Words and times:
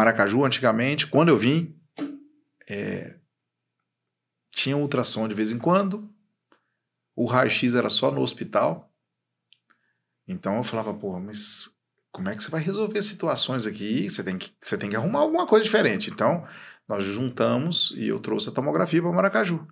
Maracaju, 0.00 0.46
antigamente, 0.46 1.06
quando 1.06 1.28
eu 1.28 1.36
vim, 1.36 1.76
é, 2.66 3.16
tinha 4.50 4.74
ultrassom 4.74 5.28
de 5.28 5.34
vez 5.34 5.50
em 5.50 5.58
quando, 5.58 6.08
o 7.14 7.26
raio-x 7.26 7.74
era 7.74 7.90
só 7.90 8.10
no 8.10 8.22
hospital. 8.22 8.90
Então 10.26 10.56
eu 10.56 10.64
falava, 10.64 10.94
pô, 10.94 11.20
mas 11.20 11.76
como 12.10 12.30
é 12.30 12.34
que 12.34 12.42
você 12.42 12.50
vai 12.50 12.62
resolver 12.62 13.02
situações 13.02 13.66
aqui? 13.66 14.08
Você 14.08 14.24
tem 14.24 14.38
que, 14.38 14.54
você 14.58 14.78
tem 14.78 14.88
que 14.88 14.96
arrumar 14.96 15.20
alguma 15.20 15.46
coisa 15.46 15.64
diferente. 15.64 16.10
Então, 16.10 16.46
nós 16.88 17.04
juntamos 17.04 17.92
e 17.94 18.08
eu 18.08 18.18
trouxe 18.20 18.48
a 18.48 18.52
tomografia 18.52 19.02
para 19.02 19.12
Maracaju. 19.12 19.66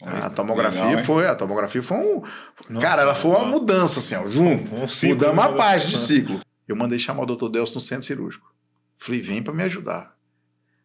A 0.00 0.30
tomografia 0.30 0.84
legal, 0.84 1.04
foi, 1.04 1.26
a 1.26 1.34
tomografia 1.34 1.82
foi 1.82 1.96
um, 1.96 2.22
Nossa, 2.68 2.86
cara, 2.86 3.02
ela 3.02 3.14
foi 3.14 3.30
uma 3.32 3.46
mudança 3.46 3.98
assim, 3.98 4.14
ó, 4.16 4.26
zoom, 4.26 4.64
Um 4.72 4.88
ciclo, 4.88 5.16
mudamos 5.16 5.44
uma 5.44 5.50
né? 5.50 5.56
página 5.56 5.90
de 5.90 5.98
ciclo. 5.98 6.40
Eu 6.66 6.76
mandei 6.76 6.98
chamar 6.98 7.22
o 7.22 7.36
Dr. 7.36 7.48
Delcio 7.48 7.74
no 7.74 7.80
centro 7.80 8.06
cirúrgico. 8.06 8.51
Falei, 9.02 9.20
vem 9.20 9.42
para 9.42 9.52
me 9.52 9.62
ajudar. 9.64 10.16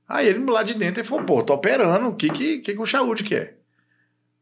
Aí 0.08 0.28
ele 0.28 0.40
lá 0.50 0.64
de 0.64 0.74
dentro 0.74 1.02
ele 1.02 1.08
falou, 1.08 1.26
pô, 1.26 1.44
tô 1.44 1.54
operando, 1.54 2.08
o 2.10 2.16
que 2.16 2.30
que, 2.30 2.60
que, 2.60 2.74
que 2.74 2.80
o 2.80 2.86
Chaúde 2.86 3.24
quer? 3.24 3.58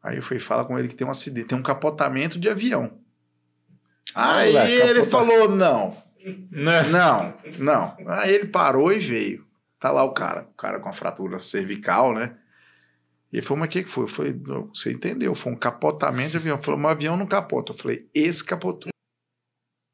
Aí 0.03 0.17
eu 0.17 0.21
fui 0.21 0.39
falar 0.39 0.65
com 0.65 0.77
ele 0.77 0.87
que 0.87 0.95
tem 0.95 1.05
um 1.07 1.09
acidente, 1.09 1.47
tem 1.47 1.57
um 1.57 1.63
capotamento 1.63 2.37
de 2.39 2.47
avião. 2.49 2.91
Aí 4.13 4.53
ele 4.73 4.99
capota- 5.01 5.09
falou, 5.09 5.49
não, 5.49 5.97
Né? 6.51 6.83
não, 6.89 7.33
não. 7.59 7.97
Aí 8.13 8.33
ele 8.33 8.47
parou 8.47 8.91
e 8.93 8.99
veio. 8.99 9.45
Tá 9.79 9.91
lá 9.91 10.03
o 10.03 10.13
cara, 10.13 10.41
o 10.43 10.53
cara 10.53 10.79
com 10.79 10.89
a 10.89 10.93
fratura 10.93 11.37
cervical, 11.39 12.13
né? 12.13 12.35
E 13.33 13.37
ele 13.37 13.45
falou, 13.45 13.59
mas 13.59 13.67
o 13.67 13.71
que, 13.71 13.83
que 13.83 13.89
foi? 13.89 14.03
Eu 14.05 14.07
falei, 14.07 14.33
"Não, 14.33 14.69
você 14.73 14.93
entendeu, 14.93 15.35
foi 15.35 15.51
um 15.51 15.55
capotamento 15.57 16.31
de 16.31 16.37
avião. 16.37 16.55
Ele 16.55 16.63
falou, 16.63 16.79
mas 16.79 16.89
o 16.89 16.93
avião 16.93 17.17
não 17.17 17.25
capota. 17.27 17.73
Eu 17.73 17.77
falei, 17.77 18.07
esse 18.13 18.43
capotou. 18.43 18.91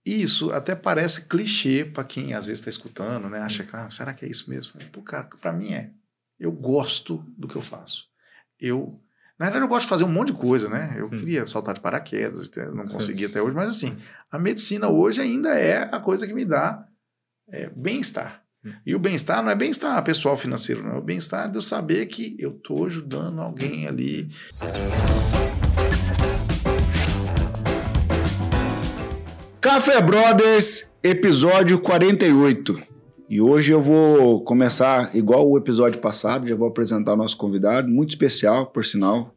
Isso 0.06 0.52
até 0.52 0.76
parece 0.76 1.28
clichê 1.28 1.86
para 1.86 2.04
quem 2.04 2.34
às 2.34 2.48
vezes 2.48 2.60
está 2.60 2.70
escutando, 2.70 3.30
né? 3.30 3.40
Acha 3.40 3.64
que, 3.64 3.76
ah, 3.76 3.90
será 3.90 4.14
que 4.14 4.26
é 4.26 4.30
isso 4.30 4.50
mesmo? 4.50 4.74
Pô, 4.92 5.02
cara, 5.02 5.30
para 5.40 5.54
mim 5.54 5.74
é. 5.74 5.92
Eu 6.40 6.52
gosto 6.52 7.24
do 7.38 7.48
que 7.48 7.56
eu 7.56 7.62
faço. 7.62 8.06
Eu, 8.60 9.00
na 9.38 9.46
verdade, 9.46 9.64
eu 9.66 9.70
gosto 9.70 9.84
de 9.84 9.90
fazer 9.90 10.04
um 10.04 10.12
monte 10.12 10.32
de 10.32 10.40
coisa, 10.40 10.70
né? 10.70 10.96
Eu 10.98 11.06
Hum. 11.06 11.10
queria 11.12 11.46
saltar 11.46 11.76
de 11.76 11.82
paraquedas, 11.82 12.50
não 12.74 12.86
consegui 12.88 13.26
até 13.26 13.40
hoje, 13.42 13.56
mas 13.56 13.70
assim, 13.70 13.96
a 14.32 14.40
medicina 14.40 14.90
hoje 14.90 15.22
ainda 15.22 15.50
é 15.58 15.84
a 15.94 16.00
coisa 16.00 16.26
que 16.26 16.34
me 16.34 16.46
dá 16.46 16.88
é, 17.52 17.70
bem-estar. 17.70 18.42
Hum. 18.66 18.74
E 18.86 18.96
o 18.96 19.00
bem-estar 19.00 19.44
não 19.44 19.52
é 19.52 19.56
bem-estar 19.56 20.04
pessoal 20.04 20.36
financeiro, 20.38 20.82
não. 20.84 20.96
É 20.96 20.98
o 20.98 21.02
bem-estar 21.02 21.50
de 21.50 21.58
eu 21.58 21.62
saber 21.62 22.08
que 22.08 22.36
eu 22.40 22.52
tô 22.54 22.86
ajudando 22.86 23.40
alguém 23.40 23.88
ali. 23.88 24.32
Café 29.62 30.02
Brothers, 30.02 30.90
episódio 31.04 31.78
48. 31.80 32.82
E 33.30 33.40
hoje 33.40 33.72
eu 33.72 33.80
vou 33.80 34.44
começar 34.44 35.16
igual 35.16 35.48
o 35.48 35.56
episódio 35.56 36.00
passado, 36.00 36.48
já 36.48 36.56
vou 36.56 36.68
apresentar 36.68 37.14
o 37.14 37.16
nosso 37.16 37.38
convidado, 37.38 37.88
muito 37.88 38.10
especial, 38.10 38.66
por 38.66 38.84
sinal. 38.84 39.36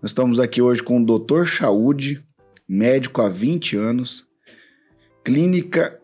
Nós 0.00 0.10
estamos 0.10 0.38
aqui 0.38 0.62
hoje 0.62 0.84
com 0.84 1.02
o 1.02 1.18
Dr. 1.18 1.46
Chaude, 1.46 2.24
médico 2.68 3.20
há 3.20 3.28
20 3.28 3.76
anos, 3.76 4.24
clínica 5.24 5.98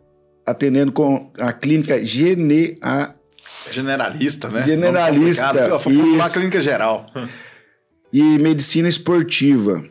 atendendo 0.45 0.91
com 0.91 1.31
a 1.39 1.53
clínica 1.53 2.05
Gene, 2.05 2.77
a, 2.83 3.15
Generalista, 3.71 4.49
né? 4.49 4.65
Generalista, 4.65 5.53
uma 5.87 6.25
isso. 6.25 6.33
clínica 6.33 6.61
geral. 6.61 7.07
e 8.13 8.39
medicina 8.41 8.89
esportiva. 8.89 9.85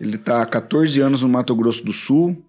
Ele 0.00 0.16
está 0.16 0.42
há 0.42 0.46
14 0.46 1.00
anos 1.00 1.22
no 1.22 1.28
Mato 1.28 1.54
Grosso 1.54 1.84
do 1.84 1.92
Sul, 1.92 2.43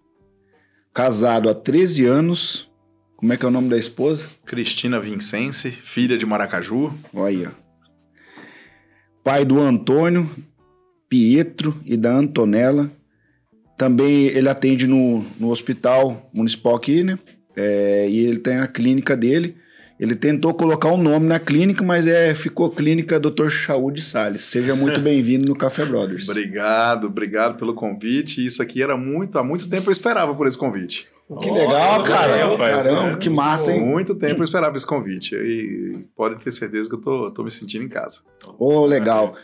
casado 0.95 1.49
há 1.49 1.53
13 1.53 2.05
anos. 2.05 2.71
Como 3.17 3.33
é 3.33 3.37
que 3.37 3.43
é 3.43 3.47
o 3.49 3.51
nome 3.51 3.67
da 3.67 3.77
esposa? 3.77 4.27
Cristina 4.45 4.97
Vincense, 4.97 5.69
filha 5.69 6.17
de 6.17 6.25
Maracaju. 6.25 6.93
Olha 7.13 7.27
aí, 7.27 7.45
ó. 7.45 7.51
Pai 9.21 9.43
do 9.43 9.59
Antônio, 9.59 10.31
Pietro 11.09 11.81
e 11.83 11.97
da 11.97 12.13
Antonella. 12.13 12.89
Também 13.77 14.27
ele 14.27 14.47
atende 14.47 14.87
no, 14.87 15.25
no 15.37 15.49
hospital 15.49 16.31
municipal 16.33 16.75
aqui, 16.75 17.03
né? 17.03 17.19
É, 17.57 18.07
e 18.09 18.19
ele 18.25 18.39
tem 18.39 18.57
a 18.57 18.67
clínica 18.67 19.17
dele. 19.17 19.57
Ele 19.99 20.15
tentou 20.15 20.53
colocar 20.53 20.89
um 20.91 21.01
nome 21.01 21.25
na 21.25 21.39
clínica, 21.39 21.83
mas 21.83 22.05
é, 22.05 22.35
ficou 22.35 22.69
Clínica 22.69 23.17
Dr. 23.19 23.47
Chaude 23.47 24.01
Salles. 24.01 24.43
Seja 24.43 24.75
muito 24.75 24.99
bem-vindo 25.01 25.45
no 25.45 25.55
Café 25.55 25.85
Brothers. 25.85 26.27
Obrigado, 26.27 27.07
obrigado 27.07 27.57
pelo 27.57 27.73
convite. 27.73 28.45
Isso 28.45 28.61
aqui 28.61 28.83
era 28.83 28.97
muito, 28.97 29.37
há 29.37 29.43
muito 29.43 29.69
tempo 29.69 29.87
eu 29.87 29.91
esperava 29.91 30.35
por 30.35 30.47
esse 30.47 30.57
convite. 30.57 31.07
Que 31.41 31.49
legal, 31.49 32.03
cara. 32.03 32.45
rapaz, 32.45 32.75
Caramba, 32.75 33.13
é. 33.13 33.17
que 33.17 33.29
massa, 33.29 33.71
Há 33.71 33.75
hein? 33.75 33.83
muito 33.83 34.13
tempo 34.13 34.41
eu 34.41 34.43
esperava 34.43 34.75
esse 34.75 34.85
convite. 34.85 35.35
E 35.35 36.05
pode 36.15 36.43
ter 36.43 36.51
certeza 36.51 36.87
que 36.87 36.95
eu 36.95 37.01
tô, 37.01 37.31
tô 37.31 37.43
me 37.43 37.49
sentindo 37.49 37.83
em 37.83 37.89
casa. 37.89 38.19
Ô, 38.59 38.85
legal. 38.85 39.35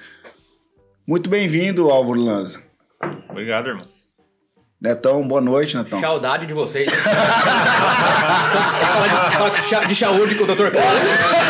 Muito 1.08 1.28
bem-vindo, 1.28 1.90
Álvaro 1.90 2.20
Lanza. 2.20 2.62
Obrigado, 3.30 3.70
irmão. 3.70 4.01
Netão, 4.82 5.22
boa 5.28 5.40
noite, 5.40 5.78
Netão. 5.78 6.00
Saudade 6.00 6.48
de 6.48 6.54
vocês. 6.54 6.90
Falar 9.38 9.86
de, 9.86 9.96
saúde 9.96 10.34
com 10.34 10.46
o. 10.46 10.72
Carlos. 10.72 11.41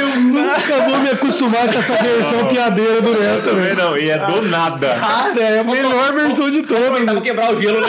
Eu 0.00 0.20
nunca 0.20 0.88
vou 0.88 0.98
me 0.98 1.10
acostumar 1.10 1.70
com 1.72 1.78
essa 1.78 1.94
versão 2.02 2.46
piadeira 2.46 3.00
do 3.02 3.12
Neto. 3.12 3.44
também 3.44 3.74
não, 3.74 3.96
e 3.96 4.10
é 4.10 4.18
do 4.18 4.42
nada. 4.42 4.94
Cara, 4.94 5.40
é 5.40 5.58
a 5.58 5.64
melhor 5.64 6.12
versão 6.12 6.50
de 6.50 6.62
todas. 6.62 7.22
quebrar 7.22 7.54
o 7.54 7.60
gelo, 7.60 7.80
né? 7.80 7.88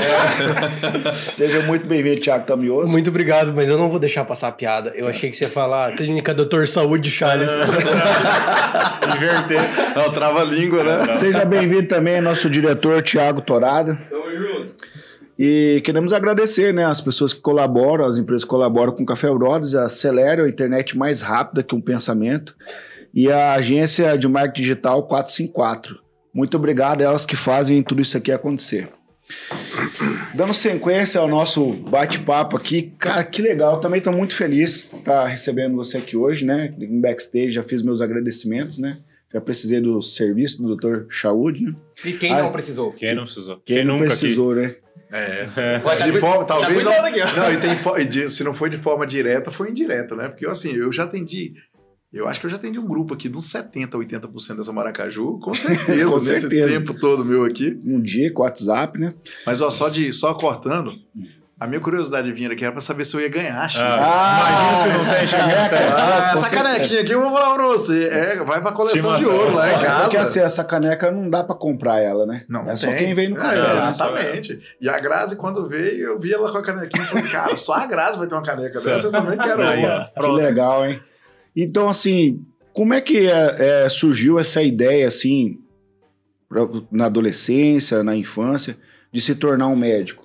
Seja 1.13 1.61
muito 1.61 1.85
bem-vindo, 1.87 2.21
Thiago 2.21 2.45
Tamioso. 2.45 2.87
Muito 2.89 3.09
obrigado, 3.09 3.53
mas 3.55 3.69
eu 3.69 3.77
não 3.77 3.89
vou 3.89 3.99
deixar 3.99 4.25
passar 4.25 4.49
a 4.49 4.51
piada. 4.51 4.91
Eu 4.95 5.07
achei 5.07 5.29
que 5.29 5.35
você 5.35 5.45
ia 5.45 5.49
falar 5.49 5.93
Clínica 5.95 6.33
Doutor 6.33 6.67
Saúde 6.67 7.09
Charles. 7.09 7.49
Inverter. 9.15 9.61
Não, 9.95 10.11
trava 10.11 10.41
a 10.41 10.43
língua, 10.43 10.83
né? 10.83 11.11
Seja 11.13 11.45
bem-vindo 11.45 11.87
também 11.87 12.21
nosso 12.21 12.49
diretor 12.49 13.01
Tiago 13.01 13.41
Torada. 13.41 13.97
E 15.43 15.81
queremos 15.83 16.13
agradecer 16.13 16.71
né, 16.71 16.85
as 16.85 17.01
pessoas 17.01 17.33
que 17.33 17.41
colaboram, 17.41 18.05
as 18.05 18.19
empresas 18.19 18.43
que 18.43 18.49
colaboram 18.51 18.93
com 18.93 19.01
o 19.01 19.05
Café 19.07 19.27
Brothers, 19.33 19.73
a 19.73 19.89
Celera, 19.89 20.45
a 20.45 20.47
internet 20.47 20.95
mais 20.95 21.21
rápida 21.21 21.63
que 21.63 21.73
um 21.73 21.81
pensamento, 21.81 22.55
e 23.11 23.27
a 23.27 23.53
agência 23.53 24.15
de 24.19 24.27
marketing 24.27 24.61
digital 24.61 25.01
454. 25.07 25.97
Muito 26.31 26.55
obrigado 26.55 27.01
a 27.01 27.05
elas 27.05 27.25
que 27.25 27.35
fazem 27.35 27.81
tudo 27.81 28.03
isso 28.03 28.15
aqui 28.15 28.31
acontecer. 28.31 28.89
Dando 30.35 30.53
sequência 30.53 31.19
ao 31.19 31.27
nosso 31.27 31.73
bate-papo 31.73 32.55
aqui, 32.55 32.93
cara, 32.99 33.23
que 33.23 33.41
legal. 33.41 33.79
Também 33.79 33.97
estou 33.97 34.13
muito 34.13 34.35
feliz 34.35 34.91
de 34.91 34.99
estar 34.99 35.25
recebendo 35.25 35.75
você 35.75 35.97
aqui 35.97 36.15
hoje, 36.15 36.45
né? 36.45 36.71
Em 36.79 37.01
backstage 37.01 37.49
já 37.49 37.63
fiz 37.63 37.81
meus 37.81 37.99
agradecimentos, 37.99 38.77
né? 38.77 38.99
Já 39.33 39.41
precisei 39.41 39.81
do 39.81 40.01
serviço 40.03 40.61
do 40.61 40.75
Dr. 40.75 41.05
Chaude, 41.09 41.63
né? 41.63 41.75
E 42.05 42.13
quem 42.13 42.31
Ai. 42.31 42.43
não 42.43 42.51
precisou? 42.51 42.91
Quem 42.91 43.15
não 43.15 43.23
precisou? 43.23 43.61
Quem, 43.65 43.83
não 43.83 43.93
nunca 43.93 44.07
precisou, 44.07 44.53
né? 44.53 44.75
É. 45.11 45.45
É. 45.57 45.79
Tá 45.79 45.95
De 45.95 46.11
cu- 46.13 46.19
forma, 46.19 46.45
tá 46.45 46.55
talvez 46.57 46.83
não, 46.83 46.91
não, 46.91 47.51
e 47.51 47.57
tem 47.57 47.75
se 48.29 48.43
não 48.43 48.53
foi 48.53 48.69
de 48.69 48.77
forma 48.77 49.05
direta, 49.05 49.51
foi 49.51 49.69
indireta, 49.69 50.15
né? 50.15 50.29
Porque 50.29 50.45
assim, 50.47 50.73
eu 50.73 50.91
já 50.91 51.03
atendi, 51.03 51.53
eu 52.13 52.27
acho 52.27 52.39
que 52.39 52.45
eu 52.45 52.49
já 52.49 52.55
atendi 52.57 52.79
um 52.79 52.87
grupo 52.87 53.13
aqui 53.13 53.27
de 53.27 53.37
uns 53.37 53.45
70, 53.51 53.97
80% 53.97 54.55
dessa 54.57 54.71
Maracaju, 54.71 55.37
com 55.39 55.53
certeza, 55.55 56.05
Com 56.05 56.13
nesse 56.15 56.39
certeza. 56.41 56.67
tempo 56.67 56.93
todo 56.93 57.25
meu 57.25 57.43
aqui. 57.43 57.77
Um 57.85 58.01
dia 58.01 58.31
com 58.31 58.41
o 58.41 58.45
WhatsApp, 58.45 58.97
né? 58.99 59.13
Mas 59.45 59.59
ó, 59.61 59.69
só 59.69 59.89
de 59.89 60.13
só 60.13 60.33
cortando, 60.33 60.93
a 61.63 61.67
minha 61.67 61.79
curiosidade 61.79 62.25
de 62.27 62.33
vir 62.33 62.51
aqui 62.51 62.63
era 62.63 62.71
pra 62.71 62.81
saber 62.81 63.05
se 63.05 63.15
eu 63.15 63.21
ia 63.21 63.29
ganhar, 63.29 63.69
Chico. 63.69 63.83
Ah, 63.85 64.73
imagina 64.73 64.77
se 64.77 64.97
não 64.97 65.13
tem, 65.15 65.27
Chico. 65.27 65.41
Ah, 65.95 66.31
essa 66.33 66.49
canequinha 66.49 67.01
aqui 67.01 67.11
eu 67.11 67.21
vou 67.21 67.31
falar 67.31 67.53
pra 67.53 67.67
você. 67.67 68.07
É, 68.07 68.43
vai 68.43 68.61
pra 68.61 68.71
coleção 68.71 69.15
de 69.15 69.25
ouro 69.25 69.53
lá 69.53 69.67
em 69.69 69.71
Porque 69.73 69.85
casa. 69.85 70.21
assim, 70.21 70.39
essa 70.39 70.63
caneca 70.63 71.11
não 71.11 71.29
dá 71.29 71.43
pra 71.43 71.53
comprar 71.55 71.99
ela, 71.99 72.25
né? 72.25 72.43
Não, 72.49 72.61
é 72.69 72.75
só 72.75 72.87
tem. 72.87 72.97
quem 72.97 73.13
vem 73.13 73.29
no 73.29 73.37
É, 73.37 73.39
café. 73.39 73.55
né? 73.57 73.89
exatamente. 73.91 74.59
E 74.81 74.89
a 74.89 74.99
Grazi, 74.99 75.35
quando 75.35 75.67
veio, 75.69 76.07
eu 76.09 76.19
vi 76.19 76.33
ela 76.33 76.51
com 76.51 76.57
a 76.57 76.63
canequinha 76.63 77.03
e 77.03 77.07
falei, 77.07 77.29
cara, 77.29 77.55
só 77.57 77.73
a 77.75 77.85
Grazi 77.85 78.17
vai 78.17 78.27
ter 78.27 78.33
uma 78.33 78.43
caneca 78.43 78.81
dessa, 78.81 79.07
eu 79.07 79.11
também 79.11 79.37
quero 79.37 79.61
uma. 79.61 80.09
Que 80.15 80.27
legal, 80.31 80.85
hein? 80.89 80.99
Então, 81.55 81.87
assim, 81.87 82.43
como 82.73 82.93
é 82.93 83.01
que 83.01 83.27
é, 83.29 83.83
é, 83.85 83.89
surgiu 83.89 84.39
essa 84.39 84.63
ideia, 84.63 85.07
assim, 85.07 85.59
pra- 86.49 86.67
na 86.91 87.05
adolescência, 87.05 88.03
na 88.03 88.15
infância, 88.15 88.77
de 89.11 89.21
se 89.21 89.35
tornar 89.35 89.67
um 89.67 89.75
médico? 89.75 90.20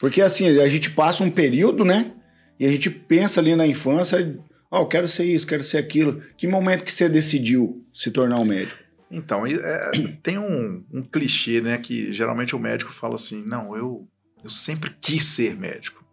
Porque, 0.00 0.22
assim, 0.22 0.58
a 0.58 0.68
gente 0.68 0.90
passa 0.90 1.22
um 1.22 1.30
período, 1.30 1.84
né? 1.84 2.12
E 2.58 2.66
a 2.66 2.70
gente 2.70 2.88
pensa 2.88 3.38
ali 3.38 3.54
na 3.54 3.66
infância, 3.66 4.38
ó, 4.70 4.80
eu 4.80 4.86
quero 4.86 5.06
ser 5.06 5.24
isso, 5.24 5.46
quero 5.46 5.62
ser 5.62 5.76
aquilo. 5.76 6.22
Que 6.38 6.48
momento 6.48 6.84
que 6.84 6.92
você 6.92 7.08
decidiu 7.08 7.86
se 7.92 8.10
tornar 8.10 8.40
um 8.40 8.44
médico? 8.44 8.80
Então, 9.10 9.46
é, 9.46 9.90
tem 10.22 10.38
um, 10.38 10.84
um 10.92 11.02
clichê, 11.02 11.60
né, 11.60 11.76
que 11.78 12.12
geralmente 12.12 12.54
o 12.54 12.58
médico 12.58 12.92
fala 12.92 13.16
assim, 13.16 13.44
não, 13.44 13.76
eu, 13.76 14.08
eu 14.42 14.48
sempre 14.48 14.94
quis 15.00 15.24
ser 15.24 15.56
médico. 15.56 16.04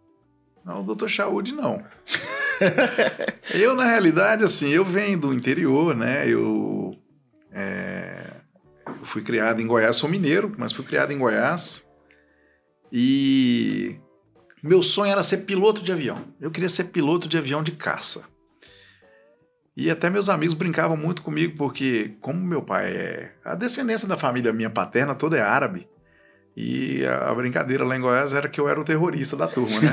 Não, 0.64 0.80
o 0.80 0.84
doutor 0.84 1.08
Chaude, 1.08 1.52
não. 1.52 1.82
eu, 3.54 3.74
na 3.76 3.84
realidade, 3.84 4.42
assim, 4.42 4.70
eu 4.70 4.84
venho 4.84 5.18
do 5.18 5.32
interior, 5.32 5.94
né, 5.94 6.28
eu, 6.28 6.98
é, 7.52 8.32
eu 8.84 9.04
fui 9.04 9.22
criado 9.22 9.62
em 9.62 9.66
Goiás, 9.66 9.94
sou 9.94 10.10
mineiro, 10.10 10.52
mas 10.58 10.72
fui 10.72 10.84
criado 10.84 11.12
em 11.12 11.18
Goiás, 11.18 11.87
e 12.92 13.96
Meu 14.62 14.82
sonho 14.82 15.12
era 15.12 15.22
ser 15.22 15.38
piloto 15.38 15.82
de 15.82 15.92
avião. 15.92 16.24
Eu 16.40 16.50
queria 16.50 16.68
ser 16.68 16.84
piloto 16.84 17.28
de 17.28 17.38
avião 17.38 17.62
de 17.62 17.72
caça. 17.72 18.24
E 19.76 19.90
até 19.90 20.10
meus 20.10 20.28
amigos 20.28 20.54
brincavam 20.54 20.96
muito 20.96 21.22
comigo, 21.22 21.56
porque, 21.56 22.16
como 22.20 22.40
meu 22.40 22.60
pai 22.62 22.92
é. 22.92 23.32
A 23.44 23.54
descendência 23.54 24.08
da 24.08 24.16
família 24.16 24.52
minha 24.52 24.68
paterna 24.68 25.14
toda 25.14 25.36
é 25.36 25.40
árabe. 25.40 25.86
E 26.56 27.06
a 27.06 27.32
brincadeira 27.32 27.84
lá 27.84 27.96
em 27.96 28.00
Goiás 28.00 28.32
era 28.32 28.48
que 28.48 28.60
eu 28.60 28.68
era 28.68 28.80
o 28.80 28.84
terrorista 28.84 29.36
da 29.36 29.46
turma, 29.46 29.78
né? 29.78 29.88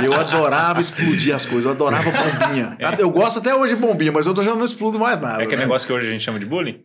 eu 0.02 0.14
adorava 0.14 0.80
explodir 0.80 1.34
as 1.34 1.44
coisas, 1.44 1.66
eu 1.66 1.72
adorava 1.72 2.10
bombinha. 2.10 2.78
Eu 2.98 3.10
gosto 3.10 3.38
até 3.38 3.54
hoje 3.54 3.74
de 3.74 3.80
bombinha, 3.82 4.10
mas 4.10 4.26
eu 4.26 4.34
já 4.42 4.54
não 4.54 4.64
explodo 4.64 4.98
mais 4.98 5.20
nada. 5.20 5.42
É 5.42 5.44
aquele 5.44 5.56
né? 5.56 5.66
negócio 5.66 5.86
que 5.86 5.92
hoje 5.92 6.08
a 6.08 6.10
gente 6.10 6.24
chama 6.24 6.38
de 6.38 6.46
bullying? 6.46 6.82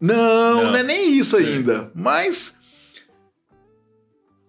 Não, 0.00 0.14
não, 0.54 0.64
Não. 0.70 0.76
é 0.76 0.84
nem 0.84 1.18
isso 1.18 1.36
ainda. 1.36 1.90
Mas. 1.92 2.56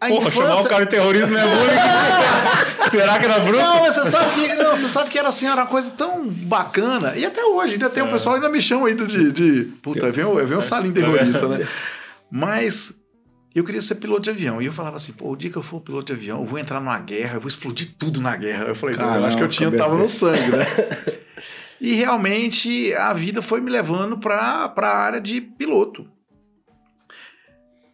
A 0.02 0.08
Porra, 0.08 0.32
chamar 0.32 0.46
infância- 0.52 0.66
o 0.66 0.70
cara 0.70 0.86
de 0.86 0.92
terrorista 0.92 1.28
não 1.28 1.40
é 1.40 1.44
bullying? 1.44 2.90
Será 2.90 3.20
que 3.20 3.26
era 3.26 3.40
bruto? 3.40 3.58
Não, 3.60 3.82
mas 3.82 3.94
você 3.96 4.06
sabe 4.10 4.34
que, 4.34 4.54
não, 4.56 4.72
você 4.76 4.88
sabe 4.88 5.10
que 5.10 5.20
era 5.20 5.28
assim, 5.28 5.46
era 5.46 5.58
uma 5.62 5.68
coisa 5.68 5.92
tão 5.92 6.26
bacana. 6.28 7.16
E 7.18 7.26
até 7.26 7.44
hoje, 7.44 7.74
ainda 7.74 7.90
tem 7.90 8.02
o 8.02 8.08
É. 8.08 8.10
pessoal 8.12 8.36
ainda 8.36 8.50
me 8.50 8.62
chama 8.62 8.88
ainda 8.88 9.06
de. 9.06 9.32
de 9.32 9.64
puta, 9.82 10.10
vem, 10.12 10.26
vem 10.46 10.58
um 10.58 10.62
salinho 10.62 10.94
terrorista, 10.94 11.48
né? 11.48 11.68
Mas 12.32 13.00
eu 13.54 13.64
queria 13.64 13.82
ser 13.82 13.96
piloto 13.96 14.22
de 14.22 14.30
avião. 14.30 14.62
E 14.62 14.66
eu 14.66 14.74
falava 14.74 14.96
assim, 14.96 15.12
pô, 15.12 15.32
o 15.32 15.36
dia 15.36 15.50
que 15.52 15.58
eu 15.58 15.62
for 15.62 15.82
piloto 15.82 16.06
de 16.06 16.14
avião, 16.14 16.40
eu 16.40 16.46
vou 16.46 16.58
entrar 16.60 16.80
numa 16.80 16.98
guerra, 17.00 17.36
eu 17.36 17.42
vou 17.42 17.50
explodir 17.50 17.94
tudo 17.98 18.22
na 18.22 18.36
guerra. 18.38 18.66
Eu 18.66 18.76
falei, 18.76 18.96
não, 18.96 19.16
eu 19.16 19.26
acho 19.26 19.38
que 19.38 19.44
eu 19.44 19.48
tinha, 19.50 19.72
tava 19.72 19.96
no 19.96 20.08
sangue, 20.08 20.50
né? 20.52 20.66
E 21.82 21.94
realmente 21.94 22.94
a 22.94 23.14
vida 23.14 23.42
foi 23.42 23.62
me 23.62 23.72
levando 23.72 24.18
para 24.18 24.74
a 24.76 24.98
área 24.98 25.22
de 25.22 25.40
piloto. 25.40 26.06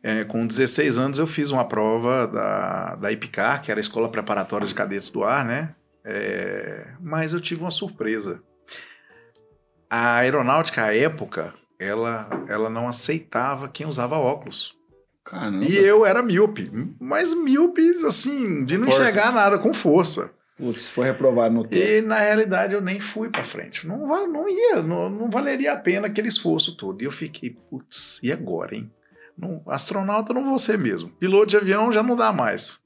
É, 0.08 0.24
com 0.24 0.46
16 0.46 1.00
anos 1.00 1.18
eu 1.18 1.26
fiz 1.26 1.50
uma 1.50 1.68
prova 1.68 2.28
da, 2.28 2.96
da 2.96 3.12
IPCAR, 3.12 3.64
que 3.64 3.72
era 3.72 3.80
a 3.80 3.82
Escola 3.82 4.08
Preparatória 4.08 4.68
de 4.68 4.76
Cadetes 4.76 5.10
do 5.10 5.24
Ar, 5.24 5.44
né? 5.44 5.74
É, 6.04 6.90
mas 7.02 7.34
eu 7.34 7.42
tive 7.42 7.62
uma 7.62 7.72
surpresa. 7.72 8.40
A 9.90 10.18
aeronáutica, 10.18 10.84
à 10.84 10.96
época, 10.96 11.56
ela, 11.80 12.30
ela 12.48 12.70
não 12.70 12.88
aceitava 12.88 13.68
quem 13.68 13.88
usava 13.88 14.16
óculos. 14.16 14.76
Caramba. 15.24 15.66
E 15.66 15.76
eu 15.76 16.06
era 16.06 16.22
míope, 16.22 16.72
mas 17.00 17.34
míope, 17.34 18.06
assim, 18.06 18.64
de 18.64 18.78
não 18.78 18.86
Força. 18.86 19.10
enxergar 19.10 19.32
nada, 19.32 19.58
com 19.58 19.74
força. 19.74 20.30
Putz, 20.56 20.92
foi 20.92 21.08
reprovado 21.08 21.56
no 21.56 21.64
tempo. 21.68 21.84
E 21.84 22.02
na 22.02 22.20
realidade 22.20 22.76
eu 22.76 22.82
nem 22.82 23.00
fui 23.00 23.30
pra 23.30 23.44
frente. 23.44 23.88
Não, 23.88 24.06
não 24.28 24.48
ia, 24.48 24.84
não, 24.84 25.10
não 25.10 25.32
valeria 25.32 25.74
a 25.74 25.78
pena 25.78 26.06
aquele 26.06 26.28
esforço 26.28 26.78
todo. 26.78 27.02
E 27.02 27.06
eu 27.06 27.12
fiquei, 27.12 27.58
putz, 27.72 28.20
e 28.22 28.32
agora, 28.32 28.76
hein? 28.76 28.92
Não, 29.38 29.62
astronauta 29.68 30.34
não 30.34 30.46
vou 30.46 30.58
ser 30.60 30.78
mesmo. 30.78 31.10
Piloto 31.10 31.48
de 31.48 31.58
avião 31.58 31.92
já 31.92 32.02
não 32.02 32.16
dá 32.16 32.32
mais. 32.32 32.80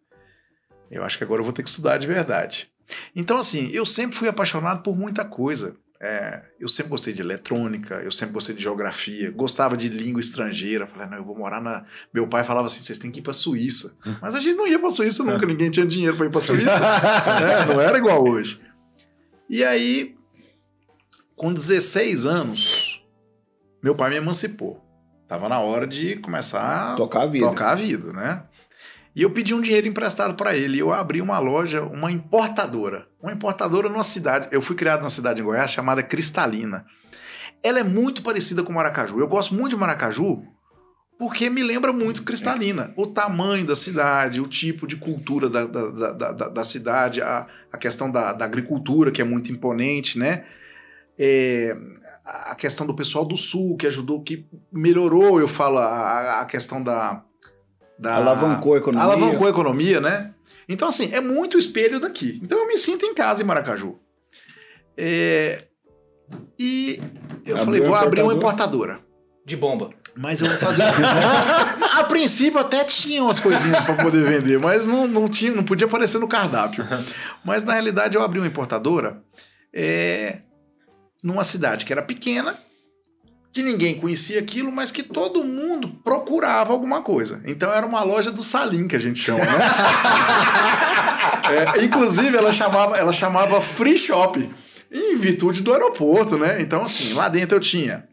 Eu 0.90 1.04
acho 1.04 1.18
que 1.18 1.24
agora 1.24 1.42
eu 1.42 1.46
vou 1.46 1.54
ter 1.54 1.62
que 1.63 1.69
estudar 1.69 1.98
de 1.98 2.07
verdade. 2.07 2.72
Então, 3.16 3.38
assim, 3.38 3.69
eu 3.72 3.86
sempre 3.86 4.16
fui 4.16 4.28
apaixonado 4.28 4.81
por 4.81 4.98
muita 4.98 5.24
coisa. 5.24 5.78
É, 6.01 6.42
eu 6.57 6.69
sempre 6.69 6.92
gostei 6.92 7.13
de 7.13 7.22
eletrônica, 7.22 7.96
eu 7.96 8.12
sempre 8.12 8.34
gostei 8.34 8.56
de 8.56 8.63
geografia, 8.63 9.30
gostava 9.31 9.75
de 9.75 9.90
língua 9.90 10.22
estrangeira. 10.22 10.88
Falei, 10.88 11.10
não, 11.10 11.18
eu 11.18 11.25
vou 11.25 11.38
morar 11.38 11.62
na. 11.62 11.86
Meu 12.13 12.25
pai 12.25 12.44
falava 12.46 12.68
assim: 12.68 12.81
vocês 12.81 12.98
têm 12.98 13.12
que 13.12 13.19
ir 13.19 13.22
pra 13.22 13.34
Suíça. 13.34 13.98
Mas 14.22 14.34
a 14.34 14.40
gente 14.40 14.56
não 14.56 14.66
ia 14.66 14.80
pra 14.80 14.90
Suíça 14.90 15.24
nunca, 15.24 15.46
ninguém 15.46 15.69
tinha 15.69 15.86
dinheiro 15.86 16.16
pra 16.16 16.25
ir 16.25 16.31
pra 16.31 16.40
Suíça. 16.40 16.80
né? 16.80 17.66
Não 17.68 17.81
era 17.81 17.98
igual 17.98 18.25
hoje. 18.25 18.62
E 19.50 19.62
aí, 19.63 20.16
com 21.36 21.54
16 21.54 22.25
anos, 22.25 23.04
meu 23.84 23.94
pai 23.94 24.10
me 24.10 24.16
emancipou. 24.16 24.88
Tava 25.29 25.47
na 25.47 25.59
hora 25.59 25.85
de 25.87 26.15
começar 26.17 26.93
a 26.93 26.95
Tocar 26.95 27.21
a 27.21 27.25
vida. 27.27 27.45
tocar 27.45 27.71
a 27.71 27.75
vida, 27.75 28.11
né? 28.11 28.43
E 29.15 29.21
eu 29.21 29.29
pedi 29.31 29.53
um 29.53 29.61
dinheiro 29.61 29.87
emprestado 29.87 30.33
para 30.33 30.55
ele. 30.57 30.77
E 30.77 30.79
eu 30.79 30.91
abri 30.91 31.21
uma 31.21 31.37
loja, 31.39 31.83
uma 31.83 32.11
importadora. 32.11 33.07
Uma 33.21 33.31
importadora 33.31 33.87
numa 33.87 34.03
cidade. 34.03 34.47
Eu 34.51 34.61
fui 34.61 34.75
criado 34.75 35.01
numa 35.01 35.09
cidade 35.09 35.39
em 35.41 35.43
Goiás 35.43 35.71
chamada 35.71 36.01
Cristalina. 36.03 36.85
Ela 37.61 37.79
é 37.79 37.83
muito 37.83 38.21
parecida 38.23 38.63
com 38.63 38.73
Maracaju. 38.73 39.19
Eu 39.19 39.27
gosto 39.27 39.53
muito 39.53 39.71
de 39.71 39.77
Maracaju 39.77 40.43
porque 41.17 41.49
me 41.49 41.61
lembra 41.61 41.91
muito 41.91 42.23
Cristalina. 42.23 42.93
O 42.95 43.05
tamanho 43.07 43.65
da 43.65 43.75
cidade, 43.75 44.39
o 44.39 44.47
tipo 44.47 44.87
de 44.87 44.95
cultura 44.95 45.49
da, 45.49 45.65
da, 45.65 45.91
da, 46.13 46.31
da- 46.31 46.49
da 46.49 46.63
cidade, 46.63 47.21
a, 47.21 47.45
a 47.71 47.77
questão 47.77 48.09
da, 48.09 48.31
da 48.31 48.45
agricultura, 48.45 49.11
que 49.11 49.21
é 49.21 49.25
muito 49.25 49.51
imponente, 49.51 50.17
né? 50.17 50.45
É, 51.19 51.75
a 52.24 52.56
questão 52.56 52.88
do 52.88 52.94
pessoal 52.94 53.25
do 53.25 53.36
sul, 53.36 53.75
que 53.75 53.86
ajudou, 53.88 54.21
que 54.21 54.45
melhorou, 54.71 55.39
eu 55.39 55.48
falo, 55.48 55.80
a, 55.80 56.39
a 56.42 56.45
questão 56.45 56.81
da. 56.81 57.24
da 57.98 58.16
Alavancou 58.16 58.75
a 58.75 58.77
economia. 58.77 59.04
Alavancou 59.04 59.48
a 59.48 59.50
economia, 59.50 60.00
né? 60.00 60.33
Então, 60.68 60.88
assim, 60.88 61.10
é 61.12 61.19
muito 61.19 61.57
espelho 61.57 62.00
daqui. 62.00 62.39
Então, 62.44 62.60
eu 62.60 62.68
me 62.68 62.77
sinto 62.77 63.06
em 63.06 63.13
casa 63.13 63.42
em 63.42 63.45
Maracaju. 63.45 63.98
É, 64.95 65.63
E 66.57 67.01
eu 67.45 67.56
Abriu 67.57 67.65
falei, 67.65 67.81
vou 67.81 67.95
abrir 67.95 68.22
uma 68.22 68.33
importadora? 68.33 68.94
importadora. 68.94 69.10
De 69.45 69.56
bomba. 69.57 69.89
Mas 70.15 70.42
eu 70.42 70.48
vou 70.48 70.57
fazer. 70.57 70.83
a 71.98 72.04
princípio 72.04 72.60
até 72.60 72.83
tinha 72.83 73.24
umas 73.24 73.39
coisinhas 73.39 73.83
para 73.83 73.95
poder 73.95 74.24
vender, 74.24 74.60
mas 74.60 74.86
não, 74.86 75.07
não 75.07 75.27
tinha, 75.27 75.51
não 75.51 75.63
podia 75.63 75.88
aparecer 75.88 76.19
no 76.19 76.27
cardápio. 76.27 76.86
Mas 77.44 77.63
na 77.63 77.74
realidade 77.74 78.15
eu 78.15 78.22
abri 78.22 78.39
uma 78.39 78.48
importadora 78.48 79.24
é, 79.74 80.42
numa 81.24 81.44
cidade 81.44 81.86
que 81.86 81.92
era 81.92 82.01
pequena, 82.01 82.57
que 83.51 83.63
ninguém 83.63 84.00
conhecia 84.00 84.39
aquilo, 84.39 84.71
mas 84.71 84.92
que 84.92 85.01
todo 85.01 85.44
mundo 85.44 85.89
procurava 86.04 86.71
alguma 86.71 87.01
coisa. 87.01 87.42
Então 87.45 87.71
era 87.71 87.86
uma 87.86 88.04
loja 88.04 88.31
do 88.31 88.44
Salim 88.44 88.88
que 88.88 88.95
a 88.95 89.00
gente 89.00 89.19
chama, 89.19 89.44
né? 89.45 89.51
É, 91.50 91.83
inclusive 91.83 92.38
ela 92.38 92.51
chamava, 92.51 92.95
ela 92.95 93.12
chamava 93.12 93.60
Free 93.60 93.98
Shop 93.98 94.48
em 94.92 95.18
virtude 95.18 95.63
do 95.63 95.74
aeroporto, 95.74 96.38
né? 96.38 96.62
Então 96.62 96.83
assim, 96.83 97.13
lá 97.13 97.27
dentro 97.27 97.57
eu 97.57 97.60
tinha 97.60 98.07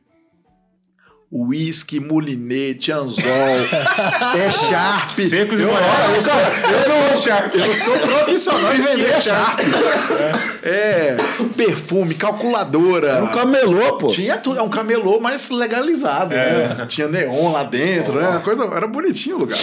Whisky, 1.45 2.01
Moulinet, 2.01 2.91
Anzol, 2.91 3.23
é 3.27 4.51
Sharp. 4.51 5.19
Secos 5.19 5.61
e 5.61 5.63
eu, 5.63 5.69
eu, 5.69 6.23
sou, 6.23 7.33
eu 7.53 7.75
sou 7.75 7.99
profissional 7.99 8.75
em 8.75 8.81
vender 8.81 9.21
Sharp. 9.21 9.61
É, 10.63 11.17
perfume, 11.57 12.15
calculadora. 12.15 13.09
É 13.09 13.23
um 13.23 13.33
camelô, 13.33 13.99
pô. 13.99 14.09
Tinha 14.09 14.39
tudo, 14.39 14.59
é 14.59 14.63
um 14.63 14.71
camelô 14.71 15.21
mais 15.21 15.51
legalizado, 15.51 16.35
né? 16.35 16.87
Tinha 16.87 17.09
neon 17.09 17.53
lá 17.53 17.65
dentro, 17.65 18.21
né? 18.21 18.29
Uma 18.29 18.41
coisa, 18.41 18.65
era 18.65 18.87
bonitinho 18.87 19.37
o 19.37 19.41
lugar. 19.41 19.59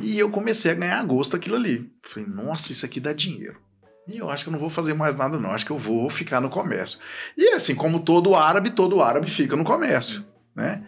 E 0.00 0.18
eu 0.18 0.30
comecei 0.30 0.70
a 0.70 0.74
ganhar 0.74 1.04
gosto 1.04 1.32
daquilo 1.32 1.56
ali. 1.56 1.90
Falei, 2.02 2.28
nossa, 2.28 2.72
isso 2.72 2.84
aqui 2.84 2.98
dá 2.98 3.12
dinheiro. 3.12 3.56
E 4.08 4.18
eu 4.18 4.30
acho 4.30 4.44
que 4.44 4.48
eu 4.48 4.52
não 4.52 4.58
vou 4.58 4.70
fazer 4.70 4.94
mais 4.94 5.14
nada, 5.14 5.38
não. 5.38 5.50
Acho 5.50 5.64
que 5.64 5.70
eu 5.70 5.78
vou 5.78 6.08
ficar 6.10 6.40
no 6.40 6.50
comércio. 6.50 6.98
E 7.36 7.50
assim, 7.50 7.74
como 7.74 8.00
todo 8.00 8.34
árabe, 8.34 8.70
todo 8.70 9.00
árabe 9.00 9.30
fica 9.30 9.54
no 9.56 9.64
comércio, 9.64 10.24
né? 10.54 10.82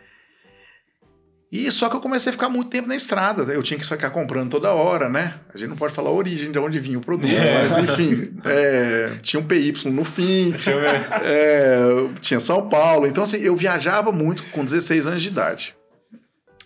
E 1.51 1.71
só 1.71 1.91
que 1.91 1.97
eu 1.97 2.01
comecei 2.01 2.31
a 2.31 2.33
ficar 2.33 2.49
muito 2.49 2.71
tempo 2.71 2.89
na 2.89 2.97
estrada. 2.97 3.43
Eu 3.53 3.63
tinha 3.63 3.79
que 3.79 3.87
ficar 3.87 4.09
comprando 4.09 4.51
toda 4.51 4.73
hora, 4.73 5.11
né? 5.11 5.35
A 5.55 5.59
gente 5.59 5.69
não 5.69 5.77
pode 5.77 5.93
falar 5.93 6.09
a 6.09 6.13
origem 6.15 6.51
de 6.51 6.59
onde 6.59 6.81
vinha 6.81 6.97
o 6.97 7.03
produto, 7.03 7.31
mas 7.31 7.77
enfim, 7.77 8.35
é, 8.47 9.19
tinha 9.21 9.39
um 9.39 9.45
PY 9.47 9.75
no 9.91 10.03
fim, 10.03 10.51
Deixa 10.53 10.71
eu 10.71 10.81
ver. 10.81 11.07
é, 11.23 12.09
tinha 12.23 12.41
São 12.41 12.71
Paulo. 12.71 13.07
Então, 13.07 13.23
assim, 13.23 13.37
eu 13.37 13.55
viajava 13.55 14.11
muito 14.11 14.43
com 14.51 14.65
16 14.65 15.07
anos 15.07 15.23
de 15.23 15.29
idade. 15.29 15.77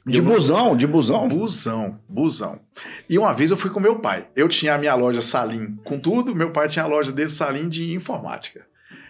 De 0.06 0.18
Eu 0.18 0.22
não- 0.22 0.32
busão, 0.34 0.76
de 0.76 0.86
busão. 0.86 1.26
Busão, 1.26 1.98
busão. 2.08 2.60
E 3.10 3.18
uma 3.18 3.32
vez 3.34 3.50
eu 3.50 3.56
fui 3.56 3.70
com 3.70 3.80
meu 3.80 3.98
pai. 3.98 4.28
Eu 4.36 4.48
tinha 4.48 4.72
a 4.76 4.78
minha 4.78 4.94
loja 4.94 5.20
Salim 5.20 5.74
com 5.84 5.98
tudo, 5.98 6.32
meu 6.32 6.52
pai 6.52 6.68
tinha 6.68 6.84
a 6.84 6.88
loja 6.88 7.10
dele 7.10 7.28
Salim 7.28 7.68
de 7.68 7.92
informática. 7.92 8.64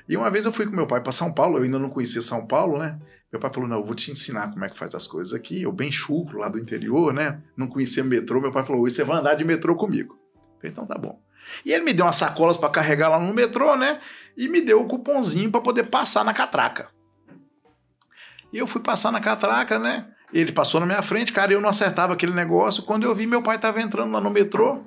E 0.08 0.16
uma 0.16 0.30
vez 0.30 0.46
eu 0.46 0.52
fui 0.52 0.64
com 0.64 0.74
meu 0.74 0.86
pai 0.86 1.02
para 1.02 1.12
São 1.12 1.34
Paulo, 1.34 1.58
eu 1.58 1.64
ainda 1.64 1.78
não 1.78 1.90
conhecia 1.90 2.22
São 2.22 2.46
Paulo, 2.46 2.78
né? 2.78 2.96
Meu 3.36 3.40
pai 3.40 3.52
falou: 3.52 3.68
Não, 3.68 3.76
eu 3.76 3.84
vou 3.84 3.94
te 3.94 4.10
ensinar 4.10 4.50
como 4.50 4.64
é 4.64 4.68
que 4.70 4.78
faz 4.78 4.94
as 4.94 5.06
coisas 5.06 5.34
aqui. 5.34 5.62
Eu, 5.62 5.70
bem 5.70 5.92
chucro, 5.92 6.38
lá 6.38 6.48
do 6.48 6.58
interior, 6.58 7.12
né? 7.12 7.42
Não 7.54 7.66
conhecia 7.66 8.02
metrô. 8.02 8.40
Meu 8.40 8.50
pai 8.50 8.64
falou: 8.64 8.88
você 8.88 9.04
vai 9.04 9.18
andar 9.18 9.34
de 9.34 9.44
metrô 9.44 9.76
comigo. 9.76 10.18
Falei, 10.56 10.72
então 10.72 10.86
tá 10.86 10.96
bom. 10.96 11.20
E 11.64 11.72
ele 11.72 11.84
me 11.84 11.92
deu 11.92 12.06
umas 12.06 12.16
sacolas 12.16 12.56
para 12.56 12.70
carregar 12.70 13.10
lá 13.10 13.20
no 13.20 13.32
metrô, 13.34 13.76
né? 13.76 14.00
E 14.36 14.48
me 14.48 14.62
deu 14.62 14.80
o 14.80 14.88
cupomzinho 14.88 15.50
para 15.50 15.60
poder 15.60 15.84
passar 15.84 16.24
na 16.24 16.32
catraca. 16.32 16.88
E 18.52 18.58
eu 18.58 18.66
fui 18.66 18.80
passar 18.80 19.12
na 19.12 19.20
catraca, 19.20 19.78
né? 19.78 20.06
Ele 20.32 20.50
passou 20.50 20.80
na 20.80 20.86
minha 20.86 21.02
frente, 21.02 21.32
cara, 21.32 21.52
eu 21.52 21.60
não 21.60 21.68
acertava 21.68 22.14
aquele 22.14 22.32
negócio. 22.32 22.82
Quando 22.84 23.04
eu 23.04 23.14
vi, 23.14 23.26
meu 23.26 23.42
pai 23.42 23.58
tava 23.58 23.80
entrando 23.80 24.12
lá 24.12 24.20
no 24.20 24.30
metrô. 24.30 24.82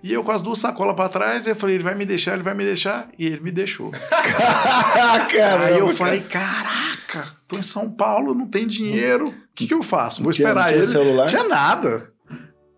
E 0.00 0.12
eu 0.12 0.22
com 0.22 0.30
as 0.30 0.40
duas 0.40 0.60
sacolas 0.60 0.94
para 0.94 1.08
trás, 1.08 1.46
eu 1.46 1.56
falei, 1.56 1.74
ele 1.74 1.82
vai 1.84 1.94
me 1.94 2.06
deixar, 2.06 2.34
ele 2.34 2.44
vai 2.44 2.54
me 2.54 2.64
deixar. 2.64 3.08
E 3.18 3.26
ele 3.26 3.40
me 3.40 3.50
deixou. 3.50 3.90
Caramba, 5.28 5.64
Aí 5.64 5.78
eu 5.78 5.86
cara. 5.86 5.96
falei, 5.96 6.20
caraca, 7.08 7.32
tô 7.48 7.56
em 7.56 7.62
São 7.62 7.90
Paulo, 7.90 8.34
não 8.34 8.46
tem 8.46 8.66
dinheiro. 8.66 9.28
O 9.28 9.34
que, 9.54 9.66
que 9.66 9.74
eu 9.74 9.82
faço? 9.82 10.22
Vou 10.22 10.30
esperar 10.30 10.54
não 10.54 10.62
tinha 10.64 10.76
ele. 10.76 10.86
celular? 10.86 11.26
Tinha 11.26 11.44
nada. 11.44 12.12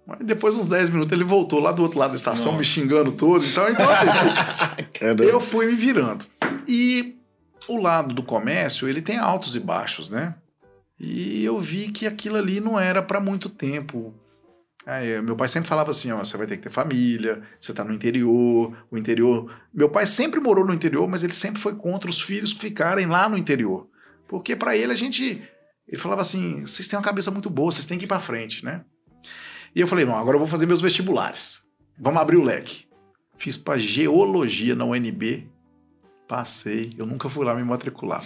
Mas 0.07 0.21
depois, 0.21 0.57
uns 0.57 0.67
10 0.67 0.91
minutos, 0.91 1.13
ele 1.13 1.25
voltou 1.25 1.61
lá 1.61 1.73
do 1.73 1.83
outro 1.83 1.99
lado 1.99 2.11
da 2.11 2.17
estação, 2.17 2.47
Nossa. 2.47 2.59
me 2.59 2.65
xingando 2.65 3.13
todo. 3.13 3.45
Então, 3.45 3.69
então 3.69 3.89
assim, 3.91 4.07
eu 5.23 5.41
fui 5.41 5.67
me 5.67 5.75
virando. 5.75 6.25
E 6.67 7.17
o 7.69 7.77
lado 7.77 8.15
do 8.15 8.23
comércio, 8.23 8.89
ele 8.89 9.03
tem 9.03 9.19
altos 9.19 9.55
e 9.55 9.61
baixos, 9.61 10.09
né? 10.09 10.35
E 10.99 11.45
eu 11.45 11.61
vi 11.61 11.91
que 11.91 12.07
aquilo 12.07 12.37
ali 12.37 12.61
não 12.61 12.79
era 12.79 13.03
para 13.03 13.21
muito 13.21 13.49
tempo. 13.49 14.15
Aí, 14.87 15.21
meu 15.23 15.37
pai 15.37 15.49
sempre 15.49 15.69
falava 15.69 15.91
assim, 15.91 16.11
ó, 16.11 16.19
você 16.19 16.37
vai 16.37 16.47
ter 16.47 16.57
que 16.57 16.63
ter 16.65 16.71
família, 16.71 17.43
você 17.61 17.73
tá 17.73 17.85
no 17.85 17.93
interior, 17.93 18.77
o 18.91 18.99
interior... 18.99 19.53
Meu 19.73 19.89
pai 19.89 20.07
sempre 20.07 20.41
morou 20.41 20.67
no 20.67 20.75
interior, 20.75 21.07
mas 21.07 21.23
ele 21.23 21.35
sempre 21.35 21.61
foi 21.61 21.75
contra 21.75 22.09
os 22.09 22.21
filhos 22.21 22.53
ficarem 22.53 23.07
lá 23.07 23.29
no 23.29 23.37
interior. 23.37 23.91
Porque 24.31 24.55
para 24.55 24.77
ele 24.77 24.93
a 24.93 24.97
gente... 24.97 25.43
Ele 25.89 26.01
falava 26.01 26.21
assim, 26.21 26.65
vocês 26.65 26.87
têm 26.87 26.97
uma 26.97 27.05
cabeça 27.05 27.33
muito 27.33 27.51
boa, 27.51 27.73
vocês 27.73 27.85
têm 27.85 27.99
que 27.99 28.05
ir 28.05 28.09
para 28.09 28.21
frente, 28.21 28.65
né? 28.65 28.85
E 29.75 29.81
eu 29.81 29.89
falei, 29.89 30.05
não, 30.05 30.17
agora 30.17 30.37
eu 30.37 30.39
vou 30.39 30.47
fazer 30.47 30.65
meus 30.65 30.81
vestibulares. 30.81 31.65
Vamos 31.99 32.23
abrir 32.23 32.37
o 32.37 32.45
leque. 32.45 32.87
Fiz 33.37 33.57
para 33.57 33.77
geologia 33.77 34.77
na 34.77 34.85
UNB, 34.85 35.51
Passei, 36.29 36.95
eu 36.97 37.05
nunca 37.07 37.29
fui 37.29 37.45
lá 37.45 37.57
me 37.57 37.65
matricular. 37.65 38.23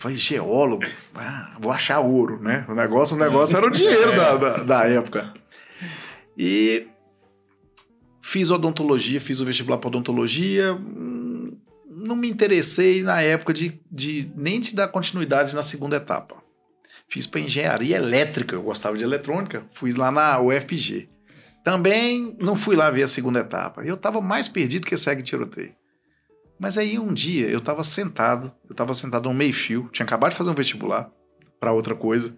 Falei, 0.00 0.16
geólogo, 0.18 0.82
ah, 1.14 1.56
vou 1.60 1.70
achar 1.70 2.00
ouro, 2.00 2.42
né? 2.42 2.64
O 2.68 2.74
negócio, 2.74 3.14
o 3.14 3.18
negócio 3.18 3.56
era 3.56 3.64
o 3.64 3.70
dinheiro 3.70 4.16
da, 4.16 4.36
da, 4.36 4.56
da 4.64 4.82
época. 4.88 5.32
E 6.36 6.88
fiz 8.20 8.50
odontologia, 8.50 9.20
fiz 9.20 9.38
o 9.38 9.44
vestibular 9.44 9.78
para 9.78 9.86
odontologia. 9.86 10.76
Não 12.04 12.14
me 12.14 12.30
interessei 12.30 13.02
na 13.02 13.22
época 13.22 13.54
de, 13.54 13.80
de 13.90 14.30
nem 14.36 14.60
de 14.60 14.74
dar 14.74 14.88
continuidade 14.88 15.54
na 15.54 15.62
segunda 15.62 15.96
etapa. 15.96 16.36
Fiz 17.08 17.26
para 17.26 17.40
engenharia 17.40 17.96
elétrica, 17.96 18.54
eu 18.54 18.62
gostava 18.62 18.98
de 18.98 19.02
eletrônica, 19.02 19.66
fui 19.72 19.90
lá 19.92 20.12
na 20.12 20.38
UFG. 20.38 21.08
Também 21.64 22.36
não 22.38 22.56
fui 22.56 22.76
lá 22.76 22.90
ver 22.90 23.04
a 23.04 23.08
segunda 23.08 23.40
etapa. 23.40 23.82
Eu 23.82 23.94
estava 23.94 24.20
mais 24.20 24.46
perdido 24.46 24.86
que 24.86 24.96
segue 24.98 25.22
tiroteio. 25.22 25.74
Mas 26.60 26.76
aí 26.76 26.98
um 26.98 27.12
dia 27.14 27.48
eu 27.48 27.58
estava 27.58 27.82
sentado, 27.82 28.52
eu 28.64 28.72
estava 28.72 28.92
sentado 28.92 29.26
no 29.26 29.34
meio-fio, 29.34 29.88
tinha 29.90 30.04
acabado 30.04 30.32
de 30.32 30.36
fazer 30.36 30.50
um 30.50 30.54
vestibular 30.54 31.10
para 31.58 31.72
outra 31.72 31.94
coisa. 31.94 32.36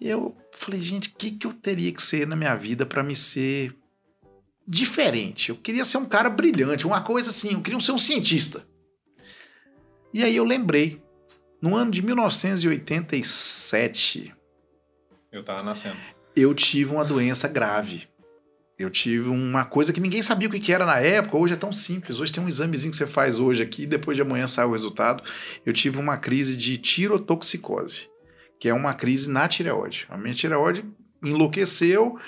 E 0.00 0.08
eu 0.08 0.36
falei, 0.52 0.80
gente, 0.80 1.08
o 1.08 1.14
que, 1.16 1.32
que 1.32 1.48
eu 1.48 1.52
teria 1.52 1.92
que 1.92 2.00
ser 2.00 2.28
na 2.28 2.36
minha 2.36 2.54
vida 2.54 2.86
para 2.86 3.02
me 3.02 3.16
ser 3.16 3.74
diferente? 4.70 5.50
Eu 5.50 5.56
queria 5.56 5.84
ser 5.84 5.98
um 5.98 6.06
cara 6.06 6.30
brilhante, 6.30 6.86
uma 6.86 7.02
coisa 7.02 7.30
assim, 7.30 7.54
eu 7.54 7.60
queria 7.60 7.80
ser 7.80 7.90
um 7.90 7.98
cientista. 7.98 8.64
E 10.14 10.22
aí 10.22 10.36
eu 10.36 10.44
lembrei, 10.44 11.02
no 11.60 11.74
ano 11.74 11.90
de 11.90 12.00
1987, 12.02 14.32
Eu 15.32 15.42
tava 15.42 15.64
nascendo. 15.64 15.96
eu 16.36 16.54
tive 16.54 16.92
uma 16.92 17.04
doença 17.04 17.48
grave. 17.48 18.08
Eu 18.78 18.88
tive 18.88 19.28
uma 19.28 19.64
coisa 19.66 19.92
que 19.92 20.00
ninguém 20.00 20.22
sabia 20.22 20.48
o 20.48 20.50
que 20.50 20.58
que 20.58 20.72
era 20.72 20.86
na 20.86 20.98
época, 21.00 21.36
hoje 21.36 21.52
é 21.52 21.56
tão 21.56 21.70
simples. 21.72 22.18
Hoje 22.18 22.32
tem 22.32 22.42
um 22.42 22.48
examezinho 22.48 22.90
que 22.92 22.96
você 22.96 23.06
faz 23.06 23.38
hoje 23.38 23.62
aqui, 23.62 23.82
e 23.82 23.86
depois 23.86 24.16
de 24.16 24.22
amanhã 24.22 24.46
sai 24.46 24.64
o 24.64 24.72
resultado. 24.72 25.22
Eu 25.66 25.74
tive 25.74 25.98
uma 25.98 26.16
crise 26.16 26.56
de 26.56 26.78
tirotoxicose, 26.78 28.08
que 28.58 28.68
é 28.68 28.74
uma 28.74 28.94
crise 28.94 29.30
na 29.30 29.46
tireoide. 29.48 30.06
A 30.08 30.16
minha 30.16 30.32
tireoide 30.32 30.82
enlouqueceu 31.22 32.18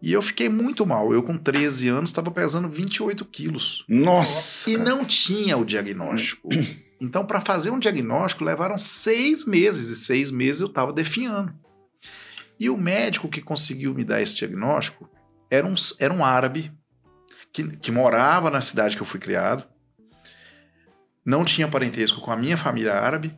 e 0.00 0.12
eu 0.12 0.22
fiquei 0.22 0.48
muito 0.48 0.86
mal. 0.86 1.12
Eu, 1.12 1.22
com 1.22 1.36
13 1.36 1.88
anos, 1.88 2.10
estava 2.10 2.30
pesando 2.30 2.68
28 2.68 3.24
quilos. 3.24 3.84
Nossa! 3.88 4.70
E 4.70 4.76
cara. 4.76 4.88
não 4.88 5.04
tinha 5.04 5.56
o 5.56 5.64
diagnóstico. 5.64 6.48
Então, 7.00 7.24
para 7.24 7.40
fazer 7.40 7.70
um 7.70 7.78
diagnóstico, 7.78 8.44
levaram 8.44 8.76
seis 8.76 9.44
meses, 9.44 9.88
e 9.88 9.94
seis 9.94 10.32
meses 10.32 10.60
eu 10.60 10.66
estava 10.66 10.92
definhando. 10.92 11.54
E 12.58 12.68
o 12.68 12.76
médico 12.76 13.28
que 13.28 13.40
conseguiu 13.40 13.94
me 13.94 14.02
dar 14.02 14.20
esse 14.20 14.34
diagnóstico 14.34 15.08
era 15.48 15.64
um, 15.66 15.74
era 16.00 16.12
um 16.12 16.24
árabe 16.24 16.72
que, 17.52 17.76
que 17.76 17.92
morava 17.92 18.50
na 18.50 18.60
cidade 18.60 18.96
que 18.96 19.02
eu 19.02 19.06
fui 19.06 19.20
criado. 19.20 19.64
Não 21.24 21.44
tinha 21.44 21.68
parentesco 21.68 22.20
com 22.20 22.32
a 22.32 22.36
minha 22.36 22.56
família 22.56 22.94
árabe. 22.94 23.36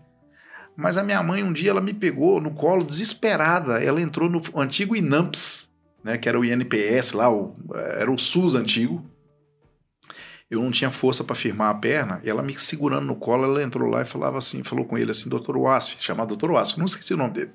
Mas 0.77 0.97
a 0.97 1.03
minha 1.03 1.23
mãe, 1.23 1.43
um 1.43 1.53
dia, 1.53 1.71
ela 1.71 1.81
me 1.81 1.93
pegou 1.93 2.41
no 2.41 2.53
colo 2.53 2.85
desesperada. 2.85 3.83
Ela 3.83 4.01
entrou 4.01 4.31
no 4.31 4.41
antigo 4.57 4.97
INAMPS, 4.97 5.70
né, 6.03 6.19
que 6.19 6.29
era 6.29 6.39
o 6.39 6.45
INPS 6.45 7.13
lá, 7.13 7.33
o- 7.33 7.55
era 7.75 8.11
o 8.11 8.19
SUS 8.19 8.55
antigo. 8.55 9.05
Eu 10.51 10.61
não 10.61 10.71
tinha 10.71 10.91
força 10.91 11.23
para 11.23 11.37
firmar 11.37 11.71
a 11.71 11.75
perna, 11.75 12.21
e 12.25 12.29
ela 12.29 12.43
me 12.43 12.59
segurando 12.59 13.07
no 13.07 13.15
colo, 13.15 13.45
ela 13.45 13.63
entrou 13.63 13.89
lá 13.89 14.03
e 14.03 14.05
falava 14.05 14.39
assim, 14.39 14.65
falou 14.65 14.85
com 14.85 14.99
ele 14.99 15.13
assim, 15.13 15.29
doutor 15.29 15.57
Wasf, 15.57 15.97
chamado 16.01 16.29
doutor 16.29 16.51
Wasf, 16.51 16.77
não 16.77 16.87
esqueci 16.87 17.15
o 17.15 17.17
nome 17.17 17.35
dele. 17.35 17.53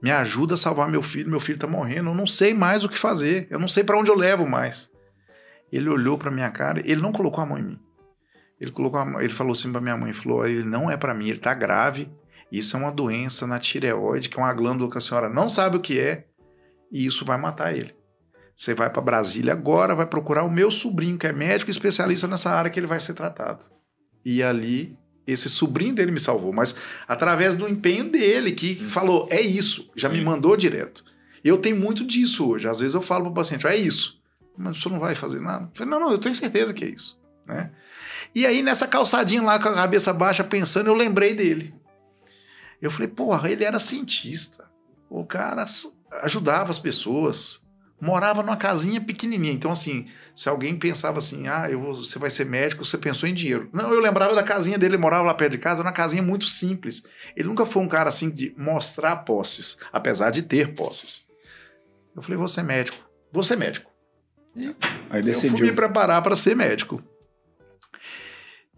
Me 0.00 0.12
ajuda 0.12 0.54
a 0.54 0.56
salvar 0.56 0.88
meu 0.88 1.02
filho, 1.02 1.30
meu 1.30 1.40
filho 1.40 1.58
tá 1.58 1.66
morrendo, 1.66 2.10
eu 2.10 2.14
não 2.14 2.26
sei 2.26 2.54
mais 2.54 2.84
o 2.84 2.88
que 2.88 2.98
fazer, 2.98 3.48
eu 3.50 3.58
não 3.58 3.66
sei 3.66 3.82
para 3.82 3.98
onde 3.98 4.10
eu 4.10 4.16
levo 4.16 4.46
mais. 4.46 4.90
Ele 5.72 5.88
olhou 5.88 6.16
para 6.16 6.30
minha 6.30 6.50
cara, 6.50 6.80
ele 6.84 7.00
não 7.00 7.10
colocou 7.10 7.42
a 7.42 7.46
mão 7.46 7.58
em 7.58 7.62
mim. 7.62 7.78
Ele 8.60 8.70
colocou 8.70 9.00
a 9.00 9.24
ele 9.24 9.32
falou 9.32 9.52
assim 9.52 9.72
para 9.72 9.80
minha 9.80 9.96
mãe, 9.96 10.12
falou, 10.12 10.46
ele 10.46 10.62
não 10.62 10.88
é 10.90 10.96
para 10.96 11.14
mim, 11.14 11.28
ele 11.28 11.40
tá 11.40 11.52
grave. 11.52 12.08
Isso 12.52 12.76
é 12.76 12.80
uma 12.80 12.92
doença 12.92 13.46
na 13.46 13.58
tireoide, 13.58 14.28
que 14.28 14.38
é 14.38 14.42
uma 14.42 14.52
glândula 14.52 14.88
que 14.88 14.98
a 14.98 15.00
senhora 15.00 15.28
não 15.28 15.48
sabe 15.48 15.76
o 15.78 15.80
que 15.80 15.98
é, 15.98 16.26
e 16.94 17.04
isso 17.04 17.24
vai 17.24 17.36
matar 17.36 17.76
ele. 17.76 17.92
Você 18.56 18.72
vai 18.72 18.88
para 18.88 19.02
Brasília 19.02 19.52
agora, 19.52 19.96
vai 19.96 20.06
procurar 20.06 20.44
o 20.44 20.50
meu 20.50 20.70
sobrinho, 20.70 21.18
que 21.18 21.26
é 21.26 21.32
médico 21.32 21.68
especialista 21.68 22.28
nessa 22.28 22.50
área 22.50 22.70
que 22.70 22.78
ele 22.78 22.86
vai 22.86 23.00
ser 23.00 23.14
tratado. 23.14 23.64
E 24.24 24.44
ali, 24.44 24.96
esse 25.26 25.50
sobrinho 25.50 25.92
dele 25.92 26.12
me 26.12 26.20
salvou, 26.20 26.52
mas 26.52 26.76
através 27.08 27.56
do 27.56 27.68
empenho 27.68 28.08
dele, 28.08 28.52
que 28.52 28.76
falou, 28.86 29.26
é 29.28 29.40
isso, 29.40 29.90
já 29.96 30.08
me 30.08 30.20
mandou 30.20 30.56
direto. 30.56 31.04
Eu 31.42 31.58
tenho 31.58 31.76
muito 31.76 32.06
disso 32.06 32.48
hoje. 32.48 32.68
Às 32.68 32.78
vezes 32.78 32.94
eu 32.94 33.02
falo 33.02 33.24
para 33.24 33.32
o 33.32 33.34
paciente, 33.34 33.66
é 33.66 33.76
isso, 33.76 34.22
mas 34.56 34.78
o 34.78 34.80
senhor 34.80 34.94
não 34.94 35.00
vai 35.00 35.16
fazer 35.16 35.40
nada. 35.40 35.64
Eu 35.64 35.70
falei, 35.76 35.90
não, 35.90 35.98
não, 35.98 36.12
eu 36.12 36.18
tenho 36.18 36.34
certeza 36.34 36.72
que 36.72 36.84
é 36.84 36.88
isso. 36.90 37.20
Né? 37.44 37.72
E 38.32 38.46
aí, 38.46 38.62
nessa 38.62 38.86
calçadinha 38.86 39.42
lá 39.42 39.58
com 39.58 39.68
a 39.68 39.74
cabeça 39.74 40.12
baixa, 40.12 40.44
pensando, 40.44 40.90
eu 40.90 40.94
lembrei 40.94 41.34
dele. 41.34 41.74
Eu 42.80 42.90
falei, 42.90 43.08
porra, 43.08 43.50
ele 43.50 43.64
era 43.64 43.80
cientista. 43.80 44.64
O 45.10 45.24
cara 45.24 45.66
ajudava 46.22 46.70
as 46.70 46.78
pessoas. 46.78 47.62
Morava 48.00 48.42
numa 48.42 48.56
casinha 48.56 49.00
pequenininha. 49.00 49.52
Então, 49.52 49.70
assim, 49.70 50.08
se 50.34 50.48
alguém 50.48 50.76
pensava 50.78 51.18
assim, 51.18 51.46
ah, 51.48 51.70
eu 51.70 51.80
vou- 51.80 51.94
você 51.94 52.18
vai 52.18 52.28
ser 52.28 52.44
médico, 52.44 52.84
você 52.84 52.98
pensou 52.98 53.28
em 53.28 53.32
dinheiro. 53.32 53.70
Não, 53.72 53.92
eu 53.94 54.00
lembrava 54.00 54.34
da 54.34 54.42
casinha 54.42 54.76
dele, 54.76 54.94
ele 54.96 55.02
morava 55.02 55.24
lá 55.24 55.32
perto 55.34 55.52
de 55.52 55.58
casa, 55.58 55.80
era 55.80 55.88
uma 55.88 55.94
casinha 55.94 56.22
muito 56.22 56.46
simples. 56.46 57.04
Ele 57.36 57.48
nunca 57.48 57.64
foi 57.64 57.82
um 57.82 57.88
cara 57.88 58.08
assim 58.08 58.28
de 58.30 58.52
mostrar 58.58 59.16
posses, 59.18 59.78
apesar 59.92 60.30
de 60.30 60.42
ter 60.42 60.74
posses. 60.74 61.26
Eu 62.14 62.20
falei, 62.20 62.36
vou 62.36 62.48
ser 62.48 62.62
médico. 62.62 62.98
Vou 63.32 63.42
ser 63.44 63.56
médico. 63.56 63.90
Aí 64.56 64.64
Eu 64.66 65.34
fui 65.34 65.48
decidiu. 65.50 65.66
me 65.66 65.72
preparar 65.72 66.20
para 66.22 66.36
ser 66.36 66.54
médico. 66.54 67.02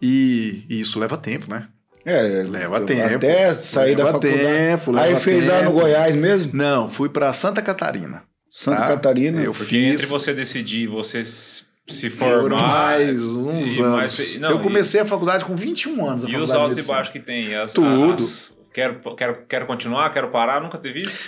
E, 0.01 0.65
e 0.69 0.79
isso 0.79 0.99
leva 0.99 1.17
tempo, 1.17 1.49
né? 1.49 1.67
É, 2.09 2.21
Leva 2.43 2.79
tempo. 2.81 3.15
Até 3.15 3.53
sair 3.53 3.95
da 3.95 4.05
faculdade. 4.05 4.33
tempo, 4.37 4.95
Aí 4.97 5.15
fez 5.17 5.45
lá 5.47 5.61
no. 5.61 5.71
Goiás 5.73 6.15
mesmo? 6.15 6.51
Não, 6.55 6.89
fui 6.89 7.09
para 7.09 7.33
Santa 7.33 7.61
Catarina. 7.61 8.23
Santa 8.49 8.77
Tá. 8.81 8.87
Catarina. 8.87 9.41
Eu 9.41 9.51
Porque 9.51 9.65
fiz 9.75 9.93
entre 9.95 10.05
você 10.05 10.33
decidir 10.33 10.83
e 10.83 10.87
você 10.87 11.23
se 11.25 12.09
formar. 12.09 12.61
mais 12.97 13.21
uns 13.21 13.77
e 13.77 13.81
anos. 13.81 13.91
mais- 13.95 14.39
não, 14.39 14.51
eu 14.51 14.59
comecei 14.61 15.01
a 15.01 15.05
faculdade 15.05 15.43
com 15.43 15.53
21 15.55 16.07
anos. 16.07 16.23
a 16.23 16.29
E, 16.29 16.31
e 16.31 16.37
os 16.37 16.51
altos 16.51 16.77
e 16.77 16.87
baixos 16.87 17.11
que 17.11 17.19
tem? 17.19 17.53
As, 17.55 17.73
Tudo. 17.73 18.13
as- 18.13 18.55
quero, 18.73 19.01
quero, 19.15 19.45
quero 19.45 19.65
continuar, 19.65 20.09
quero 20.11 20.29
parar, 20.29 20.61
nunca 20.61 20.77
teve 20.77 21.01
isso? 21.01 21.25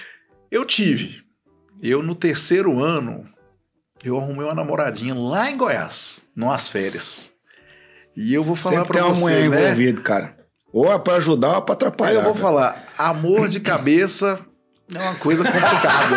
Eu 0.49 0.63
tive. 0.65 1.21
Eu, 1.81 2.01
no 2.01 2.15
terceiro 2.15 2.81
ano, 2.81 3.25
eu 4.03 4.17
arrumei 4.17 4.45
uma 4.45 4.55
namoradinha 4.55 5.13
lá 5.13 5.51
em 5.51 5.57
Goiás, 5.57 6.21
nas 6.33 6.69
férias. 6.69 7.31
E 8.15 8.33
eu 8.33 8.43
vou 8.43 8.55
falar 8.55 8.77
Sempre 8.77 8.87
para 8.93 9.01
tem 9.01 9.09
uma 9.09 9.13
você, 9.15 9.21
mulher 9.21 9.49
né? 9.49 9.61
envolvida, 9.65 10.01
cara. 10.01 10.38
Ou 10.71 10.91
é 10.91 10.99
pra 10.99 11.15
ajudar 11.15 11.49
ou 11.49 11.57
é 11.57 11.61
pra 11.61 11.73
Aí 11.73 11.75
atrapalhar. 11.75 12.13
eu 12.19 12.23
vou 12.23 12.33
cara. 12.33 12.43
falar, 12.45 12.85
amor 12.97 13.47
de 13.47 13.59
cabeça 13.59 14.39
é 14.93 14.99
uma 15.01 15.15
coisa 15.15 15.43
complicada. 15.43 16.15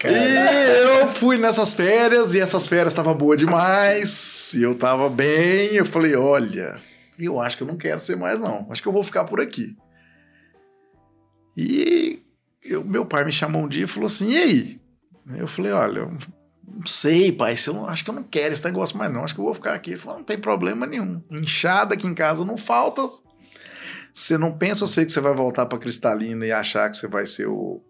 Cara. 0.00 0.12
E 0.12 0.82
eu 1.02 1.08
fui 1.10 1.38
nessas 1.38 1.72
férias 1.74 2.34
e 2.34 2.40
essas 2.40 2.66
férias 2.66 2.92
estavam 2.92 3.14
boas 3.14 3.38
demais. 3.38 4.52
E 4.54 4.62
eu 4.62 4.74
tava 4.74 5.08
bem. 5.08 5.74
Eu 5.74 5.84
falei: 5.86 6.16
olha, 6.16 6.76
eu 7.18 7.40
acho 7.40 7.56
que 7.56 7.62
eu 7.62 7.66
não 7.66 7.76
quero 7.76 7.98
ser 8.00 8.16
mais, 8.16 8.38
não. 8.40 8.66
Acho 8.70 8.82
que 8.82 8.88
eu 8.88 8.92
vou 8.92 9.02
ficar 9.04 9.24
por 9.24 9.40
aqui. 9.40 9.76
E 11.56 12.20
eu- 12.64 12.84
meu 12.84 13.04
pai 13.06 13.24
me 13.24 13.32
chamou 13.32 13.62
um 13.62 13.68
dia 13.68 13.84
e 13.84 13.88
falou 13.88 14.06
assim: 14.06 14.30
e 14.32 14.36
aí? 14.36 14.80
Eu 15.36 15.46
falei: 15.46 15.72
olha, 15.72 16.08
não 16.66 16.86
sei, 16.86 17.30
pai. 17.30 17.56
Se 17.56 17.68
eu 17.68 17.86
acho 17.86 18.04
que 18.04 18.10
eu 18.10 18.14
não 18.14 18.22
quero 18.22 18.52
esse 18.52 18.64
negócio 18.64 18.96
mais, 18.96 19.12
não. 19.12 19.24
Acho 19.24 19.34
que 19.34 19.40
eu 19.40 19.44
vou 19.44 19.54
ficar 19.54 19.74
aqui. 19.74 19.90
Ele 19.90 20.00
falou: 20.00 20.18
não 20.18 20.24
tem 20.24 20.38
problema 20.38 20.86
nenhum. 20.86 21.22
Inchada 21.30 21.94
aqui 21.94 22.06
em 22.06 22.14
casa 22.14 22.44
não 22.44 22.56
falta. 22.56 23.02
Você 24.12 24.38
não 24.38 24.56
pensa, 24.56 24.82
eu 24.82 24.88
sei 24.88 25.04
que 25.04 25.12
você 25.12 25.20
vai 25.20 25.34
voltar 25.34 25.66
para 25.66 25.78
Cristalina 25.78 26.46
e 26.46 26.50
achar 26.50 26.88
que 26.90 26.96
você 26.96 27.06
vai 27.06 27.26
ser 27.26 27.46
o, 27.46 27.82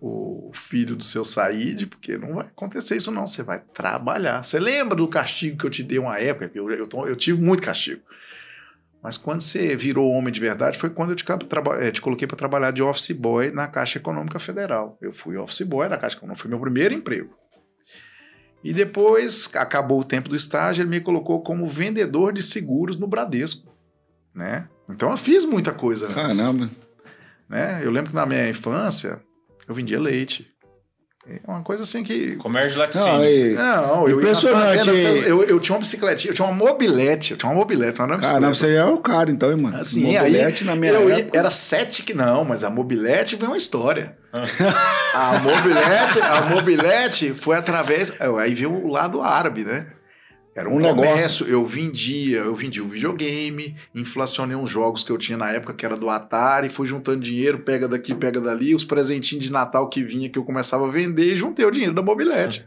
o 0.00 0.52
filho 0.54 0.94
do 0.94 1.02
seu 1.02 1.24
Said, 1.24 1.86
porque 1.86 2.16
não 2.16 2.34
vai 2.34 2.46
acontecer 2.46 2.96
isso, 2.96 3.10
não. 3.10 3.26
Você 3.26 3.42
vai 3.42 3.60
trabalhar. 3.74 4.44
Você 4.44 4.60
lembra 4.60 4.94
do 4.94 5.08
castigo 5.08 5.58
que 5.58 5.66
eu 5.66 5.70
te 5.70 5.82
dei 5.82 5.98
uma 5.98 6.18
época? 6.18 6.50
Eu, 6.54 6.70
eu, 6.70 6.88
eu 7.06 7.16
tive 7.16 7.42
muito 7.42 7.62
castigo. 7.62 8.00
Mas 9.02 9.16
quando 9.16 9.40
você 9.40 9.74
virou 9.74 10.12
homem 10.12 10.32
de 10.32 10.38
verdade, 10.38 10.78
foi 10.78 10.88
quando 10.88 11.10
eu 11.10 11.16
te, 11.16 11.24
eh, 11.80 11.90
te 11.90 12.00
coloquei 12.00 12.28
para 12.28 12.36
trabalhar 12.36 12.70
de 12.70 12.82
office 12.82 13.10
boy 13.10 13.50
na 13.50 13.66
Caixa 13.66 13.98
Econômica 13.98 14.38
Federal. 14.38 14.96
Eu 15.00 15.12
fui 15.12 15.36
office 15.36 15.62
boy 15.62 15.88
na 15.88 15.98
Caixa 15.98 16.16
Econômica, 16.16 16.40
foi 16.40 16.48
meu 16.48 16.60
primeiro 16.60 16.94
emprego. 16.94 17.41
E 18.62 18.72
depois, 18.72 19.50
acabou 19.54 20.00
o 20.00 20.04
tempo 20.04 20.28
do 20.28 20.36
estágio, 20.36 20.82
ele 20.82 20.90
me 20.90 21.00
colocou 21.00 21.42
como 21.42 21.66
vendedor 21.66 22.32
de 22.32 22.42
seguros 22.42 22.96
no 22.96 23.06
Bradesco. 23.06 23.72
Né? 24.34 24.68
Então 24.88 25.10
eu 25.10 25.16
fiz 25.16 25.44
muita 25.44 25.72
coisa 25.72 26.06
antes 26.06 26.38
Caramba. 26.38 26.70
né? 27.48 27.84
Eu 27.84 27.90
lembro 27.90 28.10
que 28.10 28.16
na 28.16 28.26
minha 28.26 28.48
infância, 28.48 29.20
Eu 29.68 29.74
vendia 29.74 30.00
leite. 30.00 30.51
É 31.24 31.38
uma 31.48 31.62
coisa 31.62 31.84
assim 31.84 32.02
que. 32.02 32.34
Comércio 32.34 32.70
de 32.72 32.76
Não, 32.78 32.82
laticínios. 32.84 33.52
e- 33.52 33.54
Não, 33.54 34.08
eu 34.08 34.18
Impressionante. 34.18 34.78
fazenda, 34.84 35.28
eu, 35.28 35.44
eu 35.44 35.60
tinha 35.60 35.74
uma 35.76 35.80
bicicletinha, 35.80 36.32
eu 36.32 36.34
tinha 36.34 36.48
uma 36.48 36.54
mobilete, 36.56 37.30
eu 37.30 37.36
tinha 37.38 37.48
uma 37.48 37.58
mobilete, 37.58 37.96
não 37.98 38.06
era 38.06 38.14
uma 38.14 38.18
bicicleta. 38.18 38.40
Caramba, 38.40 38.54
você 38.56 38.74
é 38.74 38.84
o 38.84 38.98
cara, 38.98 39.30
então, 39.30 39.52
hein, 39.52 39.56
mano? 39.62 39.76
Assim, 39.76 40.02
Mobilete 40.02 40.62
aí 40.64 40.66
na 40.68 40.74
minha 40.74 40.92
eu 40.94 41.08
ia- 41.08 41.18
época. 41.20 41.38
era 41.38 41.48
sete 41.48 42.02
que 42.02 42.12
não, 42.12 42.44
mas 42.44 42.64
a 42.64 42.70
mobilete 42.70 43.36
veio 43.36 43.52
uma 43.52 43.56
história. 43.56 44.16
Ah. 44.32 44.42
a 45.14 45.38
mobilete, 45.38 46.20
a 46.20 46.40
mobilete 46.42 47.34
foi 47.34 47.56
através, 47.56 48.12
aí 48.40 48.52
veio 48.54 48.72
o 48.72 48.88
lado 48.90 49.22
árabe, 49.22 49.64
né? 49.64 49.86
Era 50.54 50.68
um, 50.68 50.76
Um 50.76 50.94
comércio, 50.94 51.46
eu 51.46 51.64
vendia, 51.64 52.40
eu 52.40 52.54
vendia 52.54 52.82
o 52.84 52.86
videogame, 52.86 53.74
inflacionei 53.94 54.54
uns 54.54 54.68
jogos 54.70 55.02
que 55.02 55.10
eu 55.10 55.16
tinha 55.16 55.38
na 55.38 55.50
época 55.50 55.72
que 55.72 55.84
era 55.86 55.96
do 55.96 56.10
Atari, 56.10 56.68
fui 56.68 56.86
juntando 56.86 57.20
dinheiro, 57.22 57.60
pega 57.60 57.88
daqui, 57.88 58.14
pega 58.14 58.38
dali, 58.38 58.74
os 58.74 58.84
presentinhos 58.84 59.44
de 59.44 59.50
Natal 59.50 59.88
que 59.88 60.02
vinha 60.04 60.28
que 60.28 60.38
eu 60.38 60.44
começava 60.44 60.86
a 60.86 60.90
vender 60.90 61.32
e 61.32 61.36
juntei 61.36 61.64
o 61.64 61.70
dinheiro 61.70 61.94
da 61.94 62.02
mobilete. 62.02 62.66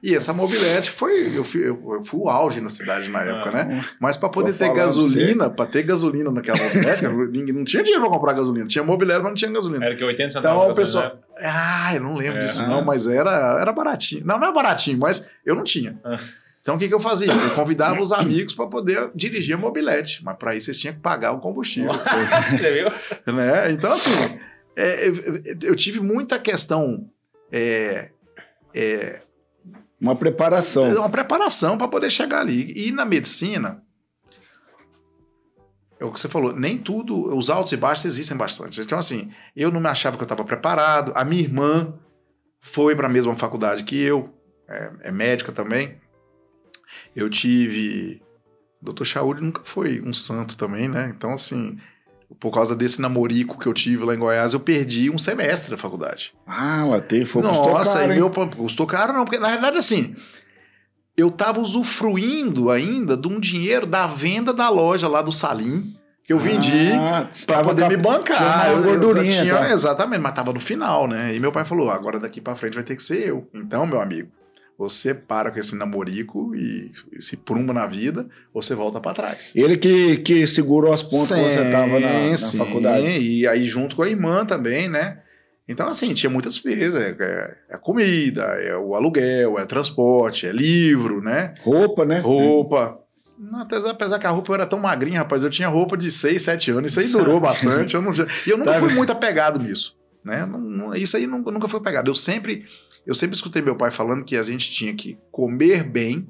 E 0.00 0.14
essa 0.14 0.34
mobilete 0.34 0.90
foi, 0.90 1.34
eu 1.34 1.42
fui, 1.42 1.66
eu, 1.66 2.02
fui 2.04 2.20
o 2.20 2.28
auge 2.28 2.60
na 2.60 2.68
cidade 2.68 3.08
na 3.10 3.22
época, 3.22 3.50
né? 3.50 3.84
Mas 3.98 4.18
para 4.18 4.28
poder 4.28 4.52
ter 4.52 4.72
gasolina, 4.72 5.48
para 5.48 5.64
ter 5.64 5.82
gasolina 5.82 6.30
naquela 6.30 6.62
mobilete, 6.62 7.02
ninguém 7.32 7.54
não 7.54 7.64
tinha 7.64 7.82
dinheiro 7.82 8.02
para 8.02 8.10
comprar 8.12 8.34
gasolina. 8.34 8.66
Tinha 8.66 8.84
mobilete, 8.84 9.20
mas 9.20 9.28
não 9.30 9.34
tinha 9.34 9.50
gasolina. 9.50 9.84
Era 9.86 9.96
que 9.96 10.04
80 10.04 10.30
centavos. 10.30 10.60
Então 10.62 10.72
o 10.72 10.76
pessoal. 10.76 11.18
Ah, 11.40 11.94
eu 11.94 12.02
não 12.02 12.16
lembro 12.16 12.36
É. 12.38 12.44
disso, 12.44 12.60
Ah. 12.60 12.66
não, 12.68 12.84
mas 12.84 13.06
era, 13.06 13.58
era 13.60 13.72
baratinho. 13.72 14.26
Não, 14.26 14.36
não 14.36 14.44
era 14.44 14.52
baratinho, 14.52 14.98
mas 14.98 15.28
eu 15.44 15.54
não 15.54 15.64
tinha. 15.64 15.98
Ah. 16.04 16.20
Então 16.64 16.76
o 16.76 16.78
que, 16.78 16.88
que 16.88 16.94
eu 16.94 16.98
fazia? 16.98 17.30
Eu 17.30 17.54
convidava 17.54 18.00
os 18.00 18.10
amigos 18.10 18.54
para 18.54 18.66
poder 18.66 19.10
dirigir 19.14 19.54
a 19.54 19.58
mobilete, 19.58 20.24
mas 20.24 20.34
para 20.38 20.56
isso 20.56 20.64
vocês 20.64 20.78
tinham 20.78 20.94
que 20.94 21.00
pagar 21.02 21.32
o 21.32 21.38
combustível. 21.38 21.90
Você 21.90 22.72
viu? 22.72 22.88
né? 23.34 23.70
Então, 23.70 23.92
assim, 23.92 24.10
é, 24.74 25.06
eu, 25.06 25.42
eu 25.60 25.76
tive 25.76 26.00
muita 26.00 26.38
questão. 26.38 27.06
É, 27.52 28.08
é, 28.74 29.20
Uma 30.00 30.16
preparação. 30.16 30.84
uma 30.96 31.10
preparação 31.10 31.76
para 31.76 31.86
poder 31.86 32.08
chegar 32.08 32.40
ali. 32.40 32.72
E 32.74 32.90
na 32.90 33.04
medicina, 33.04 33.82
é 36.00 36.04
o 36.06 36.10
que 36.10 36.18
você 36.18 36.30
falou, 36.30 36.56
nem 36.56 36.78
tudo, 36.78 37.36
os 37.36 37.50
altos 37.50 37.72
e 37.72 37.76
baixos 37.76 38.06
existem 38.06 38.38
bastante. 38.38 38.80
Então, 38.80 38.98
assim, 38.98 39.30
eu 39.54 39.70
não 39.70 39.80
me 39.80 39.88
achava 39.88 40.16
que 40.16 40.22
eu 40.22 40.26
estava 40.26 40.42
preparado. 40.42 41.12
A 41.14 41.26
minha 41.26 41.42
irmã 41.42 41.92
foi 42.58 42.96
para 42.96 43.06
a 43.06 43.10
mesma 43.10 43.36
faculdade 43.36 43.84
que 43.84 44.00
eu, 44.00 44.32
é, 44.66 44.90
é 45.02 45.12
médica 45.12 45.52
também. 45.52 46.02
Eu 47.14 47.28
tive. 47.30 48.20
Doutor 48.82 49.04
Chauri 49.04 49.40
nunca 49.40 49.62
foi 49.64 50.02
um 50.04 50.12
santo 50.12 50.56
também, 50.56 50.88
né? 50.88 51.12
Então, 51.16 51.32
assim, 51.32 51.78
por 52.38 52.50
causa 52.52 52.76
desse 52.76 53.00
namorico 53.00 53.58
que 53.58 53.66
eu 53.66 53.72
tive 53.72 54.04
lá 54.04 54.14
em 54.14 54.18
Goiás, 54.18 54.52
eu 54.52 54.60
perdi 54.60 55.08
um 55.08 55.16
semestre 55.18 55.70
da 55.70 55.78
faculdade. 55.78 56.34
Ah, 56.46 56.84
o 56.86 56.92
AT 56.92 57.08
foi 57.24 57.42
custou 57.42 57.72
Nossa, 57.72 57.98
caro, 58.00 58.12
e 58.12 58.14
hein? 58.14 58.20
meu 58.20 58.30
custou 58.48 58.86
caro 58.86 59.12
não, 59.12 59.24
porque 59.24 59.38
na 59.38 59.46
realidade 59.48 59.78
assim, 59.78 60.14
eu 61.16 61.30
tava 61.30 61.60
usufruindo 61.60 62.70
ainda 62.70 63.16
de 63.16 63.28
um 63.28 63.38
dinheiro 63.40 63.86
da 63.86 64.06
venda 64.06 64.52
da 64.52 64.68
loja 64.68 65.08
lá 65.08 65.22
do 65.22 65.32
Salim, 65.32 65.94
que 66.26 66.32
eu 66.32 66.38
vendi 66.38 66.90
Ah, 66.92 67.28
pra 67.46 67.62
poder 67.64 67.88
me 67.88 67.96
bancar. 67.96 68.36
Tinha 68.66 68.76
uma 68.76 68.86
Eu- 68.88 69.00
gordurinha. 69.00 69.42
tinha- 69.42 69.58
tá? 69.58 69.70
exatamente, 69.70 70.20
mas 70.20 70.34
tava 70.34 70.52
no 70.52 70.60
final, 70.60 71.06
né? 71.06 71.34
E 71.34 71.40
meu 71.40 71.52
pai 71.52 71.64
falou: 71.64 71.90
agora 71.90 72.18
daqui 72.18 72.40
pra 72.40 72.54
frente 72.56 72.74
vai 72.74 72.82
ter 72.84 72.96
que 72.96 73.02
ser 73.02 73.28
eu. 73.28 73.48
Então, 73.54 73.86
meu 73.86 74.00
amigo, 74.00 74.30
você 74.78 75.14
para 75.14 75.50
com 75.50 75.58
esse 75.58 75.76
namorico 75.76 76.54
e 76.56 76.90
se 77.20 77.36
pruma 77.36 77.72
na 77.72 77.86
vida, 77.86 78.26
você 78.52 78.74
volta 78.74 79.00
pra 79.00 79.14
trás. 79.14 79.52
Ele 79.54 79.76
que, 79.76 80.16
que 80.18 80.46
segurou 80.46 80.92
as 80.92 81.02
pontas 81.02 81.28
quando 81.28 81.42
você 81.52 81.70
tava 81.70 82.00
na, 82.00 82.30
na 82.30 82.36
sim. 82.36 82.58
faculdade. 82.58 83.06
E 83.06 83.46
aí 83.46 83.66
junto 83.66 83.94
com 83.96 84.02
a 84.02 84.08
irmã 84.08 84.44
também, 84.44 84.88
né? 84.88 85.20
Então, 85.68 85.88
assim, 85.88 86.12
tinha 86.12 86.28
muitas 86.28 86.54
despesas. 86.54 87.00
É, 87.02 87.16
é- 87.18 87.54
é 87.70 87.78
comida, 87.78 88.42
é 88.42 88.76
o 88.76 88.94
aluguel, 88.94 89.58
é 89.58 89.64
transporte, 89.64 90.46
é 90.46 90.52
livro, 90.52 91.22
né? 91.22 91.54
Roupa, 91.62 92.04
né? 92.04 92.18
Roupa. 92.18 92.98
Não, 93.38 93.60
apesar, 93.62 94.18
que 94.18 94.26
a 94.26 94.30
roupa 94.30 94.50
eu 94.52 94.54
era 94.56 94.66
tão 94.66 94.78
magrinha, 94.78 95.18
rapaz, 95.20 95.42
eu 95.42 95.50
tinha 95.50 95.68
roupa 95.68 95.96
de 95.96 96.10
6, 96.10 96.40
7 96.42 96.70
anos, 96.70 96.90
isso 96.92 97.00
aí 97.00 97.08
durou 97.08 97.38
bastante. 97.40 97.94
Eu 97.94 98.02
não, 98.02 98.12
e 98.12 98.50
eu 98.50 98.56
nunca 98.58 98.72
Tá 98.72 98.78
fui 98.78 98.88
vendo? 98.88 98.96
muito 98.98 99.10
apegado 99.12 99.58
nisso. 99.58 99.96
Né? 100.24 100.46
Não- 100.46 100.58
não- 100.60 100.94
isso 100.94 101.16
aí 101.16 101.26
nunca, 101.26 101.50
nunca 101.50 101.68
foi 101.68 101.78
apegado. 101.80 102.08
Eu 102.10 102.14
sempre, 102.14 102.64
eu 103.06 103.14
sempre 103.14 103.36
escutei 103.36 103.60
meu 103.60 103.76
pai 103.76 103.90
falando 103.90 104.24
que 104.24 104.36
a 104.36 104.42
gente 104.42 104.70
tinha 104.72 104.94
que 104.94 105.18
comer 105.30 105.84
bem 105.84 106.26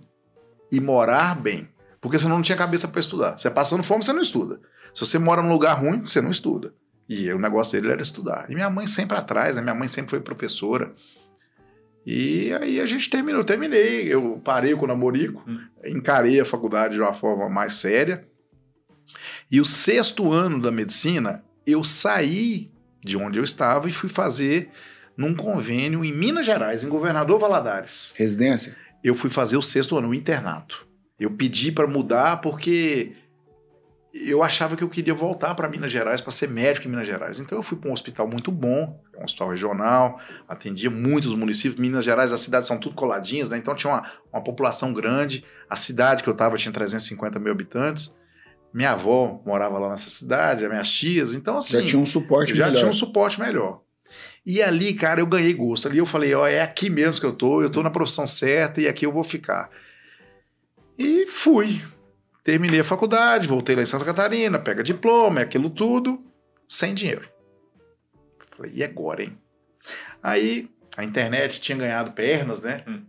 e 0.72 0.80
morar 0.80 1.40
bem. 1.40 1.68
Porque 2.00 2.18
senão 2.18 2.36
não 2.36 2.42
tinha 2.42 2.58
cabeça 2.58 2.88
para 2.88 3.00
estudar. 3.00 3.38
Você 3.38 3.50
passando 3.50 3.82
fome, 3.84 4.04
você 4.04 4.12
não 4.12 4.20
estuda. 4.20 4.60
Se 4.92 5.00
você 5.00 5.18
mora 5.18 5.40
num 5.40 5.52
lugar 5.52 5.74
ruim, 5.74 6.00
você 6.04 6.20
não 6.20 6.30
estuda. 6.30 6.74
E 7.08 7.30
o 7.32 7.38
negócio 7.38 7.72
dele 7.72 7.92
era 7.92 8.02
estudar. 8.02 8.46
E 8.50 8.54
minha 8.54 8.68
mãe 8.68 8.86
sempre 8.86 9.16
atrás, 9.16 9.56
né? 9.56 9.62
Minha 9.62 9.74
mãe 9.74 9.86
sempre 9.88 10.10
foi 10.10 10.20
professora. 10.20 10.92
E 12.06 12.52
aí 12.54 12.80
a 12.80 12.86
gente 12.86 13.08
terminou, 13.08 13.40
eu 13.40 13.44
terminei. 13.44 14.12
Eu 14.12 14.40
parei 14.44 14.74
com 14.74 14.84
o 14.84 14.88
namorico, 14.88 15.42
Hum. 15.48 15.58
encarei 15.86 16.38
a 16.40 16.44
faculdade 16.44 16.94
de 16.94 17.00
uma 17.00 17.14
forma 17.14 17.48
mais 17.48 17.74
séria. 17.74 18.26
E 19.50 19.60
o 19.60 19.64
sexto 19.64 20.32
ano 20.32 20.60
da 20.60 20.70
medicina, 20.70 21.42
eu 21.66 21.82
saí 21.84 22.70
de 23.04 23.16
onde 23.16 23.38
eu 23.38 23.44
estava 23.44 23.88
e 23.88 23.92
fui 23.92 24.08
fazer 24.08 24.70
num 25.16 25.34
convênio 25.34 26.04
em 26.04 26.12
Minas 26.12 26.46
Gerais, 26.46 26.82
em 26.82 26.88
Governador 26.88 27.38
Valadares 27.38 28.14
Residência. 28.16 28.76
eu 29.02 29.14
fui 29.14 29.30
fazer 29.30 29.56
o 29.56 29.62
sexto 29.62 29.96
ano, 29.96 30.08
o 30.08 30.14
internato. 30.14 30.86
Eu 31.18 31.30
pedi 31.30 31.70
para 31.70 31.86
mudar 31.86 32.40
porque 32.40 33.12
eu 34.14 34.42
achava 34.42 34.76
que 34.76 34.84
eu 34.84 34.88
queria 34.88 35.14
voltar 35.14 35.54
para 35.54 35.68
Minas 35.68 35.90
Gerais 35.90 36.20
para 36.20 36.30
ser 36.30 36.48
médico 36.48 36.86
em 36.86 36.90
Minas 36.90 37.06
Gerais. 37.06 37.40
Então 37.40 37.58
eu 37.58 37.62
fui 37.62 37.76
para 37.76 37.90
um 37.90 37.92
hospital 37.92 38.28
muito 38.28 38.52
bom, 38.52 39.00
um 39.18 39.24
hospital 39.24 39.50
regional, 39.50 40.20
atendia 40.48 40.88
muitos 40.88 41.34
municípios. 41.34 41.80
Minas 41.80 42.04
Gerais, 42.04 42.32
as 42.32 42.40
cidades 42.40 42.68
são 42.68 42.78
tudo 42.78 42.94
coladinhas, 42.94 43.50
né? 43.50 43.58
Então 43.58 43.74
tinha 43.74 43.92
uma, 43.92 44.10
uma 44.32 44.42
população 44.42 44.92
grande. 44.92 45.44
A 45.68 45.74
cidade 45.74 46.22
que 46.22 46.28
eu 46.28 46.32
estava 46.32 46.56
tinha 46.56 46.72
350 46.72 47.40
mil 47.40 47.50
habitantes. 47.50 48.16
Minha 48.74 48.90
avó 48.90 49.40
morava 49.46 49.78
lá 49.78 49.90
nessa 49.90 50.10
cidade, 50.10 50.64
as 50.64 50.70
minhas 50.70 50.90
tias. 50.90 51.32
Então, 51.32 51.56
assim. 51.56 51.80
Já 51.80 51.86
tinha 51.86 52.02
um 52.02 52.04
suporte 52.04 52.52
Já 52.56 52.66
melhor. 52.66 52.78
tinha 52.78 52.90
um 52.90 52.92
suporte 52.92 53.38
melhor. 53.38 53.82
E 54.44 54.60
ali, 54.60 54.92
cara, 54.94 55.20
eu 55.20 55.26
ganhei 55.26 55.54
gosto. 55.54 55.86
Ali 55.86 55.98
eu 55.98 56.06
falei, 56.06 56.34
ó, 56.34 56.44
é 56.44 56.60
aqui 56.60 56.90
mesmo 56.90 57.20
que 57.20 57.24
eu 57.24 57.32
tô, 57.32 57.62
eu 57.62 57.70
tô 57.70 57.84
na 57.84 57.90
profissão 57.90 58.26
certa 58.26 58.80
e 58.80 58.88
aqui 58.88 59.06
eu 59.06 59.12
vou 59.12 59.22
ficar. 59.22 59.70
E 60.98 61.28
fui. 61.28 61.80
Terminei 62.42 62.80
a 62.80 62.84
faculdade, 62.84 63.46
voltei 63.46 63.76
lá 63.76 63.82
em 63.82 63.86
Santa 63.86 64.04
Catarina, 64.04 64.58
pega 64.58 64.82
diploma, 64.82 65.40
é 65.40 65.44
aquilo 65.44 65.70
tudo, 65.70 66.18
sem 66.68 66.92
dinheiro. 66.92 67.28
Falei, 68.56 68.72
e 68.74 68.82
agora, 68.82 69.22
hein? 69.22 69.38
Aí 70.20 70.68
a 70.96 71.04
internet 71.04 71.60
tinha 71.60 71.78
ganhado 71.78 72.10
pernas, 72.10 72.60
né? 72.60 72.82
Hum. 72.88 73.02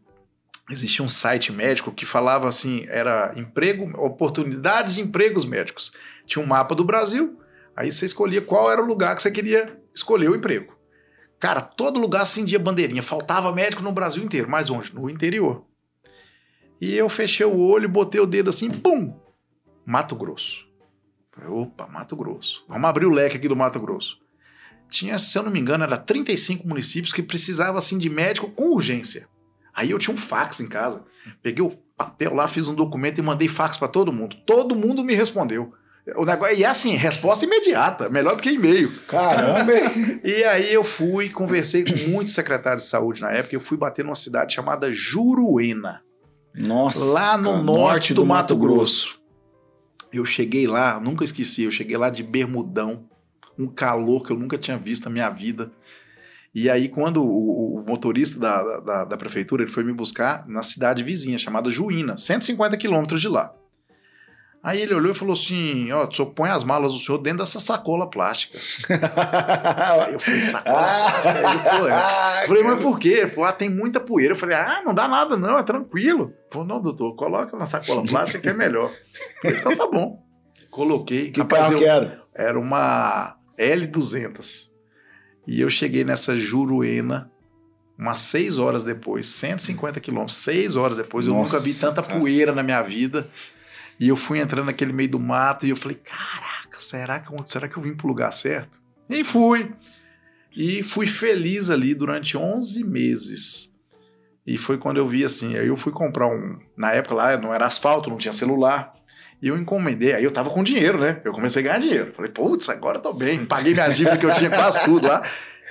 Existia 0.70 1.06
um 1.06 1.10
site 1.10 1.52
médico 1.52 1.92
que 1.92 2.06
falava 2.06 2.48
assim, 2.48 2.86
era 2.90 3.34
emprego, 3.36 3.86
oportunidades 4.04 4.96
de 4.96 5.02
empregos 5.02 5.46
médicos. 5.46 5.94
Tinha 6.26 6.44
um 6.44 6.48
mapa 6.48 6.74
do 6.74 6.84
Brasil, 6.84 7.40
aí 7.76 7.92
você 7.92 8.06
escolhia 8.06 8.42
qual 8.42 8.72
era 8.72 8.82
o 8.82 8.86
lugar 8.86 9.16
que 9.16 9.22
você 9.22 9.30
queria 9.30 9.80
escolher 9.94 10.30
o 10.30 10.36
emprego. 10.36 10.76
Cara, 11.40 11.62
todo 11.62 12.00
lugar 12.00 12.24
acendia 12.24 12.58
bandeirinha, 12.58 13.04
faltava 13.04 13.54
médico 13.54 13.84
no 13.84 13.92
Brasil 13.92 14.24
inteiro, 14.24 14.50
mas 14.50 14.70
onde? 14.72 14.96
No 14.96 15.08
interior. 15.10 15.64
E 16.82 16.96
eu 16.96 17.08
fechei 17.10 17.46
o 17.46 17.58
olho, 17.58 17.88
botei 17.88 18.20
o 18.20 18.26
dedo 18.26 18.50
assim, 18.50 18.70
pum! 18.72 19.16
Mato 19.86 20.16
Grosso. 20.16 20.66
Opa, 21.48 21.86
Mato 21.86 22.16
Grosso. 22.16 22.66
Vamos 22.68 22.86
abrir 22.86 23.06
o 23.06 23.12
leque 23.12 23.38
aqui 23.38 23.48
do 23.48 23.56
Mato 23.56 23.80
Grosso. 23.80 24.18
Tinha, 24.90 25.20
se 25.20 25.38
eu 25.38 25.44
não 25.44 25.52
me 25.52 25.60
engano, 25.60 25.84
era 25.84 25.98
35 25.98 26.68
municípios 26.68 27.14
que 27.14 27.22
precisavam 27.22 27.78
assim 27.78 27.98
de 27.98 28.10
médico 28.10 28.50
com 28.50 28.74
urgência. 28.74 29.28
Aí 29.76 29.92
eu 29.92 30.00
tinha 30.00 30.14
um 30.14 30.18
fax 30.18 30.60
em 30.62 30.70
casa. 30.70 31.04
Peguei 31.44 31.64
o 31.64 31.78
papel 31.98 32.34
lá, 32.34 32.48
fiz 32.48 32.68
um 32.68 32.76
documento 32.76 33.20
e 33.20 33.22
mandei 33.22 33.48
fax 33.48 33.78
para 33.78 33.88
todo 33.88 34.14
mundo. 34.14 34.38
Todo 34.46 34.76
mundo 34.76 35.04
me 35.04 35.14
respondeu. 35.14 35.74
O 36.16 36.24
negócio, 36.24 36.56
e 36.56 36.64
é 36.64 36.68
assim, 36.68 36.96
resposta 36.96 37.46
imediata, 37.46 38.10
melhor 38.10 38.36
do 38.36 38.44
que 38.44 38.52
e-mail. 38.52 38.92
Caramba! 39.08 39.74
E 40.24 40.44
aí 40.44 40.72
eu 40.72 40.84
fui, 40.84 41.30
conversei 41.30 41.84
com 41.84 42.10
muitos 42.10 42.36
secretários 42.36 42.84
de 42.84 42.90
saúde 42.90 43.22
na 43.22 43.32
época, 43.32 43.56
eu 43.56 43.60
fui 43.60 43.76
bater 43.76 44.06
numa 44.06 44.16
cidade 44.16 44.54
chamada 44.54 44.94
Juruena, 44.94 46.02
Nossa. 46.54 47.04
lá 47.04 47.38
no 47.38 47.52
cara, 47.52 47.64
norte 47.64 48.14
do, 48.14 48.26
Mato 48.26 48.56
Grosso. 48.56 49.20
Eu 50.14 50.24
cheguei 50.26 50.68
lá, 50.68 51.00
nunca 51.00 51.24
esqueci, 51.24 51.64
eu 51.64 51.72
cheguei 51.72 51.98
lá 51.98 52.12
de 52.12 52.22
bermudão, 52.22 53.06
um 53.58 53.68
calor 53.68 54.24
que 54.24 54.32
eu 54.32 54.38
nunca 54.38 54.60
tinha 54.60 54.78
visto 54.78 55.06
na 55.06 55.12
minha 55.12 55.30
vida. 55.30 55.72
E 56.56 56.70
aí, 56.70 56.88
quando 56.88 57.22
o, 57.22 57.82
o 57.82 57.84
motorista 57.86 58.40
da, 58.40 58.80
da, 58.80 59.06
da 59.06 59.18
prefeitura 59.18 59.64
ele 59.64 59.72
foi 59.72 59.84
me 59.84 59.92
buscar 59.92 60.48
na 60.48 60.64
cidade 60.64 61.04
vizinha, 61.04 61.38
chamada 61.38 61.70
Juína, 61.70 62.18
150 62.18 62.78
quilômetros 62.78 63.20
de 63.22 63.28
lá. 63.28 63.54
Aí 64.64 64.82
ele 64.82 64.96
olhou 64.96 65.12
e 65.12 65.16
falou 65.16 65.34
assim: 65.34 65.92
Ó, 65.92 66.08
o 66.08 66.12
senhor 66.16 66.32
põe 66.32 66.50
as 66.50 66.64
malas 66.64 66.94
do 66.94 66.98
senhor 66.98 67.18
dentro 67.20 67.40
dessa 67.40 67.60
sacola 67.60 68.10
plástica. 68.10 68.58
Aí 68.90 70.14
eu 70.16 70.20
falei: 70.20 70.42
sacola 70.42 70.76
plástica? 70.78 71.48
Aí 71.48 71.54
ele 71.56 71.64
falou: 71.64 71.90
é. 71.90 72.44
Eu 72.44 72.48
falei, 72.48 72.64
mas 72.64 72.82
por 72.82 73.00
quê? 73.00 73.10
Ele 73.10 73.30
falou, 73.30 73.46
ah, 73.50 73.54
tem 73.54 73.70
muita 73.70 74.00
poeira. 74.00 74.34
Eu 74.34 74.38
falei, 74.38 74.56
ah, 74.56 74.82
não 74.84 74.96
dá 74.96 75.08
nada 75.08 75.38
não, 75.38 75.60
é 75.60 75.64
tranquilo. 75.64 76.34
Ele 76.36 76.50
falou, 76.50 76.68
não, 76.68 76.82
doutor, 76.82 77.16
coloca 77.16 77.56
na 77.58 77.68
sacola 77.68 78.04
plástica 78.04 78.40
que 78.40 78.50
é 78.50 78.54
melhor. 78.54 78.92
Falei, 79.42 79.60
então 79.60 79.76
tá 79.76 79.88
bom. 79.88 80.24
Coloquei. 80.72 81.32
Que 81.32 81.42
Rapaz, 81.42 81.64
carro 81.64 81.74
eu- 81.74 81.80
que 81.80 81.86
era? 81.86 82.24
Era 82.34 82.60
uma 82.60 83.38
L200. 83.60 84.74
E 85.48 85.62
eu 85.62 85.70
cheguei 85.70 86.04
nessa 86.04 86.36
Juruena 86.38 87.32
umas 87.98 88.20
seis 88.20 88.58
horas 88.58 88.84
depois, 88.84 89.28
150 89.28 90.00
quilômetros, 90.00 90.38
seis 90.38 90.76
horas 90.76 90.98
depois. 90.98 91.26
Eu 91.28 91.34
Nossa, 91.34 91.56
nunca 91.56 91.64
vi 91.64 91.74
tanta 91.74 92.02
cara. 92.04 92.20
poeira 92.20 92.52
na 92.54 92.62
minha 92.64 92.82
vida. 92.82 93.30
E 94.00 94.10
eu 94.10 94.18
fui 94.18 94.40
entrando 94.40 94.66
naquele 94.66 94.92
meio 94.92 95.10
do 95.10 95.20
mato 95.20 95.66
e 95.66 95.70
eu 95.70 95.76
falei, 95.76 95.98
caraca, 95.98 96.80
será 96.82 97.20
que, 97.20 97.32
eu- 97.34 97.46
será 97.48 97.68
que 97.70 97.78
eu 97.78 97.84
vim 97.84 97.96
pro 97.96 98.08
lugar 98.08 98.32
certo? 98.34 98.82
E 99.10 99.24
fui. 99.24 99.72
E 100.58 100.84
fui 100.84 101.08
feliz 101.08 101.70
ali 101.70 101.94
durante 101.96 102.36
11 102.38 102.84
meses. 102.84 103.74
E 104.46 104.58
foi 104.58 104.78
quando 104.78 104.98
eu 104.98 105.08
vi 105.08 105.24
assim, 105.24 105.56
aí 105.58 105.68
eu 105.68 105.78
fui 105.78 105.92
comprar 105.92 106.28
um, 106.28 106.60
na 106.78 106.92
época 106.92 107.16
lá 107.16 107.38
não 107.38 107.54
era 107.54 107.66
asfalto, 107.66 108.10
não 108.10 108.18
tinha 108.18 108.34
celular. 108.34 108.94
E 109.42 109.48
eu 109.48 109.58
encomendei, 109.58 110.14
aí 110.14 110.24
eu 110.24 110.32
tava 110.32 110.50
com 110.50 110.64
dinheiro, 110.64 111.00
né? 111.00 111.22
Eu 111.24 111.34
comecei 111.34 111.62
a 111.62 111.66
ganhar 111.66 111.80
dinheiro. 111.80 112.14
Falei, 112.16 112.32
putz, 112.32 112.70
agora 112.70 112.98
eu 112.98 113.02
tô 113.02 113.14
bem. 113.14 113.46
Paguei 113.46 113.74
minha 113.74 113.88
dívida 113.90 114.18
que 114.18 114.26
eu 114.26 114.34
tinha 114.34 114.50
quase 114.50 114.84
tudo 114.84 115.08
lá. 115.08 115.24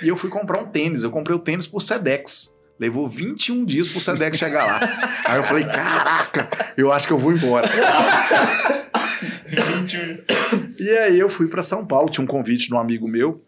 E 0.03 0.09
eu 0.09 0.17
fui 0.17 0.31
comprar 0.31 0.61
um 0.61 0.67
tênis. 0.67 1.03
Eu 1.03 1.11
comprei 1.11 1.35
o 1.35 1.39
tênis 1.39 1.67
por 1.67 1.81
Sedex. 1.81 2.55
Levou 2.79 3.09
21 3.09 3.65
dias 3.65 3.89
pro 3.89 4.01
Sedex 4.01 4.37
chegar 4.37 4.67
lá. 4.67 4.81
Aí 5.25 5.39
eu 5.39 5.45
falei, 5.45 5.65
caraca, 5.65 6.49
eu 6.77 6.93
acho 6.93 7.07
que 7.07 7.13
eu 7.13 7.19
vou 7.19 7.33
embora. 7.33 7.69
E 10.79 10.91
aí 10.91 11.19
eu 11.19 11.29
fui 11.29 11.47
para 11.47 11.63
São 11.63 11.87
Paulo, 11.87 12.11
tinha 12.11 12.25
um 12.25 12.27
convite 12.27 12.67
de 12.69 12.75
um 12.75 12.79
amigo 12.79 13.09
meu 13.09 13.45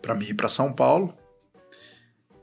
para 0.00 0.14
mim 0.14 0.26
ir 0.26 0.34
para 0.34 0.48
São 0.48 0.72
Paulo. 0.72 1.14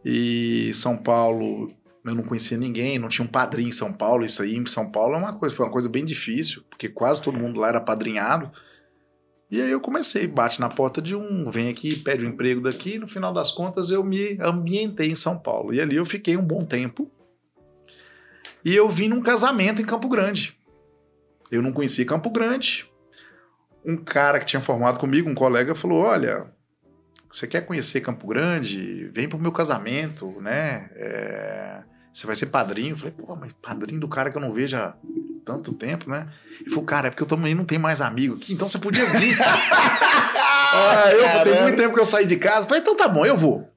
E 0.05 0.71
São 0.73 0.95
Paulo, 0.95 1.71
eu 2.09 2.15
não 2.15 2.23
conhecia 2.23 2.57
ninguém, 2.57 2.99
não 2.99 3.09
tinha 3.09 3.25
um 3.25 3.29
padrinho 3.29 3.69
em 3.69 3.73
São 3.73 3.93
Paulo. 3.93 4.25
Isso 4.25 4.41
aí 4.41 4.55
em 4.55 4.65
São 4.65 4.91
Paulo 4.91 5.15
é 5.15 5.17
uma 5.17 5.33
coisa, 5.33 5.55
foi 5.55 5.65
uma 5.65 5.71
coisa 5.71 5.89
bem 5.89 6.05
difícil, 6.05 6.63
porque 6.69 6.89
quase 6.89 7.21
todo 7.21 7.39
mundo 7.39 7.59
lá 7.59 7.69
era 7.69 7.81
padrinhado. 7.81 8.51
E 9.49 9.61
aí 9.61 9.71
eu 9.71 9.79
comecei, 9.79 10.27
bate 10.27 10.59
na 10.59 10.67
porta 10.67 11.01
de 11.01 11.15
um, 11.15 11.49
vem 11.49 11.69
aqui, 11.69 11.95
pede 11.95 12.25
um 12.25 12.29
emprego 12.29 12.61
daqui, 12.61 12.95
e 12.95 12.99
no 12.99 13.07
final 13.07 13.33
das 13.33 13.49
contas 13.49 13.89
eu 13.89 14.03
me 14.03 14.37
ambientei 14.41 15.09
em 15.09 15.15
São 15.15 15.39
Paulo. 15.39 15.73
E 15.73 15.79
ali 15.79 15.95
eu 15.95 16.05
fiquei 16.05 16.35
um 16.35 16.45
bom 16.45 16.65
tempo. 16.65 17.09
E 18.63 18.75
eu 18.75 18.89
vim 18.89 19.07
num 19.07 19.21
casamento 19.21 19.81
em 19.81 19.85
Campo 19.85 20.09
Grande. 20.09 20.57
Eu 21.49 21.61
não 21.61 21.71
conhecia 21.71 22.05
Campo 22.05 22.29
Grande. 22.29 22.91
Um 23.85 23.95
cara 23.95 24.39
que 24.39 24.45
tinha 24.45 24.61
formado 24.61 24.99
comigo, 24.99 25.29
um 25.29 25.35
colega, 25.35 25.73
falou: 25.73 26.01
Olha, 26.01 26.51
você 27.29 27.47
quer 27.47 27.61
conhecer 27.61 28.01
Campo 28.01 28.27
Grande? 28.27 29.09
Vem 29.13 29.29
pro 29.29 29.39
meu 29.39 29.51
casamento, 29.51 30.41
né? 30.41 30.89
É, 30.95 31.83
Você 32.17 32.25
vai 32.25 32.35
ser 32.35 32.47
padrinho. 32.47 32.93
Eu 32.93 32.97
falei: 32.97 33.13
Pô, 33.13 33.35
mas 33.35 33.53
padrinho 33.61 33.99
do 34.01 34.07
cara 34.07 34.31
que 34.31 34.37
eu 34.37 34.41
não 34.41 34.51
vejo 34.51 34.75
há 34.75 34.95
tanto 35.45 35.71
tempo, 35.71 36.09
né? 36.09 36.27
Ele 36.59 36.69
falou: 36.71 36.83
Cara, 36.83 37.07
é 37.07 37.09
porque 37.11 37.21
eu 37.21 37.27
também 37.27 37.53
não 37.53 37.63
tenho 37.63 37.79
mais 37.79 38.01
amigo 38.01 38.37
aqui, 38.37 38.53
então 38.53 38.67
você 38.67 38.79
podia 38.79 39.05
vir. 39.05 39.37
ah, 39.39 41.11
eu 41.11 41.43
tem 41.43 41.61
muito 41.61 41.77
tempo 41.77 41.93
que 41.93 41.99
eu 41.99 42.05
saí 42.05 42.25
de 42.25 42.37
casa. 42.37 42.61
Eu 42.61 42.69
falei: 42.69 42.81
Então 42.81 42.97
tá 42.97 43.07
bom, 43.07 43.23
eu 43.23 43.37
vou. 43.37 43.71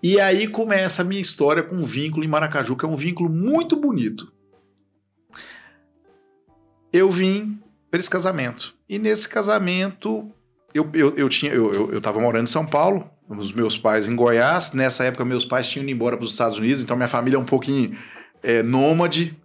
E 0.00 0.20
aí 0.20 0.46
começa 0.46 1.02
a 1.02 1.04
minha 1.04 1.20
história 1.20 1.64
com 1.64 1.74
um 1.74 1.84
vínculo 1.84 2.24
em 2.24 2.28
Maracaju, 2.28 2.76
que 2.76 2.84
é 2.84 2.88
um 2.88 2.94
vínculo 2.94 3.28
muito 3.28 3.74
bonito. 3.74 4.32
Eu 6.92 7.10
vim 7.10 7.60
para 7.90 7.98
esse 7.98 8.08
casamento. 8.08 8.76
E 8.88 8.96
nesse 8.96 9.28
casamento, 9.28 10.30
eu, 10.72 10.88
eu, 10.94 11.16
eu 11.16 11.28
tinha 11.28 11.52
eu, 11.52 11.74
eu, 11.74 11.92
eu 11.94 12.00
tava 12.00 12.20
morando 12.20 12.44
em 12.44 12.52
São 12.52 12.64
Paulo, 12.64 13.10
os 13.28 13.52
meus 13.52 13.76
pais 13.76 14.08
em 14.08 14.16
Goiás. 14.16 14.72
Nessa 14.72 15.04
época, 15.04 15.24
meus 15.24 15.44
pais 15.44 15.68
tinham 15.68 15.82
ido 15.82 15.92
embora 15.92 16.16
para 16.16 16.24
os 16.24 16.32
Estados 16.32 16.58
Unidos, 16.58 16.82
então 16.82 16.96
minha 16.96 17.08
família 17.08 17.36
é 17.36 17.40
um 17.40 17.44
pouquinho 17.44 17.96
é, 18.42 18.62
nômade. 18.62 19.36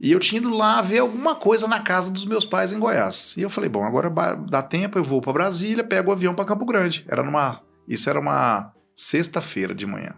E 0.00 0.10
eu 0.10 0.18
tinha 0.18 0.40
ido 0.40 0.48
lá 0.48 0.80
ver 0.80 1.00
alguma 1.00 1.36
coisa 1.36 1.68
na 1.68 1.80
casa 1.80 2.10
dos 2.10 2.24
meus 2.24 2.44
pais 2.44 2.72
em 2.72 2.78
Goiás. 2.78 3.36
E 3.36 3.42
eu 3.42 3.50
falei, 3.50 3.68
bom, 3.68 3.84
agora 3.84 4.08
dá 4.48 4.62
tempo, 4.62 4.98
eu 4.98 5.04
vou 5.04 5.20
para 5.20 5.34
Brasília, 5.34 5.84
pego 5.84 6.08
o 6.08 6.12
avião 6.12 6.34
para 6.34 6.46
Campo 6.46 6.64
Grande. 6.64 7.04
Era 7.06 7.22
numa, 7.22 7.60
isso 7.86 8.08
era 8.08 8.18
uma 8.18 8.72
sexta-feira 8.96 9.74
de 9.74 9.86
manhã. 9.86 10.14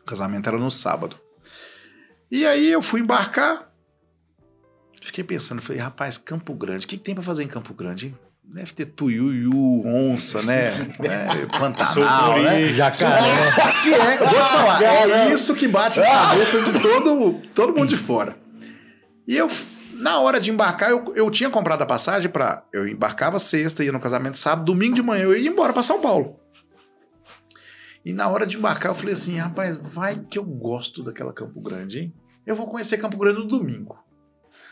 O 0.00 0.04
casamento 0.04 0.48
era 0.48 0.58
no 0.58 0.70
sábado. 0.70 1.16
E 2.30 2.44
aí 2.44 2.68
eu 2.68 2.82
fui 2.82 3.00
embarcar. 3.00 3.70
Fiquei 5.00 5.22
pensando, 5.22 5.62
falei, 5.62 5.80
rapaz, 5.80 6.18
Campo 6.18 6.52
Grande, 6.54 6.86
o 6.86 6.88
que, 6.88 6.96
que 6.96 7.04
tem 7.04 7.14
para 7.14 7.22
fazer 7.22 7.44
em 7.44 7.48
Campo 7.48 7.72
Grande? 7.74 8.06
hein? 8.06 8.18
Deve 8.46 8.72
ter 8.72 8.86
tuiuiu, 8.86 9.82
onça, 9.84 10.42
né? 10.42 10.88
é, 11.02 11.46
Pantanal, 11.46 12.42
né? 12.42 12.72
Jacaré. 12.72 13.22
Que 13.82 13.92
é, 13.92 14.14
eu 14.14 14.26
vou 14.26 14.28
te 14.28 14.50
falar, 14.50 14.82
é 14.82 15.32
isso 15.32 15.54
que 15.54 15.68
bate 15.68 16.00
na 16.00 16.06
cabeça 16.06 16.62
de 16.62 16.80
todo, 16.80 17.42
todo 17.54 17.74
mundo 17.74 17.88
de 17.88 17.96
fora. 17.98 18.38
E 19.26 19.36
eu, 19.36 19.48
na 19.94 20.20
hora 20.20 20.38
de 20.38 20.50
embarcar, 20.50 20.90
eu, 20.90 21.12
eu 21.14 21.30
tinha 21.30 21.50
comprado 21.50 21.82
a 21.82 21.86
passagem 21.86 22.30
para 22.30 22.64
Eu 22.72 22.86
embarcava 22.86 23.38
sexta, 23.38 23.84
ia 23.84 23.92
no 23.92 24.00
casamento 24.00 24.38
sábado, 24.38 24.64
domingo 24.64 24.94
de 24.94 25.02
manhã 25.02 25.24
eu 25.24 25.36
ia 25.36 25.50
embora 25.50 25.72
para 25.72 25.82
São 25.82 26.00
Paulo. 26.00 26.38
E 28.04 28.12
na 28.12 28.28
hora 28.28 28.46
de 28.46 28.56
embarcar, 28.56 28.92
eu 28.92 28.94
falei 28.94 29.14
assim: 29.14 29.38
rapaz, 29.38 29.76
vai 29.76 30.18
que 30.18 30.38
eu 30.38 30.44
gosto 30.44 31.02
daquela 31.02 31.32
Campo 31.32 31.60
Grande, 31.60 32.00
hein? 32.00 32.14
Eu 32.46 32.54
vou 32.54 32.66
conhecer 32.66 32.98
Campo 32.98 33.16
Grande 33.16 33.38
no 33.38 33.48
domingo. 33.48 33.98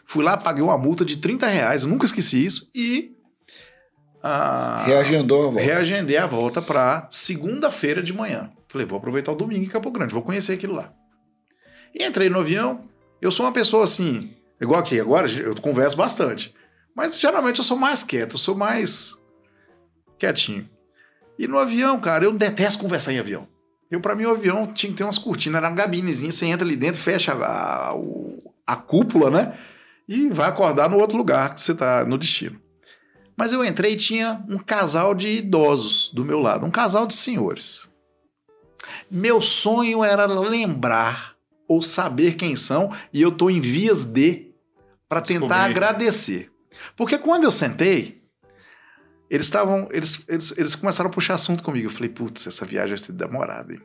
Fui 0.05 0.23
lá, 0.23 0.37
paguei 0.37 0.63
uma 0.63 0.77
multa 0.77 1.05
de 1.05 1.17
30 1.17 1.47
reais, 1.47 1.83
eu 1.83 1.89
nunca 1.89 2.05
esqueci 2.05 2.45
isso, 2.45 2.71
e. 2.75 3.17
ah, 4.23 4.85
Reagendou, 4.87 5.49
avó. 5.49 5.59
reagendei 5.59 6.17
a 6.17 6.27
volta 6.27 6.61
para 6.63 7.07
segunda-feira 7.11 8.03
de 8.03 8.13
manhã. 8.13 8.51
Falei, 8.69 8.87
vou 8.87 8.99
aproveitar 8.99 9.33
o 9.33 9.37
domingo 9.37 9.65
em 9.65 9.69
Campo 9.69 9.91
Grande, 9.91 10.15
vou 10.15 10.23
conhecer 10.23 10.53
aquilo 10.55 10.75
lá. 10.75 10.93
E 11.95 12.05
entrei 12.05 12.31
no 12.31 12.41
avião. 12.41 12.81
Eu 13.21 13.31
sou 13.31 13.45
uma 13.47 13.53
pessoa 13.53 13.85
assim, 13.85 14.35
igual 14.61 14.81
aqui, 14.81 14.99
agora 14.99 15.31
eu 15.31 15.55
converso 15.61 15.97
bastante. 15.97 16.55
Mas 16.95 17.19
geralmente 17.19 17.59
eu 17.59 17.65
sou 17.65 17.77
mais 17.77 18.03
quieto, 18.03 18.33
eu 18.33 18.39
sou 18.39 18.55
mais 18.55 19.15
quietinho. 20.19 20.69
E 21.39 21.47
no 21.49 21.59
avião, 21.59 21.99
cara, 22.01 22.25
eu 22.25 22.33
detesto 22.33 22.81
conversar 22.81 23.13
em 23.13 23.19
avião. 23.19 23.49
Eu, 23.91 24.01
para 24.01 24.15
mim, 24.15 24.25
o 24.25 24.31
avião 24.31 24.67
tinha 24.73 24.91
que 24.91 24.97
ter 24.99 25.05
umas 25.05 25.19
cortinas, 25.19 25.59
era 25.59 25.69
uma 25.69 25.77
gabinezinha, 25.77 26.33
você 26.33 26.47
entra 26.47 26.65
ali 26.67 26.77
dentro, 26.77 27.01
fecha 27.01 27.33
a, 27.35 27.95
o- 27.95 28.39
a 28.67 28.75
cúpula, 28.77 29.29
né? 29.31 29.59
E 30.09 30.29
vai 30.31 30.49
acordar 30.49 30.89
no 30.89 30.99
outro 30.99 31.17
lugar 31.17 31.55
que 31.55 31.61
você 31.61 31.75
tá 31.75 32.05
no 32.05 32.17
destino. 32.17 32.59
Mas 33.37 33.53
eu 33.53 33.65
entrei 33.65 33.93
e 33.93 33.97
tinha 33.97 34.45
um 34.49 34.59
casal 34.59 35.15
de 35.15 35.29
idosos 35.29 36.11
do 36.13 36.25
meu 36.25 36.39
lado, 36.39 36.67
um 36.67 36.71
casal 36.71 37.07
de 37.07 37.15
senhores. 37.15 37.91
Meu 39.11 39.41
sonho 39.41 40.05
era 40.05 40.27
lembrar 40.27 41.35
ou 41.67 41.83
saber 41.83 42.35
quem 42.35 42.57
são, 42.57 42.93
e 43.13 43.23
eu 43.23 43.33
tô 43.33 43.49
em 43.49 43.61
vias 43.61 44.05
de 44.05 44.51
para 45.09 45.21
tentar 45.21 45.65
agradecer. 45.65 46.51
Porque 46.97 47.19
quando 47.19 47.45
eu 47.45 47.51
sentei, 47.51 48.23
eles 49.31 49.47
estavam, 49.47 49.89
eles, 49.91 50.25
eles, 50.29 50.57
eles 50.59 50.75
começaram 50.75 51.09
a 51.09 51.13
puxar 51.13 51.35
assunto 51.35 51.63
comigo. 51.63 51.87
Eu 51.87 51.91
falei, 51.91 52.11
putz, 52.11 52.47
essa 52.47 52.67
viagem 52.67 52.91
vai 52.91 52.99
ser 52.99 53.13
demorada, 53.13 53.73
hein? 53.73 53.81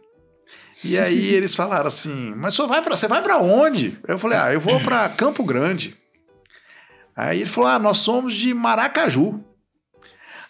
E 0.84 0.98
aí 0.98 1.28
eles 1.34 1.56
falaram 1.56 1.88
assim, 1.88 2.34
mas 2.36 2.54
você 2.54 2.68
vai 2.68 2.82
para 2.82 2.96
você 2.96 3.08
vai 3.08 3.22
para 3.22 3.38
onde? 3.38 3.98
Eu 4.08 4.20
falei, 4.20 4.38
ah, 4.38 4.54
eu 4.54 4.60
vou 4.60 4.80
para 4.82 5.08
Campo 5.10 5.44
Grande. 5.44 5.98
Aí 7.18 7.42
ele 7.42 7.50
falou, 7.50 7.70
ah, 7.72 7.80
nós 7.80 7.98
somos 7.98 8.36
de 8.36 8.54
Maracaju. 8.54 9.44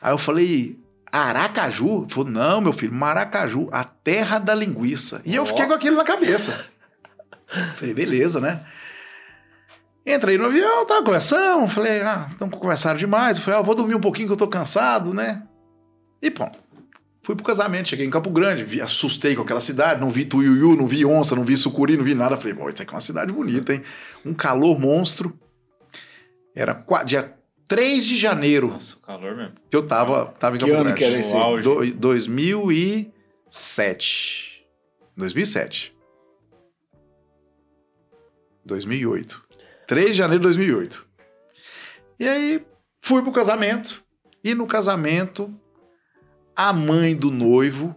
Aí 0.02 0.12
eu 0.12 0.18
falei, 0.18 0.78
Aracaju? 1.10 2.04
Ele 2.04 2.14
falou, 2.14 2.30
não, 2.30 2.60
meu 2.60 2.74
filho, 2.74 2.92
Maracaju, 2.94 3.70
a 3.72 3.86
terra 3.86 4.38
da 4.38 4.54
linguiça. 4.54 5.22
E 5.26 5.34
eu 5.34 5.44
Ó. 5.44 5.46
fiquei 5.46 5.66
com 5.66 5.72
aquilo 5.72 5.96
na 5.96 6.04
cabeça. 6.04 6.68
falei, 7.78 7.94
beleza, 7.94 8.42
né? 8.42 8.66
Entrei 10.06 10.38
no 10.38 10.46
avião, 10.46 10.86
tava 10.86 11.04
conversando, 11.04 11.70
falei, 11.70 12.02
ah, 12.02 12.28
estão 12.32 12.50
conversando 12.50 12.98
demais. 12.98 13.38
Eu 13.38 13.44
falei, 13.44 13.60
ah, 13.60 13.62
eu 13.62 13.66
vou 13.66 13.76
dormir 13.76 13.96
um 13.96 14.02
pouquinho 14.02 14.28
que 14.28 14.34
eu 14.34 14.38
tô 14.38 14.48
cansado, 14.48 15.14
né? 15.14 15.44
E 16.22 16.30
pronto. 16.30 16.60
Fui 17.24 17.36
pro 17.36 17.46
casamento, 17.46 17.90
cheguei 17.90 18.06
em 18.06 18.10
Campo 18.10 18.30
Grande, 18.30 18.64
vi, 18.64 18.82
assustei 18.82 19.36
com 19.36 19.42
aquela 19.42 19.60
cidade, 19.60 20.00
não 20.00 20.10
vi 20.10 20.26
tuiuiu, 20.26 20.76
não 20.76 20.88
vi 20.88 21.06
onça, 21.06 21.36
não 21.36 21.44
vi 21.44 21.56
sucuri, 21.56 21.96
não 21.96 22.04
vi 22.04 22.14
nada. 22.14 22.38
Falei, 22.38 22.54
bom, 22.54 22.68
isso 22.68 22.82
aqui 22.82 22.92
é 22.92 22.96
uma 22.96 23.02
cidade 23.02 23.32
bonita, 23.32 23.74
hein? 23.74 23.84
Um 24.26 24.34
calor 24.34 24.78
monstro. 24.80 25.38
Era 26.58 26.84
dia 27.06 27.38
3 27.68 28.04
de 28.04 28.18
janeiro 28.18 28.70
Nossa, 28.70 28.98
calor 29.02 29.38
mesmo. 29.38 29.54
que 29.70 29.78
eu 29.78 29.86
tava, 29.86 30.34
tava 30.40 30.56
em 30.56 30.60
Que 30.60 30.66
Campo 30.66 30.78
ano 30.78 30.86
Grande. 30.86 30.98
que 30.98 31.04
era 31.06 31.20
esse? 31.20 31.34
Do, 31.62 31.86
2007. 31.94 34.66
2007. 35.16 35.96
2008. 38.66 39.44
3 39.88 40.08
de 40.08 40.14
janeiro 40.14 40.42
de 40.42 40.48
2008. 40.48 41.06
E 42.20 42.28
aí 42.28 42.66
fui 43.02 43.22
pro 43.22 43.32
casamento. 43.32 44.04
E 44.44 44.56
no 44.56 44.66
casamento, 44.66 45.54
a 46.56 46.74
mãe 46.74 47.16
do 47.16 47.30
noivo 47.30 47.96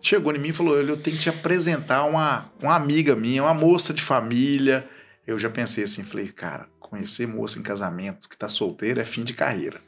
chegou 0.00 0.34
em 0.34 0.40
mim 0.40 0.48
e 0.48 0.52
falou: 0.52 0.76
"Olha, 0.76 0.90
Eu 0.90 0.96
tenho 0.96 1.16
que 1.16 1.22
te 1.22 1.28
apresentar 1.28 2.04
uma, 2.04 2.50
uma 2.60 2.74
amiga 2.74 3.14
minha, 3.14 3.44
uma 3.44 3.54
moça 3.54 3.94
de 3.94 4.02
família. 4.02 4.90
Eu 5.24 5.38
já 5.38 5.48
pensei 5.48 5.84
assim, 5.84 6.02
falei, 6.02 6.32
cara, 6.32 6.68
conhecer 6.90 7.26
moça 7.26 7.58
em 7.58 7.62
casamento 7.62 8.28
que 8.28 8.36
tá 8.36 8.48
solteira 8.48 9.00
é 9.00 9.04
fim 9.04 9.22
de 9.22 9.32
carreira. 9.32 9.80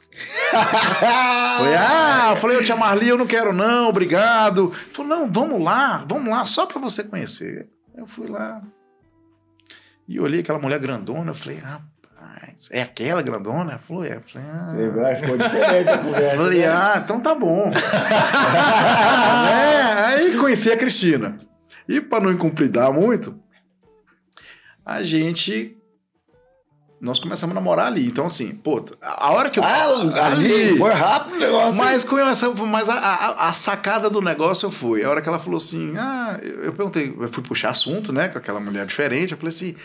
Falei, 1.57 1.75
ah, 1.75 2.27
eu 2.31 2.35
falei, 2.37 2.57
eu 2.57 2.63
tia 2.63 2.75
Marli, 2.75 3.09
eu 3.09 3.17
não 3.17 3.27
quero 3.27 3.53
não, 3.53 3.89
obrigado. 3.89 4.71
Falei, 4.91 5.09
não, 5.09 5.31
vamos 5.31 5.61
lá, 5.61 6.03
vamos 6.07 6.29
lá, 6.29 6.45
só 6.45 6.65
pra 6.65 6.79
você 6.79 7.03
conhecer. 7.03 7.67
Eu 7.95 8.07
fui 8.07 8.27
lá 8.27 8.61
e 10.07 10.19
olhei 10.19 10.41
aquela 10.41 10.59
mulher 10.59 10.79
grandona, 10.79 11.31
eu 11.31 11.35
falei, 11.35 11.57
rapaz, 11.57 12.69
é 12.71 12.81
aquela 12.81 13.21
grandona? 13.21 13.79
Falou, 13.79 14.03
é. 14.03 14.17
Eu 14.17 14.21
falei, 14.21 14.47
ah. 14.47 14.65
Você 14.65 14.89
vê, 14.89 15.15
ficou 15.15 15.37
diferente 15.37 15.89
a 15.89 15.97
conversa. 15.97 16.37
Falei, 16.37 16.59
né? 16.59 16.67
ah, 16.67 17.01
então 17.03 17.19
tá 17.21 17.35
bom. 17.35 17.71
É, 19.53 20.05
aí 20.05 20.37
conheci 20.37 20.71
a 20.71 20.77
Cristina. 20.77 21.35
E 21.87 22.01
para 22.01 22.23
não 22.23 22.31
incumpridar 22.31 22.91
muito, 22.91 23.39
a 24.85 25.03
gente. 25.03 25.77
Nós 27.03 27.19
começamos 27.19 27.51
a 27.51 27.59
namorar 27.59 27.87
ali. 27.87 28.07
Então, 28.07 28.27
assim, 28.27 28.55
pô, 28.55 28.81
a 29.01 29.31
hora 29.31 29.49
que 29.49 29.59
eu. 29.59 29.63
Ah, 29.63 30.27
ali, 30.27 30.77
foi 30.77 30.93
rápido 30.93 31.35
o 31.35 31.37
negócio. 31.37 31.77
Mas, 31.77 32.05
com 32.05 32.17
essa, 32.17 32.49
mas 32.51 32.87
a, 32.87 32.93
a, 32.93 33.49
a 33.49 33.53
sacada 33.53 34.09
do 34.09 34.21
negócio 34.21 34.67
eu 34.67 34.71
fui. 34.71 35.03
A 35.03 35.09
hora 35.09 35.21
que 35.21 35.27
ela 35.27 35.37
falou 35.37 35.57
assim, 35.57 35.97
ah, 35.97 36.39
eu, 36.41 36.63
eu 36.63 36.73
perguntei, 36.73 37.13
eu 37.19 37.27
fui 37.27 37.43
puxar 37.43 37.71
assunto, 37.71 38.13
né, 38.13 38.29
com 38.29 38.37
aquela 38.37 38.61
mulher 38.61 38.85
diferente. 38.85 39.33
Eu 39.33 39.37
falei 39.37 39.49
assim, 39.49 39.75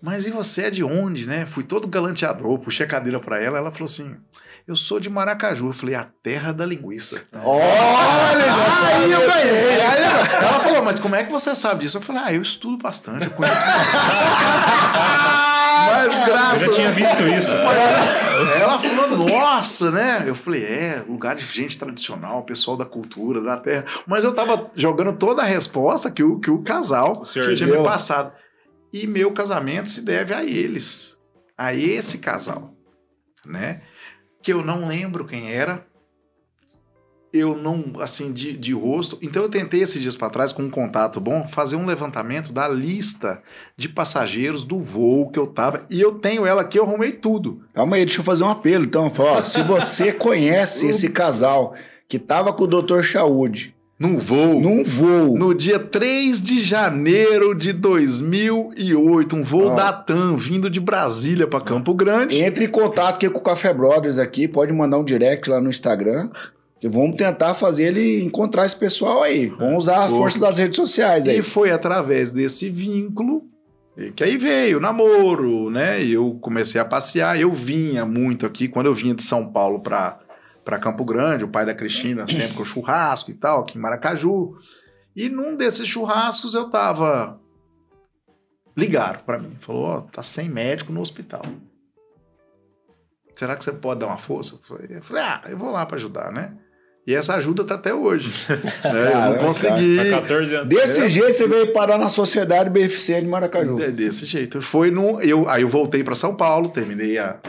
mas 0.00 0.26
e 0.26 0.30
você 0.30 0.62
é 0.62 0.70
de 0.70 0.82
onde, 0.82 1.26
né? 1.26 1.44
Fui 1.44 1.62
todo 1.62 1.86
galanteador, 1.86 2.58
puxei 2.58 2.86
a 2.86 2.88
cadeira 2.88 3.20
pra 3.20 3.38
ela. 3.38 3.58
Ela 3.58 3.70
falou 3.70 3.84
assim, 3.84 4.16
eu 4.66 4.74
sou 4.74 4.98
de 4.98 5.10
Maracaju. 5.10 5.66
Eu 5.66 5.74
falei, 5.74 5.94
a 5.94 6.08
terra 6.22 6.52
da 6.52 6.64
linguiça. 6.64 7.22
Olha, 7.34 8.46
já 8.46 8.96
Aí 8.96 9.12
eu 9.12 9.20
ganhei. 9.20 9.78
Ela 9.78 10.60
falou, 10.60 10.82
mas 10.82 10.98
como 10.98 11.16
é 11.16 11.22
que 11.22 11.30
você 11.30 11.54
sabe 11.54 11.84
disso? 11.84 11.98
Eu 11.98 12.02
falei, 12.02 12.22
ah, 12.24 12.32
eu 12.32 12.40
estudo 12.40 12.82
bastante, 12.82 13.26
eu 13.26 13.30
conheço. 13.32 13.60
mas 15.86 16.14
Eu 16.18 16.26
graças 16.26 16.60
já 16.60 16.72
tinha 16.72 16.92
visto 16.92 17.22
isso. 17.22 17.54
ela 17.54 18.78
falou, 18.78 19.28
nossa, 19.28 19.90
né? 19.90 20.24
Eu 20.26 20.34
falei, 20.34 20.64
é, 20.64 21.04
lugar 21.06 21.34
de 21.34 21.44
gente 21.44 21.78
tradicional, 21.78 22.42
pessoal 22.44 22.76
da 22.76 22.84
cultura, 22.84 23.40
da 23.40 23.56
terra. 23.58 23.84
Mas 24.06 24.24
eu 24.24 24.34
tava 24.34 24.70
jogando 24.74 25.16
toda 25.16 25.42
a 25.42 25.46
resposta 25.46 26.10
que 26.10 26.22
o, 26.22 26.38
que 26.40 26.50
o 26.50 26.62
casal 26.62 27.22
O 27.22 27.24
tinha 27.24 27.54
deu. 27.54 27.78
me 27.78 27.84
passado. 27.84 28.32
E 28.92 29.06
meu 29.06 29.32
casamento 29.32 29.88
se 29.88 30.02
deve 30.02 30.34
a 30.34 30.44
eles, 30.44 31.18
a 31.56 31.74
esse 31.74 32.18
casal, 32.18 32.74
né? 33.46 33.80
Que 34.42 34.52
eu 34.52 34.62
não 34.62 34.86
lembro 34.86 35.26
quem 35.26 35.50
era. 35.52 35.86
Eu 37.32 37.56
não, 37.56 37.92
assim, 37.98 38.30
de, 38.30 38.54
de 38.56 38.72
rosto. 38.74 39.18
Então 39.22 39.42
eu 39.42 39.48
tentei 39.48 39.80
esses 39.82 40.02
dias 40.02 40.14
para 40.14 40.28
trás, 40.28 40.52
com 40.52 40.62
um 40.64 40.70
contato 40.70 41.18
bom, 41.18 41.46
fazer 41.48 41.76
um 41.76 41.86
levantamento 41.86 42.52
da 42.52 42.68
lista 42.68 43.42
de 43.74 43.88
passageiros 43.88 44.64
do 44.64 44.78
voo 44.78 45.30
que 45.30 45.38
eu 45.38 45.46
tava. 45.46 45.86
E 45.88 45.98
eu 46.00 46.12
tenho 46.12 46.44
ela 46.44 46.60
aqui, 46.60 46.78
eu 46.78 46.84
arrumei 46.84 47.12
tudo. 47.12 47.62
Calma 47.72 47.96
aí, 47.96 48.04
deixa 48.04 48.20
eu 48.20 48.24
fazer 48.24 48.44
um 48.44 48.50
apelo. 48.50 48.84
Então, 48.84 49.10
ó, 49.18 49.42
se 49.42 49.62
você 49.62 50.12
conhece 50.14 50.86
esse 50.88 51.08
casal 51.08 51.74
que 52.06 52.18
tava 52.18 52.52
com 52.52 52.64
o 52.64 52.82
Dr. 52.82 53.00
Chaude 53.00 53.74
Num 53.98 54.18
voo. 54.18 54.60
num 54.60 54.84
voo, 54.84 55.38
No 55.38 55.54
dia 55.54 55.78
3 55.78 56.38
de 56.42 56.60
janeiro 56.60 57.54
de 57.54 57.72
2008, 57.72 59.36
um 59.36 59.42
voo 59.42 59.68
Ó. 59.68 59.74
da 59.74 59.90
TAM 59.92 60.36
vindo 60.36 60.68
de 60.68 60.80
Brasília 60.80 61.46
para 61.46 61.60
Campo 61.64 61.94
Grande. 61.94 62.42
entre 62.42 62.66
em 62.66 62.68
contato 62.68 63.14
aqui 63.14 63.30
com 63.30 63.38
o 63.38 63.42
Café 63.42 63.72
Brothers 63.72 64.18
aqui, 64.18 64.46
pode 64.46 64.72
mandar 64.72 64.98
um 64.98 65.04
direct 65.04 65.48
lá 65.48 65.60
no 65.60 65.70
Instagram. 65.70 66.28
Vamos 66.88 67.16
tentar 67.16 67.54
fazer 67.54 67.84
ele 67.84 68.24
encontrar 68.24 68.66
esse 68.66 68.76
pessoal 68.76 69.22
aí. 69.22 69.46
Vamos 69.46 69.84
usar 69.84 70.04
a 70.04 70.08
força 70.08 70.38
das 70.38 70.58
redes 70.58 70.76
sociais 70.76 71.28
aí. 71.28 71.38
E 71.38 71.42
foi 71.42 71.70
através 71.70 72.30
desse 72.30 72.68
vínculo 72.68 73.52
que 74.16 74.24
aí 74.24 74.38
veio 74.38 74.78
o 74.78 74.80
namoro, 74.80 75.68
né? 75.70 76.02
E 76.02 76.14
eu 76.14 76.38
comecei 76.40 76.80
a 76.80 76.84
passear. 76.84 77.38
Eu 77.38 77.52
vinha 77.52 78.06
muito 78.06 78.46
aqui, 78.46 78.66
quando 78.66 78.86
eu 78.86 78.94
vinha 78.94 79.14
de 79.14 79.22
São 79.22 79.50
Paulo 79.52 79.80
para 79.80 80.18
para 80.64 80.78
Campo 80.78 81.04
Grande, 81.04 81.42
o 81.42 81.48
pai 81.48 81.66
da 81.66 81.74
Cristina 81.74 82.24
sempre 82.28 82.54
com 82.54 82.64
churrasco 82.64 83.32
e 83.32 83.34
tal, 83.34 83.62
aqui 83.62 83.76
em 83.76 83.80
Maracaju. 83.80 84.56
E 85.14 85.28
num 85.28 85.56
desses 85.56 85.88
churrascos 85.88 86.54
eu 86.54 86.70
tava 86.70 87.40
ligaram 88.76 89.20
para 89.26 89.40
mim, 89.40 89.56
falou: 89.60 89.84
"Ó, 89.84 90.00
tá 90.02 90.22
sem 90.22 90.48
médico 90.48 90.92
no 90.92 91.00
hospital. 91.00 91.42
Será 93.34 93.56
que 93.56 93.64
você 93.64 93.72
pode 93.72 94.00
dar 94.00 94.06
uma 94.06 94.18
força?" 94.18 94.54
Eu 94.54 94.60
falei, 94.60 94.96
eu 94.98 95.02
falei, 95.02 95.22
ah, 95.22 95.42
eu 95.48 95.58
vou 95.58 95.72
lá 95.72 95.84
para 95.84 95.96
ajudar, 95.96 96.32
né? 96.32 96.56
E 97.06 97.14
essa 97.14 97.34
ajuda 97.34 97.64
tá 97.64 97.74
até 97.74 97.92
hoje. 97.92 98.30
né? 98.48 98.62
eu 98.84 99.12
Caramba, 99.12 99.36
não 99.36 99.44
consegui. 99.44 100.10
14 100.10 100.54
anos. 100.54 100.68
Desse 100.68 101.08
jeito 101.08 101.34
você 101.34 101.48
veio 101.48 101.72
parar 101.72 101.98
na 101.98 102.08
Sociedade 102.08 102.70
Beneficente 102.70 103.22
de 103.22 103.28
Maracaju. 103.28 103.80
É 103.80 103.90
desse 103.90 104.24
jeito. 104.24 104.62
Foi 104.62 104.90
no, 104.90 105.20
eu, 105.20 105.48
aí 105.48 105.62
eu 105.62 105.68
voltei 105.68 106.04
para 106.04 106.14
São 106.14 106.36
Paulo, 106.36 106.68
terminei 106.68 107.18
a, 107.18 107.40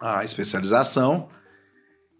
a 0.00 0.24
especialização 0.24 1.28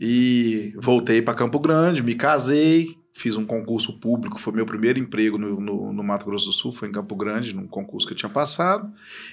e 0.00 0.72
voltei 0.80 1.20
para 1.20 1.34
Campo 1.34 1.58
Grande, 1.58 2.02
me 2.02 2.14
casei, 2.14 2.90
fiz 3.12 3.34
um 3.34 3.44
concurso 3.44 3.98
público, 3.98 4.38
foi 4.38 4.52
meu 4.52 4.66
primeiro 4.66 5.00
emprego 5.00 5.38
no, 5.38 5.60
no, 5.60 5.92
no 5.92 6.04
Mato 6.04 6.26
Grosso 6.26 6.46
do 6.46 6.52
Sul, 6.52 6.70
foi 6.70 6.88
em 6.88 6.92
Campo 6.92 7.16
Grande, 7.16 7.56
num 7.56 7.66
concurso 7.66 8.06
que 8.06 8.12
eu 8.12 8.16
tinha 8.16 8.30
passado. 8.30 8.88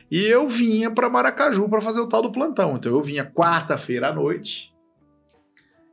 E 0.09 0.23
eu 0.23 0.47
vinha 0.47 0.89
para 0.89 1.09
Maracaju 1.09 1.69
para 1.69 1.81
fazer 1.81 1.99
o 1.99 2.07
tal 2.07 2.23
do 2.23 2.31
plantão. 2.31 2.75
Então 2.75 2.91
eu 2.91 3.01
vinha 3.01 3.23
quarta-feira 3.23 4.07
à 4.07 4.13
noite. 4.13 4.72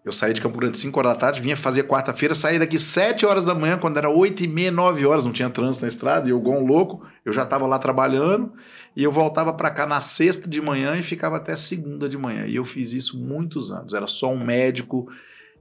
Eu 0.02 0.12
saí 0.12 0.32
de 0.32 0.40
Campo 0.40 0.58
Grande 0.58 0.78
5 0.78 0.98
horas 0.98 1.12
da 1.12 1.18
tarde, 1.18 1.42
vinha 1.42 1.56
fazer 1.56 1.82
quarta-feira, 1.82 2.34
saí 2.34 2.58
daqui 2.58 2.78
7 2.78 3.26
horas 3.26 3.44
da 3.44 3.54
manhã, 3.54 3.76
quando 3.76 3.98
era 3.98 4.08
8 4.08 4.44
e 4.44 4.48
meia, 4.48 4.70
9 4.70 5.04
horas, 5.04 5.24
não 5.24 5.32
tinha 5.32 5.50
trânsito 5.50 5.84
na 5.84 5.88
estrada, 5.88 6.26
e 6.26 6.30
eu 6.30 6.38
igual 6.38 6.58
um 6.58 6.64
louco, 6.64 7.06
eu 7.22 7.32
já 7.32 7.42
estava 7.42 7.66
lá 7.66 7.78
trabalhando, 7.78 8.50
e 8.96 9.04
eu 9.04 9.12
voltava 9.12 9.52
para 9.52 9.70
cá 9.70 9.86
na 9.86 10.00
sexta 10.00 10.48
de 10.48 10.60
manhã 10.60 10.96
e 10.96 11.02
ficava 11.02 11.36
até 11.36 11.54
segunda 11.54 12.08
de 12.08 12.16
manhã. 12.16 12.46
E 12.46 12.56
eu 12.56 12.64
fiz 12.64 12.92
isso 12.92 13.22
muitos 13.22 13.70
anos, 13.70 13.92
era 13.92 14.06
só 14.06 14.32
um 14.32 14.42
médico, 14.42 15.06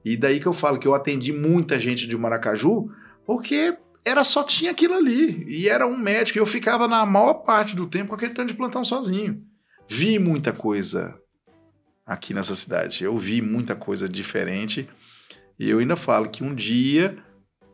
e 0.02 0.16
daí 0.16 0.40
que 0.40 0.46
eu 0.46 0.54
falo 0.54 0.78
que 0.78 0.88
eu 0.88 0.94
atendi 0.94 1.32
muita 1.32 1.78
gente 1.78 2.08
de 2.08 2.16
Maracaju, 2.16 2.90
porque 3.26 3.76
era 4.06 4.24
só 4.24 4.42
tinha 4.42 4.70
aquilo 4.70 4.94
ali, 4.94 5.44
e 5.46 5.68
era 5.68 5.86
um 5.86 5.98
médico, 5.98 6.38
e 6.38 6.40
eu 6.40 6.46
ficava 6.46 6.88
na 6.88 7.04
maior 7.04 7.34
parte 7.34 7.76
do 7.76 7.86
tempo 7.86 8.08
com 8.08 8.14
aquele 8.14 8.32
tanto 8.32 8.48
de 8.48 8.54
plantão 8.54 8.82
sozinho. 8.84 9.42
Vi 9.86 10.18
muita 10.18 10.50
coisa 10.50 11.14
aqui 12.10 12.34
nessa 12.34 12.54
cidade. 12.54 13.04
Eu 13.04 13.16
vi 13.16 13.40
muita 13.40 13.74
coisa 13.76 14.08
diferente 14.08 14.88
e 15.58 15.70
eu 15.70 15.78
ainda 15.78 15.94
falo 15.96 16.28
que 16.28 16.42
um 16.42 16.52
dia, 16.54 17.16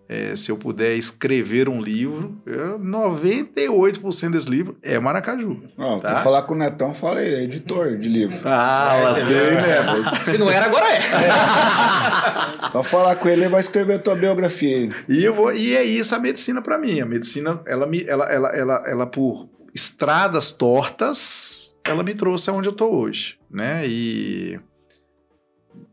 eh, 0.09 0.37
se 0.37 0.51
eu 0.51 0.57
puder 0.59 0.94
escrever 0.96 1.68
um 1.68 1.81
livro, 1.81 2.40
eu- 2.44 2.79
98% 2.79 4.33
desse 4.33 4.51
livro 4.51 4.77
é 4.83 4.99
Maracaju. 4.99 5.61
Ó, 5.79 5.99
Tá. 6.01 6.16
Falar 6.16 6.42
com 6.42 6.55
o 6.55 6.59
Netão, 6.59 6.92
fala 6.92 7.20
aí, 7.20 7.35
é 7.35 7.42
editor 7.44 7.96
de 7.96 8.09
livro. 8.09 8.38
Ah, 8.44 9.01
lasquei, 9.05 9.25
né? 9.27 9.77
Se 10.27 10.37
não 10.37 10.51
era, 10.51 10.66
agora 10.66 10.87
é. 10.92 11.01
Só 12.72 12.83
falar 12.83 13.16
com 13.16 13.29
ele, 13.29 13.42
ele 13.42 13.49
vai 13.49 13.61
escrever 13.61 13.94
a 13.94 13.99
tua 13.99 14.14
biografia 14.14 14.77
aí. 14.77 14.90
E 15.09 15.25
eu 15.25 15.33
vou, 15.33 15.53
e 15.53 15.75
é 15.75 15.83
isso 15.85 16.14
a 16.14 16.18
medicina 16.18 16.61
para 16.61 16.79
mim. 16.79 17.01
A 17.01 17.07
medicina, 17.07 17.61
ela 17.66 17.87
me, 17.87 18.05
ela, 18.07 18.27
ela, 18.27 18.49
ela, 18.57 18.83
ela 18.87 19.07
por 19.07 19.49
estradas 19.75 20.51
tortas, 20.51 21.77
ela 21.85 22.03
me 22.03 22.14
trouxe 22.14 22.51
aonde 22.51 22.68
eu 22.68 22.72
tô 22.72 22.90
hoje, 22.90 23.37
né? 23.50 23.87
E 23.87 24.61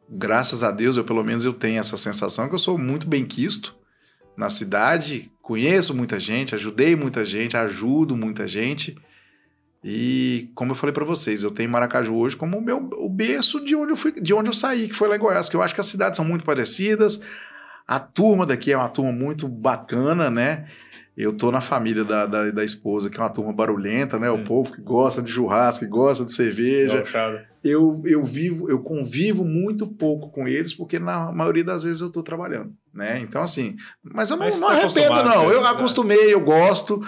graças 0.09 0.63
a 0.63 0.71
Deus, 0.71 0.97
eu 0.97 1.03
pelo 1.03 1.23
menos 1.23 1.45
eu 1.45 1.53
tenho 1.53 1.79
essa 1.79 1.97
sensação 1.97 2.47
que 2.47 2.55
eu 2.55 2.59
sou 2.59 2.77
muito 2.77 3.07
bem 3.07 3.25
quisto 3.25 3.75
na 4.37 4.49
cidade, 4.49 5.31
conheço 5.41 5.95
muita 5.95 6.19
gente, 6.19 6.55
ajudei 6.55 6.95
muita 6.95 7.25
gente, 7.25 7.57
ajudo 7.57 8.15
muita 8.15 8.47
gente. 8.47 8.97
E 9.83 10.49
como 10.55 10.71
eu 10.71 10.75
falei 10.75 10.93
para 10.93 11.03
vocês, 11.03 11.43
eu 11.43 11.51
tenho 11.51 11.69
Maracaju 11.69 12.15
hoje 12.15 12.37
como 12.37 12.57
o 12.57 12.61
meu 12.61 12.77
o 12.77 13.09
berço 13.09 13.63
de 13.63 13.75
onde 13.75 13.91
eu 13.91 13.97
fui, 13.97 14.13
de 14.13 14.33
onde 14.33 14.49
eu 14.49 14.53
saí, 14.53 14.87
que 14.87 14.95
foi 14.95 15.07
lá 15.09 15.15
em 15.15 15.19
Goiás, 15.19 15.49
que 15.49 15.55
eu 15.55 15.61
acho 15.61 15.73
que 15.73 15.81
as 15.81 15.87
cidades 15.87 16.17
são 16.17 16.25
muito 16.25 16.45
parecidas. 16.45 17.21
A 17.85 17.99
turma 17.99 18.45
daqui 18.45 18.71
é 18.71 18.77
uma 18.77 18.87
turma 18.87 19.11
muito 19.11 19.47
bacana, 19.49 20.29
né? 20.29 20.69
Eu 21.15 21.31
tô 21.33 21.51
na 21.51 21.61
família 21.61 22.03
da, 22.03 22.25
da, 22.25 22.49
da 22.49 22.63
esposa, 22.63 23.09
que 23.09 23.17
é 23.17 23.21
uma 23.21 23.29
turma 23.29 23.53
barulhenta, 23.53 24.17
né? 24.17 24.29
O 24.31 24.35
Hum. 24.37 24.43
povo 24.43 24.71
que 24.73 24.81
gosta 24.81 25.21
de 25.21 25.31
churrasco, 25.31 25.85
que 25.85 25.89
gosta 25.91 26.25
de 26.25 26.33
cerveja. 26.33 26.97
Gauchada. 26.97 27.45
Eu, 27.63 28.01
eu 28.05 28.23
vivo, 28.23 28.69
eu 28.69 28.79
convivo 28.79 29.45
muito 29.45 29.87
pouco 29.87 30.29
com 30.31 30.47
eles, 30.47 30.73
porque 30.73 30.97
na 30.99 31.31
maioria 31.31 31.63
das 31.63 31.83
vezes 31.83 32.01
eu 32.01 32.11
tô 32.11 32.21
trabalhando, 32.23 32.73
né? 32.93 33.19
Então, 33.19 33.41
assim, 33.43 33.75
mas 34.03 34.29
eu 34.31 34.37
não, 34.37 34.45
Mas 34.45 34.59
não 34.59 34.67
tá 34.67 34.73
arrependo, 34.73 35.15
não. 35.23 35.47
né? 35.49 35.55
Eu 35.55 35.65
acostumei, 35.65 36.33
eu 36.33 36.41
gosto. 36.41 37.01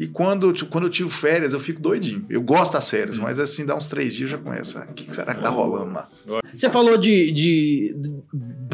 E 0.00 0.06
quando, 0.06 0.54
quando 0.68 0.84
eu 0.86 0.90
tiro 0.90 1.10
férias, 1.10 1.52
eu 1.52 1.58
fico 1.58 1.80
doidinho. 1.82 2.24
Eu 2.30 2.40
gosto 2.40 2.72
das 2.74 2.88
férias, 2.88 3.18
Hum. 3.18 3.22
mas 3.22 3.40
assim, 3.40 3.66
dá 3.66 3.76
uns 3.76 3.88
três 3.88 4.14
dias 4.14 4.30
já 4.30 4.38
começa. 4.38 4.86
O 4.88 4.94
que 4.94 5.04
que 5.04 5.14
será 5.14 5.34
que 5.34 5.42
tá 5.42 5.48
rolando 5.48 5.92
lá? 5.92 6.08
Você 6.56 6.70
falou 6.70 6.96
de, 6.96 7.32
de- 7.32 7.94
de 7.98 8.22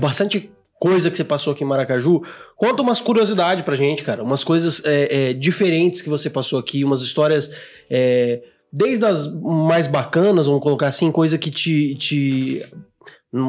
bastante 0.00 0.52
coisa 0.84 1.10
que 1.10 1.16
você 1.16 1.24
passou 1.24 1.54
aqui 1.54 1.64
em 1.64 1.66
Maracaju. 1.66 2.20
Conta 2.56 2.82
umas 2.82 3.00
curiosidades 3.00 3.64
pra 3.64 3.74
gente, 3.74 4.02
cara. 4.02 4.22
Umas 4.22 4.44
coisas 4.44 4.84
é, 4.84 5.30
é, 5.30 5.32
diferentes 5.32 6.02
que 6.02 6.10
você 6.10 6.28
passou 6.28 6.58
aqui, 6.58 6.84
umas 6.84 7.00
histórias. 7.00 7.50
é, 7.90 8.42
desde 8.70 9.04
as 9.06 9.32
mais 9.40 9.86
bacanas, 9.86 10.46
vamos 10.46 10.62
colocar 10.62 10.88
assim, 10.88 11.10
coisa 11.10 11.38
que 11.38 11.48
te, 11.50 11.94
te 11.94 12.62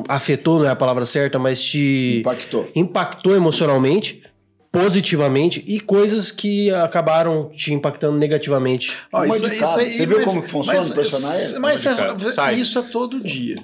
afetou, 0.07 0.59
não 0.59 0.65
é 0.65 0.69
a 0.69 0.75
palavra 0.75 1.05
certa, 1.05 1.37
mas 1.37 1.61
te 1.61 2.19
Impactou. 2.21 2.69
impactou 2.73 3.35
emocionalmente, 3.35 4.23
positivamente, 4.71 5.63
e 5.67 5.79
coisas 5.79 6.31
que 6.31 6.69
acabaram 6.71 7.49
te 7.49 7.73
impactando 7.73 8.17
negativamente. 8.17 8.93
Ó, 9.11 9.23
Uma 9.25 9.37
de 9.37 9.49
cada. 9.57 9.65
Você 9.83 10.05
viu 10.05 10.23
como 10.23 10.41
que 10.43 10.49
funciona 10.51 10.79
o 10.85 10.93
personagem? 10.93 11.59
Mas, 11.59 11.83
você- 11.83 12.31
Sai. 12.33 12.55
isso 12.55 12.79
é 12.79 12.81
todo 12.83 13.19
dia. 13.19 13.55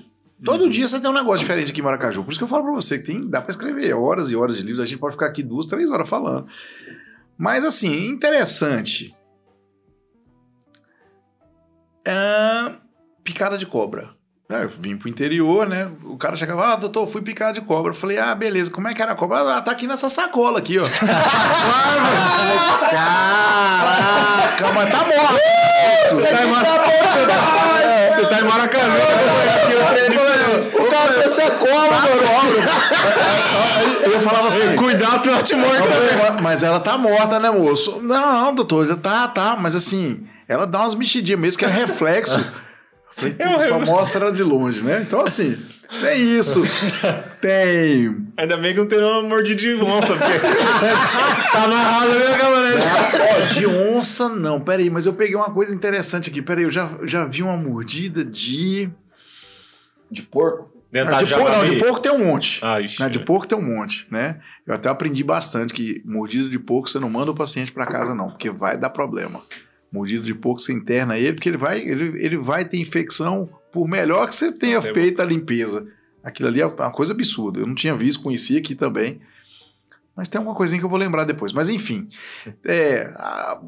Todo 0.43 0.69
dia 0.69 0.87
você 0.87 0.99
tem 0.99 1.09
um 1.09 1.13
negócio 1.13 1.39
diferente 1.39 1.71
aqui 1.71 1.81
em 1.81 1.83
Maracaju. 1.83 2.23
Por 2.23 2.31
isso 2.31 2.39
que 2.39 2.43
eu 2.43 2.47
falo 2.47 2.63
pra 2.63 2.73
você 2.73 2.97
que 2.97 3.05
tem, 3.05 3.29
dá 3.29 3.41
pra 3.41 3.51
escrever 3.51 3.93
horas 3.93 4.31
e 4.31 4.35
horas 4.35 4.57
de 4.57 4.63
livros. 4.63 4.81
A 4.81 4.85
gente 4.85 4.99
pode 4.99 5.13
ficar 5.13 5.27
aqui 5.27 5.43
duas, 5.43 5.67
três 5.67 5.89
horas 5.89 6.09
falando. 6.09 6.47
Mas 7.37 7.63
assim, 7.63 8.07
interessante. 8.07 9.15
Ah, 12.07 12.81
picada 13.23 13.57
de 13.57 13.67
cobra. 13.67 14.15
É, 14.51 14.63
eu 14.65 14.71
vim 14.79 14.97
pro 14.97 15.07
interior, 15.07 15.65
né? 15.67 15.89
O 16.03 16.17
cara 16.17 16.35
chegava, 16.35 16.73
ah, 16.73 16.75
doutor, 16.75 17.07
fui 17.07 17.21
picado 17.21 17.53
de 17.53 17.61
cobra. 17.65 17.91
Eu 17.91 17.95
falei, 17.95 18.17
ah, 18.17 18.35
beleza, 18.35 18.69
como 18.69 18.87
é 18.87 18.93
que 18.93 19.01
era 19.01 19.13
a 19.13 19.15
cobra? 19.15 19.57
Ah, 19.57 19.61
tá 19.61 19.71
aqui 19.71 19.87
nessa 19.87 20.09
sacola 20.09 20.59
aqui, 20.59 20.77
ó. 20.77 20.83
Caraca, 23.31 24.71
mas 24.73 24.91
tá 24.91 25.05
morto. 25.05 25.39
Você 26.09 26.21
tá 26.23 26.43
em 26.43 26.47
Mara- 26.51 26.83
Você 28.15 28.25
tá 28.27 28.39
em 28.39 28.43
Maracanã. 28.43 28.95
O 30.73 30.85
cara 30.91 31.23
essa 31.23 31.51
cobra, 31.51 31.97
Aí 33.77 34.13
eu 34.13 34.21
falava 34.21 34.47
assim, 34.49 34.75
Cuidado, 34.75 35.21
senão 35.21 35.41
te 35.43 35.53
Eu 35.53 35.59
também. 35.63 36.41
mas 36.41 36.61
ela 36.63 36.79
tá 36.79 36.97
morta, 36.97 37.39
né, 37.39 37.49
moço? 37.49 37.99
Não, 38.01 38.53
doutor, 38.53 38.87
já 38.87 38.95
tá, 38.97 39.27
tá, 39.29 39.55
mas 39.57 39.75
assim, 39.75 40.25
ela 40.47 40.67
dá 40.67 40.79
umas 40.81 40.95
mexidinhas 40.95 41.39
mesmo, 41.39 41.59
que 41.59 41.65
é 41.65 41.69
reflexo. 41.69 42.37
Eu 43.21 43.33
falei, 43.33 43.33
pô, 43.33 43.67
só 43.67 43.79
mostra 43.79 44.25
ela 44.25 44.33
de 44.33 44.43
longe, 44.43 44.83
né? 44.83 45.03
Então, 45.05 45.21
assim, 45.21 45.57
tem 45.99 46.39
isso. 46.39 46.61
Tem. 47.41 48.15
Ainda 48.37 48.57
bem 48.57 48.73
que 48.73 48.79
não 48.79 48.87
tem 48.87 48.99
uma 48.99 49.21
mordida 49.21 49.59
de 49.59 49.73
onça, 49.75 50.15
porque 50.15 50.39
tá 51.51 51.63
amarrado 51.63 52.11
ali 52.11 52.23
na 52.23 52.37
caminhonete. 52.37 52.87
Ó, 53.19 53.53
de 53.53 53.67
onça, 53.67 54.29
não. 54.29 54.61
Peraí, 54.61 54.89
mas 54.89 55.05
eu 55.05 55.13
peguei 55.13 55.35
uma 55.35 55.51
coisa 55.51 55.73
interessante 55.73 56.29
aqui. 56.29 56.41
Peraí, 56.41 56.63
eu 56.63 56.71
já, 56.71 56.97
já 57.03 57.25
vi 57.25 57.43
uma 57.43 57.57
mordida 57.57 58.23
de. 58.23 58.89
De 60.09 60.21
porco? 60.21 60.71
Ah, 60.93 61.23
de, 61.23 61.33
porco, 61.33 61.49
não, 61.49 61.63
de 61.63 61.77
porco 61.77 61.99
tem 62.01 62.11
um 62.11 62.25
monte. 62.25 62.59
Ah, 62.63 62.81
ixi. 62.81 62.99
Né, 62.99 63.09
de 63.09 63.19
porco 63.19 63.47
tem 63.47 63.57
um 63.57 63.61
monte, 63.61 64.05
né? 64.11 64.39
Eu 64.67 64.73
até 64.73 64.89
aprendi 64.89 65.23
bastante 65.23 65.73
que 65.73 66.01
mordida 66.05 66.49
de 66.49 66.59
porco 66.59 66.89
você 66.89 66.99
não 66.99 67.09
manda 67.09 67.31
o 67.31 67.35
paciente 67.35 67.71
para 67.71 67.85
casa, 67.85 68.13
não, 68.13 68.29
porque 68.29 68.49
vai 68.49 68.77
dar 68.77 68.89
problema. 68.89 69.41
Mordido 69.91 70.23
de 70.23 70.33
porco 70.33 70.59
você 70.61 70.71
interna 70.71 71.17
ele, 71.17 71.33
porque 71.33 71.49
ele 71.49 71.57
vai, 71.57 71.81
ele, 71.81 72.23
ele 72.23 72.37
vai 72.37 72.63
ter 72.63 72.77
infecção 72.77 73.49
por 73.71 73.87
melhor 73.87 74.27
que 74.29 74.35
você 74.35 74.51
tenha 74.51 74.81
Tem- 74.81 74.93
feito 74.93 75.21
a 75.21 75.25
limpeza. 75.25 75.85
Aquilo 76.23 76.47
ali 76.49 76.61
é 76.61 76.65
uma 76.65 76.91
coisa 76.91 77.13
absurda. 77.13 77.59
Eu 77.59 77.67
não 77.67 77.75
tinha 77.75 77.95
visto, 77.95 78.21
conhecia 78.21 78.59
aqui 78.59 78.75
também. 78.75 79.19
Mas 80.15 80.29
tem 80.29 80.37
alguma 80.39 80.55
coisinha 80.55 80.79
que 80.79 80.85
eu 80.85 80.89
vou 80.89 80.99
lembrar 80.99 81.25
depois. 81.25 81.51
Mas 81.51 81.67
enfim. 81.69 82.07
É, 82.63 83.11
a 83.15 83.59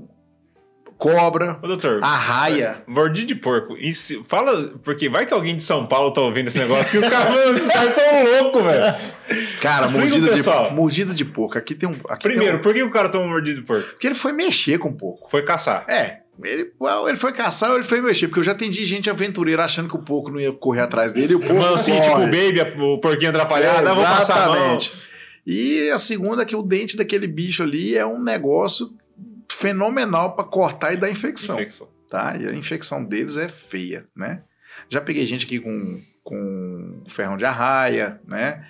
cobra, 1.11 1.59
Ô, 1.61 1.67
doutor, 1.67 1.99
a 2.01 2.15
raia. 2.15 2.81
mordida 2.87 3.27
de 3.27 3.35
porco. 3.35 3.75
Se- 3.93 4.23
fala, 4.23 4.71
porque 4.83 5.09
vai 5.09 5.25
que 5.25 5.33
alguém 5.33 5.55
de 5.55 5.63
São 5.63 5.85
Paulo 5.85 6.11
tá 6.13 6.21
ouvindo 6.21 6.47
esse 6.47 6.57
negócio, 6.57 6.91
que 6.91 6.97
os 6.97 7.07
caras, 7.07 7.57
os 7.61 7.67
caras 7.67 7.93
são 7.95 8.23
loucos, 8.41 8.63
velho. 8.63 8.95
Cara, 9.61 9.85
Explica, 9.87 9.89
mordida 10.17 10.35
de, 10.35 10.73
mordida 10.75 11.13
de 11.13 11.25
porco. 11.25 11.57
Aqui 11.57 11.75
tem 11.75 11.89
um. 11.89 11.93
Aqui 12.07 12.23
tem 12.27 12.31
Primeiro, 12.31 12.57
um- 12.57 12.61
por 12.61 12.73
que 12.73 12.81
o 12.83 12.89
cara 12.91 13.09
toma 13.09 13.27
mordida 13.27 13.59
de 13.59 13.65
porco? 13.65 13.89
porque 13.89 14.07
ele 14.07 14.15
foi 14.15 14.31
mexer 14.31 14.77
com 14.79 14.89
o 14.89 14.93
porco. 14.93 15.29
Foi 15.29 15.43
caçar. 15.43 15.83
É, 15.89 16.19
ele, 16.43 16.71
well, 16.81 17.07
ele 17.07 17.17
foi 17.17 17.31
caçar 17.33 17.71
ou 17.71 17.75
ele 17.75 17.85
foi 17.85 17.99
mexer, 18.01 18.27
porque 18.27 18.39
eu 18.39 18.43
já 18.43 18.53
atendi 18.53 18.85
gente 18.85 19.09
aventureira 19.09 19.63
achando 19.65 19.89
que 19.89 19.95
o 19.95 19.99
porco 19.99 20.31
não 20.31 20.39
ia 20.39 20.51
correr 20.51 20.81
atrás 20.81 21.11
dele 21.13 21.33
e 21.33 21.35
o 21.35 21.39
porco 21.39 21.55
Mano, 21.55 21.73
assim, 21.75 21.99
tipo 21.99 22.15
o 22.15 22.21
baby, 22.25 22.61
o 22.81 22.97
porquinho 22.99 23.29
atrapalhado, 23.29 23.87
ah, 23.87 23.93
vou 23.93 24.03
passar 24.03 24.35
a 24.43 24.45
mão. 24.47 24.55
Exatamente. 24.55 24.93
E 25.45 25.89
a 25.89 25.97
segunda 25.97 26.43
é 26.43 26.45
que 26.45 26.55
o 26.55 26.61
dente 26.63 26.95
daquele 26.95 27.27
bicho 27.27 27.61
ali 27.63 27.95
é 27.97 28.05
um 28.05 28.23
negócio 28.23 28.91
fenomenal 29.53 30.35
para 30.35 30.45
cortar 30.45 30.93
e 30.93 30.97
dar 30.97 31.09
infecção, 31.09 31.55
Infecção. 31.55 31.87
tá? 32.09 32.35
E 32.37 32.47
a 32.47 32.53
infecção 32.53 33.03
deles 33.03 33.37
é 33.37 33.47
feia, 33.47 34.05
né? 34.15 34.43
Já 34.89 34.99
peguei 35.01 35.25
gente 35.27 35.45
aqui 35.45 35.59
com, 35.59 36.01
com 36.23 37.03
ferrão 37.07 37.37
de 37.37 37.45
arraia, 37.45 38.19
né? 38.27 38.65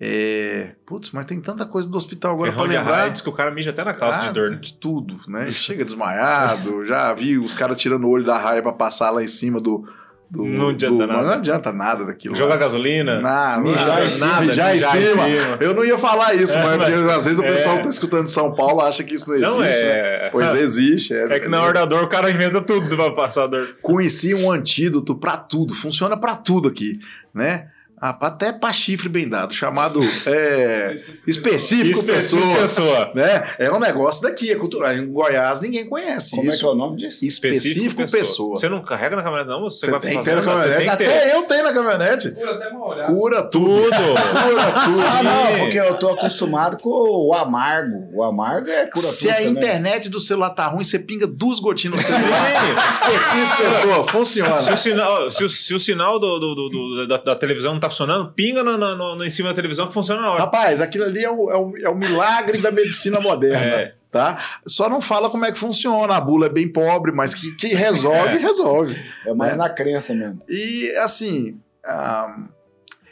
É... 0.00 0.74
Putz, 0.86 1.10
mas 1.12 1.24
tem 1.24 1.40
tanta 1.40 1.64
coisa 1.64 1.88
do 1.88 1.96
hospital 1.96 2.34
agora 2.34 2.52
para 2.52 2.62
lembrar. 2.64 2.94
arraia, 2.94 3.10
diz 3.10 3.22
que 3.22 3.28
o 3.28 3.32
cara 3.32 3.50
mija 3.50 3.70
até 3.70 3.84
na 3.84 3.94
calça 3.94 4.22
Ah, 4.22 4.26
de 4.26 4.32
dor, 4.34 4.50
né? 4.50 4.56
De 4.56 4.72
tudo, 4.74 5.20
né? 5.28 5.48
Chega 5.48 5.84
desmaiado, 5.84 6.84
já 6.86 7.14
vi 7.14 7.38
os 7.38 7.54
caras 7.54 7.78
tirando 7.78 8.04
o 8.04 8.10
olho 8.10 8.24
da 8.24 8.36
raia 8.36 8.60
pra 8.62 8.72
passar 8.72 9.10
lá 9.10 9.22
em 9.22 9.28
cima 9.28 9.60
do. 9.60 9.88
Do 10.34 10.44
Não 10.44 10.68
adianta 10.70 10.94
do- 10.98 11.06
nada. 11.06 11.22
Não 11.22 11.32
adianta 11.32 11.72
nada 11.72 12.04
daquilo. 12.04 12.34
Jogar 12.34 12.54
lá. 12.54 12.60
gasolina. 12.60 13.20
Nada, 13.20 13.60
Mijar 13.62 13.86
nada, 13.88 14.04
em 14.06 14.10
cima, 14.10 14.40
mijar 14.40 14.76
em 14.76 14.80
cima. 14.80 15.24
Eu 15.60 15.74
não 15.74 15.84
ia 15.84 15.96
falar 15.96 16.34
isso, 16.34 16.56
É, 16.58 16.62
mas 16.64 16.76
mas- 16.76 16.92
porque 16.94 17.10
às 17.12 17.24
vezes 17.24 17.38
o 17.38 17.44
é. 17.44 17.50
pessoal 17.50 17.76
que 17.78 17.82
tá 17.84 17.88
escutando 17.88 18.24
de 18.24 18.30
São 18.30 18.52
Paulo 18.54 18.80
acha 18.80 19.04
que 19.04 19.14
isso 19.14 19.28
não 19.28 19.36
existe. 19.36 19.50
Não, 19.52 19.60
né? 19.60 19.70
é. 19.70 20.28
Pois 20.32 20.52
existe. 20.54 21.14
É, 21.14 21.24
É 21.36 21.40
que 21.40 21.48
na 21.48 21.62
hora 21.62 21.74
da 21.74 21.84
dor 21.84 22.04
o 22.04 22.08
cara 22.08 22.30
inventa 22.30 22.60
tudo 22.60 22.94
pra 22.96 23.10
passar 23.12 23.44
a 23.44 23.46
dor. 23.46 23.76
Conheci 23.80 24.34
um 24.34 24.50
antídoto 24.50 25.14
pra 25.14 25.36
tudo, 25.36 25.74
funciona 25.74 26.16
pra 26.16 26.34
tudo 26.34 26.68
aqui, 26.68 26.98
né? 27.32 27.68
Ah, 28.06 28.14
até 28.20 28.52
pra 28.52 28.70
chifre 28.70 29.08
bem 29.08 29.26
dado, 29.26 29.54
chamado 29.54 29.98
é, 30.26 30.94
específico 31.26 31.98
Isso, 32.00 32.04
pessoa. 32.04 32.56
pessoa. 32.56 33.10
né? 33.14 33.48
É 33.58 33.72
um 33.72 33.78
negócio 33.78 34.20
daqui, 34.22 34.50
é 34.50 34.56
cultural. 34.56 34.92
Em 34.92 35.10
Goiás 35.10 35.60
ninguém 35.62 35.88
conhece 35.88 36.36
Como 36.36 36.42
é 36.42 36.48
isso. 36.50 36.58
que 36.58 36.66
é 36.66 36.68
o 36.68 36.74
nome 36.74 36.98
disso? 36.98 37.24
Específico, 37.24 38.04
pessoa. 38.10 38.56
Você 38.56 38.68
não 38.68 38.82
carrega 38.82 39.16
na 39.16 39.22
caminhonete, 39.22 39.48
não? 39.50 39.62
Você, 39.62 39.86
Você 39.86 39.90
vai 39.90 40.00
tem 40.00 40.10
que 40.10 40.16
fazer, 40.16 40.30
ter 40.30 40.36
na 40.36 40.42
você 40.42 40.50
caminhonete. 40.68 40.80
tem 40.84 40.90
que 40.90 40.96
ter. 40.98 41.06
Até 41.18 41.34
eu 41.36 41.42
tenho 41.44 41.64
na 41.64 41.72
caminhonete. 41.72 42.30
Pura 42.32 42.50
até 42.56 42.70
mal 42.70 42.88
olhado. 42.90 43.14
Cura 43.14 43.42
tudo. 43.44 43.64
Tudo. 43.64 43.90
Cura 43.90 44.72
tudo. 44.84 45.00
Ah, 45.00 45.22
não, 45.22 45.58
porque 45.60 45.80
eu 45.80 45.94
tô 45.96 46.10
acostumado 46.10 46.76
com 46.82 46.90
o 46.90 47.32
amargo. 47.32 48.10
O 48.12 48.22
amargo 48.22 48.68
é 48.68 48.84
cura 48.86 49.06
Se 49.06 49.20
tudo 49.28 49.30
a 49.30 49.34
também. 49.36 49.50
internet 49.52 50.08
do 50.10 50.20
celular 50.20 50.50
tá 50.50 50.66
ruim, 50.66 50.84
você 50.84 50.98
pinga 50.98 51.26
duas 51.26 51.58
gotinhas 51.58 51.96
no 51.98 52.04
celular. 52.04 52.44
Específico, 52.92 53.62
pessoa. 53.62 54.08
Funciona. 54.08 54.58
Se 54.58 54.72
o 54.72 54.76
sinal, 54.76 55.30
se 55.30 55.42
o, 55.44 55.48
se 55.48 55.74
o 55.74 55.80
sinal 55.80 56.18
do, 56.18 56.38
do- 56.38 56.54
do- 56.54 56.68
do- 56.68 57.08
da, 57.08 57.16
da 57.16 57.34
televisão 57.34 57.72
não 57.72 57.80
tá 57.80 57.93
funcionando, 57.94 58.32
pinga 58.32 58.62
na- 58.62 58.76
no, 58.76 59.16
no- 59.16 59.24
em 59.24 59.30
cima 59.30 59.48
da 59.48 59.54
televisão 59.54 59.86
que 59.88 59.94
funciona 59.94 60.20
na 60.20 60.30
hora. 60.30 60.40
Rapaz, 60.40 60.80
aquilo 60.80 61.04
ali 61.04 61.24
é 61.24 61.30
o, 61.30 61.50
é 61.50 61.56
o- 61.56 61.76
é 61.78 61.88
o 61.88 61.94
milagre 61.94 62.58
da 62.58 62.70
medicina 62.70 63.18
moderna. 63.20 63.64
É. 63.64 63.94
Tá? 64.10 64.40
Só 64.64 64.88
não 64.88 65.00
fala 65.00 65.28
como 65.28 65.44
é 65.44 65.50
que 65.50 65.58
funciona. 65.58 66.14
A 66.16 66.20
bula 66.20 66.46
é 66.46 66.48
bem 66.48 66.72
pobre, 66.72 67.10
mas 67.10 67.34
que, 67.34 67.50
que 67.56 67.68
resolve, 67.74 68.38
resolve. 68.38 68.96
É 69.26 69.34
mais 69.34 69.52
né? 69.56 69.58
na 69.64 69.68
crença 69.70 70.14
mesmo. 70.14 70.40
E 70.48 70.88
assim, 70.98 71.60
ah, 71.84 72.44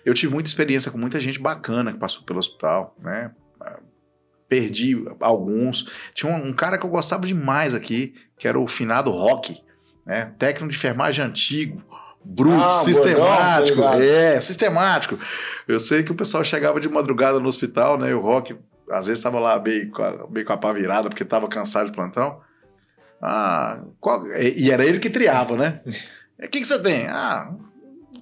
eu 0.05 0.15
tive 0.15 0.33
muita 0.33 0.49
experiência 0.49 0.93
com 0.93 0.99
muita 0.99 1.21
gente 1.21 1.41
bacana 1.41 1.93
que 1.93 1.99
passou 1.99 2.23
pelo 2.23 2.39
hospital, 2.39 2.95
né? 3.03 3.33
Perdi 4.49 5.03
alguns. 5.19 5.87
Tinha 6.15 6.31
um, 6.31 6.49
um 6.49 6.53
cara 6.53 6.77
que 6.77 6.85
eu 6.85 6.91
gostava 6.91 7.27
demais 7.27 7.75
aqui, 7.75 8.15
que 8.39 8.47
era 8.47 8.61
o 8.61 8.69
finado 8.69 9.11
Rock, 9.11 9.57
né? 10.05 10.33
Técnico 10.39 10.71
de 10.71 10.77
enfermagem 10.77 11.25
antigo, 11.25 11.83
bruto, 12.25 12.63
Ah, 12.63 12.73
sistemático. 12.73 13.77
tô 13.77 13.83
ligado. 13.95 14.03
é, 14.03 14.41
sistemático. 14.41 15.19
Eu 15.67 15.79
sei 15.81 16.03
que 16.03 16.13
o 16.13 16.15
pessoal 16.15 16.45
chegava 16.45 16.81
de 16.81 16.89
madrugada 16.89 17.39
no 17.41 17.49
hospital, 17.49 17.99
né? 17.99 18.11
E 18.11 18.15
o 18.15 18.21
Rock, 18.21 18.57
às 18.91 19.07
vezes, 19.07 19.19
estava 19.21 19.39
lá 19.41 19.59
meio, 19.61 19.91
com 19.91 20.03
a- 20.03 20.27
meio 20.31 20.45
com 20.47 20.53
a 20.53 20.57
pá 20.57 20.73
virada, 20.73 21.09
porque 21.09 21.23
estava 21.23 21.49
cansado 21.49 21.87
de 21.91 21.97
plantão. 21.97 22.41
Ah, 23.21 23.79
qual- 24.01 24.27
e 24.29 24.65
e 24.67 24.71
era 24.71 24.85
ele 24.85 24.99
que 24.99 25.09
triava, 25.11 25.57
né? 25.57 25.81
O 26.39 26.49
que, 26.49 26.61
que 26.61 26.65
você 26.65 26.79
tem? 26.81 27.07
Ah, 27.07 27.51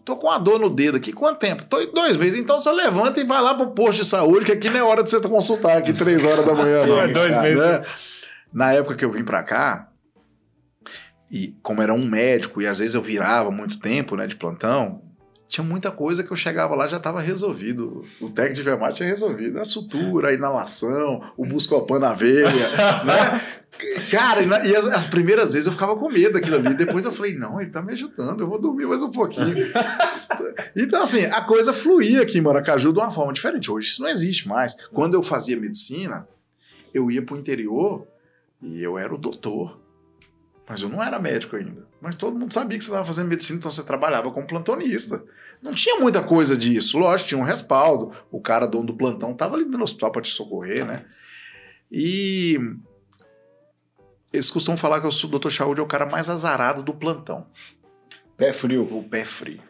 tô 0.05 0.17
com 0.17 0.27
uma 0.27 0.39
dor 0.39 0.59
no 0.61 0.69
dedo 0.69 0.97
aqui. 0.99 1.13
Quanto 1.13 1.39
tempo? 1.39 1.65
Tô 1.65 1.81
em 1.81 1.91
dois 1.93 2.17
meses. 2.17 2.39
Então 2.39 2.59
você 2.59 2.71
levanta 2.71 3.19
e 3.21 3.25
vai 3.25 3.41
lá 3.43 3.55
pro 3.55 3.69
posto 3.71 4.03
de 4.03 4.05
saúde, 4.09 4.45
que 4.45 4.53
aqui 4.53 4.69
não 4.69 4.79
é 4.79 4.83
hora 4.83 5.03
de 5.03 5.11
você 5.11 5.21
consultar 5.21 5.79
aqui 5.79 5.93
três 5.95 6.25
horas 6.25 6.45
da 6.45 6.53
manhã, 6.55 6.85
não. 6.87 7.01
É 7.01 7.09
dois 7.09 7.35
Né? 7.35 7.43
meses. 7.43 7.87
Na 8.53 8.73
época 8.73 8.95
que 8.95 9.05
eu 9.05 9.11
vim 9.11 9.25
pra 9.25 9.43
cá, 9.43 9.89
e 11.31 11.55
como 11.63 11.81
era 11.81 11.95
um 11.95 12.07
médico, 12.07 12.61
e 12.61 12.67
às 12.67 12.79
vezes 12.79 12.95
eu 12.95 13.03
virava 13.03 13.51
muito 13.51 13.79
tempo, 13.79 14.17
né, 14.17 14.27
de 14.27 14.37
plantão, 14.37 15.03
tinha 15.51 15.65
muita 15.65 15.91
coisa 15.91 16.23
que 16.23 16.31
eu 16.31 16.37
chegava 16.37 16.77
lá 16.77 16.87
já 16.87 16.99
estava 16.99 17.21
resolvido. 17.21 18.05
O 18.21 18.31
técnico 18.31 18.55
de 18.55 18.61
enfermagem 18.61 18.95
tinha 18.95 19.09
resolvido. 19.09 19.59
A 19.59 19.65
sutura, 19.65 20.29
a 20.29 20.33
inalação, 20.33 21.29
o 21.37 21.45
buscopan 21.45 21.99
na 21.99 22.15
veia, 22.15 22.47
né? 23.05 23.43
Cara, 24.09 24.43
e, 24.43 24.69
e 24.69 24.77
as, 24.77 24.87
as 24.87 25.07
primeiras 25.07 25.53
vezes 25.53 25.67
eu 25.67 25.73
ficava 25.73 25.97
com 25.97 26.09
medo 26.09 26.35
daquilo 26.35 26.55
ali. 26.55 26.75
Depois 26.75 27.05
eu 27.05 27.11
falei, 27.11 27.35
não, 27.35 27.61
ele 27.61 27.71
tá 27.71 27.83
me 27.83 27.93
ajudando, 27.93 28.41
eu 28.43 28.47
vou 28.47 28.61
dormir 28.61 28.87
mais 28.87 29.03
um 29.03 29.11
pouquinho. 29.11 29.73
então, 30.77 31.03
assim, 31.03 31.25
a 31.25 31.41
coisa 31.41 31.73
fluía 31.73 32.23
aqui 32.23 32.39
em 32.39 32.43
Maracaju 32.43 32.93
de 32.93 33.01
uma 33.01 33.11
forma 33.11 33.33
diferente. 33.33 33.73
Hoje 33.73 33.89
isso 33.89 34.03
não 34.03 34.09
existe 34.09 34.47
mais. 34.47 34.77
Quando 34.93 35.15
eu 35.15 35.23
fazia 35.23 35.59
medicina, 35.59 36.29
eu 36.95 37.11
ia 37.11 37.23
pro 37.23 37.37
interior 37.37 38.07
e 38.63 38.81
eu 38.81 38.97
era 38.97 39.13
o 39.13 39.19
doutor. 39.19 39.80
Mas 40.71 40.83
eu 40.83 40.89
não 40.89 41.03
era 41.03 41.19
médico 41.19 41.57
ainda. 41.57 41.85
Mas 42.01 42.15
todo 42.15 42.39
mundo 42.39 42.55
sabia 42.55 42.79
que 42.79 42.85
você 42.85 42.91
estava 42.91 43.05
fazendo 43.05 43.27
medicina, 43.27 43.59
então 43.59 43.69
você 43.69 43.83
trabalhava 43.83 44.31
como 44.31 44.47
plantonista. 44.47 45.21
Não 45.61 45.75
tinha 45.75 45.99
muita 45.99 46.23
coisa 46.23 46.57
disso. 46.57 46.97
Lógico, 46.97 47.31
tinha 47.31 47.41
um 47.41 47.45
respaldo. 47.45 48.13
O 48.31 48.41
cara, 48.41 48.67
dono 48.67 48.87
do 48.87 48.95
plantão, 48.95 49.33
estava 49.33 49.57
ali 49.57 49.65
no 49.65 49.83
hospital 49.83 50.13
para 50.13 50.23
te 50.23 50.31
socorrer, 50.31 50.87
né? 50.87 51.07
E 51.91 52.57
eles 54.33 54.49
costumam 54.49 54.77
falar 54.77 55.01
que 55.01 55.09
o 55.09 55.29
doutor 55.29 55.51
Saúde 55.51 55.81
é 55.81 55.83
o 55.83 55.89
cara 55.89 56.07
mais 56.07 56.31
azarado 56.31 56.85
do 56.85 56.95
plantão. 56.95 57.49
Pé 58.37 58.53
frio. 58.53 58.85
O 58.97 59.03
pé 59.03 59.25
frio. 59.25 59.61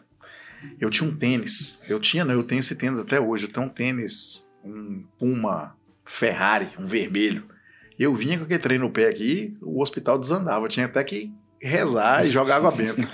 Eu 0.79 0.91
tinha 0.91 1.09
um 1.09 1.17
tênis. 1.17 1.81
Eu 1.89 1.99
tinha, 1.99 2.23
não, 2.23 2.35
eu 2.35 2.43
tenho 2.43 2.59
esse 2.59 2.75
tênis 2.75 2.99
até 2.99 3.19
hoje. 3.19 3.45
Eu 3.45 3.51
tenho 3.51 3.65
um 3.65 3.69
tênis, 3.69 4.47
um 4.63 5.03
Puma 5.17 5.75
Ferrari, 6.05 6.69
um 6.77 6.85
vermelho. 6.85 7.49
Eu 8.01 8.15
vinha 8.15 8.37
com 8.37 8.45
aquele 8.45 8.59
trem 8.59 8.79
no 8.79 8.89
pé 8.89 9.07
aqui, 9.07 9.55
o 9.61 9.81
hospital 9.81 10.17
desandava. 10.17 10.65
Eu 10.65 10.69
tinha 10.69 10.87
até 10.87 11.03
que 11.03 11.33
rezar 11.61 12.25
e 12.25 12.29
jogar 12.29 12.55
água 12.55 12.71
benta. 12.71 13.07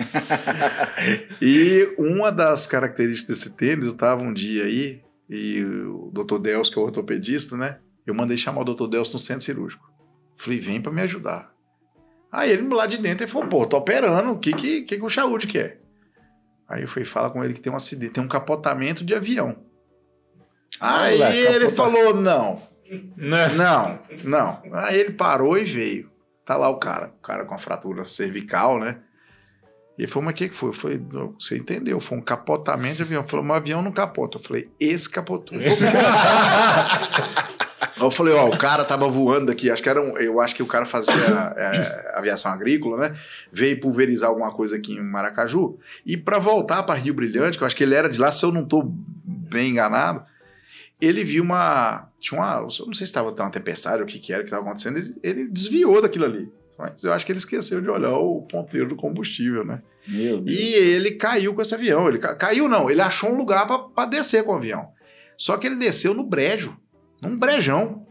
e 1.42 1.94
uma 1.98 2.32
das 2.32 2.66
características 2.66 3.40
desse 3.40 3.50
tênis, 3.50 3.86
eu 3.86 3.94
tava 3.94 4.22
um 4.22 4.34
dia 4.34 4.64
aí, 4.64 5.02
e 5.30 5.62
o 5.64 6.10
Dr. 6.14 6.40
Delcio, 6.40 6.74
que 6.74 6.80
é 6.80 6.82
o 6.82 6.86
ortopedista, 6.86 7.58
né? 7.58 7.80
Eu 8.06 8.14
mandei 8.14 8.38
chamar 8.38 8.62
o 8.62 8.74
Dr. 8.74 8.88
Delcio 8.88 9.14
no 9.14 9.20
centro 9.20 9.44
cirúrgico. 9.44 9.92
Falei, 10.38 10.60
vem 10.60 10.82
pra 10.82 10.92
me 10.92 11.02
ajudar. 11.02 11.52
Aí 12.32 12.52
ele 12.52 12.68
lá 12.74 12.86
de 12.86 12.98
dentro 12.98 13.26
ele 13.26 13.32
falou, 13.32 13.50
pô, 13.50 13.66
tô 13.66 13.78
operando, 13.78 14.32
o 14.32 14.40
que 14.40 14.54
que, 14.54 14.84
que, 14.84 14.98
que 14.98 15.04
o 15.04 15.10
Saúde 15.10 15.48
quer? 15.48 15.82
Aí 16.68 16.82
eu 16.82 16.88
fui 16.88 17.04
fala 17.04 17.30
com 17.30 17.44
ele 17.44 17.54
que 17.54 17.62
tem 17.62 17.72
um 17.72 17.76
acidente, 17.76 18.14
tem 18.14 18.24
um 18.24 18.28
capotamento 18.28 19.04
de 19.04 19.16
avião. 19.16 19.56
Aí 20.80 21.22
ele 21.22 21.70
falou: 21.70 22.14
não, 22.14 22.62
Né? 23.16 23.48
não, 23.50 24.00
não. 24.24 24.62
Aí 24.74 25.00
ele 25.00 25.14
parou 25.14 25.58
e 25.58 25.64
veio. 25.64 26.10
Tá 26.46 26.56
lá 26.56 26.70
o 26.70 26.78
cara, 26.78 27.08
o 27.08 27.22
cara 27.22 27.44
com 27.44 27.54
a 27.54 27.58
fratura 27.58 28.06
cervical, 28.06 28.80
né? 28.80 28.98
E 29.98 30.04
ele 30.04 30.08
falou, 30.12 30.26
mas 30.26 30.34
o 30.34 30.38
que, 30.38 30.50
que 30.50 30.56
foi? 30.56 30.70
Eu 30.70 30.74
falei, 30.74 31.02
"Não, 31.12 31.36
você 31.38 31.58
entendeu, 31.58 32.00
foi 32.00 32.18
um 32.18 32.22
capotamento 32.22 32.98
de 32.98 33.04
avião. 33.04 33.22
Ele 33.22 33.30
falou, 33.30 33.46
mas 33.46 33.58
o 33.58 33.58
avião 33.58 33.82
não 33.82 33.92
capota. 33.92 34.38
Eu 34.38 34.42
falei, 34.42 34.70
esse 34.80 35.10
capotou. 35.10 35.58
Eu 38.00 38.12
falei, 38.12 38.34
ó, 38.34 38.48
o 38.48 38.58
cara 38.58 38.84
tava 38.84 39.08
voando 39.08 39.52
aqui, 39.52 39.72
acho 39.72 39.82
que 39.82 39.90
era 39.90 40.00
um, 40.00 40.18
eu 40.18 40.40
acho 40.40 40.56
que 40.56 40.62
o 40.62 40.68
cara 40.68 40.86
fazia 40.86 41.14
é, 41.58 42.12
aviação 42.16 42.52
agrícola, 42.52 42.98
né? 42.98 43.18
Veio 43.52 43.80
pulverizar 43.80 44.30
alguma 44.30 44.52
coisa 44.52 44.76
aqui 44.76 44.94
em 44.94 45.02
Maracaju. 45.02 45.80
E 46.06 46.16
para 46.16 46.38
voltar 46.38 46.84
para 46.84 47.00
Rio 47.00 47.16
Brilhante, 47.16 47.58
que 47.58 47.64
eu 47.64 47.68
acho 47.68 47.76
que 47.76 47.84
ele 47.84 47.96
era 47.96 48.08
de 48.08 48.20
lá, 48.20 48.32
se 48.32 48.46
eu 48.46 48.52
não 48.52 48.66
tô 48.66 48.84
bem 49.26 49.72
enganado, 49.72 50.24
ele 51.02 51.24
viu 51.24 51.44
uma. 51.44 52.10
Tinha 52.20 52.40
uma. 52.42 52.56
Eu 52.58 52.86
não 52.86 52.94
sei 52.94 52.94
se 52.94 53.04
estava 53.06 53.30
uma 53.32 53.50
tempestade 53.52 54.02
ou 54.02 54.04
o 54.04 54.08
que, 54.08 54.20
que 54.20 54.32
era 54.34 54.42
que 54.44 54.48
estava 54.48 54.64
acontecendo, 54.64 54.98
ele, 54.98 55.16
ele 55.24 55.48
desviou 55.48 56.02
daquilo 56.02 56.26
ali. 56.26 56.52
Mas 56.78 57.04
eu 57.04 57.12
acho 57.12 57.26
que 57.26 57.32
ele 57.32 57.40
esqueceu 57.40 57.82
de 57.82 57.90
olhar 57.90 58.14
o 58.18 58.44
ponteiro 58.44 58.90
do 58.90 58.96
combustível, 58.96 59.64
né? 59.66 59.82
Meu 60.08 60.40
Deus. 60.40 60.60
E 60.60 60.74
ele 60.76 61.12
caiu 61.12 61.54
com 61.56 61.62
esse 61.62 61.74
avião. 61.74 62.08
Ele 62.08 62.20
ca- 62.20 62.36
caiu, 62.36 62.70
não, 62.70 62.90
ele 62.90 63.02
achou 63.02 63.32
um 63.32 63.38
lugar 63.38 63.66
para 63.68 64.06
descer 64.06 64.44
com 64.44 64.52
o 64.52 64.56
avião. 64.56 64.88
Só 65.38 65.58
que 65.58 65.66
ele 65.68 65.76
desceu 65.76 66.14
no 66.14 66.24
brejo, 66.24 66.78
num 67.22 67.36
brejão. 67.38 68.06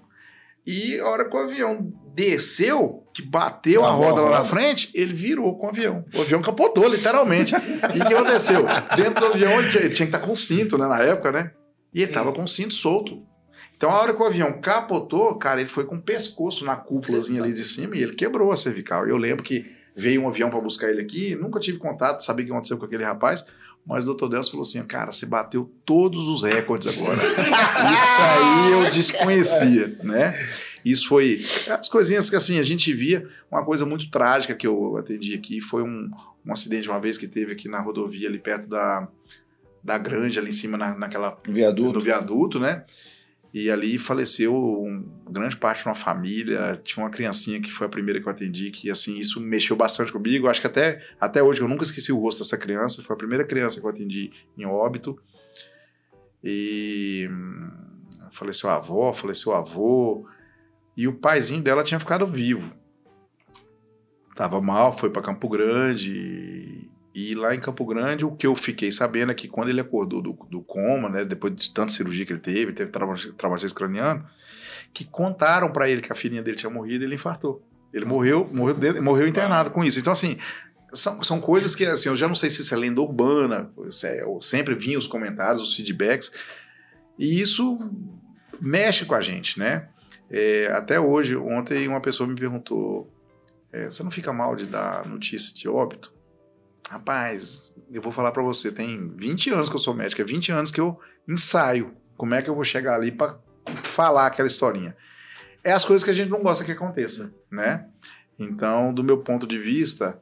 E 0.66 0.98
a 0.98 1.06
hora 1.08 1.28
que 1.28 1.36
o 1.36 1.40
avião 1.40 1.92
desceu, 2.12 3.04
que 3.14 3.22
bateu 3.22 3.84
a 3.84 3.88
Ah, 3.88 3.92
roda 3.92 4.20
lá 4.20 4.38
na 4.38 4.44
frente, 4.44 4.90
ele 4.94 5.12
virou 5.14 5.56
com 5.56 5.66
o 5.66 5.70
avião. 5.70 6.04
O 6.14 6.20
avião 6.22 6.42
capotou, 6.42 6.88
literalmente. 6.88 7.54
e 7.54 8.00
o 8.02 8.06
que 8.06 8.14
aconteceu? 8.14 8.64
Dentro 8.96 9.20
do 9.20 9.26
avião 9.26 9.60
ele 9.60 9.68
tinha, 9.70 9.84
ele 9.84 9.94
tinha 9.94 10.08
que 10.08 10.14
estar 10.16 10.26
com 10.26 10.34
cinto, 10.34 10.76
né, 10.76 10.86
na 10.88 11.00
época, 11.02 11.30
né? 11.30 11.52
E 11.96 12.02
ele 12.02 12.12
tava 12.12 12.30
com 12.30 12.44
o 12.44 12.48
cinto 12.48 12.74
solto. 12.74 13.22
Então, 13.74 13.90
a 13.90 13.98
hora 13.98 14.12
que 14.12 14.20
o 14.20 14.26
avião 14.26 14.60
capotou, 14.60 15.34
cara, 15.36 15.60
ele 15.60 15.68
foi 15.68 15.86
com 15.86 15.96
o 15.96 16.02
pescoço 16.02 16.62
na 16.62 16.76
cúpulazinha 16.76 17.42
ali 17.42 17.54
de 17.54 17.64
cima 17.64 17.96
e 17.96 18.02
ele 18.02 18.14
quebrou 18.14 18.52
a 18.52 18.56
cervical. 18.56 19.08
Eu 19.08 19.16
lembro 19.16 19.42
que 19.42 19.64
veio 19.96 20.20
um 20.20 20.28
avião 20.28 20.50
para 20.50 20.60
buscar 20.60 20.90
ele 20.90 21.00
aqui, 21.00 21.34
nunca 21.34 21.58
tive 21.58 21.78
contato, 21.78 22.20
sabia 22.22 22.44
o 22.44 22.46
que 22.46 22.52
aconteceu 22.52 22.76
com 22.76 22.84
aquele 22.84 23.02
rapaz, 23.02 23.46
mas 23.86 24.04
o 24.04 24.08
doutor 24.08 24.28
Delcio 24.28 24.50
falou 24.50 24.62
assim: 24.62 24.84
cara, 24.84 25.10
você 25.10 25.24
bateu 25.24 25.72
todos 25.86 26.28
os 26.28 26.42
recordes 26.42 26.86
agora. 26.86 27.16
Isso 27.16 28.20
aí 28.20 28.72
eu 28.72 28.90
desconhecia, 28.90 29.98
né? 30.02 30.38
Isso 30.84 31.08
foi 31.08 31.42
as 31.70 31.88
coisinhas 31.88 32.28
que 32.28 32.36
assim 32.36 32.58
a 32.58 32.62
gente 32.62 32.92
via. 32.92 33.26
Uma 33.50 33.64
coisa 33.64 33.86
muito 33.86 34.10
trágica 34.10 34.54
que 34.54 34.66
eu 34.66 34.98
atendi 34.98 35.34
aqui 35.34 35.62
foi 35.62 35.82
um, 35.82 36.10
um 36.44 36.52
acidente 36.52 36.90
uma 36.90 37.00
vez 37.00 37.16
que 37.16 37.26
teve 37.26 37.52
aqui 37.52 37.70
na 37.70 37.80
rodovia 37.80 38.28
ali 38.28 38.38
perto 38.38 38.68
da, 38.68 39.08
da 39.86 39.96
granja 39.96 40.40
ali 40.40 40.50
em 40.50 40.52
cima 40.52 40.76
na, 40.76 40.98
naquela 40.98 41.38
Viaduto. 41.48 41.92
do 41.92 42.00
viaduto, 42.00 42.58
né? 42.58 42.84
E 43.54 43.70
ali 43.70 43.98
faleceu 43.98 44.54
um, 44.54 45.08
grande 45.30 45.56
parte 45.56 45.82
de 45.82 45.88
uma 45.88 45.94
família. 45.94 46.78
Tinha 46.82 47.04
uma 47.04 47.10
criancinha 47.10 47.60
que 47.60 47.70
foi 47.70 47.86
a 47.86 47.90
primeira 47.90 48.20
que 48.20 48.26
eu 48.26 48.32
atendi, 48.32 48.70
que 48.70 48.90
assim, 48.90 49.16
isso 49.16 49.40
mexeu 49.40 49.76
bastante 49.76 50.12
comigo. 50.12 50.48
Acho 50.48 50.60
que 50.60 50.66
até, 50.66 51.02
até 51.20 51.42
hoje 51.42 51.60
eu 51.62 51.68
nunca 51.68 51.84
esqueci 51.84 52.12
o 52.12 52.18
rosto 52.18 52.40
dessa 52.40 52.58
criança. 52.58 53.02
Foi 53.02 53.14
a 53.14 53.16
primeira 53.16 53.44
criança 53.46 53.80
que 53.80 53.86
eu 53.86 53.90
atendi 53.90 54.30
em 54.58 54.66
óbito. 54.66 55.18
E 56.42 57.28
hum, 57.30 57.70
faleceu 58.32 58.68
a 58.68 58.76
avó, 58.76 59.12
faleceu 59.12 59.52
o 59.52 59.54
avô. 59.54 60.26
E 60.96 61.06
o 61.06 61.14
paizinho 61.14 61.62
dela 61.62 61.84
tinha 61.84 62.00
ficado 62.00 62.26
vivo. 62.26 62.74
Tava 64.34 64.60
mal, 64.60 64.92
foi 64.92 65.08
para 65.08 65.22
Campo 65.22 65.48
Grande. 65.48 66.90
E 67.18 67.34
lá 67.34 67.54
em 67.54 67.58
Campo 67.60 67.82
Grande, 67.86 68.26
o 68.26 68.32
que 68.32 68.46
eu 68.46 68.54
fiquei 68.54 68.92
sabendo 68.92 69.32
é 69.32 69.34
que 69.34 69.48
quando 69.48 69.70
ele 69.70 69.80
acordou 69.80 70.20
do, 70.20 70.34
do 70.50 70.60
coma, 70.60 71.08
né, 71.08 71.24
depois 71.24 71.56
de 71.56 71.72
tanta 71.72 71.90
cirurgia 71.90 72.26
que 72.26 72.32
ele 72.34 72.40
teve, 72.40 72.74
teve 72.74 72.92
traumatismo 73.38 73.74
craniano, 73.74 74.28
que 74.92 75.02
contaram 75.02 75.72
para 75.72 75.88
ele 75.88 76.02
que 76.02 76.12
a 76.12 76.14
filhinha 76.14 76.42
dele 76.42 76.58
tinha 76.58 76.68
morrido 76.68 77.04
e 77.04 77.06
ele 77.06 77.14
infartou. 77.14 77.66
Ele 77.90 78.04
morreu, 78.04 78.44
morreu, 78.52 78.74
dentro- 78.74 79.02
morreu 79.02 79.26
internado 79.26 79.70
com 79.70 79.82
isso. 79.82 79.98
Então, 79.98 80.12
assim, 80.12 80.36
são, 80.92 81.24
são 81.24 81.40
coisas 81.40 81.74
que, 81.74 81.86
assim, 81.86 82.10
eu 82.10 82.16
já 82.16 82.28
não 82.28 82.34
sei 82.34 82.50
se 82.50 82.60
isso 82.60 82.74
é 82.74 82.76
lenda 82.76 83.00
urbana, 83.00 83.70
se 83.90 84.06
é- 84.06 84.22
eu 84.22 84.38
sempre 84.42 84.74
vinha 84.74 84.98
os 84.98 85.06
comentários, 85.06 85.62
os 85.62 85.74
feedbacks, 85.74 86.30
e 87.18 87.40
isso 87.40 87.78
mexe 88.60 89.06
com 89.06 89.14
a 89.14 89.22
gente, 89.22 89.58
né? 89.58 89.88
É, 90.30 90.66
até 90.70 91.00
hoje, 91.00 91.34
ontem 91.34 91.88
uma 91.88 92.02
pessoa 92.02 92.28
me 92.28 92.34
perguntou, 92.34 93.10
é, 93.72 93.86
você 93.86 94.02
não 94.02 94.10
fica 94.10 94.34
mal 94.34 94.54
de 94.54 94.66
dar 94.66 95.06
notícia 95.06 95.54
de 95.54 95.66
óbito? 95.66 96.14
Rapaz, 96.88 97.72
eu 97.90 98.00
vou 98.00 98.12
falar 98.12 98.32
pra 98.32 98.42
você, 98.42 98.70
tem 98.70 99.08
20 99.16 99.50
anos 99.50 99.68
que 99.68 99.74
eu 99.74 99.80
sou 99.80 99.94
médico, 99.94 100.22
é 100.22 100.24
20 100.24 100.52
anos 100.52 100.70
que 100.70 100.80
eu 100.80 100.98
ensaio 101.28 101.94
como 102.16 102.34
é 102.34 102.42
que 102.42 102.48
eu 102.48 102.54
vou 102.54 102.64
chegar 102.64 102.94
ali 102.94 103.10
pra 103.12 103.38
falar 103.82 104.26
aquela 104.26 104.46
historinha. 104.46 104.96
É 105.64 105.72
as 105.72 105.84
coisas 105.84 106.04
que 106.04 106.10
a 106.10 106.14
gente 106.14 106.30
não 106.30 106.42
gosta 106.42 106.64
que 106.64 106.70
aconteça, 106.72 107.34
né? 107.50 107.86
Então, 108.38 108.94
do 108.94 109.02
meu 109.02 109.18
ponto 109.18 109.46
de 109.46 109.58
vista, 109.58 110.20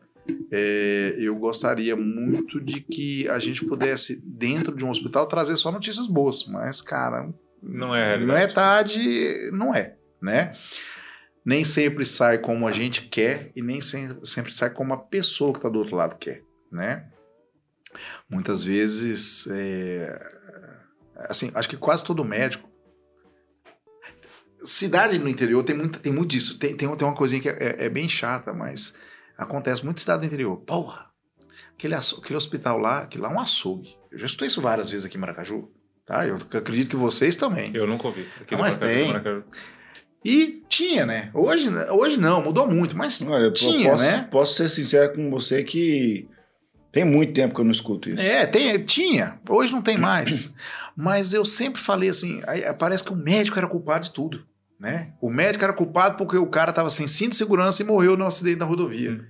é, 0.51 1.15
eu 1.19 1.35
gostaria 1.37 1.95
muito 1.95 2.61
de 2.61 2.81
que 2.81 3.29
a 3.29 3.39
gente 3.39 3.65
pudesse, 3.67 4.23
dentro 4.25 4.75
de 4.75 4.85
um 4.85 4.91
hospital, 4.91 5.27
trazer 5.27 5.57
só 5.57 5.71
notícias 5.71 6.07
boas, 6.07 6.47
mas, 6.49 6.81
cara, 6.81 7.29
Não 7.63 7.95
é 7.95 8.19
não 8.19 8.35
é 8.35 8.47
tarde, 8.47 9.51
não 9.53 9.75
é, 9.75 9.97
né? 10.23 10.53
Nem 11.45 11.63
sempre 11.63 12.07
sai 12.07 12.39
como 12.39 12.67
a 12.67 12.73
gente 12.73 13.03
quer 13.09 13.51
e 13.55 13.61
nem 13.63 13.81
sem- 13.81 14.19
sempre 14.25 14.53
sai 14.55 14.71
como 14.71 14.95
a 14.95 14.99
pessoa 14.99 15.53
que 15.53 15.59
está 15.59 15.69
do 15.69 15.79
outro 15.79 15.97
lado 15.97 16.17
quer, 16.17 16.43
né? 16.75 17.07
Muitas 18.29 18.63
vezes, 18.63 19.47
é, 19.51 20.19
assim, 21.29 21.51
acho 21.55 21.69
que 21.69 21.77
quase 21.77 22.05
todo 22.05 22.25
médico. 22.25 22.69
Cidade 24.65 25.19
no 25.19 25.29
interior 25.29 25.63
tem 25.63 25.77
muito, 25.77 25.99
tem 26.01 26.13
muito 26.13 26.31
disso. 26.31 26.59
Tem, 26.59 26.77
tem, 26.77 26.95
tem 26.97 27.07
uma 27.07 27.17
coisinha 27.17 27.41
que 27.41 27.49
é, 27.49 27.85
é 27.85 27.89
bem 27.89 28.09
chata, 28.09 28.53
mas 28.53 28.99
acontece 29.37 29.85
muito 29.85 30.01
cidade 30.01 30.21
do 30.21 30.27
interior. 30.27 30.57
Porra, 30.59 31.07
aquele, 31.75 31.95
aquele 31.95 32.37
hospital 32.37 32.79
lá, 32.79 33.01
aquilo 33.03 33.25
lá 33.25 33.31
é 33.31 33.35
um 33.35 33.41
açougue. 33.41 33.97
Eu 34.11 34.19
já 34.19 34.27
estudei 34.27 34.49
isso 34.49 34.63
várias 34.63 34.91
vezes 34.91 35.07
aqui 35.07 35.17
em 35.17 35.21
Maracaju. 35.21 35.71
Tá? 36.07 36.27
Eu 36.27 36.37
acredito 36.37 36.91
que 36.91 36.97
vocês 36.97 37.37
também. 37.37 37.75
Eu 37.75 37.87
nunca 37.87 38.09
ouvi. 38.09 38.27
Aqui 38.41 38.55
Ah, 38.55 38.59
no 38.59 38.63
mas 38.65 38.79
Maracaju, 38.79 38.99
tem. 38.99 39.09
Maracaju. 39.09 39.45
E 40.25 40.63
tinha, 40.69 41.05
né? 41.05 41.31
Hoje, 41.35 41.69
hoje 41.91 42.17
não, 42.17 42.43
mudou 42.43 42.67
muito, 42.67 42.97
mas 42.97 43.21
Olha, 43.21 43.45
eu 43.45 43.53
tinha, 43.53 43.91
posso, 43.91 44.05
né? 44.05 44.29
posso 44.31 44.55
ser 44.55 44.71
sincero 44.71 45.13
com 45.13 45.31
você 45.31 45.63
que 45.63 46.27
tem 46.95 47.05
muito 47.05 47.33
tempo 47.33 47.53
que 47.53 47.61
eu 47.61 47.65
não 47.65 47.73
escuto 47.73 48.09
isso. 48.09 48.23
É, 48.23 48.47
tem, 48.47 48.79
tinha. 48.85 49.37
Hoje 49.49 49.73
não 49.73 49.83
tem 49.83 49.99
mais. 49.99 50.55
Mas 50.97 51.35
eu 51.35 51.45
sempre 51.45 51.83
falei 51.83 52.09
assim, 52.09 52.41
aí 52.47 52.73
parece 52.75 53.03
que 53.03 53.13
o 53.13 53.17
médico 53.17 53.59
era 53.59 53.67
culpado 53.67 54.05
de 54.05 54.13
tudo, 54.13 54.47
né? 54.79 55.13
O 55.21 55.29
médico 55.29 55.65
era 55.65 55.73
culpado 55.73 56.17
porque 56.17 56.37
o 56.37 56.47
cara 56.47 56.71
estava 56.71 56.89
sem 56.89 57.09
cinto 57.09 57.31
de 57.31 57.37
segurança 57.37 57.83
e 57.83 57.85
morreu 57.85 58.17
no 58.17 58.25
acidente 58.25 58.61
da 58.61 58.65
rodovia. 58.65 59.11
Hum. 59.11 59.25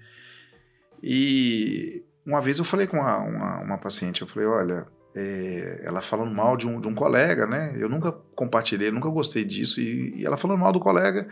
E 1.02 2.02
uma 2.26 2.42
vez 2.42 2.58
eu 2.58 2.66
falei 2.66 2.86
com 2.86 2.98
uma, 2.98 3.16
uma, 3.16 3.60
uma 3.62 3.78
paciente, 3.78 4.20
eu 4.20 4.28
falei, 4.28 4.46
olha, 4.46 4.86
é, 5.16 5.80
ela 5.84 6.02
falando 6.02 6.34
mal 6.34 6.58
de 6.58 6.68
um, 6.68 6.78
de 6.78 6.86
um 6.86 6.94
colega, 6.94 7.46
né? 7.46 7.74
Eu 7.78 7.88
nunca 7.88 8.12
compartilhei, 8.12 8.90
nunca 8.90 9.08
gostei 9.08 9.42
disso. 9.42 9.80
E, 9.80 10.20
e 10.20 10.26
ela 10.26 10.36
falando 10.36 10.60
mal 10.60 10.72
do 10.72 10.80
colega, 10.80 11.26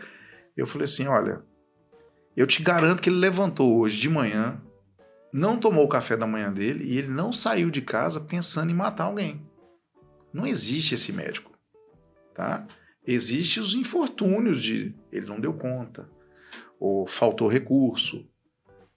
eu 0.57 0.65
falei 0.65 0.85
assim, 0.85 1.05
olha, 1.05 1.43
eu 2.35 2.47
te 2.47 2.63
garanto 2.63 3.03
que 3.03 3.09
ele 3.09 3.17
levantou 3.17 3.77
hoje 3.77 4.01
de 4.01 4.09
manhã, 4.09 4.59
não 5.33 5.57
tomou 5.57 5.83
o 5.83 5.89
café 5.89 6.15
da 6.15 6.27
manhã 6.27 6.53
dele 6.53 6.85
e 6.85 6.95
ele 6.95 7.07
não 7.07 7.33
saiu 7.33 7.71
de 7.71 7.81
casa 7.81 8.21
pensando 8.21 8.69
em 8.69 8.75
matar 8.75 9.05
alguém. 9.05 9.41
Não 10.31 10.45
existe 10.45 10.93
esse 10.93 11.11
médico, 11.11 11.51
tá? 12.35 12.67
Existem 13.05 13.61
os 13.61 13.73
infortúnios 13.73 14.61
de 14.61 14.95
ele 15.11 15.25
não 15.25 15.39
deu 15.39 15.53
conta, 15.53 16.07
ou 16.79 17.07
faltou 17.07 17.47
recurso, 17.47 18.27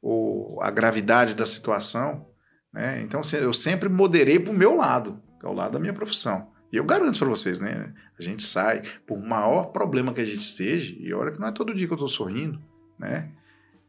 ou 0.03 0.63
a 0.63 0.71
gravidade 0.71 1.35
da 1.35 1.47
situação, 1.47 2.27
né? 2.73 3.01
Então 3.01 3.23
eu 3.41 3.55
sempre 3.55 3.89
moderei 3.89 4.39
para 4.39 4.53
o 4.53 4.57
meu 4.57 4.77
lado, 4.77 5.23
que 5.41 5.47
é 5.47 5.49
lado 5.49 5.73
da 5.73 5.81
minha 5.81 5.95
profissão. 5.95 6.51
E 6.71 6.77
eu 6.77 6.85
garanto 6.85 7.19
para 7.19 7.29
vocês, 7.29 7.59
né? 7.59 7.95
A 8.19 8.23
gente 8.23 8.43
sai, 8.43 8.83
por 9.07 9.19
maior 9.19 9.73
problema 9.73 10.13
que 10.13 10.21
a 10.21 10.25
gente 10.25 10.41
esteja, 10.41 10.95
e 10.99 11.13
olha 11.15 11.33
que 11.33 11.41
não 11.41 11.49
é 11.49 11.53
todo 11.53 11.75
dia 11.75 11.87
que 11.87 11.93
eu 11.93 11.97
estou 11.97 12.09
sorrindo, 12.09 12.61
né? 12.99 13.33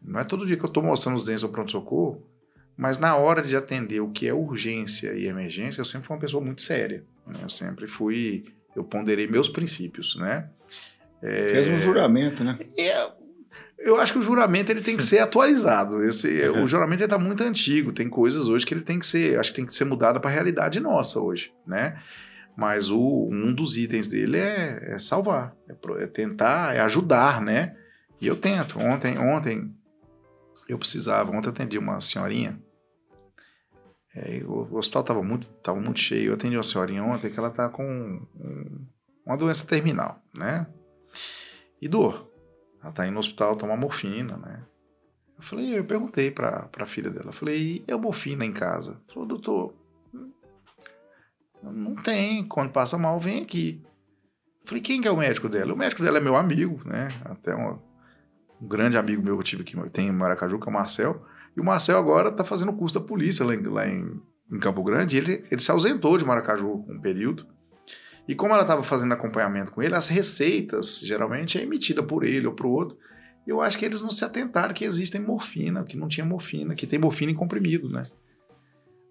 Não 0.01 0.19
é 0.19 0.23
todo 0.23 0.45
dia 0.45 0.55
que 0.55 0.63
eu 0.63 0.67
estou 0.67 0.83
mostrando 0.83 1.17
os 1.17 1.25
dentes 1.25 1.43
ao 1.43 1.49
pronto-socorro, 1.49 2.25
mas 2.77 2.99
na 2.99 3.15
hora 3.17 3.41
de 3.41 3.55
atender 3.55 3.99
o 4.01 4.11
que 4.11 4.27
é 4.27 4.33
urgência 4.33 5.13
e 5.13 5.25
emergência, 5.25 5.81
eu 5.81 5.85
sempre 5.85 6.07
fui 6.07 6.15
uma 6.15 6.21
pessoa 6.21 6.43
muito 6.43 6.61
séria. 6.61 7.03
né? 7.25 7.39
Eu 7.41 7.49
sempre 7.49 7.87
fui, 7.87 8.45
eu 8.75 8.83
ponderei 8.83 9.27
meus 9.27 9.49
princípios, 9.49 10.15
né? 10.17 10.47
É, 11.21 11.49
Fez 11.49 11.67
um 11.69 11.81
juramento, 11.81 12.43
né? 12.43 12.59
é, 12.77 13.11
eu 13.79 13.99
acho 13.99 14.13
que 14.13 14.19
o 14.19 14.23
juramento 14.23 14.71
ele 14.71 14.81
tem 14.81 14.95
que 14.95 15.03
ser 15.03 15.19
atualizado. 15.19 16.03
Esse, 16.03 16.41
Uhum. 16.49 16.63
O 16.63 16.67
juramento 16.67 17.03
está 17.03 17.17
muito 17.17 17.41
antigo. 17.43 17.91
Tem 17.91 18.07
coisas 18.07 18.47
hoje 18.47 18.65
que 18.65 18.73
ele 18.75 18.81
tem 18.81 18.99
que 18.99 19.07
ser, 19.07 19.39
acho 19.39 19.49
que 19.51 19.55
tem 19.55 19.65
que 19.65 19.73
ser 19.73 19.85
mudada 19.85 20.19
para 20.19 20.29
a 20.29 20.33
realidade 20.33 20.79
nossa 20.79 21.19
hoje, 21.19 21.51
né? 21.65 21.99
Mas 22.55 22.89
o, 22.91 23.27
um 23.31 23.53
dos 23.53 23.75
itens 23.77 24.07
dele 24.07 24.37
é, 24.37 24.95
é 24.95 24.99
salvar, 24.99 25.55
é, 25.69 26.03
é 26.03 26.07
tentar, 26.07 26.75
é 26.75 26.79
ajudar, 26.81 27.41
né? 27.41 27.75
E 28.19 28.27
eu 28.27 28.35
tento. 28.35 28.79
Ontem, 28.79 29.17
ontem 29.17 29.71
eu 30.67 30.77
precisava, 30.77 31.31
ontem 31.31 31.47
eu 31.47 31.51
atendi 31.53 31.77
uma 31.77 32.01
senhorinha 32.01 32.59
É, 34.19 34.37
e 34.37 34.43
o, 34.43 34.67
o 34.71 34.77
hospital 34.77 35.01
estava 35.01 35.21
muito, 35.23 35.47
tava 35.61 35.79
muito 35.79 35.99
cheio. 35.99 36.31
Eu 36.31 36.33
atendi 36.33 36.55
uma 36.57 36.63
senhorinha 36.63 37.03
ontem 37.03 37.29
que 37.29 37.37
ela 37.37 37.51
tá 37.51 37.69
com 37.69 37.85
um- 38.35 38.85
uma 39.25 39.37
doença 39.37 39.67
terminal, 39.67 40.19
né? 40.33 40.65
E 41.81 41.87
dor. 41.87 42.27
Ela 42.81 42.91
tá 42.91 43.05
indo 43.05 43.13
no 43.13 43.19
hospital 43.19 43.55
tomar 43.55 43.77
morfina, 43.77 44.37
né? 44.37 44.63
Eu 45.37 45.43
falei, 45.43 45.77
eu 45.77 45.85
perguntei 45.85 46.31
pra, 46.31 46.63
pra 46.63 46.87
filha 46.87 47.11
dela, 47.11 47.31
falei, 47.31 47.83
e 47.87 47.91
a 47.91 47.97
morfina 47.97 48.43
em 48.43 48.51
casa? 48.51 48.93
Ela 48.93 49.13
falou, 49.13 49.27
doutor, 49.27 49.73
hum, 50.13 50.31
não 51.61 51.95
tem, 51.95 52.43
quando 52.47 52.71
passa 52.71 52.97
mal, 52.97 53.19
vem 53.19 53.43
aqui. 53.43 53.83
Eu 54.63 54.67
falei, 54.67 54.81
quem 54.81 54.99
que 54.99 55.07
é 55.07 55.11
o 55.11 55.17
médico 55.17 55.47
dela? 55.47 55.73
O 55.73 55.77
médico 55.77 56.01
dela 56.01 56.17
é 56.17 56.21
meu 56.21 56.35
amigo, 56.35 56.81
né? 56.87 57.09
Até 57.23 57.55
um, 57.55 57.77
um 58.61 58.67
grande 58.67 58.97
amigo 58.97 59.21
meu 59.21 59.35
que 59.35 59.41
eu 59.41 59.43
tive 59.45 59.61
aqui, 59.61 59.89
tem 59.91 60.07
em 60.07 60.11
Maracaju, 60.11 60.59
que 60.59 60.67
é 60.67 60.71
o 60.71 60.73
Marcel. 60.73 61.23
E 61.57 61.59
o 61.59 61.63
Marcel 61.63 61.97
agora 61.97 62.31
tá 62.31 62.43
fazendo 62.43 62.71
curso 62.71 62.99
da 62.99 63.05
polícia 63.05 63.43
lá 63.43 63.55
em, 63.55 63.61
lá 63.63 63.87
em, 63.87 64.21
em 64.51 64.59
Campo 64.59 64.83
Grande. 64.83 65.15
e 65.15 65.19
Ele, 65.19 65.43
ele 65.51 65.59
se 65.59 65.71
ausentou 65.71 66.15
de 66.17 66.23
Maracaju 66.23 66.85
um 66.87 66.99
período. 67.01 67.47
E 68.27 68.35
como 68.35 68.53
ela 68.53 68.61
estava 68.61 68.83
fazendo 68.83 69.13
acompanhamento 69.13 69.71
com 69.71 69.81
ele, 69.81 69.95
as 69.95 70.07
receitas 70.07 70.99
geralmente 71.03 71.57
é 71.57 71.63
emitida 71.63 72.03
por 72.03 72.23
ele 72.23 72.45
ou 72.45 72.53
por 72.53 72.67
outro. 72.67 72.97
Eu 73.47 73.59
acho 73.61 73.77
que 73.79 73.85
eles 73.85 74.01
não 74.01 74.11
se 74.11 74.23
atentaram 74.23 74.73
que 74.73 74.83
existem 74.85 75.19
morfina, 75.21 75.83
que 75.83 75.97
não 75.97 76.07
tinha 76.07 76.25
morfina, 76.25 76.75
que 76.75 76.85
tem 76.85 76.99
morfina 76.99 77.31
em 77.31 77.35
comprimido, 77.35 77.89
né? 77.89 78.05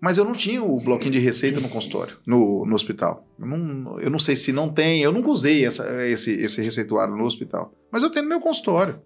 Mas 0.01 0.19
eu 0.19 0.25
não 0.27 0.33
tinha 0.33 0.63
o 0.63 0.79
bloquinho 0.79 1.13
de 1.13 1.19
receita 1.19 1.59
no 1.59 1.71
consultório, 1.71 2.19
no, 2.27 2.67
no 2.67 2.75
hospital. 2.75 3.27
Eu 3.41 3.47
não, 3.47 3.99
eu 3.99 4.11
não 4.11 4.19
sei 4.19 4.37
se 4.37 4.53
não 4.53 4.69
tem, 4.71 5.01
eu 5.03 5.11
nunca 5.11 5.31
usei 5.31 5.65
essa- 5.65 6.05
esse, 6.07 6.33
esse 6.33 6.61
receituário 6.63 7.17
no 7.17 7.25
hospital. 7.25 7.73
Mas 7.91 8.03
eu 8.03 8.11
tenho 8.11 8.25
no 8.25 8.29
meu 8.29 8.41
consultório. 8.41 9.01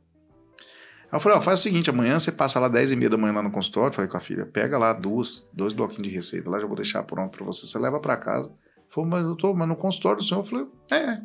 Aí 1.10 1.16
eu 1.16 1.20
falei, 1.20 1.38
ó, 1.38 1.40
faz 1.40 1.58
o 1.58 1.62
seguinte, 1.62 1.90
amanhã 1.90 2.18
você 2.18 2.30
passa 2.30 2.60
lá 2.60 2.68
10 2.68 2.92
e 2.92 2.96
meia 2.96 3.10
da 3.10 3.16
manhã 3.16 3.32
lá 3.32 3.42
no 3.42 3.50
consultório, 3.50 3.92
falei 3.92 4.08
com 4.08 4.16
a 4.16 4.20
filha, 4.20 4.46
pega 4.46 4.78
lá 4.78 4.92
duas, 4.92 5.50
dois 5.52 5.72
bloquinhos 5.72 6.08
de 6.08 6.14
receita, 6.14 6.48
lá 6.48 6.60
já 6.60 6.66
vou 6.66 6.76
deixar 6.76 7.02
pronto 7.02 7.36
pra 7.36 7.44
você, 7.44 7.66
você 7.66 7.78
leva 7.78 7.98
pra 7.98 8.16
casa. 8.16 8.52
Falou, 8.88 9.10
mas 9.10 9.24
tô, 9.36 9.52
mas 9.52 9.68
no 9.68 9.74
consultório 9.74 10.18
do 10.18 10.24
senhor, 10.24 10.40
eu 10.40 10.44
falei, 10.44 10.66
é. 10.92 11.20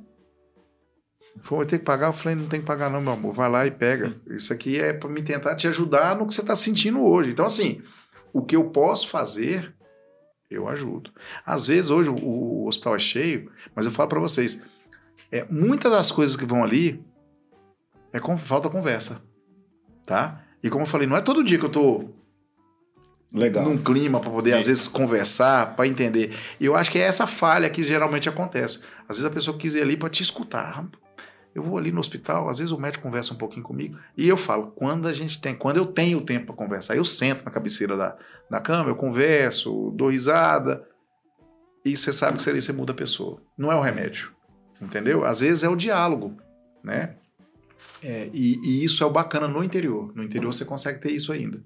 Falou, 1.43 1.59
vai 1.59 1.65
ter 1.67 1.79
que 1.79 1.85
pagar? 1.85 2.07
Eu 2.07 2.13
falei, 2.13 2.35
não 2.35 2.47
tem 2.47 2.61
que 2.61 2.65
pagar 2.65 2.89
não, 2.89 2.99
meu 2.99 3.13
amor, 3.13 3.33
vai 3.33 3.49
lá 3.49 3.67
e 3.67 3.71
pega. 3.71 4.15
Isso 4.27 4.51
aqui 4.51 4.79
é 4.79 4.91
pra 4.91 5.09
me 5.09 5.21
tentar 5.21 5.55
te 5.55 5.67
ajudar 5.67 6.15
no 6.15 6.25
que 6.25 6.33
você 6.33 6.43
tá 6.43 6.55
sentindo 6.55 7.03
hoje. 7.03 7.31
Então, 7.31 7.45
assim, 7.45 7.81
o 8.33 8.43
que 8.43 8.55
eu 8.55 8.69
posso 8.69 9.07
fazer, 9.07 9.75
eu 10.49 10.67
ajudo. 10.67 11.11
Às 11.45 11.67
vezes, 11.67 11.91
hoje, 11.91 12.09
o, 12.09 12.15
o 12.15 12.67
hospital 12.67 12.95
é 12.95 12.99
cheio, 12.99 13.51
mas 13.75 13.85
eu 13.85 13.91
falo 13.91 14.09
pra 14.09 14.19
vocês, 14.19 14.63
é, 15.31 15.45
muitas 15.49 15.91
das 15.91 16.11
coisas 16.11 16.35
que 16.35 16.45
vão 16.45 16.63
ali, 16.63 17.03
é 18.11 18.19
com, 18.19 18.37
falta 18.37 18.69
conversa, 18.69 19.21
tá? 20.05 20.41
E 20.63 20.69
como 20.69 20.83
eu 20.83 20.87
falei, 20.87 21.07
não 21.07 21.17
é 21.17 21.21
todo 21.21 21.43
dia 21.43 21.57
que 21.57 21.65
eu 21.65 21.69
tô 21.69 22.05
Legal. 23.31 23.65
num 23.65 23.77
clima 23.77 24.19
para 24.19 24.31
poder, 24.31 24.53
às 24.53 24.65
vezes, 24.65 24.87
conversar, 24.87 25.75
para 25.75 25.87
entender. 25.87 26.35
E 26.59 26.65
eu 26.65 26.75
acho 26.75 26.89
que 26.89 26.97
é 26.97 27.03
essa 27.03 27.27
falha 27.27 27.69
que 27.69 27.83
geralmente 27.83 28.29
acontece. 28.29 28.81
Às 29.07 29.17
vezes 29.17 29.25
a 29.25 29.33
pessoa 29.33 29.57
quis 29.57 29.75
ir 29.75 29.81
ali 29.81 29.97
para 29.97 30.09
te 30.09 30.23
escutar. 30.23 30.85
Eu 31.55 31.63
vou 31.63 31.77
ali 31.77 31.89
no 31.89 32.01
hospital, 32.01 32.49
às 32.49 32.57
vezes 32.57 32.73
o 32.73 32.77
médico 32.77 33.01
conversa 33.01 33.33
um 33.33 33.37
pouquinho 33.37 33.63
comigo 33.63 33.97
e 34.17 34.27
eu 34.27 34.35
falo, 34.35 34.73
quando 34.75 35.07
a 35.07 35.13
gente 35.13 35.39
tem, 35.39 35.55
quando 35.55 35.77
eu 35.77 35.85
tenho 35.85 36.19
tempo 36.19 36.47
para 36.47 36.55
conversar, 36.55 36.97
eu 36.97 37.05
sento 37.05 37.45
na 37.45 37.51
cabeceira 37.51 37.95
da, 37.95 38.17
da 38.49 38.59
cama, 38.59 38.89
eu 38.89 38.95
converso, 38.97 39.89
dou 39.95 40.09
risada 40.09 40.85
e 41.85 41.95
você 41.95 42.11
sabe 42.11 42.37
que 42.37 42.49
ali 42.49 42.61
você 42.61 42.73
muda 42.73 42.91
a 42.91 42.95
pessoa. 42.95 43.41
Não 43.57 43.71
é 43.71 43.75
o 43.75 43.79
remédio, 43.79 44.33
entendeu? 44.81 45.23
Às 45.23 45.39
vezes 45.39 45.63
é 45.63 45.69
o 45.69 45.77
diálogo, 45.77 46.35
né? 46.83 47.15
É, 48.03 48.29
e, 48.33 48.59
e 48.63 48.83
isso 48.83 49.03
é 49.03 49.07
o 49.07 49.11
bacana 49.11 49.47
no 49.47 49.63
interior. 49.63 50.11
No 50.15 50.23
interior 50.23 50.53
você 50.53 50.63
consegue 50.63 50.99
ter 50.99 51.11
isso 51.11 51.31
ainda. 51.31 51.61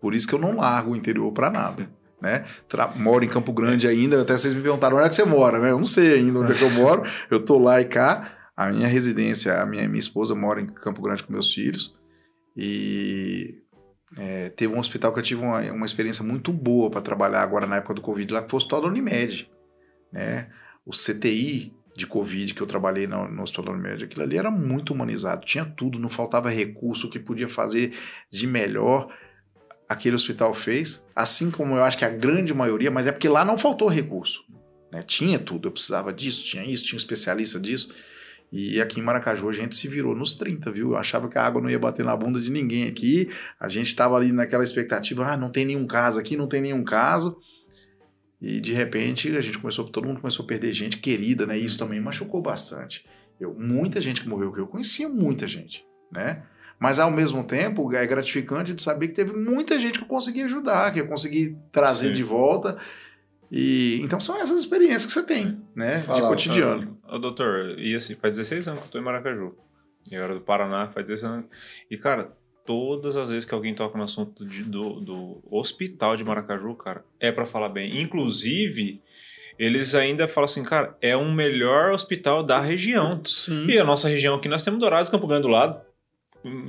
Por 0.00 0.14
isso 0.14 0.28
que 0.28 0.34
eu 0.34 0.38
não 0.38 0.56
largo 0.56 0.92
o 0.92 0.96
interior 0.96 1.32
para 1.32 1.50
nada. 1.50 1.88
Né? 2.20 2.44
Tra- 2.68 2.92
moro 2.94 3.24
em 3.24 3.28
Campo 3.30 3.50
Grande 3.50 3.88
ainda, 3.88 4.20
até 4.20 4.36
vocês 4.36 4.52
me 4.52 4.60
perguntaram 4.60 4.98
onde 4.98 5.06
é 5.06 5.08
que 5.08 5.14
você 5.14 5.24
mora, 5.24 5.58
né? 5.58 5.70
Eu 5.70 5.78
não 5.78 5.86
sei 5.86 6.16
ainda 6.16 6.40
onde 6.40 6.52
é 6.52 6.54
que 6.54 6.62
eu 6.62 6.68
moro, 6.68 7.02
eu 7.30 7.42
tô 7.42 7.58
lá 7.58 7.80
e 7.80 7.86
cá. 7.86 8.36
A 8.54 8.70
minha 8.70 8.86
residência, 8.86 9.58
a 9.58 9.64
minha, 9.64 9.88
minha 9.88 9.98
esposa 9.98 10.34
mora 10.34 10.60
em 10.60 10.66
Campo 10.66 11.00
Grande 11.00 11.22
com 11.24 11.32
meus 11.32 11.50
filhos. 11.50 11.98
E 12.54 13.62
é, 14.18 14.50
teve 14.50 14.74
um 14.74 14.78
hospital 14.78 15.14
que 15.14 15.20
eu 15.20 15.22
tive 15.22 15.40
uma, 15.40 15.60
uma 15.72 15.86
experiência 15.86 16.22
muito 16.22 16.52
boa 16.52 16.90
para 16.90 17.00
trabalhar 17.00 17.40
agora 17.40 17.66
na 17.66 17.76
época 17.76 17.94
do 17.94 18.02
Covid, 18.02 18.30
lá 18.30 18.42
que 18.42 18.50
foi 18.50 18.58
o 18.58 18.60
Hospital 18.60 18.82
da 18.82 18.88
Unimed. 18.88 19.50
Né? 20.12 20.48
O 20.84 20.90
CTI 20.90 21.72
de 22.00 22.06
Covid 22.06 22.54
que 22.54 22.62
eu 22.62 22.66
trabalhei 22.66 23.06
no, 23.06 23.28
no 23.28 23.42
Hospital 23.42 23.74
Unimed, 23.74 24.04
aquilo 24.04 24.22
ali 24.22 24.38
era 24.38 24.50
muito 24.50 24.94
humanizado, 24.94 25.44
tinha 25.44 25.66
tudo, 25.66 25.98
não 25.98 26.08
faltava 26.08 26.48
recurso, 26.48 27.06
o 27.06 27.10
que 27.10 27.18
podia 27.18 27.48
fazer 27.48 27.92
de 28.30 28.46
melhor 28.46 29.14
aquele 29.86 30.14
hospital 30.14 30.54
fez, 30.54 31.06
assim 31.14 31.50
como 31.50 31.76
eu 31.76 31.84
acho 31.84 31.98
que 31.98 32.04
a 32.04 32.08
grande 32.08 32.54
maioria, 32.54 32.90
mas 32.90 33.06
é 33.06 33.12
porque 33.12 33.28
lá 33.28 33.44
não 33.44 33.58
faltou 33.58 33.88
recurso. 33.88 34.42
Né? 34.90 35.02
Tinha 35.02 35.38
tudo, 35.38 35.68
eu 35.68 35.72
precisava 35.72 36.12
disso, 36.12 36.44
tinha 36.44 36.64
isso, 36.64 36.84
tinha 36.84 36.96
um 36.96 37.00
especialista 37.00 37.60
disso. 37.60 37.92
E 38.50 38.80
aqui 38.80 38.98
em 38.98 39.02
Maracaju 39.02 39.48
a 39.48 39.52
gente 39.52 39.76
se 39.76 39.86
virou 39.86 40.14
nos 40.14 40.34
30, 40.36 40.72
viu? 40.72 40.92
Eu 40.92 40.96
achava 40.96 41.28
que 41.28 41.38
a 41.38 41.42
água 41.42 41.60
não 41.60 41.70
ia 41.70 41.78
bater 41.78 42.04
na 42.04 42.16
bunda 42.16 42.40
de 42.40 42.50
ninguém 42.50 42.88
aqui. 42.88 43.30
A 43.60 43.68
gente 43.68 43.88
estava 43.88 44.16
ali 44.16 44.32
naquela 44.32 44.64
expectativa, 44.64 45.26
ah, 45.26 45.36
não 45.36 45.50
tem 45.50 45.64
nenhum 45.64 45.86
caso 45.86 46.18
aqui, 46.18 46.36
não 46.36 46.48
tem 46.48 46.60
nenhum 46.60 46.82
caso. 46.82 47.36
E 48.40 48.60
de 48.60 48.72
repente 48.72 49.36
a 49.36 49.40
gente 49.40 49.58
começou, 49.58 49.84
todo 49.84 50.06
mundo 50.06 50.20
começou 50.20 50.44
a 50.44 50.48
perder 50.48 50.72
gente 50.72 50.96
querida, 50.96 51.46
né? 51.46 51.58
E 51.58 51.64
isso 51.64 51.78
também 51.78 52.00
machucou 52.00 52.40
bastante. 52.40 53.04
Eu, 53.38 53.54
muita 53.54 54.00
gente 54.00 54.22
que 54.22 54.28
morreu 54.28 54.52
que 54.52 54.60
eu 54.60 54.66
conhecia, 54.66 55.08
muita 55.08 55.46
gente, 55.46 55.86
né? 56.10 56.42
Mas 56.78 56.98
ao 56.98 57.10
mesmo 57.10 57.44
tempo 57.44 57.92
é 57.94 58.06
gratificante 58.06 58.72
de 58.72 58.82
saber 58.82 59.08
que 59.08 59.14
teve 59.14 59.32
muita 59.34 59.78
gente 59.78 59.98
que 59.98 60.04
eu 60.04 60.08
consegui 60.08 60.42
ajudar, 60.42 60.92
que 60.92 61.00
eu 61.00 61.06
consegui 61.06 61.56
trazer 61.70 62.08
Sim. 62.08 62.14
de 62.14 62.22
volta. 62.22 62.78
E 63.50 64.00
então 64.02 64.18
são 64.18 64.40
essas 64.40 64.60
experiências 64.60 65.04
que 65.04 65.12
você 65.12 65.22
tem, 65.22 65.60
né? 65.74 65.98
de 65.98 66.06
Fala, 66.06 66.28
cotidiano. 66.28 66.98
Ô, 67.06 67.18
doutor, 67.18 67.78
e 67.78 67.94
assim, 67.94 68.14
faz 68.14 68.36
16 68.36 68.68
anos 68.68 68.80
que 68.80 68.86
eu 68.86 68.92
tô 68.92 68.98
em 68.98 69.02
Maracaju. 69.02 69.54
E 70.10 70.14
eu 70.14 70.22
era 70.22 70.34
do 70.34 70.40
Paraná, 70.40 70.88
faz 70.88 71.06
16 71.06 71.32
anos. 71.32 71.46
E, 71.90 71.98
cara, 71.98 72.32
todas 72.66 73.16
as 73.16 73.30
vezes 73.30 73.44
que 73.48 73.54
alguém 73.54 73.74
toca 73.74 73.96
no 73.98 74.04
assunto 74.04 74.44
de- 74.46 74.62
do, 74.64 75.00
do 75.00 75.42
hospital 75.50 76.16
de 76.16 76.24
Maracaju, 76.24 76.74
cara, 76.74 77.04
é 77.18 77.30
pra 77.32 77.44
falar 77.46 77.68
bem. 77.68 78.00
Inclusive, 78.00 79.00
eles 79.58 79.94
ainda 79.94 80.26
falam 80.28 80.44
assim, 80.46 80.62
cara, 80.64 80.96
é 81.00 81.16
um 81.16 81.32
melhor 81.34 81.92
hospital 81.92 82.42
da 82.42 82.60
região. 82.60 83.20
Sim. 83.26 83.66
E 83.66 83.78
a 83.78 83.84
nossa 83.84 84.08
região 84.08 84.34
aqui, 84.36 84.48
nós 84.48 84.62
temos 84.64 84.80
Dourados, 84.80 85.10
Campo 85.10 85.26
Grande 85.26 85.42
do 85.42 85.48
lado, 85.48 85.80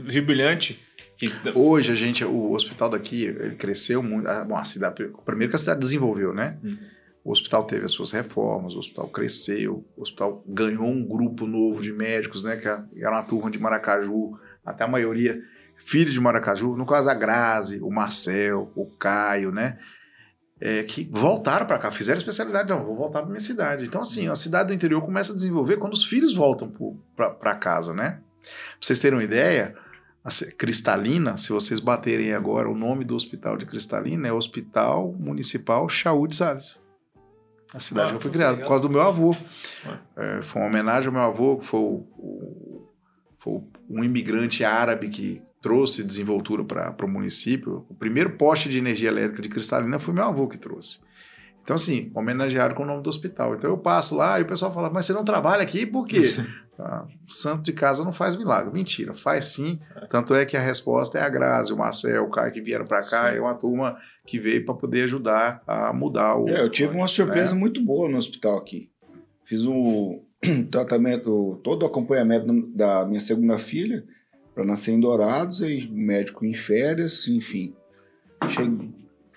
Rio 0.07 0.25
Brilhante. 0.25 0.79
Que, 1.17 1.29
Hoje 1.53 1.91
a 1.91 1.95
gente, 1.95 2.25
o 2.25 2.51
hospital 2.53 2.89
daqui, 2.89 3.25
ele 3.25 3.55
cresceu 3.55 4.01
muito. 4.01 4.27
Ah, 4.27 4.43
Bom, 4.43 4.57
a 4.57 4.63
cidade, 4.63 5.07
primeiro 5.23 5.51
que 5.51 5.55
a 5.55 5.59
cidade 5.59 5.79
desenvolveu, 5.79 6.33
né? 6.33 6.57
Uhum. 6.63 6.77
O 7.23 7.31
hospital 7.31 7.63
teve 7.65 7.85
as 7.85 7.91
suas 7.91 8.11
reformas, 8.11 8.73
o 8.73 8.79
hospital 8.79 9.07
cresceu, 9.07 9.85
o 9.95 10.01
hospital 10.01 10.43
ganhou 10.47 10.87
um 10.87 11.05
grupo 11.05 11.45
novo 11.45 11.79
de 11.83 11.93
médicos, 11.93 12.43
né? 12.43 12.57
Que 12.57 12.67
era 12.99 13.11
uma 13.11 13.21
turma 13.21 13.51
de 13.51 13.59
Maracaju, 13.59 14.31
até 14.65 14.83
a 14.83 14.87
maioria 14.87 15.39
filhos 15.85 16.13
de 16.13 16.19
Maracaju, 16.19 16.75
no 16.75 16.85
caso 16.85 17.09
a 17.09 17.13
Grazi, 17.13 17.79
o 17.81 17.89
Marcel, 17.89 18.71
o 18.75 18.85
Caio, 18.97 19.51
né? 19.51 19.77
É, 20.59 20.83
que 20.83 21.09
voltaram 21.11 21.65
para 21.65 21.79
cá, 21.79 21.89
fizeram 21.91 22.19
especialidade, 22.19 22.69
não, 22.69 22.83
vou 22.85 22.95
voltar 22.95 23.21
para 23.21 23.29
minha 23.29 23.39
cidade. 23.39 23.83
Então, 23.85 24.01
assim, 24.01 24.27
a 24.27 24.35
cidade 24.35 24.67
do 24.67 24.73
interior 24.75 25.01
começa 25.01 25.31
a 25.31 25.35
desenvolver 25.35 25.77
quando 25.77 25.93
os 25.93 26.05
filhos 26.05 26.33
voltam 26.35 26.71
para 27.15 27.55
casa, 27.55 27.93
né? 27.95 28.19
Pra 28.41 28.49
vocês 28.79 28.99
terem 28.99 29.17
uma 29.17 29.23
ideia, 29.23 29.75
Cristalina, 30.57 31.35
se 31.37 31.49
vocês 31.49 31.79
baterem 31.79 32.33
agora 32.33 32.69
o 32.69 32.75
nome 32.77 33.03
do 33.03 33.15
hospital 33.15 33.57
de 33.57 33.65
Cristalina, 33.65 34.27
é 34.27 34.33
Hospital 34.33 35.11
Municipal 35.19 35.89
Chaú 35.89 36.27
de 36.27 36.35
Salles. 36.35 36.79
A 37.73 37.79
cidade 37.79 38.11
Ah, 38.11 38.17
que 38.17 38.21
foi 38.23 38.31
criada, 38.31 38.57
por 38.57 38.67
causa 38.67 38.81
do 38.83 38.89
meu 38.89 39.01
avô. 39.01 39.35
Ah. 39.85 39.97
É, 40.17 40.41
foi 40.43 40.61
uma 40.61 40.67
homenagem 40.67 41.07
ao 41.07 41.13
meu 41.13 41.21
avô, 41.23 41.57
que 41.57 41.65
foi, 41.65 41.79
o- 41.79 42.05
o- 42.17 42.89
foi 43.39 43.61
um 43.89 44.03
imigrante 44.03 44.63
árabe 44.63 45.09
que 45.09 45.41
trouxe 45.61 46.03
desenvoltura 46.03 46.63
para 46.63 47.05
o 47.05 47.09
município. 47.09 47.85
O 47.89 47.93
primeiro 47.93 48.31
poste 48.31 48.67
de 48.67 48.79
energia 48.79 49.09
elétrica 49.09 49.41
de 49.41 49.49
Cristalina 49.49 49.99
foi 49.99 50.13
meu 50.13 50.25
avô 50.25 50.47
que 50.47 50.57
trouxe. 50.57 50.99
Então, 51.63 51.75
assim, 51.75 52.11
homenagearam 52.15 52.75
com 52.75 52.83
o 52.83 52.85
nome 52.85 53.03
do 53.03 53.09
hospital. 53.09 53.53
Então 53.53 53.69
eu 53.69 53.77
passo 53.77 54.15
lá 54.15 54.39
e 54.39 54.43
o 54.43 54.47
pessoal 54.47 54.73
fala, 54.73 54.89
mas 54.89 55.05
você 55.05 55.13
não 55.13 55.23
trabalha 55.23 55.61
aqui 55.61 55.85
por 55.85 56.07
quê? 56.07 56.21
Ah, 56.83 57.05
santo 57.29 57.61
de 57.61 57.73
casa 57.73 58.03
não 58.03 58.11
faz 58.11 58.35
milagre. 58.35 58.73
Mentira, 58.73 59.13
faz 59.13 59.45
sim. 59.45 59.79
Tanto 60.09 60.33
é 60.33 60.47
que 60.47 60.57
a 60.57 60.59
resposta 60.59 61.19
é 61.19 61.21
a 61.21 61.29
Grazi, 61.29 61.71
o 61.71 61.77
Marcel, 61.77 62.23
o 62.23 62.31
Caio 62.31 62.51
que 62.51 62.59
vieram 62.59 62.85
para 62.85 63.03
cá, 63.03 63.29
é 63.29 63.39
uma 63.39 63.53
turma 63.53 63.97
que 64.25 64.39
veio 64.39 64.65
para 64.65 64.73
poder 64.73 65.03
ajudar 65.03 65.61
a 65.67 65.93
mudar 65.93 66.37
o. 66.37 66.49
É, 66.49 66.59
eu 66.59 66.71
tive 66.71 66.95
uma 66.95 67.07
surpresa 67.07 67.53
né? 67.53 67.59
muito 67.59 67.83
boa 67.83 68.09
no 68.09 68.17
hospital 68.17 68.57
aqui. 68.57 68.89
Fiz 69.45 69.63
o 69.63 70.23
tratamento, 70.71 71.59
todo 71.63 71.83
o 71.83 71.85
acompanhamento 71.85 72.47
da 72.75 73.05
minha 73.05 73.19
segunda 73.19 73.59
filha 73.59 74.03
para 74.61 74.65
nascer 74.67 74.91
em 74.91 74.99
Dourados, 74.99 75.61
aí 75.63 75.87
o 75.87 75.93
médico 75.93 76.45
em 76.45 76.53
férias, 76.53 77.27
enfim. 77.27 77.73
Cheguei, 78.47 78.89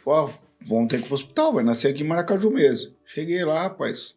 ó, 0.05 0.29
vamos 0.66 0.89
ter 0.89 0.99
que 0.99 1.05
ir 1.05 1.07
pro 1.07 1.14
hospital, 1.14 1.55
vai 1.55 1.64
nascer 1.64 1.89
aqui 1.89 2.03
em 2.03 2.07
Maracaju 2.07 2.51
mesmo. 2.51 2.93
Cheguei 3.07 3.43
lá, 3.45 3.62
rapaz, 3.62 4.14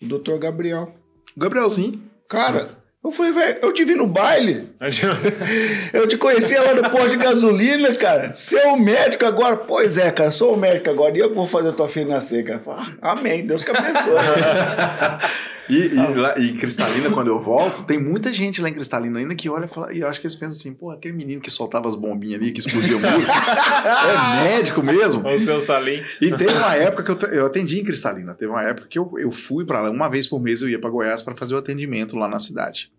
o 0.00 0.06
doutor 0.06 0.38
Gabriel. 0.38 0.94
Gabrielzinho. 1.36 2.00
Cara, 2.28 2.78
Eu 3.04 3.10
falei, 3.10 3.32
velho, 3.32 3.58
eu 3.60 3.70
te 3.70 3.84
vi 3.84 3.94
no 3.94 4.06
baile. 4.06 4.70
Eu 5.92 6.08
te 6.08 6.16
conhecia 6.16 6.62
lá 6.62 6.72
no 6.72 6.88
posto 6.88 7.10
de 7.10 7.16
gasolina, 7.18 7.94
cara. 7.94 8.32
Você 8.32 8.56
é 8.58 8.68
o 8.68 8.78
médico 8.78 9.26
agora? 9.26 9.58
Pois 9.58 9.98
é, 9.98 10.10
cara, 10.10 10.30
sou 10.30 10.54
o 10.54 10.56
médico 10.56 10.88
agora. 10.88 11.14
E 11.14 11.20
eu 11.20 11.28
que 11.28 11.34
vou 11.34 11.46
fazer 11.46 11.68
a 11.68 11.72
tua 11.72 11.86
filha 11.86 12.14
nascer, 12.14 12.42
cara. 12.44 12.60
Falei, 12.60 12.94
ah, 13.02 13.12
amém, 13.12 13.46
Deus 13.46 13.62
que 13.62 13.70
abençoe. 13.70 14.14
E, 15.68 15.74
e, 15.86 15.94
lá- 16.14 16.34
e 16.38 16.52
Cristalina, 16.54 17.10
quando 17.10 17.28
eu 17.28 17.40
volto, 17.40 17.84
tem 17.84 17.98
muita 17.98 18.32
gente 18.32 18.60
lá 18.60 18.68
em 18.68 18.74
Cristalina 18.74 19.18
ainda 19.18 19.34
que 19.34 19.48
olha 19.48 19.64
e 19.64 19.68
fala, 19.68 19.92
e 19.94 20.00
eu 20.00 20.08
acho 20.08 20.20
que 20.20 20.26
eles 20.26 20.34
pensam 20.34 20.58
assim, 20.58 20.74
pô, 20.74 20.90
aquele 20.90 21.14
menino 21.14 21.40
que 21.40 21.50
soltava 21.50 21.88
as 21.88 21.94
bombinhas 21.94 22.40
ali, 22.40 22.52
que 22.52 22.60
explodia 22.60 22.96
o 22.96 23.00
muro, 23.00 23.26
é 23.26 24.42
médico 24.44 24.82
mesmo? 24.82 25.26
O 25.26 25.38
seu 25.40 25.60
Salim. 25.60 26.02
E 26.20 26.30
teve 26.32 26.52
uma 26.52 26.74
época 26.74 27.16
que 27.16 27.24
eu, 27.24 27.30
eu 27.30 27.46
atendi 27.46 27.80
em 27.80 27.84
Cristalina, 27.84 28.34
teve 28.34 28.50
uma 28.50 28.62
época 28.62 28.86
que 28.88 28.98
eu, 28.98 29.10
eu 29.18 29.30
fui 29.30 29.64
pra 29.64 29.80
lá, 29.80 29.90
uma 29.90 30.08
vez 30.08 30.26
por 30.26 30.40
mês 30.40 30.60
eu 30.60 30.68
ia 30.68 30.78
pra 30.78 30.90
Goiás 30.90 31.22
pra 31.22 31.34
fazer 31.34 31.54
o 31.54 31.58
atendimento 31.58 32.16
lá 32.16 32.28
na 32.28 32.38
cidade. 32.38 32.90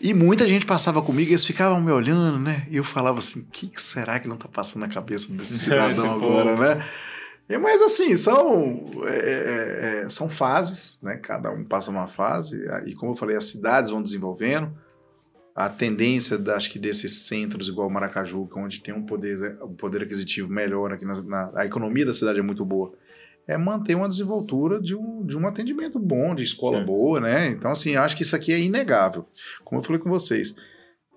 E 0.00 0.12
muita 0.12 0.46
gente 0.46 0.66
passava 0.66 1.00
comigo 1.00 1.30
e 1.30 1.32
eles 1.32 1.44
ficavam 1.44 1.80
me 1.80 1.90
olhando, 1.90 2.38
né? 2.38 2.66
E 2.70 2.76
eu 2.76 2.84
falava 2.84 3.18
assim, 3.20 3.40
o 3.40 3.46
que, 3.50 3.68
que 3.68 3.80
será 3.80 4.18
que 4.18 4.28
não 4.28 4.36
tá 4.36 4.48
passando 4.48 4.80
na 4.82 4.88
cabeça 4.88 5.32
desse 5.32 5.54
Esse 5.54 5.64
cidadão 5.64 6.12
agora, 6.12 6.56
né? 6.74 6.84
E, 7.48 7.58
mas 7.58 7.82
assim, 7.82 8.16
são, 8.16 8.86
é, 9.04 9.18
é, 9.18 10.02
é, 10.04 10.08
são 10.08 10.30
fases, 10.30 11.00
né? 11.02 11.16
Cada 11.16 11.50
um 11.50 11.62
passa 11.64 11.90
uma 11.90 12.08
fase. 12.08 12.66
E 12.86 12.94
como 12.94 13.12
eu 13.12 13.16
falei, 13.16 13.36
as 13.36 13.44
cidades 13.44 13.90
vão 13.90 14.02
desenvolvendo. 14.02 14.72
A 15.54 15.68
tendência, 15.68 16.36
da- 16.36 16.56
acho 16.56 16.70
que 16.70 16.78
desses 16.80 17.26
centros, 17.28 17.68
igual 17.68 17.88
Maracaju, 17.88 18.46
que 18.46 18.58
é 18.58 18.62
onde 18.62 18.80
tem 18.80 18.92
um 18.94 19.04
poder, 19.06 19.56
um 19.62 19.74
poder 19.74 20.02
aquisitivo 20.02 20.50
melhor 20.50 20.92
aqui, 20.92 21.04
na, 21.04 21.22
na- 21.22 21.52
a 21.54 21.64
economia 21.64 22.04
da 22.04 22.12
cidade 22.12 22.40
é 22.40 22.42
muito 22.42 22.64
boa, 22.64 22.92
é 23.46 23.56
manter 23.56 23.94
uma 23.94 24.08
desenvoltura 24.08 24.80
de 24.80 24.96
um, 24.96 25.24
de 25.24 25.36
um 25.36 25.46
atendimento 25.46 25.98
bom, 25.98 26.34
de 26.34 26.42
escola 26.42 26.80
Sim. 26.80 26.86
boa, 26.86 27.20
né? 27.20 27.48
Então, 27.50 27.70
assim, 27.70 27.94
acho 27.94 28.16
que 28.16 28.22
isso 28.22 28.34
aqui 28.34 28.52
é 28.52 28.58
inegável. 28.58 29.26
Como 29.62 29.80
eu 29.80 29.84
falei 29.84 30.00
com 30.00 30.10
vocês, 30.10 30.56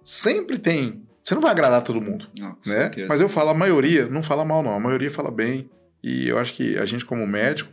sempre 0.03 0.59
tem. 0.59 1.01
Você 1.23 1.34
não 1.34 1.41
vai 1.41 1.51
agradar 1.51 1.84
todo 1.84 1.99
mundo 1.99 2.28
Não, 2.38 2.55
né? 2.65 2.89
Mas 3.09 3.19
eu 3.19 3.28
falo, 3.28 3.49
a 3.49 3.53
maioria 3.55 4.07
não 4.07 4.21
fala 4.21 4.45
mal, 4.45 4.61
não. 4.61 4.73
A 4.73 4.80
maioria 4.80 5.09
fala 5.09 5.32
bem. 5.32 5.69
E 6.04 6.28
eu 6.28 6.38
acho 6.38 6.54
que 6.54 6.78
a 6.78 6.86
gente, 6.86 7.06
como 7.06 7.26
médico, 7.28 7.72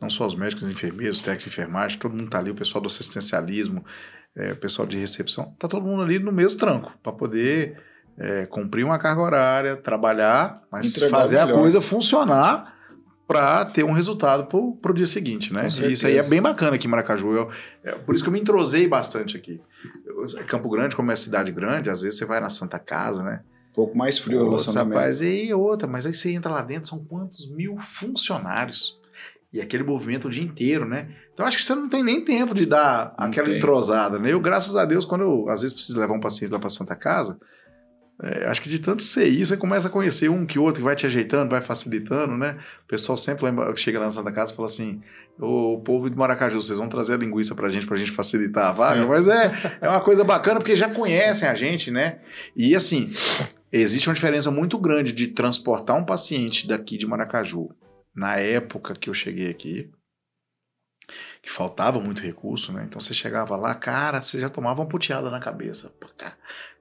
não 0.00 0.08
só 0.08 0.26
os 0.26 0.34
médicos, 0.34 0.62
os 0.64 0.70
enfermeiros, 0.70 1.18
os 1.18 1.22
técnicos 1.22 1.44
de 1.44 1.50
enfermagem, 1.50 1.98
todo 1.98 2.14
mundo 2.16 2.30
tá 2.30 2.38
ali, 2.38 2.50
o 2.50 2.54
pessoal 2.54 2.80
do 2.80 2.86
assistencialismo, 2.86 3.84
é, 4.36 4.52
o 4.52 4.56
pessoal 4.56 4.86
de 4.88 4.96
recepção, 4.96 5.54
tá 5.58 5.68
todo 5.68 5.84
mundo 5.84 6.02
ali 6.02 6.18
no 6.18 6.32
mesmo 6.32 6.58
tranco, 6.58 6.92
para 7.02 7.12
poder 7.12 7.76
é, 8.18 8.46
cumprir 8.46 8.84
uma 8.84 8.98
carga 8.98 9.20
horária, 9.20 9.76
trabalhar, 9.76 10.62
mas 10.72 10.86
Entregar 10.96 11.10
fazer 11.10 11.36
o 11.36 11.40
a 11.40 11.46
melhor. 11.46 11.60
coisa 11.60 11.80
funcionar 11.80 12.74
para 13.26 13.64
ter 13.66 13.84
um 13.84 13.92
resultado 13.92 14.46
pro, 14.46 14.74
pro 14.76 14.92
dia 14.94 15.06
seguinte, 15.06 15.52
né? 15.52 15.68
E 15.68 15.92
isso 15.92 16.06
aí 16.06 16.18
é 16.18 16.22
bem 16.28 16.42
bacana 16.42 16.74
aqui 16.76 16.86
em 16.88 16.90
Maracaju. 16.90 17.32
Eu- 17.32 17.50
é 17.84 17.92
por 17.92 18.12
isso 18.14 18.24
que 18.24 18.28
eu 18.28 18.32
me 18.32 18.40
entrosei 18.40 18.88
bastante 18.88 19.36
aqui. 19.36 19.60
Campo 20.48 20.68
Grande, 20.68 20.96
como 20.96 21.12
é 21.12 21.16
cidade 21.16 21.52
grande, 21.52 21.88
às 21.90 22.00
vezes 22.02 22.18
você 22.18 22.24
vai 22.24 22.40
na 22.40 22.48
Santa 22.50 22.78
Casa, 22.78 23.22
né? 23.22 23.42
Um 23.70 23.72
pouco 23.72 23.96
mais 23.96 24.18
frio 24.18 24.40
o 24.42 24.44
relacionamento. 24.50 24.96
rapaz, 24.96 25.20
e 25.20 25.52
outra, 25.54 25.86
mas 25.88 26.04
aí 26.04 26.12
você 26.12 26.32
entra 26.32 26.52
lá 26.52 26.62
dentro, 26.62 26.88
são 26.88 27.04
quantos 27.04 27.48
mil 27.50 27.78
funcionários? 27.78 28.98
E 29.52 29.60
aquele 29.60 29.82
movimento 29.82 30.28
o 30.28 30.30
dia 30.30 30.42
inteiro, 30.44 30.84
né? 30.84 31.08
Então 31.32 31.44
acho 31.46 31.56
que 31.56 31.64
você 31.64 31.74
não 31.74 31.88
tem 31.88 32.02
nem 32.04 32.24
tempo 32.24 32.54
de 32.54 32.66
dar 32.66 33.14
Não 33.18 33.26
aquela 33.26 33.48
tem. 33.48 33.56
entrosada, 33.58 34.18
né? 34.18 34.32
Eu, 34.32 34.40
graças 34.40 34.76
a 34.76 34.84
Deus, 34.84 35.04
quando 35.04 35.22
eu 35.22 35.48
às 35.48 35.62
vezes 35.62 35.74
preciso 35.74 35.98
levar 35.98 36.14
um 36.14 36.20
paciente 36.20 36.50
lá 36.52 36.58
para 36.58 36.68
Santa 36.68 36.94
Casa, 36.94 37.38
é, 38.22 38.46
acho 38.46 38.60
que 38.60 38.68
de 38.68 38.78
tanto 38.78 39.02
ser 39.02 39.26
isso, 39.26 39.46
você 39.46 39.56
começa 39.56 39.88
a 39.88 39.90
conhecer 39.90 40.28
um 40.28 40.44
que 40.46 40.58
outro 40.58 40.80
que 40.80 40.84
vai 40.84 40.94
te 40.94 41.06
ajeitando, 41.06 41.50
vai 41.50 41.60
facilitando, 41.62 42.36
né? 42.36 42.58
O 42.84 42.86
pessoal 42.86 43.16
sempre 43.16 43.44
lembra, 43.46 43.74
chega 43.74 43.98
lá 43.98 44.04
na 44.06 44.10
Santa 44.12 44.30
Casa 44.30 44.52
e 44.52 44.56
fala 44.56 44.68
assim: 44.68 45.00
o 45.38 45.80
povo 45.80 46.08
de 46.10 46.16
Maracaju, 46.16 46.60
vocês 46.60 46.78
vão 46.78 46.88
trazer 46.88 47.14
a 47.14 47.16
linguiça 47.16 47.54
pra 47.54 47.68
gente, 47.70 47.86
pra 47.86 47.96
gente 47.96 48.10
facilitar 48.12 48.66
a 48.68 48.72
vaga, 48.72 49.00
É. 49.00 49.06
mas 49.06 49.26
é, 49.26 49.50
é 49.80 49.88
uma 49.88 50.00
coisa 50.02 50.22
bacana 50.22 50.60
porque 50.60 50.76
já 50.76 50.88
conhecem 50.90 51.48
a 51.48 51.54
gente, 51.54 51.90
né? 51.90 52.18
E 52.54 52.76
assim, 52.76 53.10
existe 53.72 54.08
uma 54.08 54.14
diferença 54.14 54.50
muito 54.50 54.78
grande 54.78 55.12
de 55.12 55.28
transportar 55.28 55.96
um 55.96 56.04
paciente 56.04 56.66
daqui 56.66 56.96
de 56.96 57.06
Maracaju, 57.06 57.70
na 58.14 58.36
época 58.36 58.94
que 58.94 59.08
eu 59.08 59.14
cheguei 59.14 59.50
aqui, 59.50 59.90
que 61.42 61.50
faltava 61.50 62.00
muito 62.00 62.20
recurso, 62.20 62.72
né? 62.72 62.84
Então 62.86 63.00
você 63.00 63.14
chegava 63.14 63.56
lá, 63.56 63.74
cara, 63.74 64.22
você 64.22 64.40
já 64.40 64.48
tomava 64.48 64.80
uma 64.80 64.88
puteada 64.88 65.30
na 65.30 65.40
cabeça. 65.40 65.92
Pô, 66.00 66.08
cara, 66.16 66.36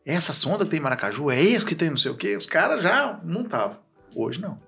essa 0.06 0.34
sonda 0.34 0.66
que 0.66 0.72
tem 0.72 0.80
em 0.80 0.84
Maracaju, 0.84 1.30
é 1.30 1.42
isso 1.42 1.66
que 1.66 1.76
tem 1.76 1.90
não 1.90 1.98
sei 1.98 2.12
o 2.12 2.18
quê? 2.18 2.36
Os 2.36 2.46
caras 2.46 2.82
já 2.82 3.20
não 3.24 3.44
estavam. 3.44 3.78
Hoje 4.16 4.42
não. 4.42 4.60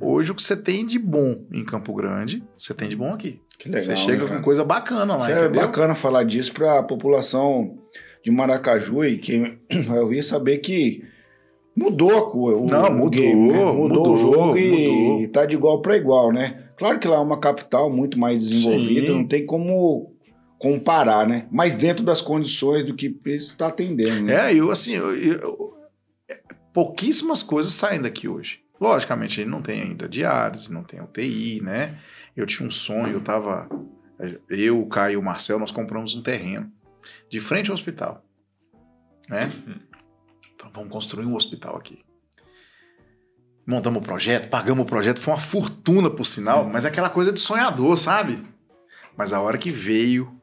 Hoje 0.00 0.30
o 0.30 0.34
que 0.34 0.42
você 0.42 0.56
tem 0.56 0.84
de 0.84 0.98
bom 0.98 1.46
em 1.50 1.64
Campo 1.64 1.94
Grande, 1.94 2.44
você 2.56 2.74
tem 2.74 2.88
de 2.88 2.96
bom 2.96 3.14
aqui. 3.14 3.40
Que 3.58 3.68
legal, 3.68 3.82
você 3.82 3.96
chega 3.96 4.24
né, 4.24 4.36
com 4.36 4.42
coisa 4.42 4.62
bacana 4.62 5.16
lá, 5.16 5.18
Isso 5.18 5.30
é 5.30 5.48
bacana 5.48 5.94
falar 5.94 6.24
disso 6.24 6.52
para 6.52 6.78
a 6.78 6.82
população 6.82 7.78
de 8.22 8.30
Maracaju 8.30 9.04
e 9.04 9.18
quem 9.18 9.58
vai 9.86 9.98
ouvir 9.98 10.22
saber 10.22 10.58
que 10.58 11.02
mudou 11.76 12.30
o- 12.34 12.66
Não, 12.66 12.88
o 12.88 12.92
mudou, 12.92 13.10
game, 13.10 13.52
né? 13.52 13.64
mudou, 13.64 13.74
mudou, 13.88 14.14
o 14.14 14.16
jogo 14.16 14.56
e, 14.56 14.70
mudou. 14.88 15.20
e 15.22 15.28
tá 15.28 15.44
de 15.44 15.54
igual 15.54 15.80
para 15.82 15.96
igual, 15.96 16.32
né? 16.32 16.64
Claro 16.76 16.98
que 16.98 17.06
lá 17.08 17.16
é 17.16 17.20
uma 17.20 17.38
capital 17.38 17.90
muito 17.90 18.18
mais 18.18 18.48
desenvolvida, 18.48 19.06
Sim. 19.08 19.12
não 19.12 19.26
tem 19.26 19.44
como 19.46 20.12
comparar, 20.58 21.26
né? 21.26 21.46
Mas 21.50 21.76
dentro 21.76 22.04
das 22.04 22.20
condições 22.22 22.84
do 22.86 22.94
que 22.94 23.14
está 23.26 23.68
atendendo, 23.68 24.22
né? 24.22 24.50
É, 24.52 24.54
eu 24.54 24.70
assim, 24.70 24.92
eu- 24.94 25.14
eu- 25.16 25.74
pouquíssimas 26.72 27.42
coisas 27.42 27.72
saem 27.72 28.00
daqui 28.00 28.28
hoje. 28.28 28.60
Logicamente, 28.80 29.40
ele 29.40 29.48
não 29.50 29.62
tem 29.62 29.80
ainda 29.82 30.06
diálise, 30.08 30.72
não 30.72 30.82
tem 30.82 31.00
UTI, 31.00 31.62
né? 31.62 31.98
Eu 32.36 32.44
tinha 32.46 32.66
um 32.68 32.70
sonho, 32.70 33.08
eu 33.14 33.20
tava. 33.20 33.68
Eu, 34.50 34.80
o 34.80 34.86
Caio 34.86 35.14
e 35.14 35.16
o 35.16 35.22
Marcel, 35.22 35.58
nós 35.58 35.70
compramos 35.70 36.14
um 36.14 36.22
terreno 36.22 36.70
de 37.30 37.40
frente 37.40 37.70
ao 37.70 37.74
hospital. 37.74 38.22
Né? 39.28 39.50
Vamos 40.74 40.90
construir 40.90 41.26
um 41.26 41.34
hospital 41.34 41.76
aqui. 41.76 42.04
Montamos 43.66 44.00
o 44.00 44.04
projeto, 44.04 44.48
pagamos 44.48 44.84
o 44.84 44.86
projeto, 44.86 45.20
foi 45.20 45.34
uma 45.34 45.40
fortuna 45.40 46.08
por 46.08 46.24
sinal, 46.24 46.68
mas 46.68 46.84
é 46.84 46.88
aquela 46.88 47.10
coisa 47.10 47.32
de 47.32 47.40
sonhador, 47.40 47.96
sabe? 47.96 48.42
Mas 49.16 49.32
a 49.32 49.40
hora 49.40 49.58
que 49.58 49.70
veio, 49.70 50.40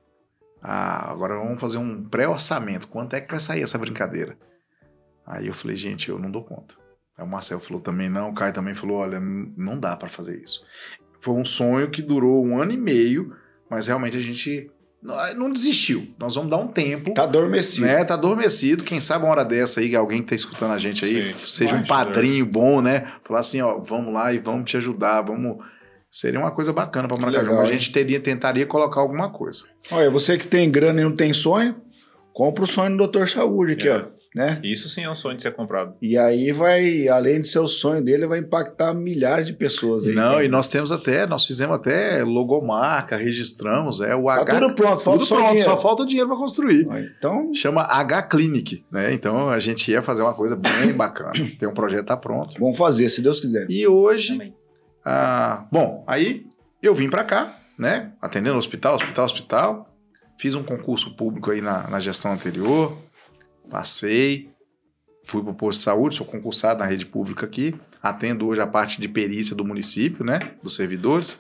ah, 0.61 1.09
agora 1.09 1.37
vamos 1.37 1.59
fazer 1.59 1.77
um 1.77 2.03
pré-orçamento. 2.03 2.87
Quanto 2.87 3.15
é 3.15 3.21
que 3.21 3.31
vai 3.31 3.39
sair 3.39 3.61
essa 3.61 3.77
brincadeira? 3.77 4.37
Aí 5.25 5.47
eu 5.47 5.53
falei, 5.53 5.75
gente, 5.77 6.09
eu 6.09 6.19
não 6.19 6.29
dou 6.29 6.43
conta. 6.43 6.75
Aí 7.17 7.23
o 7.23 7.27
Marcel 7.27 7.59
falou 7.59 7.81
também 7.81 8.09
não, 8.09 8.29
o 8.29 8.33
Caio 8.33 8.53
também 8.53 8.75
falou, 8.75 8.97
olha, 8.97 9.19
não 9.19 9.79
dá 9.79 9.95
para 9.95 10.09
fazer 10.09 10.41
isso. 10.41 10.65
Foi 11.21 11.33
um 11.35 11.45
sonho 11.45 11.89
que 11.89 12.01
durou 12.01 12.45
um 12.45 12.61
ano 12.61 12.73
e 12.73 12.77
meio, 12.77 13.35
mas 13.69 13.87
realmente 13.87 14.17
a 14.17 14.21
gente 14.21 14.69
não, 15.03 15.51
desistiu. 15.51 16.07
Nós 16.17 16.35
vamos 16.35 16.49
dar 16.49 16.57
um 16.57 16.67
tempo. 16.67 17.13
Tá 17.13 17.23
adormecido. 17.23 17.85
Né, 17.85 18.03
tá 18.05 18.13
adormecido. 18.13 18.83
Quem 18.83 18.99
sabe 18.99 19.25
uma 19.25 19.31
hora 19.31 19.43
dessa 19.43 19.81
aí, 19.81 19.95
alguém 19.95 20.21
que 20.21 20.29
tá 20.29 20.35
escutando 20.35 20.71
a 20.71 20.77
gente 20.77 21.03
aí, 21.03 21.33
Sim, 21.33 21.39
seja 21.45 21.75
um 21.75 21.83
padrinho 21.83 22.45
bom, 22.45 22.81
né? 22.81 23.11
Falar 23.23 23.41
assim, 23.41 23.61
ó, 23.61 23.77
vamos 23.79 24.13
lá 24.13 24.33
e 24.33 24.37
vamos 24.37 24.69
te 24.69 24.77
ajudar, 24.77 25.21
vamos. 25.21 25.57
Seria 26.09 26.39
uma 26.39 26.51
coisa 26.51 26.71
bacana 26.71 27.07
para 27.07 27.17
Maracaju. 27.17 27.49
legal, 27.49 27.61
A 27.63 27.65
gente 27.65 27.91
teria, 27.91 28.19
tentaria 28.19 28.65
colocar 28.65 29.01
alguma 29.01 29.29
coisa. 29.29 29.65
Olha, 29.91 30.09
você 30.09 30.37
que 30.37 30.47
tem 30.47 30.69
grana 30.71 31.01
e 31.01 31.03
não 31.03 31.15
tem 31.15 31.33
sonho, 31.33 31.75
compra 32.31 32.63
o 32.63 32.67
sonho 32.67 32.91
do 32.91 32.97
Doutor 32.97 33.27
Saúde 33.27 33.73
aqui, 33.73 33.87
É. 33.87 33.97
ó. 33.97 34.03
Né? 34.35 34.59
Isso 34.63 34.89
sim 34.89 35.03
é 35.03 35.09
um 35.09 35.13
sonho 35.13 35.35
de 35.37 35.43
ser 35.43 35.51
comprado. 35.53 35.93
E 36.01 36.17
aí 36.17 36.51
vai, 36.51 37.07
além 37.07 37.39
de 37.41 37.47
ser 37.47 37.59
o 37.59 37.67
sonho 37.67 38.01
dele, 38.03 38.25
vai 38.25 38.39
impactar 38.39 38.91
milhares 38.93 39.45
de 39.45 39.53
pessoas 39.53 40.07
aí. 40.07 40.15
Não, 40.15 40.37
né? 40.37 40.45
e 40.45 40.47
nós 40.47 40.67
temos 40.67 40.91
até, 40.91 41.27
nós 41.27 41.45
fizemos 41.45 41.75
até 41.75 42.23
logomarca, 42.23 43.15
registramos, 43.15 44.01
é 44.01 44.15
o 44.15 44.25
Tá 44.25 44.41
H. 44.41 44.59
tudo 44.59 44.73
pronto, 44.75 45.03
falta 45.03 45.19
tudo 45.19 45.25
só 45.27 45.35
pronto, 45.35 45.47
dinheiro. 45.49 45.69
só 45.69 45.77
falta 45.79 46.03
o 46.03 46.05
dinheiro 46.07 46.29
para 46.29 46.37
construir. 46.37 46.87
Então, 47.17 47.53
Chama 47.53 47.83
H 47.83 48.23
Clinic, 48.23 48.83
né? 48.91 49.13
Então 49.13 49.49
a 49.49 49.59
gente 49.59 49.91
ia 49.91 50.01
fazer 50.01 50.23
uma 50.23 50.33
coisa 50.33 50.55
bem 50.55 50.93
bacana. 50.97 51.33
Tem 51.59 51.69
um 51.69 51.73
projeto 51.73 52.07
tá 52.07 52.17
pronto. 52.17 52.59
vamos 52.59 52.77
fazer, 52.77 53.09
se 53.09 53.21
Deus 53.21 53.39
quiser. 53.39 53.67
E 53.69 53.87
hoje, 53.87 54.53
ah, 55.05 55.65
bom, 55.71 56.03
aí 56.07 56.45
eu 56.81 56.95
vim 56.95 57.09
para 57.09 57.23
cá, 57.23 57.55
né? 57.77 58.11
Atendendo 58.21 58.57
hospital, 58.57 58.95
hospital, 58.95 59.25
hospital. 59.25 59.89
Fiz 60.39 60.55
um 60.55 60.63
concurso 60.63 61.15
público 61.15 61.51
aí 61.51 61.61
na, 61.61 61.87
na 61.87 61.99
gestão 61.99 62.33
anterior, 62.33 62.97
passei, 63.69 64.49
fui 65.25 65.41
para 65.41 65.51
o 65.51 65.55
posto 65.55 65.79
de 65.79 65.85
saúde, 65.85 66.15
sou 66.15 66.25
concursado 66.25 66.79
na 66.79 66.85
rede 66.85 67.05
pública 67.05 67.45
aqui, 67.45 67.75
atendo 68.01 68.47
hoje 68.47 68.61
a 68.61 68.67
parte 68.67 68.99
de 68.99 69.07
perícia 69.07 69.55
do 69.55 69.63
município, 69.65 70.23
né? 70.25 70.51
Dos 70.61 70.75
servidores. 70.75 71.39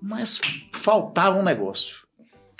Mas 0.00 0.40
faltava 0.72 1.38
um 1.38 1.42
negócio. 1.42 1.96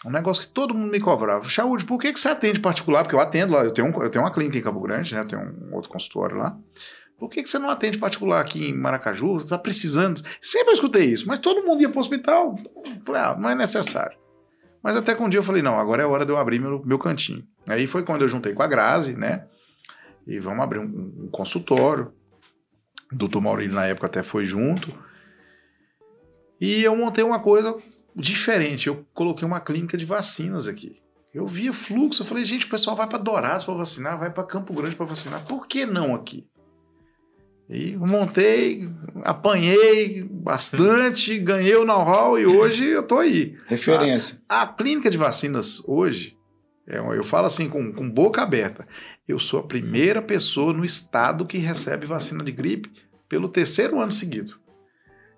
Um 0.04 0.10
negócio 0.10 0.46
que 0.46 0.52
todo 0.52 0.74
mundo 0.74 0.90
me 0.90 1.00
cobrava. 1.00 1.48
Saúde, 1.50 1.84
por 1.84 1.98
que, 1.98 2.12
que 2.12 2.18
você 2.20 2.28
atende 2.28 2.58
particular? 2.60 3.02
Porque 3.02 3.14
eu 3.14 3.20
atendo 3.20 3.52
lá, 3.52 3.64
eu 3.64 3.72
tenho, 3.72 3.88
um- 3.88 4.02
eu 4.02 4.10
tenho 4.10 4.24
uma 4.24 4.32
clínica 4.32 4.56
em 4.58 4.62
Campo 4.62 4.80
Grande, 4.80 5.14
né? 5.14 5.24
Tenho 5.24 5.42
um 5.42 5.74
outro 5.74 5.90
consultório 5.90 6.36
lá. 6.36 6.56
Por 7.18 7.28
que, 7.28 7.42
que 7.42 7.50
você 7.50 7.58
não 7.58 7.68
atende 7.68 7.98
particular 7.98 8.40
aqui 8.40 8.70
em 8.70 8.74
Maracaju? 8.74 9.46
Tá 9.46 9.58
precisando. 9.58 10.22
Sempre 10.40 10.70
eu 10.70 10.74
escutei 10.74 11.04
isso, 11.04 11.28
mas 11.28 11.38
todo 11.38 11.62
mundo 11.66 11.82
ia 11.82 11.90
para 11.90 11.98
o 11.98 12.00
hospital. 12.00 12.56
Falei, 13.04 13.20
ah, 13.20 13.36
não 13.38 13.50
é 13.50 13.54
necessário. 13.54 14.16
Mas 14.82 14.96
até 14.96 15.14
que 15.14 15.22
um 15.22 15.28
dia 15.28 15.40
eu 15.40 15.44
falei, 15.44 15.62
não, 15.62 15.78
agora 15.78 16.02
é 16.02 16.06
hora 16.06 16.24
de 16.24 16.32
eu 16.32 16.38
abrir 16.38 16.58
meu, 16.58 16.82
meu 16.84 16.98
cantinho. 16.98 17.46
Aí 17.66 17.86
foi 17.86 18.02
quando 18.02 18.22
eu 18.22 18.28
juntei 18.28 18.54
com 18.54 18.62
a 18.62 18.66
Grazi, 18.66 19.14
né? 19.16 19.46
E 20.26 20.38
vamos 20.38 20.60
abrir 20.60 20.78
um, 20.78 21.24
um 21.24 21.28
consultório. 21.30 22.12
O 23.12 23.16
doutor 23.16 23.40
Maurílio, 23.40 23.74
na 23.74 23.86
época, 23.86 24.06
até 24.06 24.22
foi 24.22 24.44
junto. 24.44 24.92
E 26.60 26.82
eu 26.82 26.94
montei 26.96 27.24
uma 27.24 27.40
coisa 27.40 27.76
diferente. 28.14 28.86
Eu 28.86 29.06
coloquei 29.12 29.46
uma 29.46 29.60
clínica 29.60 29.96
de 29.96 30.04
vacinas 30.04 30.66
aqui. 30.66 31.00
Eu 31.32 31.46
via 31.46 31.72
fluxo, 31.72 32.22
eu 32.22 32.26
falei, 32.26 32.44
gente, 32.44 32.66
o 32.66 32.68
pessoal 32.68 32.96
vai 32.96 33.06
para 33.06 33.18
Dourados 33.18 33.64
para 33.64 33.74
vacinar, 33.74 34.18
vai 34.18 34.30
para 34.32 34.42
Campo 34.42 34.74
Grande 34.74 34.96
para 34.96 35.06
vacinar. 35.06 35.44
Por 35.44 35.66
que 35.68 35.86
não 35.86 36.14
aqui? 36.14 36.49
E 37.72 37.96
montei, 37.96 38.90
apanhei 39.22 40.24
bastante, 40.24 41.38
ganhei 41.38 41.76
o 41.76 41.84
know-how 41.84 42.36
e 42.36 42.44
hoje 42.44 42.84
eu 42.84 43.04
tô 43.04 43.18
aí. 43.18 43.56
Referência. 43.68 44.40
A 44.48 44.66
clínica 44.66 45.08
de 45.08 45.16
vacinas 45.16 45.80
hoje, 45.86 46.36
é, 46.84 46.98
eu 46.98 47.22
falo 47.22 47.46
assim 47.46 47.68
com, 47.68 47.92
com 47.92 48.10
boca 48.10 48.42
aberta, 48.42 48.88
eu 49.28 49.38
sou 49.38 49.60
a 49.60 49.62
primeira 49.62 50.20
pessoa 50.20 50.72
no 50.72 50.84
estado 50.84 51.46
que 51.46 51.58
recebe 51.58 52.06
vacina 52.06 52.42
de 52.42 52.50
gripe 52.50 52.90
pelo 53.28 53.48
terceiro 53.48 54.00
ano 54.00 54.10
seguido. 54.10 54.58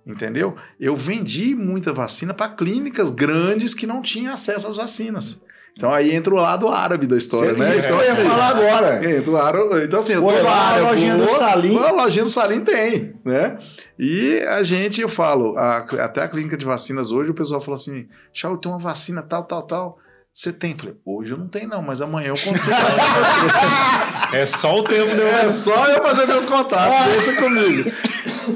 Entendeu? 0.06 0.56
Eu 0.80 0.96
vendi 0.96 1.54
muita 1.54 1.92
vacina 1.92 2.32
para 2.32 2.54
clínicas 2.54 3.10
grandes 3.10 3.74
que 3.74 3.86
não 3.86 4.00
tinham 4.00 4.32
acesso 4.32 4.66
às 4.66 4.76
vacinas. 4.76 5.38
Então 5.76 5.90
aí 5.90 6.14
entra 6.14 6.32
o 6.32 6.36
lado 6.36 6.68
árabe 6.68 7.06
da 7.06 7.16
história, 7.16 7.54
né? 7.54 7.74
Isso 7.76 7.86
que 7.88 7.92
eu 7.92 7.96
Então, 7.96 8.06
ia 8.06 8.12
assim, 8.20 8.28
falar 8.28 8.48
agora. 8.48 9.10
Entra 9.10 9.30
o 9.30 9.36
árabe. 9.36 9.84
Então 9.84 9.98
assim, 10.00 10.12
eu 10.12 10.20
tô 10.22 10.30
lá 10.30 10.54
área 10.54 10.82
lojinha 10.82 11.16
do 11.16 11.28
Salim. 11.30 11.78
A 11.78 11.90
lojinha 11.92 12.24
do 12.24 12.30
Salim 12.30 12.60
tem, 12.60 13.14
né? 13.24 13.56
E 13.98 14.38
a 14.48 14.62
gente, 14.62 15.00
eu 15.00 15.08
falo, 15.08 15.56
a- 15.56 15.78
até 16.00 16.22
a 16.22 16.28
clínica 16.28 16.56
de 16.56 16.66
vacinas 16.66 17.10
hoje, 17.10 17.30
o 17.30 17.34
pessoal 17.34 17.60
fala 17.60 17.76
assim, 17.76 18.06
Chau, 18.32 18.56
tem 18.58 18.70
uma 18.70 18.78
vacina 18.78 19.22
tal, 19.22 19.44
tal, 19.44 19.62
tal. 19.62 19.98
Você 20.34 20.50
tem? 20.52 20.74
Falei, 20.74 20.94
hoje 21.04 21.32
eu 21.32 21.38
não 21.38 21.46
tenho 21.48 21.68
não, 21.68 21.82
mas 21.82 22.00
amanhã 22.00 22.28
eu 22.28 22.38
consigo. 22.38 22.74
É 24.32 24.46
só 24.46 24.78
o 24.78 24.82
tempo 24.82 25.14
de 25.14 25.20
É 25.20 25.50
só 25.50 25.86
eu 25.88 26.02
fazer 26.02 26.26
meus 26.26 26.46
contatos, 26.46 27.12
deixa 27.12 27.40
comigo. 27.42 27.90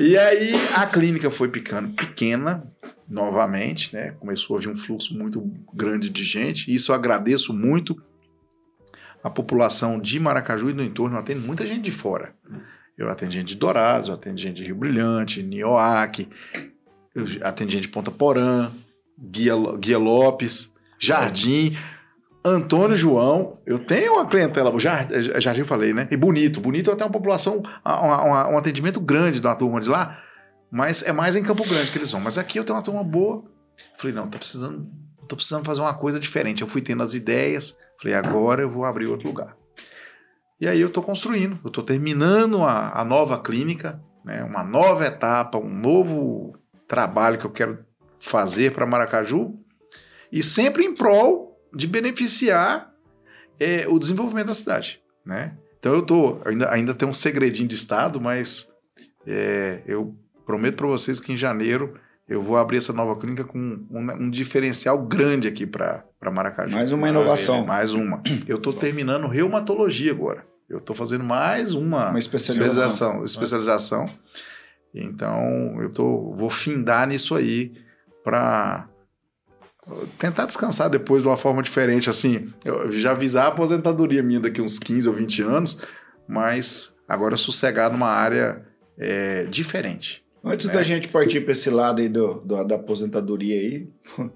E 0.00 0.16
aí 0.16 0.54
a 0.74 0.86
clínica 0.86 1.30
foi 1.30 1.50
ficando 1.50 1.90
pequena 1.90 2.64
novamente, 3.08 3.94
né? 3.94 4.12
Começou 4.18 4.56
a 4.56 4.60
vir 4.60 4.68
um 4.68 4.76
fluxo 4.76 5.16
muito 5.16 5.40
grande 5.72 6.08
de 6.08 6.24
gente. 6.24 6.72
Isso 6.72 6.90
eu 6.90 6.96
agradeço 6.96 7.52
muito. 7.52 8.00
A 9.22 9.30
população 9.30 9.98
de 9.98 10.20
Maracaju 10.20 10.70
e 10.70 10.72
do 10.72 10.82
entorno 10.82 11.16
atendo 11.18 11.40
muita 11.40 11.66
gente 11.66 11.82
de 11.82 11.90
fora. 11.90 12.34
Eu 12.96 13.08
atendo 13.08 13.32
gente 13.32 13.48
de 13.48 13.56
Dourados, 13.56 14.08
atendo 14.08 14.38
gente 14.38 14.56
de 14.56 14.64
Rio 14.64 14.76
Brilhante, 14.76 15.46
eu 15.52 15.76
atendo 15.76 17.70
gente 17.70 17.82
de 17.82 17.88
Ponta 17.88 18.10
Porã, 18.10 18.70
Guia, 19.18 19.54
Guia 19.78 19.98
Lopes, 19.98 20.74
Jardim. 20.98 21.76
Antônio 22.44 22.94
João, 22.94 23.58
eu 23.66 23.76
tenho 23.76 24.12
uma 24.14 24.26
clientela, 24.26 24.72
Jardim 24.78 25.60
eu 25.60 25.66
falei, 25.66 25.92
né? 25.92 26.06
E 26.12 26.16
Bonito. 26.16 26.60
Bonito 26.60 26.88
eu 26.88 26.94
tenho 26.96 27.08
uma 27.08 27.12
população, 27.12 27.60
uma- 27.84 28.48
um 28.48 28.56
atendimento 28.56 29.00
grande 29.00 29.40
da 29.40 29.56
turma 29.56 29.80
de 29.80 29.88
lá, 29.88 30.22
mas 30.70 31.02
é 31.02 31.12
mais 31.12 31.36
em 31.36 31.42
Campo 31.42 31.66
Grande 31.66 31.90
que 31.90 31.98
eles 31.98 32.12
vão. 32.12 32.20
Mas 32.20 32.38
aqui 32.38 32.58
eu 32.58 32.64
tenho 32.64 32.76
uma 32.76 32.82
turma 32.82 33.04
boa. 33.04 33.44
Falei, 33.98 34.14
não, 34.14 34.28
tá 34.28 34.38
precisando, 34.38 34.88
tô 35.28 35.36
precisando 35.36 35.64
fazer 35.64 35.80
uma 35.80 35.94
coisa 35.94 36.18
diferente. 36.18 36.62
Eu 36.62 36.68
fui 36.68 36.80
tendo 36.80 37.02
as 37.02 37.14
ideias, 37.14 37.78
falei, 38.00 38.14
agora 38.14 38.62
eu 38.62 38.70
vou 38.70 38.84
abrir 38.84 39.06
outro 39.06 39.28
lugar. 39.28 39.56
E 40.60 40.66
aí 40.66 40.80
eu 40.80 40.90
tô 40.90 41.02
construindo, 41.02 41.58
eu 41.62 41.70
tô 41.70 41.82
terminando 41.82 42.62
a, 42.62 43.00
a 43.00 43.04
nova 43.04 43.38
clínica, 43.38 44.02
né? 44.24 44.42
Uma 44.42 44.64
nova 44.64 45.04
etapa, 45.06 45.58
um 45.58 45.68
novo 45.68 46.56
trabalho 46.88 47.38
que 47.38 47.44
eu 47.44 47.50
quero 47.50 47.84
fazer 48.18 48.72
para 48.72 48.86
Maracaju 48.86 49.54
e 50.32 50.42
sempre 50.42 50.84
em 50.84 50.94
prol 50.94 51.60
de 51.74 51.86
beneficiar 51.86 52.90
é, 53.60 53.86
o 53.86 53.98
desenvolvimento 53.98 54.46
da 54.46 54.54
cidade, 54.54 55.00
né? 55.24 55.56
Então 55.78 55.94
eu 55.94 56.02
tô, 56.02 56.40
ainda, 56.44 56.72
ainda 56.72 56.94
tem 56.94 57.06
um 57.06 57.12
segredinho 57.12 57.68
de 57.68 57.74
estado, 57.74 58.20
mas 58.20 58.72
é, 59.26 59.82
eu 59.86 60.16
prometo 60.46 60.76
para 60.76 60.86
vocês 60.86 61.20
que 61.20 61.32
em 61.32 61.36
janeiro 61.36 61.94
eu 62.28 62.40
vou 62.40 62.56
abrir 62.56 62.78
essa 62.78 62.92
nova 62.92 63.18
clínica 63.20 63.44
com 63.44 63.58
um, 63.58 64.12
um 64.18 64.30
diferencial 64.30 64.98
grande 64.98 65.46
aqui 65.46 65.66
para 65.66 66.04
Maracaju. 66.32 66.74
Mais 66.74 66.92
uma 66.92 67.08
inovação. 67.08 67.56
É, 67.56 67.66
mais 67.66 67.92
uma. 67.92 68.22
Eu 68.48 68.58
tô 68.58 68.72
terminando 68.72 69.28
reumatologia 69.28 70.10
agora. 70.10 70.44
Eu 70.68 70.80
tô 70.80 70.94
fazendo 70.94 71.22
mais 71.22 71.72
uma, 71.72 72.10
Uma 72.10 72.18
especialização. 72.18 73.22
especialização. 73.22 73.24
especialização. 73.24 74.10
Então 74.92 75.80
eu 75.80 75.90
tô, 75.90 76.34
vou 76.34 76.50
findar 76.50 77.06
nisso 77.06 77.34
aí 77.36 77.72
para 78.24 78.88
tentar 80.18 80.46
descansar 80.46 80.90
depois 80.90 81.22
de 81.22 81.28
uma 81.28 81.36
forma 81.36 81.62
diferente. 81.62 82.10
Assim, 82.10 82.52
eu 82.64 82.90
já 82.90 83.12
avisar 83.12 83.44
a 83.44 83.48
aposentadoria 83.48 84.22
minha 84.22 84.40
daqui 84.40 84.60
uns 84.60 84.80
15 84.80 85.08
ou 85.08 85.14
20 85.14 85.42
anos, 85.42 85.80
mas 86.26 86.98
agora 87.08 87.36
sossegar 87.36 87.92
numa 87.92 88.10
área 88.10 88.66
é, 88.98 89.44
diferente. 89.44 90.25
Antes 90.46 90.66
né? 90.66 90.72
da 90.74 90.82
gente 90.82 91.08
partir 91.08 91.40
para 91.40 91.52
esse 91.52 91.68
lado 91.70 92.00
aí 92.00 92.08
do, 92.08 92.34
do- 92.44 92.64
da 92.64 92.76
aposentadoria 92.76 93.58
aí. 93.58 93.88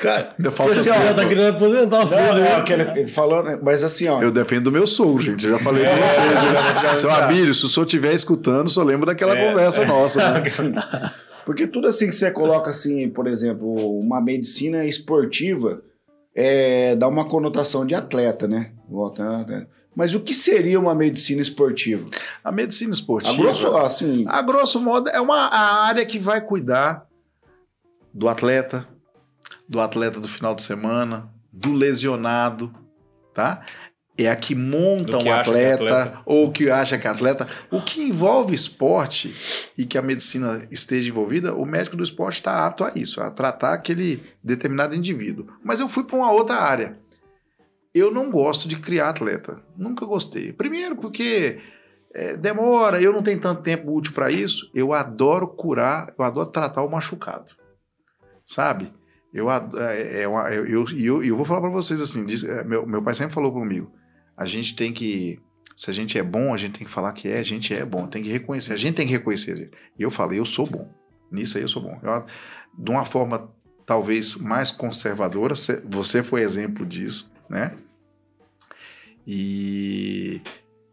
Cara, 0.00 0.34
Ainda 0.38 0.50
falta 0.50 0.72
Esse, 0.78 0.88
ó, 0.90 0.94
tá 1.14 1.26
querendo 1.28 1.48
aposentar 1.54 1.98
não, 2.00 2.06
vocês, 2.08 2.26
não, 2.26 2.34
né? 2.40 2.54
aquele- 2.56 2.82
ele 3.00 3.06
falou, 3.08 3.42
né? 3.42 3.58
Mas 3.62 3.84
assim, 3.84 4.08
ó. 4.08 4.22
Eu 4.22 4.30
dependo 4.30 4.62
do 4.64 4.72
meu 4.72 4.86
sogro, 4.86 5.22
gente. 5.22 5.44
Eu 5.44 5.52
já 5.52 5.58
falei 5.58 5.84
com 5.84 5.90
É, 5.90 5.96
vocês. 6.08 6.32
já- 6.32 6.82
Né? 6.82 6.94
Seu. 6.94 7.10
Abílio, 7.10 7.54
se 7.54 7.64
o 7.64 7.68
senhor 7.68 7.84
estiver 7.86 8.14
escutando, 8.14 8.68
só 8.70 8.82
lembra 8.82 9.06
daquela 9.06 9.36
É. 9.36 9.48
conversa 9.48 9.84
nossa, 9.84 10.32
né? 10.32 10.42
Porque 11.44 11.66
tudo 11.66 11.86
assim 11.86 12.06
que 12.08 12.14
você 12.14 12.30
coloca, 12.30 12.70
assim, 12.70 13.08
por 13.08 13.26
exemplo, 13.28 13.72
uma 14.00 14.20
medicina 14.20 14.84
esportiva 14.84 15.80
é, 16.34 16.96
dá 16.96 17.06
uma 17.08 17.24
conotação 17.28 17.86
de 17.86 17.94
atleta, 17.94 18.48
né? 18.48 18.72
Volta, 18.88 19.44
né? 19.46 19.66
Mas 19.96 20.12
o 20.14 20.20
que 20.20 20.34
seria 20.34 20.78
uma 20.78 20.94
medicina 20.94 21.40
esportiva? 21.40 22.06
A 22.44 22.52
medicina 22.52 22.90
A 22.90 22.92
esportiva. 22.92 23.34
grosso, 23.34 23.76
assim, 23.78 24.26
A 24.28 24.42
grosso 24.42 24.78
modo, 24.78 25.08
é 25.08 25.18
uma 25.18 25.46
a 25.46 25.86
área 25.86 26.04
que 26.04 26.18
vai 26.18 26.38
cuidar 26.42 27.06
do 28.12 28.28
atleta, 28.28 28.86
do 29.66 29.80
atleta 29.80 30.20
do 30.20 30.28
final 30.28 30.54
de 30.54 30.60
semana, 30.62 31.30
do 31.50 31.72
lesionado, 31.72 32.70
tá? 33.32 33.62
É 34.18 34.30
a 34.30 34.36
que 34.36 34.54
monta 34.54 35.18
que 35.18 35.24
um 35.24 35.32
é 35.32 35.40
atleta, 35.40 35.74
atleta. 35.84 36.18
ou 36.24 36.50
que 36.50 36.70
acha 36.70 36.98
que 36.98 37.06
é 37.06 37.10
atleta. 37.10 37.46
O 37.70 37.82
que 37.82 38.02
envolve 38.02 38.54
esporte 38.54 39.34
e 39.76 39.84
que 39.84 39.98
a 39.98 40.02
medicina 40.02 40.66
esteja 40.70 41.08
envolvida, 41.08 41.54
o 41.54 41.66
médico 41.66 41.96
do 41.96 42.04
esporte 42.04 42.36
está 42.36 42.66
apto 42.66 42.84
a 42.84 42.92
isso, 42.94 43.20
a 43.20 43.30
tratar 43.30 43.74
aquele 43.74 44.22
determinado 44.42 44.94
indivíduo. 44.94 45.46
Mas 45.62 45.80
eu 45.80 45.88
fui 45.88 46.04
para 46.04 46.16
uma 46.16 46.30
outra 46.32 46.56
área. 46.56 46.98
Eu 47.96 48.10
não 48.10 48.30
gosto 48.30 48.68
de 48.68 48.76
criar 48.76 49.08
atleta. 49.10 49.62
Nunca 49.76 50.04
gostei. 50.04 50.52
Primeiro, 50.52 50.96
porque 50.96 51.58
é, 52.14 52.36
demora, 52.36 53.00
eu 53.00 53.12
não 53.12 53.22
tenho 53.22 53.40
tanto 53.40 53.62
tempo 53.62 53.90
útil 53.92 54.12
para 54.12 54.30
isso. 54.30 54.70
Eu 54.74 54.92
adoro 54.92 55.48
curar, 55.48 56.12
eu 56.18 56.24
adoro 56.24 56.50
tratar 56.50 56.82
o 56.82 56.90
machucado. 56.90 57.52
Sabe? 58.44 58.92
Eu, 59.32 59.50
é, 59.50 60.22
é 60.22 60.28
uma- 60.28 60.48
eu, 60.50 60.86
eu, 60.96 61.22
eu, 61.24 61.36
vou 61.36 61.44
falar 61.44 61.60
para 61.60 61.70
vocês 61.70 62.00
assim: 62.00 62.24
diz- 62.24 62.44
é, 62.44 62.64
meu, 62.64 62.86
meu 62.86 63.02
pai 63.02 63.14
sempre 63.14 63.34
falou 63.34 63.52
comigo. 63.52 63.90
A 64.36 64.46
gente 64.46 64.74
tem 64.76 64.92
que. 64.92 65.38
Se 65.76 65.90
a 65.90 65.92
gente 65.92 66.16
é 66.18 66.22
bom, 66.22 66.54
a 66.54 66.56
gente 66.56 66.78
tem 66.78 66.86
que 66.86 66.92
falar 66.92 67.12
que 67.12 67.28
é, 67.28 67.38
a 67.38 67.42
gente 67.42 67.74
é 67.74 67.84
bom, 67.84 68.06
tem 68.06 68.22
que 68.22 68.30
reconhecer, 68.30 68.72
a 68.72 68.76
gente 68.78 68.94
tem 68.96 69.06
que 69.06 69.12
reconhecer. 69.12 69.70
E 69.98 70.02
eu 70.02 70.10
falei, 70.10 70.38
eu 70.38 70.46
sou 70.46 70.66
bom. 70.66 70.90
Nisso 71.30 71.58
aí 71.58 71.64
eu 71.64 71.68
sou 71.68 71.82
bom. 71.82 72.00
Eu, 72.02 72.24
de 72.78 72.90
uma 72.90 73.04
forma 73.04 73.50
talvez 73.84 74.36
mais 74.36 74.70
conservadora, 74.70 75.54
cê- 75.54 75.82
você 75.86 76.22
foi 76.22 76.40
exemplo 76.40 76.86
disso, 76.86 77.30
né? 77.48 77.72
E 79.26 80.40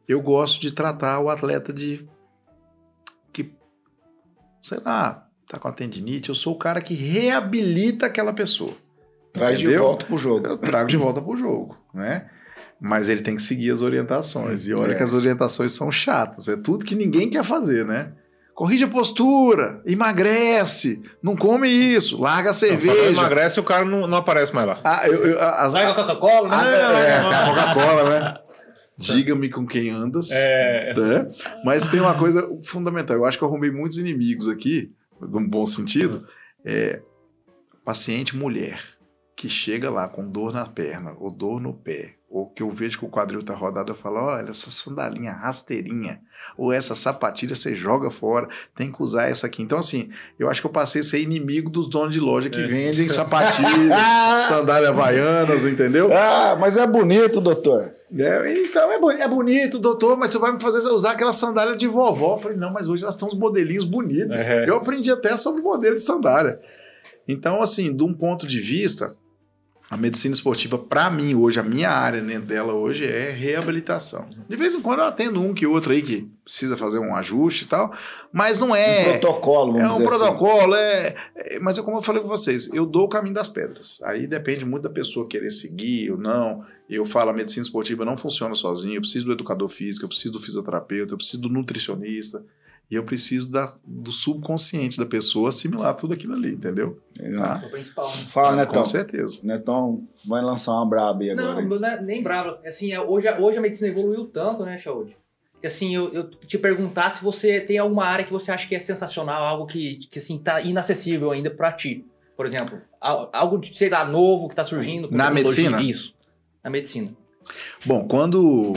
eu 0.08 0.20
gosto 0.22 0.60
de 0.60 0.72
tratar 0.72 1.20
o 1.20 1.30
atleta 1.30 1.72
de 1.72 2.08
que, 3.32 3.54
sei 4.62 4.80
lá, 4.84 5.28
tá 5.48 5.60
com 5.60 5.68
a 5.68 5.72
tendinite, 5.72 6.30
eu 6.30 6.36
sou 6.36 6.54
o 6.56 6.58
cara 6.58 6.82
que 6.82 6.94
reabilita 6.94 8.06
aquela 8.08 8.34
pessoa. 8.34 8.74
traz 9.32 9.58
de 9.60 9.66
entendeu? 9.66 9.84
volta 9.84 10.06
pro 10.06 10.18
jogo. 10.18 10.46
Eu 10.48 10.58
trago 10.58 10.88
de 10.90 10.98
volta 10.98 11.22
pro 11.22 11.36
jogo, 11.36 11.78
né? 11.94 12.30
Mas 12.80 13.08
ele 13.10 13.22
tem 13.22 13.36
que 13.36 13.42
seguir 13.42 13.72
as 13.72 13.82
orientações. 13.82 14.68
E 14.68 14.74
olha 14.74 14.92
É. 14.94 14.96
que 14.96 15.02
as 15.04 15.14
orientações 15.14 15.72
são 15.72 15.92
chatas. 15.92 16.48
É 16.48 16.56
tudo 16.58 16.86
que 16.86 16.96
ninguém 16.96 17.30
quer 17.30 17.44
fazer, 17.44 17.86
né? 17.86 18.14
Corrige 18.54 18.84
a 18.84 18.88
postura, 18.88 19.82
emagrece, 19.84 21.02
não 21.24 21.36
come 21.36 21.68
isso, 21.68 22.22
larga 22.22 22.52
a 22.52 22.54
cerveja. 22.54 23.10
emagrece, 23.10 23.60
o 23.60 23.64
cara 23.64 23.84
não, 23.84 24.06
não 24.06 24.20
aparece 24.20 24.54
mais 24.54 24.68
lá. 24.68 24.80
Ah, 24.84 25.08
eu, 25.08 25.26
eu, 25.26 25.42
as, 25.42 25.74
Vai 25.74 25.86
com 25.86 25.92
a 25.92 25.96
Coca-Cola, 25.96 26.50
ah, 26.52 26.64
né? 26.64 27.08
é, 27.08 27.18
a 27.18 27.46
Coca-Cola, 27.48 28.10
né? 28.10 28.38
Diga-me 28.96 29.50
com 29.50 29.66
quem 29.66 29.90
andas. 29.90 30.30
É. 30.32 30.94
né? 30.96 31.32
Mas 31.66 31.88
tem 31.88 32.00
uma 32.00 32.18
coisa 32.18 32.48
fundamental. 32.64 33.18
Eu 33.18 33.26
acho 33.26 33.40
que 33.40 33.44
eu 33.44 33.48
arrumei 33.48 33.72
muitos 33.72 33.98
inimigos 33.98 34.48
aqui, 34.48 34.92
num 35.20 35.48
bom 35.48 35.66
sentido. 35.66 36.28
É 36.64 37.02
paciente 37.84 38.36
mulher 38.36 38.82
que 39.36 39.50
chega 39.50 39.90
lá 39.90 40.08
com 40.08 40.30
dor 40.30 40.54
na 40.54 40.66
perna 40.66 41.16
ou 41.20 41.30
dor 41.30 41.60
no 41.60 41.74
pé, 41.74 42.16
ou 42.30 42.50
que 42.50 42.64
eu 42.64 42.70
vejo 42.70 43.00
que 43.00 43.06
o 43.06 43.10
quadril 43.10 43.44
tá 43.44 43.54
rodado, 43.54 43.92
eu 43.92 43.96
falo: 43.96 44.20
olha, 44.20 44.50
essa 44.50 44.70
sandalinha 44.70 45.34
rasteirinha, 45.34 46.22
ou 46.58 46.72
essa 46.72 46.96
sapatilha 46.96 47.56
você 47.56 47.76
joga 47.76 48.10
fora, 48.12 48.48
tem 48.76 48.92
que 48.92 49.02
usar 49.02 49.28
essa 49.30 49.48
aqui. 49.48 49.62
Então, 49.64 49.78
assim, 49.80 50.10
eu 50.38 50.50
acho 50.50 50.62
que 50.62 50.68
eu 50.68 50.72
passei 50.72 51.02
a 51.02 51.04
ser 51.04 51.20
inimigo 51.22 51.70
dos 51.70 51.90
donos 51.90 52.14
de 52.14 52.20
loja 52.20 52.50
que 52.50 52.60
É. 52.62 52.68
vendem 52.68 53.08
sapatilhas, 53.10 54.46
sandália 54.48 54.90
havaianas, 54.90 55.66
entendeu? 55.66 56.10
Ah, 56.14 56.56
mas 56.60 56.78
é 56.78 56.86
bonito, 56.86 57.40
doutor. 57.42 57.92
É, 58.16 58.64
então 58.66 58.92
é, 58.92 59.00
boni- 59.00 59.22
é 59.22 59.28
bonito, 59.28 59.80
doutor, 59.80 60.16
mas 60.18 60.30
você 60.30 60.38
vai 60.38 60.52
me 60.54 60.62
fazer 60.62 60.88
usar 60.90 61.12
aquela 61.12 61.34
sandália 61.34 61.76
de 61.76 61.88
vovó. 61.88 62.36
Eu 62.36 62.38
falei, 62.38 62.58
não, 62.58 62.72
mas 62.72 62.88
hoje 62.88 63.04
elas 63.04 63.16
têm 63.16 63.28
uns 63.28 63.34
modelinhos 63.34 63.84
bonitos. 63.86 64.40
É. 64.42 64.70
Eu 64.70 64.76
aprendi 64.78 65.10
até 65.12 65.36
sobre 65.36 65.62
modelo 65.64 65.96
de 65.96 66.02
sandália. 66.02 66.60
Então, 67.28 67.62
assim, 67.62 67.96
de 67.96 68.04
um 68.04 68.14
ponto 68.14 68.46
de 68.48 68.60
vista, 68.60 69.16
a 69.94 69.98
medicina 69.98 70.34
esportiva, 70.34 70.78
para 70.78 71.10
mim, 71.12 71.36
hoje, 71.36 71.60
a 71.60 71.64
minha 71.64 71.90
área 71.90 72.22
dentro 72.22 72.48
dela 72.48 72.74
hoje 72.74 73.06
é 73.06 73.30
reabilitação. 73.30 74.28
De 74.50 74.56
vez 74.56 74.74
em 74.74 74.82
quando 74.82 75.00
eu 75.00 75.06
atendo 75.06 75.42
um 75.42 75.54
que 75.54 75.66
outro 75.68 75.92
aí 75.94 76.02
que 76.02 76.28
precisa 76.44 76.76
fazer 76.76 77.00
um 77.00 77.16
ajuste 77.16 77.64
e 77.64 77.68
tal, 77.68 77.94
mas 78.32 78.58
não 78.58 78.70
Um 78.72 78.76
é. 78.76 79.12
protocolo, 79.20 79.78
É 79.78 79.82
vamos 79.84 79.98
um 79.98 80.04
dizer 80.04 80.16
assim. 80.16 80.24
protocolo, 80.26 80.76
é, 80.76 81.16
é- 81.36 81.60
Mas 81.60 81.78
é 81.78 81.82
como 81.82 81.98
eu 81.98 82.02
falei 82.02 82.22
com 82.22 82.28
vocês, 82.28 82.70
eu 82.74 82.86
dou 82.86 83.06
o 83.06 83.08
caminho 83.10 83.36
das 83.36 83.48
pedras. 83.48 84.02
Aí 84.04 84.26
depende 84.28 84.66
muito 84.66 84.84
da 84.84 84.90
pessoa 84.90 85.28
querer 85.28 85.52
seguir 85.52 86.12
ou 86.12 86.18
não. 86.18 86.66
Eu 86.90 87.06
falo, 87.06 87.30
a 87.30 87.34
medicina 87.34 87.62
esportiva 87.64 88.04
não 88.04 88.18
funciona 88.18 88.56
sozinha. 88.56 88.98
Eu 88.98 89.02
preciso 89.02 89.26
do 89.28 89.32
educador 89.32 89.70
físico, 89.70 90.06
eu 90.06 90.10
preciso 90.10 90.34
do 90.34 90.40
fisioterapeuta, 90.40 91.14
eu 91.14 91.18
preciso 91.18 91.42
do 91.44 91.50
nutricionista. 91.50 92.44
E 92.92 92.96
eu 92.96 93.04
preciso 93.04 93.52
da- 93.52 93.74
do 93.86 94.12
subconsciente 94.12 94.98
da 95.00 95.06
pessoa 95.06 95.50
assimilar 95.50 95.96
tudo 95.96 96.14
aquilo 96.14 96.34
ali, 96.34 96.54
entendeu? 96.54 97.02
Tá? 97.36 97.62
É 97.64 97.68
o 97.68 97.72
principal, 97.72 98.08
né? 98.10 98.24
Fala, 98.28 98.50
Com 98.52 98.56
Netão. 98.58 98.84
certeza. 98.84 99.40
Netão 99.44 100.08
vai 100.28 100.44
lançar 100.44 100.74
uma 100.74 100.86
braba 100.88 101.24
aí 101.24 101.32
agora. 101.32 101.62
Não, 101.62 101.80
não 101.80 101.88
é 101.88 102.02
nem 102.02 102.22
brava. 102.22 102.60
Assim, 102.66 102.92
é- 102.92 103.02
hoje, 103.02 103.28
a- 103.28 103.40
hoje 103.40 103.58
a 103.58 103.62
medicina 103.62 103.88
evoluiu 103.90 104.26
tanto, 104.28 104.64
né, 104.64 104.78
Shaud? 104.78 105.16
Que 105.60 105.68
assim, 105.68 105.96
eu, 105.96 106.12
eu 106.14 106.30
te 106.30 106.58
perguntar 106.58 107.10
se 107.10 107.24
você 107.24 107.62
tem 107.62 107.78
alguma 107.78 108.04
área 108.06 108.26
que 108.26 108.32
você 108.34 108.52
acha 108.52 108.68
que 108.68 108.76
é 108.76 108.80
sensacional, 108.80 109.44
algo 109.44 109.66
que, 109.66 109.96
que 110.12 110.20
assim, 110.20 110.38
tá 110.38 110.62
inacessível 110.62 111.32
ainda 111.32 111.50
pra 111.50 111.72
ti. 111.72 112.06
Por 112.36 112.46
exemplo, 112.46 112.82
al- 113.00 113.30
algo, 113.32 113.58
de, 113.58 113.76
sei 113.76 113.90
lá, 113.90 114.04
novo 114.06 114.50
que 114.50 114.56
tá 114.56 114.64
surgindo. 114.64 115.08
com 115.08 115.16
Na 115.16 115.32
medicina? 115.32 115.82
Isso. 115.82 116.14
Na 116.64 116.70
medicina. 116.70 117.10
Bom, 117.86 118.08
quando. 118.08 118.74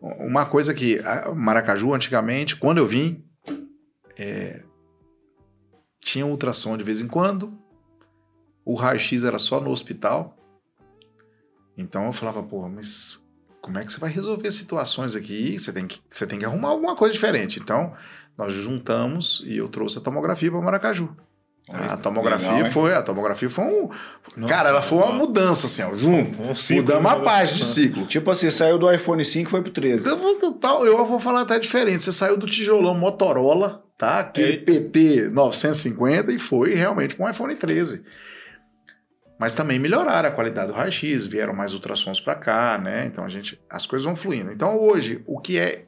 Uma 0.00 0.46
coisa 0.46 0.74
que. 0.74 1.00
Maracaju, 1.34 1.94
antigamente, 1.94 2.56
quando 2.56 2.78
eu 2.78 2.86
vim, 2.86 3.22
é, 4.16 4.62
tinha 6.00 6.26
ultrassom 6.26 6.76
de 6.76 6.84
vez 6.84 7.00
em 7.00 7.08
quando. 7.08 7.52
O 8.64 8.74
raio-x 8.74 9.24
era 9.24 9.38
só 9.38 9.60
no 9.60 9.70
hospital. 9.70 10.36
Então 11.76 12.06
eu 12.06 12.12
falava, 12.12 12.42
pô, 12.42 12.68
mas 12.68 13.24
como 13.60 13.78
é 13.78 13.84
que 13.84 13.92
você 13.92 14.00
vai 14.00 14.10
resolver 14.10 14.50
situações 14.50 15.14
aqui? 15.14 15.58
Você 15.58 15.72
tem 15.72 15.86
que, 15.86 16.00
você 16.10 16.26
tem 16.26 16.38
que 16.38 16.44
arrumar 16.44 16.68
alguma 16.68 16.96
coisa 16.96 17.12
diferente. 17.12 17.60
Então, 17.60 17.92
nós 18.36 18.52
juntamos 18.52 19.42
e 19.46 19.56
eu 19.58 19.68
trouxe 19.68 19.98
a 19.98 20.00
tomografia 20.00 20.50
para 20.50 20.60
Maracaju. 20.60 21.14
Olha 21.68 21.92
A 21.92 21.96
tomografia 21.96 22.52
legal, 22.52 22.70
foi, 22.70 22.94
a 22.94 23.02
tomografia 23.02 23.50
foi 23.50 23.64
um, 23.64 23.90
Nossa, 24.36 24.54
cara, 24.54 24.68
ela 24.68 24.82
foi 24.82 24.98
uma 24.98 25.06
uma- 25.06 25.18
mudança 25.18 25.66
assim, 25.66 25.82
ó, 25.82 25.92
zoom, 25.96 26.30
Um 26.50 26.54
ciclo, 26.54 26.82
mudamos 26.84 27.10
a 27.12 27.18
né? 27.18 27.24
página 27.24 27.58
de 27.58 27.64
ciclo. 27.64 28.06
Tipo 28.06 28.30
assim, 28.30 28.48
saiu 28.52 28.78
do 28.78 28.88
iPhone 28.92 29.24
5 29.24 29.48
e 29.48 29.50
foi 29.50 29.62
pro 29.62 29.72
13. 29.72 30.08
Então, 30.08 30.86
eu 30.86 31.04
vou 31.04 31.18
falar 31.18 31.40
até 31.40 31.58
diferente. 31.58 32.04
Você 32.04 32.12
saiu 32.12 32.36
do 32.36 32.46
tijolão 32.46 32.94
Motorola, 32.94 33.84
tá? 33.96 34.20
Aquele 34.20 34.52
Eita. 34.52 34.64
PT 34.64 35.28
950 35.30 36.32
e 36.32 36.38
foi 36.38 36.74
realmente 36.74 37.16
com 37.16 37.24
um 37.24 37.30
iPhone 37.30 37.54
13. 37.54 38.04
Mas 39.38 39.54
também 39.54 39.78
melhoraram 39.78 40.28
a 40.28 40.32
qualidade 40.32 40.68
do 40.68 40.74
raio-x, 40.74 41.26
vieram 41.26 41.54
mais 41.54 41.74
ultrassons 41.74 42.20
para 42.20 42.34
cá, 42.34 42.78
né? 42.78 43.06
Então 43.06 43.24
a 43.24 43.28
gente, 43.28 43.60
as 43.68 43.86
coisas 43.86 44.04
vão 44.04 44.16
fluindo. 44.16 44.50
Então 44.50 44.78
hoje, 44.78 45.22
o 45.26 45.38
que 45.38 45.58
é 45.58 45.86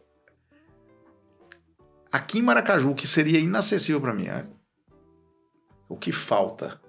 aqui 2.13 2.39
em 2.39 2.43
Maracaju, 2.43 2.91
o 2.91 2.95
que 2.95 3.07
seria 3.07 3.39
inacessível 3.39 4.01
para 4.01 4.15
mim, 4.15 4.27
é 4.27 4.45
o 5.89 5.97
que 5.97 6.13
falta. 6.13 6.81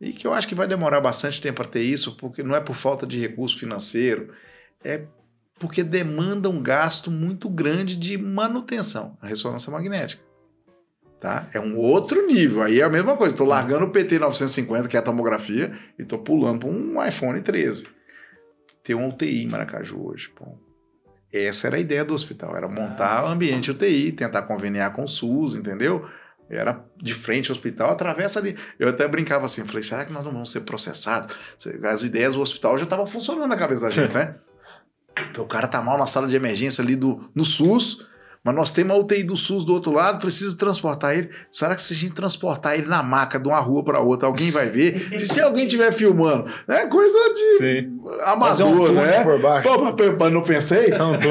E 0.00 0.12
que 0.12 0.26
eu 0.26 0.32
acho 0.32 0.48
que 0.48 0.54
vai 0.54 0.66
demorar 0.66 1.00
bastante 1.00 1.40
tempo 1.40 1.62
para 1.62 1.70
ter 1.70 1.82
isso, 1.82 2.16
porque 2.16 2.42
não 2.42 2.56
é 2.56 2.60
por 2.60 2.74
falta 2.74 3.06
de 3.06 3.20
recurso 3.20 3.58
financeiro, 3.58 4.34
é 4.82 5.04
porque 5.58 5.84
demanda 5.84 6.48
um 6.48 6.60
gasto 6.60 7.10
muito 7.10 7.48
grande 7.48 7.94
de 7.94 8.16
manutenção, 8.16 9.18
a 9.20 9.26
ressonância 9.26 9.70
magnética. 9.70 10.29
Tá? 11.20 11.48
É 11.52 11.60
um 11.60 11.76
outro 11.76 12.26
nível. 12.26 12.62
Aí 12.62 12.80
é 12.80 12.82
a 12.82 12.88
mesma 12.88 13.16
coisa. 13.16 13.34
Estou 13.34 13.46
largando 13.46 13.84
o 13.84 13.90
PT 13.90 14.18
950, 14.18 14.88
que 14.88 14.96
é 14.96 15.00
a 15.00 15.02
tomografia, 15.02 15.70
e 15.98 16.02
estou 16.02 16.18
pulando 16.18 16.60
para 16.60 16.68
um 16.70 17.06
iPhone 17.06 17.40
13. 17.42 17.86
Tem 18.82 18.96
um 18.96 19.08
UTI 19.08 19.44
em 19.44 19.46
Maracaju 19.46 20.08
hoje. 20.08 20.30
Pô. 20.30 20.58
Essa 21.32 21.68
era 21.68 21.76
a 21.76 21.80
ideia 21.80 22.04
do 22.04 22.14
hospital, 22.14 22.56
era 22.56 22.66
montar 22.66 23.24
ambiente 23.24 23.70
UTI, 23.70 24.12
tentar 24.12 24.42
conveniar 24.42 24.92
com 24.92 25.04
o 25.04 25.08
SUS, 25.08 25.54
entendeu? 25.54 26.08
Era 26.48 26.84
de 27.00 27.14
frente 27.14 27.50
ao 27.50 27.54
hospital, 27.54 27.92
atravessa 27.92 28.40
ali. 28.40 28.56
Eu 28.78 28.88
até 28.88 29.06
brincava 29.06 29.44
assim, 29.44 29.64
falei, 29.64 29.84
será 29.84 30.04
que 30.04 30.12
nós 30.12 30.24
não 30.24 30.32
vamos 30.32 30.50
ser 30.50 30.62
processados? 30.62 31.36
As 31.84 32.02
ideias 32.02 32.34
do 32.34 32.40
hospital 32.40 32.76
já 32.78 32.84
estavam 32.84 33.06
funcionando 33.06 33.48
na 33.48 33.56
cabeça 33.56 33.82
da 33.82 33.90
gente, 33.90 34.12
né? 34.14 34.36
O 35.36 35.44
cara 35.44 35.68
tá 35.68 35.82
mal 35.82 35.98
na 35.98 36.06
sala 36.06 36.26
de 36.26 36.36
emergência 36.36 36.82
ali 36.82 36.96
do, 36.96 37.28
no 37.34 37.44
SUS, 37.44 38.06
mas 38.42 38.54
nós 38.54 38.72
temos 38.72 38.96
a 38.96 38.98
UTI 38.98 39.22
do 39.22 39.36
SUS 39.36 39.64
do 39.64 39.72
outro 39.74 39.92
lado, 39.92 40.18
precisa 40.18 40.56
transportar 40.56 41.14
ele. 41.14 41.28
Será 41.50 41.74
que 41.74 41.82
se 41.82 41.92
a 41.92 41.96
gente 41.96 42.14
transportar 42.14 42.74
ele 42.78 42.86
na 42.86 43.02
maca 43.02 43.38
de 43.38 43.46
uma 43.46 43.60
rua 43.60 43.84
para 43.84 44.00
outra, 44.00 44.26
alguém 44.26 44.50
vai 44.50 44.70
ver? 44.70 45.12
E 45.12 45.20
se 45.20 45.40
alguém 45.42 45.66
estiver 45.66 45.92
filmando? 45.92 46.46
É 46.66 46.86
coisa 46.86 47.18
de 47.34 47.58
Sim. 47.58 48.00
Um 48.02 48.10
amador, 48.22 48.86
túnel 48.88 48.94
né? 48.94 49.22
por 49.22 49.38
baixo. 49.40 49.68
Pô, 49.68 49.78
mas- 50.18 50.32
não 50.32 50.42
pensei? 50.42 50.88
Não, 50.88 51.18
tô... 51.18 51.28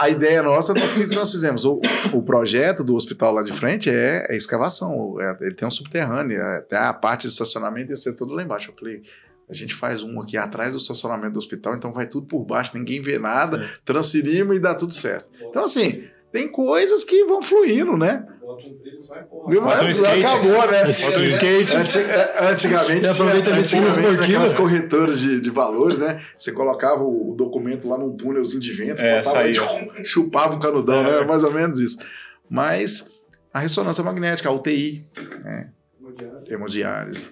A, 0.00 0.08
ideia 0.08 0.42
nossa, 0.42 0.72
nós, 0.72 0.92
o 0.92 0.94
que 0.94 1.14
nós 1.14 1.30
fizemos? 1.32 1.64
O, 1.64 1.80
o 2.12 2.22
projeto 2.22 2.84
do 2.84 2.94
hospital 2.94 3.34
lá 3.34 3.42
de 3.42 3.52
frente 3.52 3.90
é, 3.90 4.26
é 4.28 4.36
escavação. 4.36 5.16
é- 5.20 5.36
ele 5.40 5.54
tem 5.54 5.66
um 5.66 5.70
subterrâneo, 5.70 6.40
é- 6.40 6.58
até 6.58 6.76
a 6.76 6.92
parte 6.92 7.22
de 7.22 7.28
estacionamento 7.32 7.90
ia 7.92 7.96
ser 7.96 8.12
tudo 8.14 8.34
lá 8.34 8.42
embaixo. 8.42 8.70
Eu 8.70 8.74
falei, 8.78 9.02
a 9.48 9.54
gente 9.54 9.74
faz 9.74 10.02
um 10.02 10.20
aqui 10.20 10.36
atrás 10.36 10.72
do 10.72 10.78
estacionamento 10.78 11.34
do 11.34 11.38
hospital, 11.38 11.74
então 11.76 11.92
vai 11.92 12.06
tudo 12.06 12.26
por 12.26 12.44
baixo, 12.44 12.72
ninguém 12.76 13.00
vê 13.00 13.18
nada, 13.18 13.68
transferimos 13.84 14.56
e 14.56 14.60
dá 14.60 14.74
tudo 14.74 14.92
certo. 14.92 15.28
Então, 15.48 15.64
assim, 15.64 16.04
tem 16.32 16.48
coisas 16.48 17.04
que 17.04 17.24
vão 17.24 17.40
fluindo, 17.40 17.96
né? 17.96 18.26
Bota 18.40 18.66
um 18.68 18.74
trilho 18.78 19.00
só 19.00 19.16
empurra. 19.18 19.60
Bota 19.60 19.84
um 19.84 19.88
skate. 19.88 20.24
Acabou, 20.24 20.70
né? 20.70 20.84
Bota 20.84 21.18
um 21.20 21.24
skate. 21.24 21.76
Anti- 21.76 21.98
é, 21.98 22.50
antigamente, 22.50 23.06
aproveita 23.06 23.62
tinha, 23.62 23.82
antigamente 23.82 24.18
naquelas 24.20 24.52
corretoras 24.52 25.18
de, 25.20 25.40
de 25.40 25.50
valores, 25.50 25.98
né? 26.00 26.22
Você 26.36 26.52
colocava 26.52 27.02
o 27.04 27.34
documento 27.36 27.88
lá 27.88 27.96
num 27.98 28.16
túnelzinho 28.16 28.60
de 28.60 28.72
vento, 28.72 29.00
É, 29.02 29.22
botava 29.22 29.46
chupava 30.04 30.54
o 30.56 30.60
canudão, 30.60 31.00
É. 31.06 31.20
né? 31.20 31.26
Mais 31.26 31.42
ou 31.44 31.52
menos 31.52 31.80
isso. 31.80 31.98
Mas 32.48 33.10
a 33.52 33.60
ressonância 33.60 34.02
magnética, 34.04 34.48
a 34.48 34.52
UTI, 34.52 35.06
hemodiálise. 36.48 37.28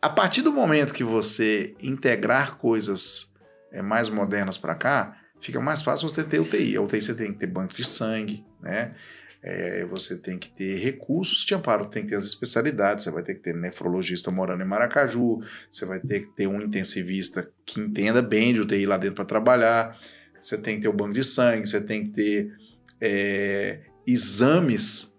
A 0.00 0.08
partir 0.08 0.42
do 0.42 0.52
momento 0.52 0.94
que 0.94 1.02
você 1.02 1.74
integrar 1.80 2.56
coisas 2.56 3.34
é, 3.72 3.82
mais 3.82 4.08
modernas 4.08 4.56
para 4.56 4.74
cá, 4.74 5.16
fica 5.40 5.60
mais 5.60 5.82
fácil 5.82 6.08
você 6.08 6.22
ter 6.22 6.40
UTI. 6.40 6.76
A 6.76 6.82
UTI 6.82 7.00
você 7.00 7.14
tem 7.14 7.32
que 7.32 7.38
ter 7.38 7.46
banco 7.46 7.74
de 7.74 7.84
sangue, 7.84 8.44
né? 8.60 8.94
É, 9.40 9.84
você 9.84 10.18
tem 10.18 10.36
que 10.36 10.50
ter 10.50 10.78
recursos 10.78 11.44
de 11.44 11.54
amparo, 11.54 11.86
tem 11.86 12.02
que 12.02 12.08
ter 12.08 12.16
as 12.16 12.24
especialidades, 12.24 13.04
você 13.04 13.10
vai 13.10 13.22
ter 13.22 13.34
que 13.34 13.40
ter 13.40 13.54
nefrologista 13.54 14.32
morando 14.32 14.64
em 14.64 14.66
Maracaju, 14.66 15.40
você 15.70 15.86
vai 15.86 16.00
ter 16.00 16.20
que 16.20 16.28
ter 16.28 16.48
um 16.48 16.60
intensivista 16.60 17.48
que 17.64 17.80
entenda 17.80 18.20
bem 18.20 18.52
de 18.52 18.60
UTI 18.60 18.84
lá 18.84 18.98
dentro 18.98 19.14
para 19.14 19.24
trabalhar, 19.24 19.96
você 20.40 20.58
tem 20.58 20.76
que 20.76 20.82
ter 20.82 20.88
o 20.88 20.92
banco 20.92 21.12
de 21.12 21.22
sangue, 21.22 21.68
você 21.68 21.80
tem 21.80 22.06
que 22.06 22.10
ter 22.10 22.52
é, 23.00 23.80
exames 24.04 25.16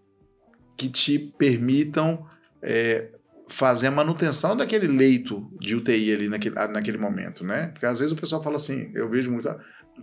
que 0.76 0.90
te 0.90 1.18
permitam 1.18 2.28
é, 2.62 3.08
fazer 3.50 3.88
a 3.88 3.92
manutenção 3.92 4.56
daquele 4.56 4.88
leito 4.88 5.50
de 5.60 5.76
UTI 5.76 6.14
ali 6.14 6.30
naquele, 6.30 6.56
naquele 6.56 6.98
momento, 6.98 7.44
né? 7.44 7.68
Porque 7.68 7.86
às 7.86 8.00
vezes 8.00 8.14
o 8.14 8.20
pessoal 8.20 8.42
fala 8.42 8.56
assim, 8.56 8.92
eu 8.94 9.10
vejo 9.10 9.32
muito, 9.32 9.50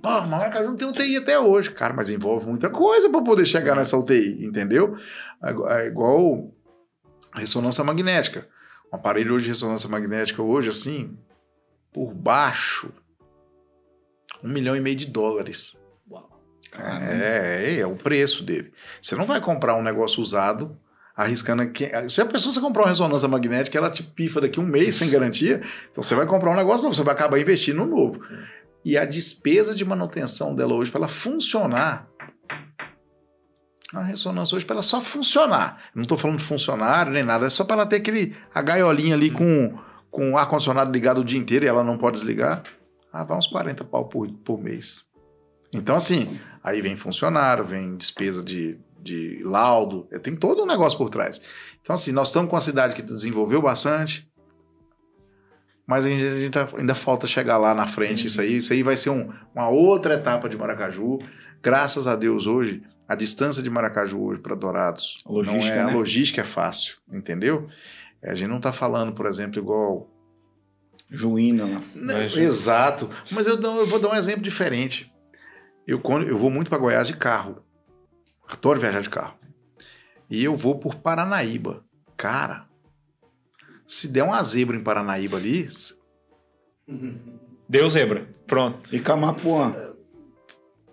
pô, 0.03 0.20
Maracaju 0.22 0.68
não 0.68 0.76
tem 0.76 0.88
UTI 0.88 1.16
até 1.16 1.38
hoje. 1.38 1.70
Cara, 1.70 1.94
mas 1.94 2.11
envolve 2.11 2.47
muita 2.47 2.68
coisa 2.68 3.09
para 3.09 3.22
poder 3.22 3.47
chegar 3.47 3.74
nessa 3.74 3.97
UTI, 3.97 4.44
entendeu? 4.44 4.97
É 5.68 5.86
igual 5.86 6.53
a 7.32 7.40
ressonância 7.40 7.84
magnética. 7.84 8.47
Um 8.92 8.97
aparelho 8.97 9.40
de 9.40 9.49
ressonância 9.49 9.88
magnética 9.88 10.42
hoje, 10.42 10.68
assim, 10.68 11.16
por 11.92 12.12
baixo, 12.12 12.92
um 14.42 14.49
milhão 14.49 14.76
e 14.76 14.80
meio 14.80 14.97
de 14.97 15.07
dólares. 15.07 15.78
É, 16.78 17.78
é 17.78 17.86
o 17.86 17.97
preço 17.97 18.44
dele. 18.44 18.72
Você 19.01 19.14
não 19.14 19.24
vai 19.24 19.40
comprar 19.40 19.76
um 19.76 19.82
negócio 19.82 20.20
usado 20.20 20.78
arriscando 21.16 21.62
aqui. 21.62 21.88
Se 22.10 22.20
a 22.20 22.26
pessoa 22.26 22.52
você 22.52 22.60
comprar 22.60 22.82
uma 22.82 22.88
ressonância 22.88 23.26
magnética, 23.26 23.78
ela 23.78 23.90
te 23.90 24.02
pifa 24.02 24.40
daqui 24.40 24.60
um 24.60 24.66
mês 24.66 24.96
sem 24.96 25.08
garantia. 25.08 25.62
Então 25.90 26.02
você 26.02 26.14
vai 26.14 26.26
comprar 26.26 26.50
um 26.50 26.56
negócio 26.56 26.82
novo, 26.82 26.94
você 26.94 27.02
vai 27.02 27.14
acabar 27.14 27.40
investindo 27.40 27.78
no 27.78 27.86
novo. 27.86 28.20
E 28.84 28.98
a 28.98 29.04
despesa 29.04 29.74
de 29.74 29.84
manutenção 29.84 30.54
dela 30.54 30.74
hoje, 30.74 30.90
para 30.90 31.00
ela 31.00 31.08
funcionar, 31.08 32.06
a 33.94 34.02
ressonância 34.02 34.54
hoje, 34.54 34.66
para 34.66 34.74
ela 34.74 34.82
só 34.82 35.00
funcionar. 35.00 35.82
Não 35.94 36.02
estou 36.02 36.18
falando 36.18 36.38
de 36.38 36.44
funcionário 36.44 37.10
nem 37.10 37.24
nada, 37.24 37.46
é 37.46 37.50
só 37.50 37.64
para 37.64 37.76
ela 37.76 37.86
ter 37.86 37.96
aquele, 37.96 38.36
a 38.54 38.60
gaiolinha 38.60 39.14
ali 39.14 39.30
com, 39.30 39.76
com 40.10 40.32
o 40.32 40.38
ar-condicionado 40.38 40.92
ligado 40.92 41.22
o 41.22 41.24
dia 41.24 41.38
inteiro 41.38 41.64
e 41.64 41.68
ela 41.68 41.82
não 41.82 41.96
pode 41.96 42.18
desligar. 42.18 42.62
Ah, 43.10 43.24
vai 43.24 43.38
uns 43.38 43.46
40 43.46 43.84
pau 43.84 44.08
por, 44.08 44.30
por 44.44 44.62
mês. 44.62 45.06
Então, 45.72 45.96
assim, 45.96 46.38
aí 46.62 46.82
vem 46.82 46.94
funcionário, 46.94 47.64
vem 47.64 47.96
despesa 47.96 48.42
de, 48.44 48.78
de 49.07 49.42
laudo, 49.44 50.07
tem 50.22 50.34
todo 50.36 50.62
um 50.62 50.66
negócio 50.66 50.98
por 50.98 51.09
trás. 51.09 51.40
Então, 51.80 51.94
assim, 51.94 52.12
nós 52.12 52.28
estamos 52.28 52.50
com 52.50 52.57
uma 52.57 52.61
cidade 52.61 52.94
que 52.94 53.02
desenvolveu 53.02 53.62
bastante, 53.62 54.28
mas 55.86 56.04
a 56.04 56.09
gente, 56.11 56.26
a 56.26 56.34
gente 56.34 56.50
tá- 56.52 56.68
ainda 56.76 56.94
falta 56.94 57.26
chegar 57.26 57.57
lá 57.59 57.72
na 57.74 57.86
frente 57.86 58.26
isso 58.26 58.40
aí. 58.40 58.57
Isso 58.57 58.72
aí 58.72 58.82
vai 58.82 58.96
ser 58.96 59.11
um- 59.11 59.32
uma 59.54 59.68
outra 59.68 60.14
etapa 60.14 60.48
de 60.48 60.57
Maracaju. 60.57 61.18
Graças 61.62 62.07
a 62.07 62.16
Deus, 62.16 62.46
hoje, 62.46 62.82
A 63.09 63.14
distância 63.14 63.62
de 63.62 63.70
Maracaju 63.70 64.20
hoje 64.20 64.40
para 64.40 64.57
Dourados, 64.57 65.22
A 65.24 65.30
logística, 65.30 65.76
não 65.76 65.82
é, 65.82 65.86
né? 65.86 65.92
a 65.92 65.94
logística 65.96 66.40
é 66.40 66.44
fácil, 66.44 66.96
entendeu? 67.09 67.68
A 68.20 68.34
gente 68.34 68.48
não 68.48 68.57
está 68.57 68.72
falando, 68.72 69.12
por 69.12 69.26
exemplo, 69.26 69.61
igual 69.61 70.11
Juína. 71.09 71.80
Não, 71.94 72.14
Mas- 72.16 72.36
exato. 72.36 73.09
Mas 73.30 73.46
eu, 73.46 73.61
eu 73.62 73.86
vou 73.86 74.00
dar 74.00 74.09
um 74.11 74.14
exemplo 74.16 74.42
diferente. 74.42 75.09
Eu, 75.86 76.00
quando, 76.00 76.26
eu 76.26 76.36
vou 76.36 76.50
muito 76.50 76.68
para 76.68 76.78
Goiás 76.78 77.07
de 77.07 77.16
carro. 77.16 77.62
Adoro 78.49 78.80
viajar 78.80 79.03
de 79.03 79.11
carro. 79.11 79.36
E 80.30 80.42
eu 80.44 80.57
vou 80.57 80.78
por 80.78 80.97
Paranaíba. 80.97 81.84
Cara, 82.16 82.66
se 83.86 84.09
der 84.09 84.22
uma 84.24 84.42
zebra 84.42 84.76
em 84.76 84.82
Paranaíba 84.82 85.36
ali, 85.36 85.68
Deu 87.68 87.88
zebra. 87.90 88.28
Pronto. 88.47 88.94
E 88.94 89.01
Camapuã. 89.01 89.74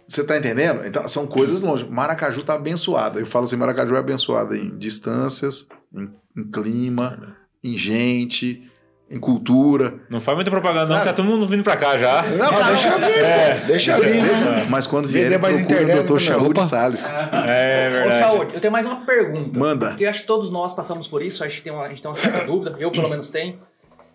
você 0.08 0.24
tá 0.24 0.38
entendendo? 0.38 0.86
Então, 0.86 1.08
são 1.08 1.28
coisas 1.28 1.62
longe. 1.62 1.88
Maracaju 1.88 2.44
tá 2.44 2.56
abençoada. 2.56 3.20
Eu 3.20 3.26
falo 3.28 3.46
assim, 3.46 3.56
Maracaju 3.56 3.96
é 3.96 4.00
abençoada 4.00 4.58
em 4.58 4.76
distâncias, 4.78 5.68
em, 5.94 6.10
em 6.36 6.50
clima, 6.50 7.38
em 7.64 7.78
gente, 7.78 8.70
em 9.14 9.20
cultura. 9.20 9.96
Não 10.10 10.20
faz 10.20 10.36
muita 10.36 10.50
propaganda, 10.50 10.88
não, 10.88 10.96
Sabe? 10.96 11.06
tá 11.06 11.14
todo 11.14 11.26
mundo 11.26 11.48
vindo 11.48 11.64
pra 11.64 11.78
cá 11.78 11.98
já. 11.98 12.24
Não, 12.24 12.48
Ah, 12.48 12.70
deixa 12.70 12.98
vir, 12.98 13.14
pô. 13.14 13.68
Deixa 13.68 14.00
vir, 14.00 14.22
né? 14.22 14.66
Mas 14.70 14.88
quando 14.88 15.08
vier, 15.08 15.30
mais 15.40 15.58
procura 15.58 15.82
internet 15.82 16.12
o 16.12 16.50
Dr. 16.50 16.54
de 16.54 16.64
Salles. 16.66 17.12
É 17.12 17.90
Ô, 17.90 17.92
verdade. 17.92 18.20
Saúde, 18.20 18.56
eu 18.56 18.62
tenho 18.62 18.74
mais 18.74 18.86
uma 18.86 19.06
pergunta. 19.06 19.58
Manda. 19.60 19.88
Porque 19.90 20.06
eu 20.06 20.10
acho 20.10 20.22
que 20.22 20.28
todos 20.28 20.52
nós 20.52 20.74
passamos 20.74 21.08
por 21.08 21.22
isso, 21.22 21.44
acho 21.44 21.58
que 21.58 21.62
tem 21.62 21.72
uma, 21.72 21.84
a 21.86 21.90
gente 21.90 22.02
tem 22.02 22.10
uma 22.10 22.16
certa 22.16 22.46
dúvida, 22.46 22.76
eu 22.80 22.92
pelo 22.92 23.10
menos 23.10 23.30
tenho. 23.30 23.60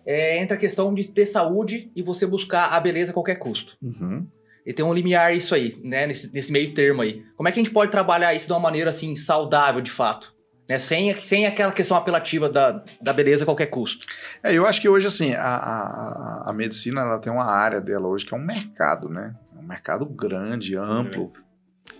É, 0.05 0.41
entre 0.41 0.55
a 0.55 0.57
questão 0.57 0.93
de 0.93 1.07
ter 1.07 1.25
saúde 1.25 1.91
e 1.95 2.01
você 2.01 2.25
buscar 2.25 2.69
a 2.69 2.79
beleza 2.79 3.11
a 3.11 3.13
qualquer 3.13 3.35
custo. 3.35 3.77
Uhum. 3.81 4.25
E 4.65 4.73
tem 4.73 4.83
um 4.83 4.93
limiar 4.93 5.33
isso 5.35 5.53
aí, 5.55 5.77
né? 5.83 6.07
Nesse, 6.07 6.33
nesse 6.33 6.51
meio 6.51 6.73
termo 6.73 7.01
aí. 7.01 7.23
Como 7.35 7.47
é 7.47 7.51
que 7.51 7.59
a 7.59 7.63
gente 7.63 7.73
pode 7.73 7.91
trabalhar 7.91 8.33
isso 8.33 8.47
de 8.47 8.53
uma 8.53 8.59
maneira 8.59 8.89
assim, 8.89 9.15
saudável 9.15 9.81
de 9.81 9.91
fato? 9.91 10.33
Né? 10.69 10.77
Sem, 10.77 11.19
sem 11.21 11.47
aquela 11.47 11.71
questão 11.71 11.97
apelativa 11.97 12.47
da, 12.47 12.83
da 13.01 13.11
beleza 13.11 13.43
a 13.43 13.45
qualquer 13.45 13.65
custo. 13.65 14.05
É, 14.43 14.53
eu 14.53 14.67
acho 14.67 14.79
que 14.79 14.87
hoje, 14.87 15.07
assim, 15.07 15.33
a, 15.33 15.41
a, 15.41 16.49
a 16.51 16.53
medicina 16.53 17.01
ela 17.01 17.17
tem 17.17 17.33
uma 17.33 17.45
área 17.45 17.81
dela 17.81 18.07
hoje 18.07 18.23
que 18.23 18.35
é 18.35 18.37
um 18.37 18.45
mercado, 18.45 19.09
né? 19.09 19.35
É 19.57 19.59
um 19.59 19.67
mercado 19.67 20.05
grande, 20.05 20.77
amplo, 20.77 21.33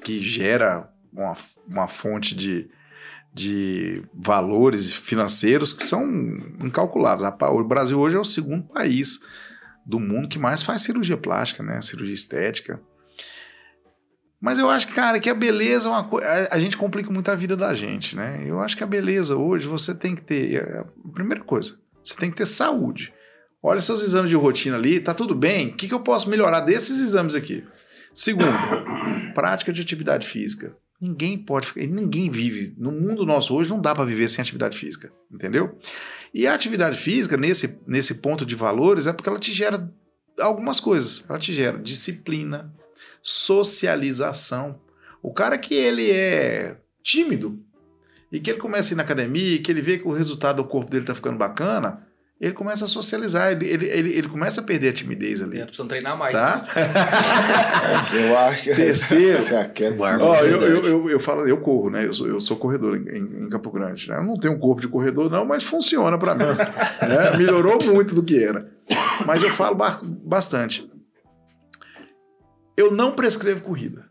que 0.03 0.23
gera 0.23 0.87
uma, 1.11 1.35
uma 1.67 1.87
fonte 1.87 2.35
de, 2.35 2.69
de 3.33 4.03
valores 4.13 4.93
financeiros 4.93 5.73
que 5.73 5.83
são 5.83 6.05
incalculáveis. 6.63 7.27
O 7.41 7.63
Brasil 7.63 7.99
hoje 7.99 8.17
é 8.17 8.19
o 8.19 8.23
segundo 8.23 8.67
país 8.67 9.19
do 9.83 9.99
mundo 9.99 10.27
que 10.27 10.37
mais 10.37 10.61
faz 10.61 10.83
cirurgia 10.83 11.17
plástica, 11.17 11.63
né? 11.63 11.81
Cirurgia 11.81 12.13
estética. 12.13 12.79
Mas 14.41 14.57
eu 14.57 14.69
acho, 14.69 14.87
cara, 14.89 15.19
que 15.19 15.29
a 15.29 15.33
beleza 15.33 15.89
é 15.89 15.91
uma 15.91 16.03
coisa. 16.03 16.47
A, 16.49 16.59
gente 16.59 16.77
complica 16.77 17.11
muito 17.11 17.29
a 17.29 17.35
vida 17.35 17.57
da 17.57 17.73
gente, 17.73 18.15
né? 18.15 18.43
Eu 18.45 18.59
acho 18.59 18.77
que 18.77 18.83
a 18.83 18.87
beleza 18.87 19.35
hoje 19.35 19.67
você 19.67 19.93
tem 19.93 20.15
que 20.15 20.21
ter. 20.21 20.55
é, 20.55 20.79
A 20.79 21.11
primeira 21.13 21.43
coisa, 21.43 21.77
você 22.03 22.15
tem 22.15 22.31
que 22.31 22.37
ter 22.37 22.45
saúde. 22.45 23.13
Olha 23.61 23.81
seus 23.81 24.01
exames 24.01 24.29
de 24.29 24.37
rotina 24.37 24.77
ali, 24.77 25.01
tá 25.01 25.13
tudo 25.13 25.35
bem? 25.35 25.67
O 25.67 25.73
que, 25.73 25.87
que 25.87 25.93
eu 25.93 25.99
posso 25.99 26.29
melhorar 26.29 26.61
desses 26.61 27.01
exames 27.01 27.35
aqui? 27.35 27.65
Segundo, 28.13 28.47
prática 29.35 29.73
de 29.73 29.81
atividade 29.81 30.25
física. 30.25 30.73
Ninguém 31.01 31.37
pode 31.37 31.67
ficar, 31.67 31.85
ninguém 31.85 32.29
vive. 32.29 32.73
No 32.77 32.91
mundo 32.91 33.25
nosso 33.25 33.53
hoje 33.53 33.69
não 33.69 33.81
dá 33.81 33.93
para 33.93 34.05
viver 34.05 34.27
sem 34.29 34.41
atividade 34.41 34.77
física, 34.77 35.11
entendeu? 35.31 35.77
E 36.33 36.47
a 36.47 36.53
atividade 36.53 36.97
física, 36.97 37.35
nesse, 37.35 37.79
nesse 37.87 38.15
ponto 38.15 38.45
de 38.45 38.55
valores, 38.55 39.07
é 39.07 39.13
porque 39.13 39.27
ela 39.29 39.39
te 39.39 39.53
gera 39.53 39.89
algumas 40.39 40.79
coisas. 40.79 41.25
Ela 41.29 41.39
te 41.39 41.53
gera 41.53 41.77
disciplina, 41.77 42.73
socialização. 43.21 44.79
O 45.21 45.33
cara 45.33 45.57
que 45.57 45.73
ele 45.73 46.09
é 46.11 46.77
tímido 47.03 47.59
e 48.31 48.39
que 48.39 48.49
ele 48.51 48.59
começa 48.59 48.91
a 48.91 48.95
ir 48.95 48.97
na 48.97 49.03
academia 49.03 49.55
e 49.55 49.59
que 49.59 49.71
ele 49.71 49.81
vê 49.81 49.97
que 49.97 50.07
o 50.07 50.11
resultado 50.11 50.57
do 50.57 50.65
corpo 50.65 50.89
dele 50.91 51.05
tá 51.05 51.15
ficando 51.15 51.37
bacana, 51.37 52.05
ele 52.39 52.53
começa 52.53 52.85
a 52.85 52.87
socializar, 52.87 53.51
ele, 53.51 53.65
ele, 53.67 53.85
ele, 53.87 54.13
ele 54.17 54.27
começa 54.29 54.61
a 54.61 54.63
perder 54.63 54.89
a 54.89 54.93
timidez 54.93 55.41
ali. 55.41 55.59
É, 55.59 55.65
precisam 55.65 55.87
treinar 55.87 56.17
mais. 56.17 56.31
Tá? 56.33 56.63
Eu 58.13 58.37
acho 58.37 58.63
que. 58.63 58.73
Terceiro. 58.75 59.43
Já 59.49 59.67
quer. 59.67 59.93
Ó, 59.99 60.35
eu, 60.37 60.59
verdade. 60.59 60.71
eu, 60.71 60.85
eu, 60.85 61.09
eu 61.09 61.19
falo, 61.19 61.45
eu 61.47 61.57
corro, 61.57 61.89
né? 61.89 62.05
Eu 62.05 62.13
sou, 62.13 62.27
eu 62.27 62.39
sou 62.39 62.55
corredor 62.55 62.95
em, 62.95 63.17
em- 63.17 63.49
Campo 63.49 63.71
Grande. 63.71 64.07
né? 64.07 64.17
Eu 64.17 64.23
não 64.23 64.39
tenho 64.39 64.53
um 64.53 64.59
corpo 64.59 64.79
de 64.81 64.87
corredor, 64.87 65.29
não, 65.29 65.43
mas 65.43 65.63
funciona 65.63 66.17
pra 66.17 66.33
mim. 66.35 66.45
né? 67.01 67.35
Melhorou 67.37 67.77
muito 67.83 68.13
do 68.15 68.23
que 68.23 68.41
era. 68.41 68.69
Mas 69.25 69.43
eu 69.43 69.49
falo 69.49 69.75
ba- 69.75 69.99
bastante. 70.03 70.89
Eu 72.79 72.93
não 72.93 73.11
prescrevo 73.11 73.61
corrida. 73.61 74.09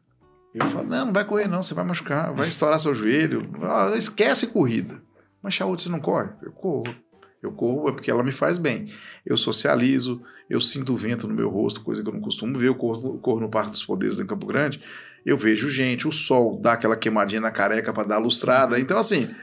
Eu 0.55 0.67
falo, 0.67 0.87
não, 0.87 1.07
não 1.07 1.13
vai 1.15 1.25
correr, 1.25 1.49
não, 1.49 1.63
você 1.63 1.73
vai 1.73 1.87
machucar, 1.87 2.35
vai 2.35 2.49
estourar 2.49 2.79
seu 2.79 2.95
joelho. 2.95 3.51
Ah, 3.63 3.95
esquece 3.97 4.49
corrida. 4.49 5.01
Mas, 5.43 5.55
Chaúde, 5.55 5.81
você 5.81 5.89
não 5.89 5.99
corre? 5.99 6.29
Eu 6.43 6.53
corro. 6.53 6.95
Eu 7.43 7.51
corro 7.53 7.89
é 7.89 7.93
porque 7.93 8.11
ela 8.11 8.23
me 8.23 8.31
faz 8.31 8.59
bem. 8.59 8.93
Eu 9.25 9.39
socializo, 9.39 10.21
eu 10.51 10.61
sinto 10.61 10.93
o 10.93 10.99
vento 10.99 11.27
no 11.27 11.35
meu 11.35 11.49
rosto, 11.49 11.81
coisa 11.81 12.03
que 12.03 12.09
eu 12.11 12.13
não 12.13 12.21
costumo 12.21 12.59
ver. 12.59 12.69
Eu 12.69 12.75
corro, 12.75 13.19
corro 13.21 13.41
no 13.41 13.49
Parque 13.49 13.71
dos 13.71 13.87
Poderes 13.87 14.19
em 14.19 14.27
Campo 14.27 14.47
Grande. 14.47 14.83
Eu 15.25 15.39
vejo 15.39 15.71
gente, 15.71 16.07
o 16.07 16.13
sol 16.13 16.61
dá 16.61 16.75
aquela 16.75 16.95
queimadinha 16.95 17.41
na 17.41 17.51
careca 17.51 17.91
para 17.91 18.07
dar 18.07 18.19
lustrada. 18.19 18.79
Então, 18.79 18.99
assim, 18.99 19.35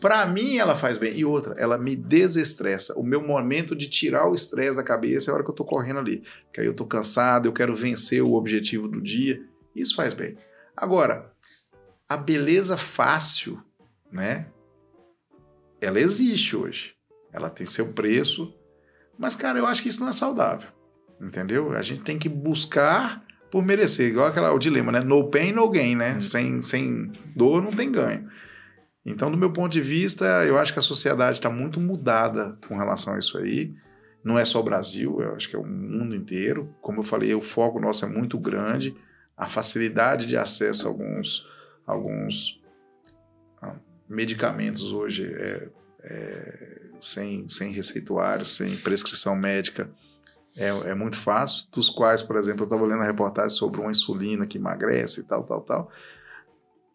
para 0.00 0.26
mim 0.26 0.58
ela 0.58 0.76
faz 0.76 0.98
bem. 0.98 1.16
E 1.16 1.24
outra, 1.24 1.54
ela 1.58 1.78
me 1.78 1.94
desestressa. 1.96 2.98
O 2.98 3.02
meu 3.02 3.20
momento 3.20 3.74
de 3.74 3.88
tirar 3.88 4.28
o 4.28 4.34
estresse 4.34 4.76
da 4.76 4.82
cabeça 4.82 5.30
é 5.30 5.32
a 5.32 5.34
hora 5.34 5.44
que 5.44 5.50
eu 5.50 5.54
tô 5.54 5.64
correndo 5.64 5.98
ali. 5.98 6.22
Que 6.52 6.60
aí 6.60 6.66
eu 6.66 6.74
tô 6.74 6.86
cansado, 6.86 7.46
eu 7.46 7.52
quero 7.52 7.74
vencer 7.74 8.22
o 8.22 8.34
objetivo 8.34 8.88
do 8.88 9.00
dia. 9.00 9.42
Isso 9.74 9.94
faz 9.94 10.14
bem. 10.14 10.36
Agora, 10.76 11.32
a 12.08 12.16
beleza 12.16 12.76
fácil, 12.76 13.62
né? 14.10 14.46
Ela 15.80 16.00
existe 16.00 16.56
hoje. 16.56 16.94
Ela 17.32 17.50
tem 17.50 17.66
seu 17.66 17.92
preço. 17.92 18.54
Mas, 19.18 19.34
cara, 19.34 19.58
eu 19.58 19.66
acho 19.66 19.82
que 19.82 19.88
isso 19.88 20.00
não 20.00 20.08
é 20.08 20.12
saudável. 20.12 20.68
Entendeu? 21.20 21.72
A 21.72 21.82
gente 21.82 22.02
tem 22.02 22.18
que 22.18 22.28
buscar 22.28 23.24
por 23.50 23.64
merecer. 23.64 24.08
Igual 24.08 24.26
aquela, 24.26 24.52
o 24.52 24.58
dilema, 24.58 24.90
né? 24.90 25.00
No 25.00 25.30
pain, 25.30 25.52
no 25.52 25.68
gain, 25.70 25.94
né? 25.94 26.20
Sem, 26.20 26.60
sem 26.62 27.12
dor, 27.34 27.62
não 27.62 27.72
tem 27.72 27.90
ganho. 27.90 28.28
Então, 29.04 29.30
do 29.30 29.36
meu 29.36 29.52
ponto 29.52 29.70
de 29.70 29.82
vista, 29.82 30.24
eu 30.44 30.58
acho 30.58 30.72
que 30.72 30.78
a 30.78 30.82
sociedade 30.82 31.38
está 31.38 31.50
muito 31.50 31.78
mudada 31.78 32.56
com 32.66 32.78
relação 32.78 33.14
a 33.14 33.18
isso 33.18 33.36
aí. 33.36 33.74
Não 34.24 34.38
é 34.38 34.44
só 34.44 34.60
o 34.60 34.64
Brasil, 34.64 35.20
eu 35.20 35.34
acho 35.34 35.48
que 35.48 35.56
é 35.56 35.58
o 35.58 35.66
mundo 35.66 36.14
inteiro. 36.14 36.74
Como 36.80 37.00
eu 37.00 37.04
falei, 37.04 37.34
o 37.34 37.42
foco 37.42 37.78
nosso 37.78 38.06
é 38.06 38.08
muito 38.08 38.38
grande. 38.38 38.96
A 39.36 39.46
facilidade 39.46 40.26
de 40.26 40.36
acesso 40.36 40.86
a 40.86 40.90
alguns, 40.90 41.46
alguns 41.86 42.62
ah, 43.60 43.76
medicamentos 44.08 44.90
hoje 44.90 45.26
é, 45.26 45.68
é, 46.02 46.80
sem, 46.98 47.46
sem 47.46 47.72
receituário, 47.72 48.46
sem 48.46 48.76
prescrição 48.78 49.36
médica, 49.36 49.90
é, 50.56 50.68
é 50.68 50.94
muito 50.94 51.18
fácil. 51.18 51.66
Dos 51.70 51.90
quais, 51.90 52.22
por 52.22 52.36
exemplo, 52.36 52.62
eu 52.62 52.64
estava 52.64 52.86
lendo 52.86 53.02
a 53.02 53.06
reportagem 53.06 53.50
sobre 53.50 53.80
uma 53.80 53.90
insulina 53.90 54.46
que 54.46 54.56
emagrece 54.56 55.20
e 55.20 55.24
tal, 55.24 55.44
tal, 55.44 55.60
tal. 55.60 55.92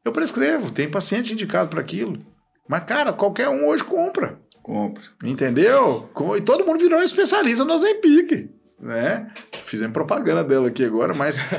Eu 0.09 0.13
prescrevo, 0.13 0.71
tem 0.71 0.89
paciente 0.89 1.33
indicado 1.33 1.69
para 1.69 1.79
aquilo. 1.81 2.19
Mas, 2.67 2.83
cara, 2.83 3.13
qualquer 3.13 3.47
um 3.49 3.67
hoje 3.67 3.83
compra. 3.83 4.39
Compra. 4.63 5.03
Entendeu? 5.23 6.09
Com- 6.13 6.35
E 6.35 6.41
todo 6.41 6.65
mundo 6.65 6.79
virou 6.79 6.99
um 6.99 7.03
especialista 7.03 7.63
no 7.63 7.73
Ozempic, 7.73 8.49
né? 8.79 9.31
Fizemos 9.65 9.93
propaganda 9.93 10.43
dela 10.43 10.67
aqui 10.67 10.83
agora, 10.83 11.13
mas 11.15 11.39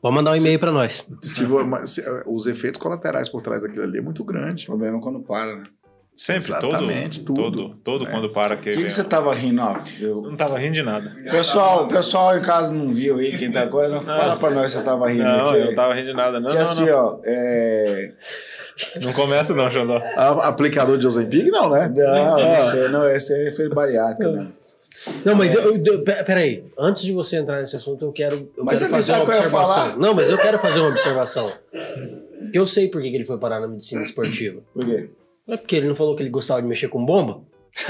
Pode 0.00 0.14
mandar 0.14 0.32
um 0.32 0.36
e-mail 0.36 0.58
pra 0.58 0.70
nós. 0.72 1.04
se 1.20 1.46
se- 1.86 2.04
os 2.26 2.46
efeitos 2.46 2.80
colaterais 2.80 3.28
por 3.28 3.40
trás 3.42 3.60
daquilo 3.60 3.82
ali 3.84 3.98
é 3.98 4.02
muito 4.02 4.22
O 4.22 4.24
grande. 4.24 4.66
problema 4.66 4.98
é 4.98 5.00
quando 5.00 5.20
para, 5.20 5.56
né? 5.56 5.62
Sempre, 6.16 6.52
Exatamente, 6.52 7.20
todo, 7.24 7.34
tudo. 7.34 7.56
todo, 7.68 7.76
todo 7.82 8.06
É. 8.06 8.10
quando 8.10 8.28
para 8.32 8.56
que, 8.56 8.70
O 8.70 8.72
que, 8.74 8.84
que 8.84 8.90
você 8.90 9.02
tava 9.02 9.34
rindo, 9.34 9.60
ó? 9.60 9.76
Eu- 10.00 10.22
Não 10.22 10.36
tava 10.36 10.56
rindo 10.58 10.72
de 10.74 10.82
nada. 10.82 11.12
Pessoal, 11.28 11.84
o 11.84 11.88
pessoal 11.88 12.36
em 12.38 12.40
casa 12.42 12.72
não 12.72 12.94
viu 12.94 13.16
aí, 13.18 13.36
quem 13.36 13.50
tá 13.50 13.62
agora, 13.62 14.00
fala 14.00 14.36
pra 14.36 14.50
nós 14.50 14.70
se 14.70 14.78
você 14.78 14.84
tava 14.84 15.08
rindo. 15.08 15.24
Não, 15.24 15.56
eu 15.56 15.66
não 15.66 15.74
tava 15.74 15.92
rindo 15.94 16.06
de 16.06 16.14
nada. 16.14 16.38
Não, 16.38 16.50
que 16.50 16.54
não, 16.56 16.62
assim, 16.62 16.88
ó, 16.90 17.16
é... 17.24 18.08
não. 18.96 19.02
Não 19.06 19.12
começa 19.12 19.54
não, 19.54 19.68
Xandó. 19.70 20.00
Aplicador 20.42 20.98
de 20.98 21.06
Ozempic, 21.06 21.48
não, 21.50 21.70
né? 21.70 21.92
Não, 21.94 22.36
não 22.38 22.70
sei, 22.70 22.88
não, 22.88 23.08
esse 23.08 23.34
aí 23.34 23.50
foi 23.50 23.68
bariátrica, 23.68 24.30
né? 24.30 24.46
Não, 25.24 25.34
mas 25.34 25.52
eu, 25.52 25.76
eu, 25.84 26.02
pe- 26.02 26.22
peraí. 26.24 26.64
Antes 26.78 27.02
de 27.02 27.12
você 27.12 27.36
entrar 27.38 27.58
nesse 27.60 27.74
assunto, 27.76 28.04
eu 28.04 28.12
quero, 28.12 28.48
eu 28.56 28.64
Mas 28.64 28.78
quero 28.78 28.90
fazer 28.90 29.12
uma 29.12 29.18
eu 29.18 29.26
ia 29.26 29.34
observação. 29.34 29.74
falar. 29.74 29.96
Não, 29.98 30.14
mas 30.14 30.30
eu 30.30 30.38
quero 30.38 30.58
fazer 30.60 30.80
uma 30.80 30.88
observação. 30.90 31.52
Que 32.52 32.58
eu 32.58 32.66
sei 32.66 32.88
por 32.88 33.02
que 33.02 33.08
ele 33.08 33.24
foi 33.24 33.36
parar 33.38 33.60
na 33.60 33.66
medicina 33.68 34.02
esportiva. 34.02 34.60
Por 34.72 34.84
quê? 34.84 35.10
Não 35.46 35.54
é 35.54 35.56
porque 35.58 35.76
ele 35.76 35.88
não 35.88 35.94
falou 35.94 36.16
que 36.16 36.22
ele 36.22 36.30
gostava 36.30 36.62
de 36.62 36.68
mexer 36.68 36.88
com 36.88 37.04
bomba? 37.04 37.42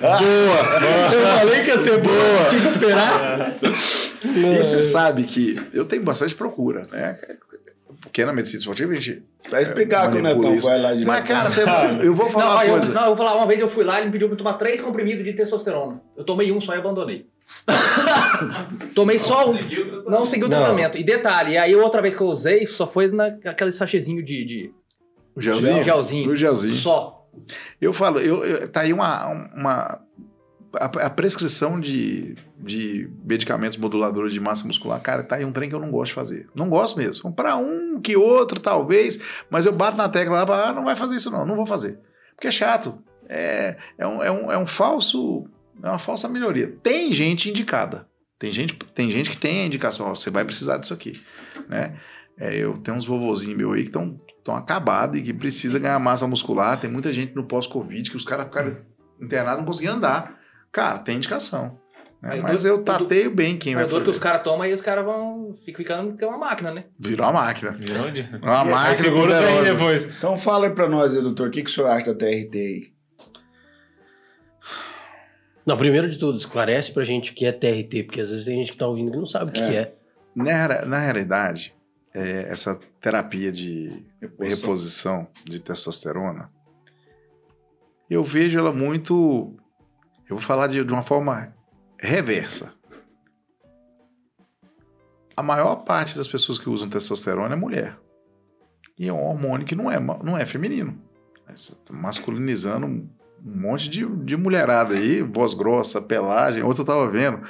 Boa! 0.00 0.20
Eu 1.12 1.38
falei 1.38 1.62
que 1.62 1.68
ia 1.70 1.78
ser 1.78 2.00
boa! 2.00 2.48
Tinha 2.48 2.60
que 2.62 2.68
esperar. 2.68 3.54
E 4.24 4.56
você 4.56 4.82
sabe 4.82 5.24
que 5.24 5.56
eu 5.72 5.84
tenho 5.84 6.02
bastante 6.02 6.34
procura, 6.34 6.86
né? 6.90 7.18
Porque 8.00 8.24
na 8.24 8.32
medicina 8.32 8.58
esportiva 8.60 8.92
a 8.92 8.96
gente. 8.96 9.22
Pra 9.48 9.62
explicar 9.62 10.10
que 10.10 10.18
o 10.18 10.22
Netão 10.22 10.54
isso. 10.54 10.66
vai 10.66 10.80
lá 10.80 10.90
direto. 10.92 11.06
Mas, 11.06 11.28
cara, 11.28 11.50
você- 11.50 12.06
eu 12.06 12.14
vou 12.14 12.26
Não, 12.26 12.32
falar 12.32 12.54
uma 12.54 12.64
eu, 12.66 12.70
coisa. 12.78 12.92
não, 12.92 13.00
eu 13.02 13.06
vou 13.08 13.16
falar, 13.16 13.34
uma 13.36 13.46
vez 13.46 13.60
eu 13.60 13.68
fui 13.70 13.84
lá, 13.84 13.96
ele 13.98 14.06
me 14.06 14.12
pediu 14.12 14.28
pra 14.28 14.36
tomar 14.36 14.54
três 14.54 14.80
comprimidos 14.80 15.24
de 15.24 15.32
testosterona. 15.32 16.00
Eu 16.16 16.24
tomei 16.24 16.52
um 16.52 16.60
só 16.60 16.74
e 16.74 16.78
abandonei. 16.78 17.26
tomei 18.94 19.18
só 19.18 19.50
um. 19.50 19.54
Não 20.08 20.24
segui 20.26 20.44
o 20.44 20.48
Não. 20.48 20.58
tratamento. 20.58 20.98
E 20.98 21.02
detalhe, 21.04 21.52
e 21.52 21.58
aí 21.58 21.74
outra 21.74 22.00
vez 22.02 22.14
que 22.14 22.20
eu 22.20 22.26
usei, 22.28 22.66
só 22.66 22.86
foi 22.86 23.08
naquele 23.10 23.72
sachezinho 23.72 24.22
de, 24.22 24.44
de 24.44 24.72
O 25.34 25.40
gelzinho? 25.40 25.82
gelzinho. 25.82 26.30
O 26.30 26.36
gelzinho. 26.36 26.76
Só. 26.76 27.26
Eu 27.80 27.92
falo, 27.92 28.18
eu, 28.20 28.44
eu- 28.44 28.68
tá 28.68 28.80
aí 28.80 28.92
uma. 28.92 29.26
uma 29.54 30.00
a, 30.74 30.84
a 31.06 31.10
prescrição 31.10 31.80
de, 31.80 32.36
de 32.58 33.10
medicamentos 33.24 33.76
moduladores 33.76 34.32
de 34.32 34.40
massa 34.40 34.66
muscular, 34.66 35.00
cara, 35.00 35.22
tá 35.22 35.36
aí 35.36 35.44
um 35.44 35.52
trem 35.52 35.68
que 35.68 35.74
eu 35.74 35.80
não 35.80 35.90
gosto 35.90 36.10
de 36.10 36.14
fazer. 36.14 36.48
Não 36.54 36.68
gosto 36.68 36.98
mesmo. 36.98 37.32
Para 37.32 37.56
um 37.56 38.00
que 38.00 38.16
outro, 38.16 38.60
talvez, 38.60 39.18
mas 39.48 39.66
eu 39.66 39.72
bato 39.72 39.96
na 39.96 40.08
tecla 40.08 40.44
lá, 40.44 40.68
ah, 40.68 40.72
não 40.72 40.84
vai 40.84 40.96
fazer 40.96 41.16
isso 41.16 41.30
não, 41.30 41.44
não 41.44 41.56
vou 41.56 41.66
fazer. 41.66 41.98
Porque 42.34 42.48
é 42.48 42.50
chato. 42.50 43.02
É, 43.28 43.76
é, 43.98 44.06
um, 44.06 44.22
é, 44.22 44.30
um, 44.30 44.52
é 44.52 44.58
um 44.58 44.66
falso. 44.66 45.44
É 45.82 45.88
uma 45.88 45.98
falsa 45.98 46.28
melhoria. 46.28 46.76
Tem 46.82 47.12
gente 47.12 47.48
indicada. 47.48 48.06
Tem 48.38 48.50
gente, 48.50 48.74
tem 48.74 49.10
gente 49.10 49.30
que 49.30 49.36
tem 49.36 49.60
a 49.60 49.66
indicação, 49.66 50.06
ó, 50.06 50.14
você 50.14 50.30
vai 50.30 50.44
precisar 50.44 50.78
disso 50.78 50.94
aqui. 50.94 51.22
Né? 51.68 51.96
É, 52.38 52.56
eu 52.56 52.78
tenho 52.78 52.96
uns 52.96 53.04
vovozinhos 53.04 53.56
meu 53.56 53.72
aí 53.72 53.82
que 53.82 53.90
estão 53.90 54.56
acabados 54.56 55.18
e 55.18 55.22
que 55.22 55.34
precisa 55.34 55.78
ganhar 55.78 55.98
massa 55.98 56.26
muscular. 56.26 56.80
Tem 56.80 56.90
muita 56.90 57.12
gente 57.12 57.34
no 57.34 57.44
pós-Covid 57.44 58.10
que 58.10 58.16
os 58.16 58.24
caras 58.24 58.46
ficaram 58.46 58.78
internados 59.20 59.58
não 59.58 59.66
conseguiam 59.66 59.96
andar. 59.96 60.39
Cara, 60.72 60.98
tem 60.98 61.16
indicação. 61.16 61.78
né? 62.22 62.32
Aí, 62.34 62.42
Mas 62.42 62.62
do- 62.62 62.68
eu 62.68 62.84
tateio 62.84 63.34
bem 63.34 63.56
quem 63.58 63.74
vai 63.74 63.86
dor 63.86 64.02
que 64.02 64.10
os 64.10 64.18
fazer. 64.18 64.20
caras 64.20 64.42
tomam 64.42 64.62
aí 64.62 64.72
os 64.74 64.82
caras 64.82 65.04
vão. 65.04 65.54
Ficam 65.64 65.76
ficando 65.78 66.16
que 66.16 66.22
é 66.22 66.26
uma 66.26 66.36
máquina, 66.38 66.70
né? 66.72 66.84
Virou 66.98 67.26
uma 67.26 67.32
máquina. 67.32 67.70
Virou 67.72 68.06
onde? 68.06 68.22
Uma 68.42 68.64
máquina 68.64 68.94
segura 68.94 69.40
isso 69.40 69.58
aí 69.58 69.64
depois. 69.64 70.04
Então 70.18 70.36
fala 70.36 70.66
aí 70.66 70.74
pra 70.74 70.88
nós, 70.88 71.14
doutor, 71.14 71.48
o 71.48 71.50
que, 71.50 71.62
que 71.62 71.70
o 71.70 71.72
senhor 71.72 71.88
acha 71.88 72.12
da 72.12 72.14
TRT 72.14 72.58
aí? 72.58 72.92
Não, 75.66 75.76
primeiro 75.76 76.08
de 76.08 76.18
tudo, 76.18 76.36
esclarece 76.38 76.92
pra 76.92 77.04
gente 77.04 77.32
o 77.32 77.34
que 77.34 77.44
é 77.46 77.52
TRT, 77.52 78.04
porque 78.04 78.20
às 78.20 78.30
vezes 78.30 78.44
tem 78.44 78.56
gente 78.56 78.72
que 78.72 78.78
tá 78.78 78.86
ouvindo 78.86 79.10
que 79.12 79.16
não 79.18 79.26
sabe 79.26 79.50
o 79.50 79.52
que 79.52 79.60
É. 79.60 79.66
que 79.68 79.76
é. 79.76 79.94
Na, 80.34 80.84
na 80.86 80.98
realidade, 81.00 81.74
é, 82.14 82.46
essa 82.50 82.78
terapia 83.00 83.52
de 83.52 84.04
reposição 84.40 85.26
de 85.44 85.60
testosterona, 85.60 86.50
eu 88.08 88.24
vejo 88.24 88.58
ela 88.58 88.72
muito. 88.72 89.54
Eu 90.30 90.36
vou 90.36 90.44
falar 90.44 90.68
de, 90.68 90.84
de 90.84 90.92
uma 90.92 91.02
forma 91.02 91.52
reversa. 91.98 92.72
A 95.36 95.42
maior 95.42 95.76
parte 95.76 96.16
das 96.16 96.28
pessoas 96.28 96.56
que 96.56 96.70
usam 96.70 96.88
testosterona 96.88 97.54
é 97.54 97.58
mulher. 97.58 97.98
E 98.96 99.08
é 99.08 99.12
um 99.12 99.24
hormônio 99.24 99.66
que 99.66 99.74
não 99.74 99.90
é, 99.90 99.98
não 99.98 100.38
é 100.38 100.46
feminino. 100.46 100.96
Você 101.48 101.74
tá 101.84 101.92
Masculinizando 101.92 102.86
um 102.86 103.08
monte 103.42 103.90
de, 103.90 104.06
de 104.06 104.36
mulherada 104.36 104.94
aí, 104.94 105.20
voz 105.20 105.52
grossa, 105.52 106.00
pelagem. 106.00 106.62
Outra 106.62 106.82
eu 106.82 106.86
tava 106.86 107.08
vendo. 107.10 107.42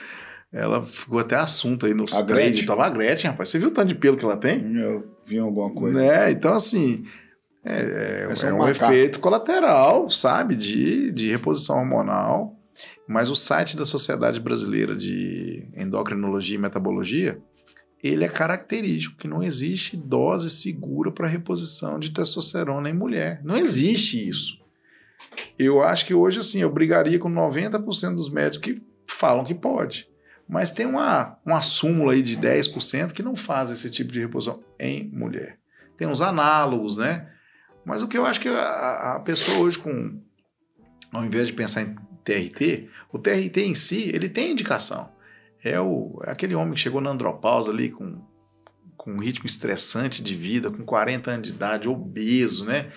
Ela 0.51 0.83
ficou 0.83 1.19
até 1.19 1.37
assunto 1.37 1.85
aí 1.85 1.93
nos 1.93 2.15
A 2.15 2.25
trade. 2.25 2.65
Tava 2.65 2.87
a 2.87 2.91
Gretchen, 2.91 3.31
rapaz. 3.31 3.51
Você 3.51 3.59
viu 3.59 3.69
o 3.69 3.73
tanto 3.73 3.89
de 3.89 3.95
pelo 3.95 4.17
que 4.17 4.25
ela 4.25 4.39
tem? 4.39 4.75
Eu 4.75 5.07
vi 5.27 5.39
alguma 5.39 5.71
coisa. 5.71 6.01
Né? 6.01 6.31
Então, 6.31 6.55
assim, 6.55 7.05
é, 7.63 7.75
é- 7.75 8.23
Parece 8.25 8.47
é 8.47 8.53
um 8.53 8.63
um 8.63 8.69
efeito 8.69 9.21
colateral, 9.21 10.09
sabe, 10.09 10.57
de, 10.57 11.13
de 11.13 11.31
reposição 11.31 11.77
hormonal. 11.77 12.60
Mas 13.07 13.31
o 13.31 13.35
site 13.35 13.77
da 13.77 13.85
Sociedade 13.85 14.41
Brasileira 14.41 14.95
de 14.95 15.69
Endocrinologia 15.77 16.57
e 16.57 16.61
Metabologia, 16.61 17.43
ele 18.03 18.25
é 18.25 18.29
característico, 18.29 19.17
que 19.17 19.29
não 19.29 19.43
existe 19.43 19.97
dose 19.97 20.49
segura 20.49 21.11
para 21.11 21.27
reposição 21.27 21.99
de 21.99 22.11
testosterona 22.11 22.89
em 22.89 22.95
mulher. 22.95 23.41
Não 23.45 23.57
existe 23.57 24.29
isso. 24.29 24.59
Eu 25.59 25.83
acho 25.83 26.07
que 26.07 26.15
hoje, 26.15 26.39
assim, 26.39 26.61
eu 26.61 26.71
brigaria 26.71 27.19
com 27.19 27.31
90% 27.31 28.15
dos 28.15 28.31
médicos 28.31 28.59
que 28.59 28.83
falam 29.07 29.45
que 29.45 29.55
pode. 29.55 30.09
Mas 30.49 30.71
tem 30.71 30.87
uma, 30.87 31.39
uma 31.45 31.61
súmula 31.61 32.13
aí 32.13 32.23
de 32.23 32.37
10% 32.37 33.13
que 33.13 33.23
não 33.23 33.37
faz 33.37 33.71
esse 33.71 33.91
tipo 33.91 34.11
de 34.11 34.21
reposição 34.21 34.65
em 34.79 35.09
mulher. 35.11 35.59
Tem 35.97 36.09
uns 36.09 36.21
análogos, 36.21 36.97
né? 36.97 37.31
Mas 37.85 38.03
o 38.03 38.09
que 38.09 38.17
eu 38.17 38.27
acho 38.27 38.41
que 38.41 38.49
a, 38.49 39.17
a 39.17 39.21
pessoa 39.21 39.59
hoje, 39.59 39.79
com, 39.79 40.21
ao 41.13 41.25
invés 41.25 41.47
de 41.47 41.53
pensar 41.53 41.83
em 41.83 41.95
TRT, 42.21 42.89
o 43.13 43.19
TRT 43.19 43.59
em 43.63 43.75
si, 43.75 44.11
ele 44.15 44.29
tem 44.29 44.53
indicação. 44.53 45.11
É, 45.63 45.79
o, 45.81 46.21
é 46.25 46.31
aquele 46.31 46.55
homem 46.55 46.75
que 46.75 46.81
chegou 46.81 47.01
na 47.01 47.11
andropausa 47.11 47.71
ali 47.71 47.91
com, 47.91 48.23
com 48.97 49.13
um 49.13 49.19
ritmo 49.21 49.47
estressante 49.47 50.23
de 50.23 50.35
vida, 50.35 50.71
com 50.71 50.85
40 50.85 51.31
anos 51.31 51.49
de 51.49 51.55
idade, 51.55 51.89
obeso, 51.89 52.65
né? 52.65 52.91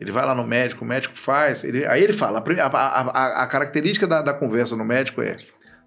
Ele 0.00 0.10
vai 0.10 0.24
lá 0.24 0.34
no 0.34 0.46
médico, 0.46 0.82
o 0.82 0.88
médico 0.88 1.14
faz. 1.18 1.62
ele- 1.62 1.84
aí 1.84 2.02
ele 2.02 2.14
fala: 2.14 2.38
a, 2.38 2.66
a- 2.66 3.42
a- 3.42 3.46
característica 3.46 4.06
da, 4.06 4.22
da 4.22 4.32
conversa 4.32 4.74
no 4.74 4.84
médico 4.84 5.20
é: 5.20 5.36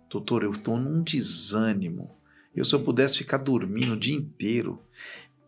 Doutor, 0.10 0.44
eu 0.44 0.52
estou 0.52 0.78
num 0.78 1.02
desânimo. 1.02 2.16
Eu, 2.56 2.64
se 2.64 2.76
eu 2.76 2.82
pudesse 2.84 3.18
ficar 3.18 3.38
dormindo 3.38 3.94
o 3.94 4.00
dia 4.00 4.16
inteiro, 4.16 4.80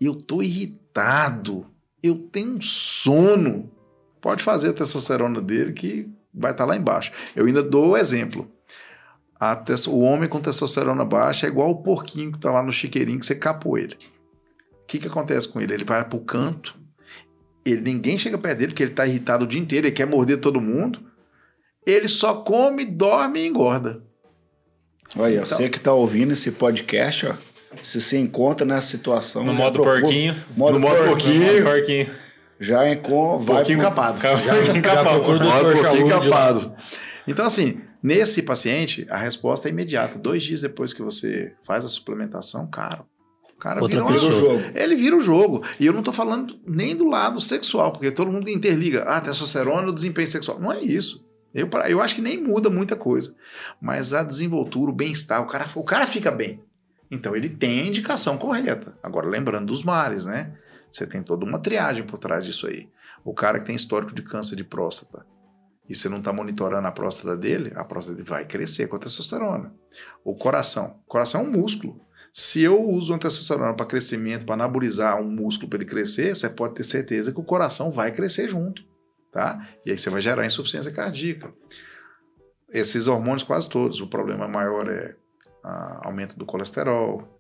eu 0.01 0.13
estou 0.17 0.41
irritado. 0.41 1.67
Eu 2.01 2.15
tenho 2.17 2.59
sono. 2.61 3.71
Pode 4.19 4.41
fazer 4.41 4.69
a 4.69 4.73
testosterona 4.73 5.39
dele 5.39 5.71
que 5.73 6.09
vai 6.35 6.51
estar 6.51 6.65
lá 6.65 6.75
embaixo. 6.75 7.11
Eu 7.35 7.45
ainda 7.45 7.63
dou 7.63 7.91
o 7.91 7.97
exemplo. 7.97 8.49
Tes- 9.65 9.87
o 9.87 9.99
homem 9.99 10.27
com 10.29 10.39
testosterona 10.39 11.05
baixa 11.05 11.45
é 11.45 11.49
igual 11.49 11.69
o 11.69 11.83
porquinho 11.83 12.31
que 12.31 12.37
está 12.37 12.51
lá 12.51 12.63
no 12.63 12.71
chiqueirinho 12.73 13.19
que 13.19 13.25
você 13.25 13.35
capou 13.35 13.77
ele. 13.77 13.95
O 14.83 14.85
que, 14.87 14.97
que 14.99 15.07
acontece 15.07 15.47
com 15.47 15.59
ele? 15.61 15.73
Ele 15.73 15.83
vai 15.83 16.03
para 16.05 16.17
o 16.17 16.21
canto, 16.23 16.75
ele, 17.65 17.81
ninguém 17.81 18.17
chega 18.17 18.37
perto 18.37 18.57
dele 18.59 18.71
porque 18.71 18.83
ele 18.83 18.91
está 18.91 19.05
irritado 19.05 19.45
o 19.45 19.47
dia 19.47 19.59
inteiro, 19.59 19.87
ele 19.87 19.95
quer 19.95 20.05
morder 20.05 20.39
todo 20.39 20.61
mundo. 20.61 20.99
Ele 21.85 22.07
só 22.07 22.35
come, 22.35 22.85
dorme 22.85 23.39
e 23.41 23.47
engorda. 23.47 24.01
Olha, 25.17 25.35
Então- 25.35 25.45
você 25.45 25.69
que 25.69 25.79
tá 25.79 25.93
ouvindo 25.93 26.33
esse 26.33 26.51
podcast, 26.51 27.27
ó, 27.27 27.35
se 27.81 27.99
se 28.01 28.17
encontra 28.17 28.65
nessa 28.65 28.87
situação... 28.87 29.43
No 29.43 29.51
já 29.53 29.57
modo 29.57 29.83
porquinho. 29.83 30.35
Modo 30.55 30.73
No 30.73 30.79
modo 30.79 31.03
porquinho. 31.03 31.63
porquinho. 31.63 32.09
Já 32.59 32.89
encontra... 32.91 33.45
vai 33.45 33.55
Porquinho 33.57 33.79
pro- 33.79 33.89
capado. 33.89 34.19
Porquinho 34.21 34.81
capado. 34.83 35.21
procura 35.23 36.19
capado. 36.21 36.75
Então, 37.27 37.45
assim, 37.45 37.81
nesse 38.01 38.43
paciente, 38.43 39.05
a 39.09 39.17
resposta 39.17 39.67
é 39.67 39.71
imediata. 39.71 40.17
Dois 40.17 40.43
dias 40.43 40.61
depois 40.61 40.93
que 40.93 41.01
você 41.01 41.53
faz 41.65 41.83
a 41.85 41.89
suplementação, 41.89 42.67
cara, 42.67 43.03
o 43.55 43.59
cara 43.59 43.81
Outra 43.81 44.03
vira 44.03 44.19
Vira 44.19 44.25
o 44.25 44.29
pessoa. 44.31 44.51
jogo. 44.59 44.63
Ele 44.75 44.95
vira 44.95 45.15
o 45.17 45.21
jogo. 45.21 45.63
E 45.79 45.85
eu 45.85 45.93
não 45.93 46.03
tô 46.03 46.13
falando 46.13 46.55
nem 46.65 46.95
do 46.95 47.05
lado 47.07 47.41
sexual, 47.41 47.91
porque 47.91 48.11
todo 48.11 48.31
mundo 48.31 48.49
interliga. 48.49 49.03
Ah, 49.03 49.19
testosterona, 49.21 49.91
desempenho 49.91 50.27
sexual. 50.27 50.59
Não 50.59 50.71
é 50.71 50.81
isso. 50.81 51.25
Eu, 51.53 51.69
eu 51.87 52.01
acho 52.01 52.15
que 52.15 52.21
nem 52.21 52.37
muda 52.41 52.69
muita 52.69 52.95
coisa. 52.97 53.33
Mas 53.81 54.13
a 54.13 54.23
desenvoltura, 54.23 54.91
o 54.91 54.95
bem-estar, 54.95 55.41
o 55.41 55.47
cara, 55.47 55.65
o 55.73 55.83
cara 55.83 56.05
fica 56.05 56.29
bem. 56.29 56.59
Então 57.09 57.35
ele 57.35 57.47
tem 57.49 57.81
a 57.81 57.85
indicação 57.85 58.37
correta. 58.37 58.97
Agora, 59.01 59.27
lembrando 59.27 59.67
dos 59.67 59.81
mares, 59.83 60.25
né? 60.25 60.51
Você 60.95 61.05
tem 61.05 61.21
toda 61.21 61.43
uma 61.43 61.59
triagem 61.59 62.05
por 62.05 62.17
trás 62.17 62.45
disso 62.45 62.67
aí. 62.67 62.89
O 63.21 63.33
cara 63.33 63.59
que 63.59 63.65
tem 63.65 63.75
histórico 63.75 64.15
de 64.15 64.21
câncer 64.21 64.55
de 64.55 64.63
próstata 64.63 65.25
e 65.89 65.93
você 65.93 66.07
não 66.07 66.19
está 66.19 66.31
monitorando 66.31 66.87
a 66.87 66.91
próstata 66.91 67.35
dele, 67.35 67.73
a 67.75 67.83
próstata 67.83 68.15
dele 68.15 68.29
vai 68.29 68.45
crescer 68.45 68.87
com 68.87 68.95
a 68.95 68.99
testosterona. 68.99 69.73
O 70.23 70.33
coração. 70.35 71.01
O 71.05 71.09
coração 71.09 71.41
é 71.41 71.43
um 71.43 71.51
músculo. 71.51 71.99
Se 72.31 72.63
eu 72.63 72.81
uso 72.81 73.11
uma 73.11 73.19
testosterona 73.19 73.73
para 73.73 73.85
crescimento, 73.85 74.45
para 74.45 74.55
anabolizar 74.55 75.21
um 75.21 75.29
músculo 75.29 75.69
para 75.69 75.79
ele 75.79 75.85
crescer, 75.85 76.33
você 76.33 76.49
pode 76.49 76.75
ter 76.75 76.83
certeza 76.83 77.33
que 77.33 77.39
o 77.41 77.43
coração 77.43 77.91
vai 77.91 78.13
crescer 78.13 78.47
junto, 78.47 78.81
tá? 79.33 79.67
E 79.85 79.91
aí 79.91 79.97
você 79.97 80.09
vai 80.09 80.21
gerar 80.21 80.45
insuficiência 80.45 80.93
cardíaca. 80.93 81.53
Esses 82.69 83.07
hormônios 83.07 83.43
quase 83.43 83.67
todos, 83.67 83.99
o 83.99 84.07
problema 84.07 84.47
maior 84.47 84.89
é 84.89 85.13
ah, 85.61 86.01
aumento 86.05 86.37
do 86.37 86.45
colesterol, 86.45 87.34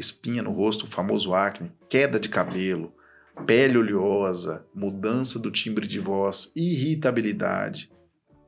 espinha 0.00 0.42
no 0.42 0.50
rosto, 0.50 0.84
o 0.84 0.88
famoso 0.90 1.34
acne, 1.34 1.70
queda 1.88 2.18
de 2.18 2.28
cabelo, 2.28 2.92
pele 3.46 3.78
oleosa, 3.78 4.64
mudança 4.74 5.38
do 5.38 5.50
timbre 5.50 5.86
de 5.86 6.00
voz, 6.00 6.50
irritabilidade, 6.56 7.90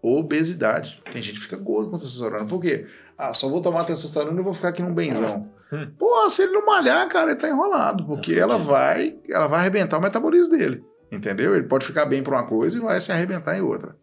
obesidade. 0.02 1.02
Tem 1.12 1.22
gente 1.22 1.36
que 1.36 1.44
fica 1.44 1.56
gordo 1.56 1.90
com 1.90 1.96
testosterona. 1.96 2.46
Por 2.46 2.60
quê? 2.60 2.86
Ah, 3.16 3.32
só 3.34 3.48
vou 3.48 3.62
tomar 3.62 3.84
testosterona 3.84 4.40
e 4.40 4.44
vou 4.44 4.54
ficar 4.54 4.68
aqui 4.68 4.82
num 4.82 4.94
benzão. 4.94 5.42
Hum. 5.72 5.90
Pô, 5.98 6.28
se 6.28 6.42
ele 6.42 6.52
não 6.52 6.66
malhar, 6.66 7.08
cara, 7.08 7.30
ele 7.30 7.40
tá 7.40 7.48
enrolado, 7.48 8.04
porque 8.04 8.34
ela 8.34 8.58
vai, 8.58 9.16
ela 9.28 9.46
vai 9.46 9.60
arrebentar 9.60 9.98
o 9.98 10.02
metabolismo 10.02 10.56
dele. 10.56 10.84
Entendeu? 11.10 11.54
Ele 11.54 11.66
pode 11.66 11.86
ficar 11.86 12.06
bem 12.06 12.22
para 12.22 12.36
uma 12.36 12.46
coisa 12.46 12.76
e 12.76 12.80
vai 12.80 13.00
se 13.00 13.12
arrebentar 13.12 13.56
em 13.56 13.60
outra. 13.60 13.94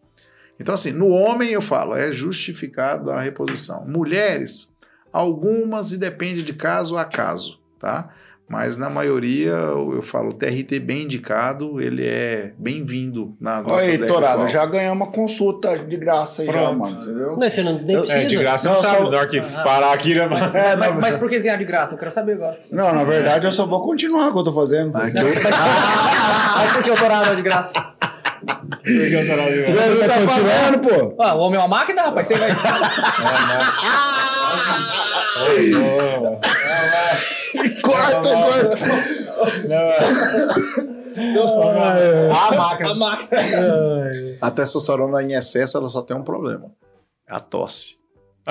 Então, 0.60 0.76
assim, 0.76 0.92
no 0.92 1.10
homem 1.10 1.52
eu 1.52 1.62
falo, 1.62 1.96
é 1.96 2.12
justificado 2.12 3.12
a 3.12 3.22
reposição. 3.22 3.88
Mulheres, 3.88 4.76
algumas 5.12 5.92
e 5.92 5.98
depende 5.98 6.44
de 6.44 6.54
caso 6.54 6.98
a 6.98 7.06
caso, 7.06 7.58
tá? 7.80 8.10
Mas 8.52 8.76
na 8.76 8.90
maioria, 8.90 9.52
eu 9.52 9.94
eu 9.94 10.02
falo, 10.02 10.30
o 10.30 10.34
TRT 10.34 10.80
bem 10.80 11.04
indicado, 11.04 11.80
ele 11.80 12.04
é 12.04 12.52
bem-vindo 12.58 13.36
na 13.40 13.62
nossa 13.62 13.76
Olha 13.76 13.84
aí, 13.86 13.92
década 14.00 14.12
Torado, 14.14 14.50
já 14.50 14.66
ganhamos 14.66 15.06
uma 15.06 15.12
consulta 15.14 15.78
de 15.78 15.96
graça 15.96 16.42
aí 16.42 16.48
já, 16.48 16.54
Pronto. 16.54 16.80
mano, 16.80 17.04
entendeu? 17.04 17.36
Mas 17.38 17.54
você 17.54 17.62
não 17.62 17.74
nem 17.74 17.92
Eu- 17.96 18.02
precisa. 18.02 18.22
É, 18.22 18.26
de 18.26 18.38
graça 18.38 18.68
Não, 18.70 18.76
não, 18.76 18.82
sabe, 18.82 19.12
só- 19.12 19.26
que 19.28 19.40
parar 19.64 19.94
aqui, 19.94 20.16
né, 20.16 20.26
mano? 20.26 20.46
É, 20.58 20.76
Mas, 20.76 20.96
mas 21.00 21.16
por 21.16 21.30
que 21.30 21.36
eles 21.36 21.44
ganharam 21.44 21.60
de 21.60 21.66
graça? 21.66 21.94
Eu 21.94 22.00
quero 22.00 22.10
saber 22.10 22.34
agora. 22.34 22.58
Não, 22.72 22.92
na 22.92 23.04
verdade 23.04 23.46
eu 23.46 23.52
só 23.52 23.68
vou 23.68 23.84
continuar 23.84 24.30
o 24.30 24.34
que 24.34 24.40
eu 24.40 24.44
tô 24.46 24.54
fazendo. 24.54 24.92
Mas, 24.94 25.14
mas 25.14 26.74
por 26.74 26.82
que 26.84 26.90
o 26.90 26.96
Torado 26.96 27.30
é 27.32 27.36
de 27.36 27.44
graça? 27.44 27.74
Ele 28.84 30.08
tá 30.08 30.22
fazendo, 30.28 30.80
pô. 30.80 31.16
Ah, 31.22 31.36
o 31.36 31.40
homem 31.42 31.60
é 31.60 31.62
uma 31.62 31.68
máquina, 31.68 32.02
rapaz. 32.02 32.28
Você 32.28 32.34
vai. 32.36 32.50
Corta, 37.82 38.22
corta. 38.22 38.78
A 42.32 42.56
máquina. 42.56 42.92
A 42.92 42.96
máquina. 42.96 43.40
A 44.42 44.52
testosterona 44.52 45.24
em 45.24 45.34
excesso, 45.34 45.78
ela 45.78 45.90
só 45.90 46.02
tem 46.02 46.16
um 46.16 46.24
problema. 46.24 46.72
É 47.28 47.36
a 47.36 47.40
tosse. 47.40 47.98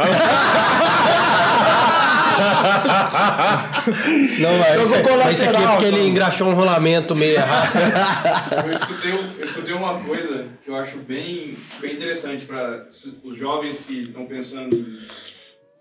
Não, 4.41 4.59
mas, 4.59 4.77
Eu 4.77 4.85
isso, 4.85 4.95
é- 4.95 5.17
mas 5.17 5.41
isso 5.41 5.49
aqui 5.51 5.63
é 5.63 5.67
porque 5.69 5.85
ele 5.87 5.97
então. 5.97 6.09
engraxou 6.09 6.49
um 6.49 6.55
rolamento 6.55 7.17
meio 7.17 7.35
errado. 7.37 7.73
Eu 8.67 8.73
escutei, 8.73 9.13
eu 9.13 9.45
escutei 9.45 9.75
uma 9.75 9.99
coisa 10.01 10.47
que 10.65 10.71
eu 10.71 10.77
acho 10.77 10.99
bem, 10.99 11.57
bem 11.81 11.95
interessante 11.95 12.45
para 12.45 12.87
os 13.25 13.37
jovens 13.37 13.81
que 13.81 14.03
estão 14.03 14.27
pensando 14.27 14.75
em 14.77 14.97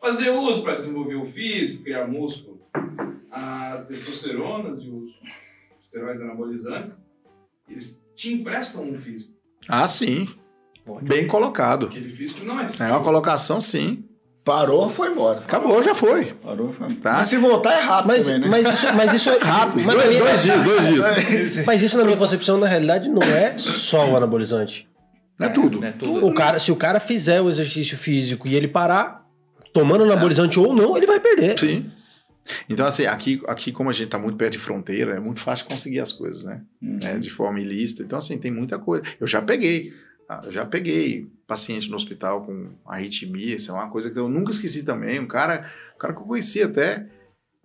fazer 0.01 0.29
uso 0.29 0.61
para 0.63 0.75
desenvolver 0.77 1.15
o 1.15 1.25
físico, 1.25 1.83
criar 1.83 2.07
músculo. 2.07 2.57
A 3.31 3.83
testosterona 3.87 4.69
e 4.81 4.89
os 4.89 5.11
esteroides 5.83 6.21
anabolizantes, 6.21 7.05
eles 7.69 8.01
te 8.15 8.33
emprestam 8.33 8.83
um 8.83 8.97
físico. 8.97 9.31
Ah, 9.67 9.87
sim. 9.87 10.27
Bem 11.01 11.27
colocado. 11.27 11.87
Aquele 11.87 12.09
físico 12.09 12.43
não 12.45 12.59
é 12.59 12.67
É 12.79 12.87
uma 12.87 13.03
colocação, 13.03 13.59
sim. 13.59 14.03
Parou, 14.45 14.89
foi 14.89 15.09
embora. 15.11 15.39
Acabou, 15.39 15.83
já 15.83 15.93
foi. 15.93 16.33
Parou, 16.35 16.71
foi 16.71 16.87
embora. 16.87 17.01
Tá. 17.01 17.13
Mas 17.17 17.27
se 17.27 17.35
voltar 17.35 17.73
é 17.73 17.81
rápido 17.81 18.07
Mas, 18.07 18.25
também, 18.25 18.39
né? 18.39 18.47
mas, 18.47 18.65
isso, 18.65 18.95
mas 18.95 19.13
isso 19.13 19.29
é. 19.29 19.37
Rápido. 19.43 19.83
Mas, 19.85 19.95
Dois, 19.95 20.07
minha- 20.09 20.23
dois 20.23 20.41
dias, 20.43 20.63
dois 20.63 20.87
dias. 20.87 21.65
mas 21.67 21.83
isso, 21.83 21.97
na 21.97 22.05
minha 22.05 22.15
concepção, 22.15 22.57
na 22.57 22.65
realidade, 22.67 23.09
não 23.09 23.21
é 23.21 23.57
só 23.57 24.09
o 24.09 24.15
anabolizante. 24.15 24.87
Não 25.37 25.47
é 25.47 25.49
tudo. 25.49 25.83
É 25.85 25.91
tudo. 25.91 26.25
O 26.25 26.33
cara, 26.33 26.59
se 26.59 26.71
o 26.71 26.77
cara 26.77 27.01
fizer 27.01 27.41
o 27.41 27.49
exercício 27.49 27.97
físico 27.97 28.47
e 28.47 28.55
ele 28.55 28.69
parar, 28.69 29.26
tomando 29.79 30.03
anabolizante 30.03 30.59
ou 30.59 30.73
não, 30.73 30.97
ele 30.97 31.05
vai 31.05 31.19
perder. 31.19 31.57
Sim. 31.59 31.91
Então, 32.69 32.85
assim, 32.85 33.05
aqui, 33.05 33.41
aqui 33.47 33.71
como 33.71 33.89
a 33.89 33.93
gente 33.93 34.07
tá 34.09 34.17
muito 34.17 34.37
perto 34.37 34.53
de 34.53 34.59
fronteira, 34.59 35.15
é 35.15 35.19
muito 35.19 35.41
fácil 35.41 35.65
conseguir 35.65 35.99
as 35.99 36.11
coisas, 36.13 36.43
né? 36.43 36.61
Hum. 36.81 36.97
É, 37.03 37.17
de 37.19 37.29
forma 37.29 37.59
ilícita. 37.59 38.03
Então, 38.03 38.17
assim, 38.17 38.37
tem 38.37 38.49
muita 38.51 38.79
coisa. 38.79 39.03
Eu 39.19 39.27
já 39.27 39.41
peguei. 39.41 39.91
tá? 40.27 40.41
Eu 40.45 40.51
já 40.51 40.65
peguei 40.65 41.27
paciente 41.45 41.89
no 41.89 41.95
hospital 41.97 42.45
com 42.45 42.69
arritmia. 42.85 43.55
Isso 43.57 43.69
é 43.69 43.73
uma 43.73 43.89
coisa 43.89 44.09
que 44.09 44.17
eu 44.17 44.29
nunca 44.29 44.51
esqueci 44.51 44.83
também. 44.85 45.19
Um 45.19 45.27
cara, 45.27 45.69
um 45.95 45.99
cara 45.99 46.13
que 46.13 46.21
eu 46.21 46.25
conheci 46.25 46.63
até. 46.63 47.05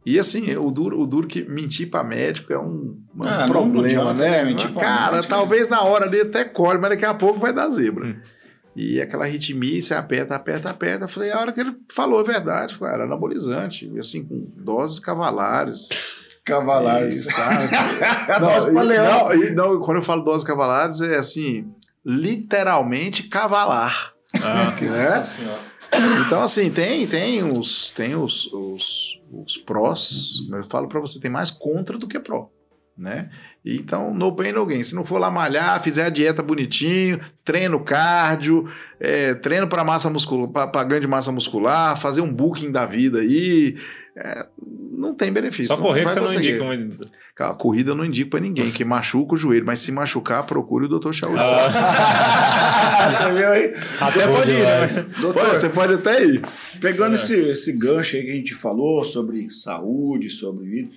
E 0.05 0.19
assim, 0.19 0.57
o 0.57 0.69
duro, 0.73 1.01
o 1.01 1.07
duro 1.07 1.29
que 1.29 1.45
mentir 1.45 1.89
para 1.89 2.03
médico 2.03 2.53
é 2.53 2.59
um, 2.59 2.99
um 3.17 3.23
Ah, 3.23 3.47
problema, 3.47 4.13
né? 4.13 4.43
né? 4.43 4.45
Mentir 4.47 4.75
cara, 4.75 5.13
médico, 5.13 5.33
talvez 5.33 5.69
na 5.69 5.83
hora 5.83 6.07
ali 6.07 6.21
até 6.23 6.45
colhe, 6.45 6.81
mas 6.81 6.91
daqui 6.91 7.05
a 7.05 7.15
pouco 7.15 7.39
vai 7.39 7.53
dar 7.53 7.71
zebra. 7.71 8.07
Hum. 8.07 8.17
E 8.75 9.01
aquela 9.01 9.25
arritmia, 9.25 9.81
você 9.83 9.95
aperta, 9.95 10.35
aperta, 10.35 10.71
aperta. 10.71 11.05
Eu 11.05 11.09
falei, 11.09 11.31
a 11.31 11.39
hora 11.39 11.53
que 11.53 11.61
ele 11.61 11.77
falou 11.93 12.21
a 12.21 12.23
verdade, 12.23 12.75
foi, 12.75 12.89
era 12.89 13.05
anabolizante, 13.05 13.91
e 13.93 13.99
assim, 13.99 14.25
com 14.25 14.47
doses 14.57 14.99
cavalares. 14.99 15.89
Cavalares. 16.45 17.29
E, 17.29 17.33
sabe? 17.33 17.69
Dose 18.41 18.73
pra 18.73 18.83
e- 18.85 18.87
leão. 18.89 19.05
não, 19.29 19.35
e 19.35 19.51
não, 19.51 19.81
quando 19.81 19.99
eu 19.99 20.03
falo 20.03 20.25
doses 20.25 20.45
cavalares, 20.45 21.01
é 21.01 21.17
assim, 21.17 21.73
literalmente 22.05 23.25
cavalar. 23.25 24.13
Ah, 24.43 24.75
né? 24.81 25.25
Então, 26.27 26.43
assim, 26.43 26.71
tem, 26.71 27.07
tem 27.07 27.45
os, 27.45 27.91
tem 27.91 28.17
os, 28.17 28.47
os, 28.53 29.21
os 29.31 29.57
prós, 29.59 30.39
eu 30.51 30.65
falo 30.65 30.89
pra 30.89 30.99
você, 30.99 31.21
tem 31.21 31.31
mais 31.31 31.51
contra 31.51 31.97
do 31.99 32.09
que 32.09 32.19
pró, 32.19 32.49
né? 32.97 33.31
Então, 33.65 34.13
no 34.13 34.35
pain, 34.35 34.51
no 34.53 34.67
gain. 34.67 34.83
Se 34.83 34.95
não 34.95 35.05
for 35.05 35.19
lá 35.19 35.31
malhar, 35.31 35.81
fizer 35.83 36.05
a 36.07 36.11
dieta 36.11 36.43
bonitinho, 36.43 37.21
treino 37.45 37.79
cardio, 37.81 38.69
é, 38.99 39.35
treino 39.35 39.69
para 39.69 39.85
massa 39.85 40.11
muscular, 40.11 40.69
para 40.71 40.85
ganho 40.85 41.01
de 41.01 41.07
massa 41.07 41.31
muscular, 41.31 41.97
fazer 41.97 42.21
um 42.23 42.33
booking 42.33 42.73
da 42.73 42.85
vida 42.85 43.21
aí, 43.21 43.77
é, 44.17 44.47
não 44.99 45.15
tem 45.15 45.33
benefício. 45.33 45.67
Só 45.75 45.77
correr 45.77 46.01
que 46.01 46.05
vai 46.07 46.15
você 46.15 46.21
não 46.21 46.27
conseguir. 46.27 46.49
indica 46.51 46.65
muito. 46.65 47.09
Cara, 47.37 47.55
corrida 47.55 47.93
eu 47.93 47.95
não 47.95 48.05
indico 48.05 48.31
pra 48.33 48.41
ninguém, 48.41 48.71
que 48.71 48.85
machuca 48.85 49.35
o 49.35 49.39
joelho, 49.39 49.65
mas 49.65 49.79
se 49.81 49.91
machucar, 49.93 50.45
procure 50.45 50.85
o 50.87 50.99
Dr. 50.99 51.13
Shaul. 51.13 51.37
Ah, 51.39 53.17
Você 53.23 53.33
viu 53.33 53.49
aí? 53.49 53.75
até 54.01 54.29
pode 54.29 54.51
ir, 54.51 54.59
né? 54.63 55.07
Doutor, 55.21 55.47
você 55.51 55.69
pode 55.69 55.95
até 55.95 56.25
ir. 56.25 56.43
Pegando 56.81 57.13
É. 57.13 57.15
esse, 57.15 57.35
esse 57.41 57.73
gancho 57.73 58.17
aí 58.17 58.23
que 58.25 58.31
a 58.31 58.35
gente 58.35 58.55
falou 58.55 59.05
sobre 59.05 59.49
saúde, 59.51 60.29
sobre 60.31 60.67
vida, 60.67 60.89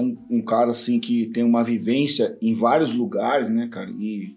um, 0.00 0.16
um 0.30 0.42
cara 0.42 0.70
assim 0.70 0.98
que 1.00 1.26
tem 1.26 1.42
uma 1.42 1.62
vivência 1.64 2.36
em 2.40 2.54
vários 2.54 2.92
lugares, 2.94 3.48
né, 3.50 3.68
cara? 3.68 3.90
E 3.90 4.36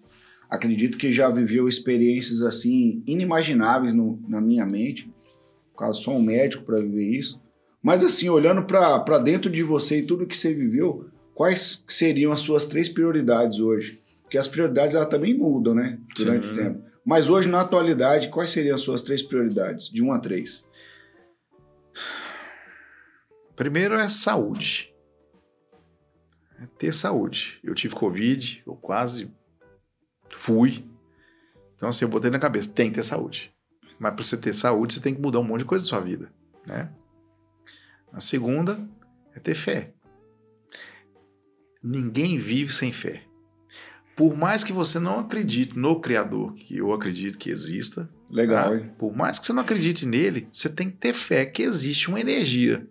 acredito 0.49 0.97
que 0.97 1.11
já 1.11 1.29
viveu 1.29 1.67
experiências 1.67 2.41
assim 2.41 3.01
inimagináveis 3.05 3.93
no- 3.93 4.21
na 4.27 4.41
minha 4.41 4.65
mente. 4.65 5.07
No 5.07 5.77
caso, 5.77 6.01
sou 6.01 6.15
um 6.15 6.21
médico 6.21 6.63
para 6.63 6.79
viver 6.79 7.17
isso. 7.17 7.41
Mas 7.81 8.03
assim, 8.03 8.29
olhando 8.29 8.63
para 8.63 9.17
dentro 9.17 9.49
de 9.49 9.63
você 9.63 9.99
e 9.99 10.05
tudo 10.05 10.27
que 10.27 10.37
você 10.37 10.53
viveu, 10.53 11.09
quais 11.33 11.83
seriam 11.87 12.31
as 12.31 12.41
suas 12.41 12.65
três 12.67 12.87
prioridades 12.89 13.59
hoje? 13.59 13.99
Porque 14.21 14.37
as 14.37 14.47
prioridades 14.47 14.95
elas 14.95 15.09
também 15.09 15.33
mudam, 15.37 15.73
né? 15.73 15.97
Durante 16.15 16.45
Sim. 16.45 16.51
o 16.51 16.55
tempo. 16.55 16.83
Mas 17.03 17.29
hoje, 17.29 17.49
na 17.49 17.61
atualidade, 17.61 18.29
quais 18.29 18.51
seriam 18.51 18.75
as 18.75 18.81
suas 18.81 19.01
três 19.01 19.21
prioridades? 19.23 19.89
De 19.89 20.03
1 20.03 20.11
a 20.11 20.19
3. 20.19 20.63
Primeiro 23.55 23.95
é 23.95 24.07
saúde. 24.07 24.90
É 26.61 26.65
ter 26.77 26.93
saúde. 26.93 27.59
Eu 27.63 27.73
tive 27.73 27.95
Covid, 27.95 28.63
eu 28.65 28.75
quase 28.75 29.31
fui. 30.29 30.85
Então, 31.75 31.89
assim, 31.89 32.05
eu 32.05 32.09
botei 32.09 32.29
na 32.29 32.37
cabeça, 32.37 32.69
tem 32.69 32.89
que 32.89 32.95
ter 32.95 33.03
saúde. 33.03 33.51
Mas 33.99 34.13
para 34.13 34.23
você 34.23 34.37
ter 34.37 34.53
saúde, 34.53 34.93
você 34.93 35.01
tem 35.01 35.15
que 35.15 35.21
mudar 35.21 35.39
um 35.39 35.43
monte 35.43 35.61
de 35.61 35.65
coisa 35.65 35.83
na 35.83 35.89
sua 35.89 35.99
vida, 35.99 36.31
né? 36.65 36.91
A 38.13 38.19
segunda 38.19 38.87
é 39.33 39.39
ter 39.39 39.55
fé. 39.55 39.91
Ninguém 41.81 42.37
vive 42.37 42.71
sem 42.71 42.93
fé. 42.93 43.23
Por 44.15 44.37
mais 44.37 44.63
que 44.63 44.71
você 44.71 44.99
não 44.99 45.19
acredite 45.19 45.75
no 45.75 45.99
Criador, 45.99 46.53
que 46.53 46.77
eu 46.77 46.93
acredito 46.93 47.39
que 47.39 47.49
exista, 47.49 48.07
Legal, 48.29 48.79
Tá? 48.79 48.85
Por 48.97 49.15
mais 49.15 49.37
que 49.37 49.45
você 49.45 49.53
não 49.53 49.61
acredite 49.61 50.05
nele, 50.05 50.47
você 50.51 50.69
tem 50.69 50.89
que 50.89 50.97
ter 50.97 51.13
fé 51.13 51.45
que 51.45 51.63
existe 51.63 52.07
uma 52.07 52.19
energia 52.19 52.87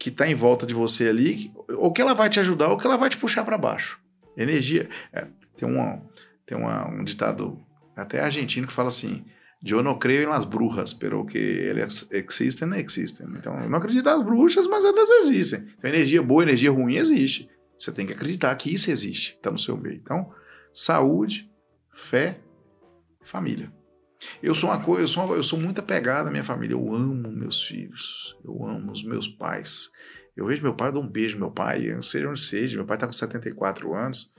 que 0.00 0.08
está 0.08 0.26
em 0.26 0.34
volta 0.34 0.66
de 0.66 0.72
você 0.72 1.08
ali, 1.08 1.52
ou 1.76 1.92
que 1.92 2.00
ela 2.00 2.14
vai 2.14 2.30
te 2.30 2.40
ajudar, 2.40 2.68
ou 2.68 2.78
que 2.78 2.86
ela 2.86 2.96
vai 2.96 3.10
te 3.10 3.18
puxar 3.18 3.44
para 3.44 3.58
baixo. 3.58 4.00
Energia. 4.34 4.88
é, 5.12 5.26
tem 5.54 5.68
uma, 5.68 6.02
tem 6.46 6.56
uma, 6.56 6.88
um 6.88 7.04
ditado 7.04 7.60
até 7.94 8.18
argentino 8.18 8.66
que 8.66 8.72
fala 8.72 8.88
assim: 8.88 9.22
Eu 9.62 9.82
não 9.82 9.98
creio 9.98 10.22
em 10.22 10.26
las 10.26 10.46
brujas, 10.46 10.94
pero 10.94 11.26
que 11.26 11.68
elas 11.68 12.08
existem, 12.10 12.74
existem. 12.80 13.26
Então, 13.36 13.54
eu 13.60 13.68
não 13.68 13.76
acredito 13.76 14.06
nas 14.06 14.22
bruxas, 14.22 14.66
mas 14.66 14.86
elas 14.86 15.10
existem. 15.10 15.68
Então, 15.76 15.90
energia 15.90 16.22
boa, 16.22 16.44
energia 16.44 16.70
ruim 16.70 16.96
existe. 16.96 17.50
Você 17.78 17.92
tem 17.92 18.06
que 18.06 18.14
acreditar 18.14 18.54
que 18.56 18.72
isso 18.72 18.90
existe, 18.90 19.34
está 19.34 19.50
no 19.50 19.58
seu 19.58 19.76
meio. 19.76 19.96
Então, 19.96 20.32
saúde, 20.72 21.50
fé, 21.94 22.40
família. 23.22 23.70
Eu 24.42 24.54
sou 24.54 24.68
uma 24.70 24.82
coisa, 24.82 25.02
eu 25.02 25.08
sou, 25.08 25.24
uma- 25.24 25.34
eu 25.36 25.42
sou 25.42 25.58
muito 25.58 25.78
apegado 25.80 26.28
à 26.28 26.30
minha 26.30 26.44
família. 26.44 26.74
Eu 26.74 26.94
amo 26.94 27.30
meus 27.30 27.62
filhos. 27.62 28.36
Eu 28.44 28.66
amo 28.66 28.92
os 28.92 29.02
meus 29.02 29.26
pais. 29.28 29.88
Eu 30.36 30.46
vejo 30.46 30.62
meu 30.62 30.74
pai, 30.74 30.88
eu 30.88 30.92
dou 30.94 31.02
um 31.02 31.08
beijo 31.08 31.38
meu 31.38 31.50
pai, 31.50 31.88
eu 31.90 31.94
não 31.96 32.02
sei 32.02 32.24
onde 32.26 32.40
seja. 32.40 32.76
Meu 32.76 32.86
pai 32.86 32.96
está 32.96 33.06
com 33.06 33.12
74 33.12 33.94
anos, 33.94 34.32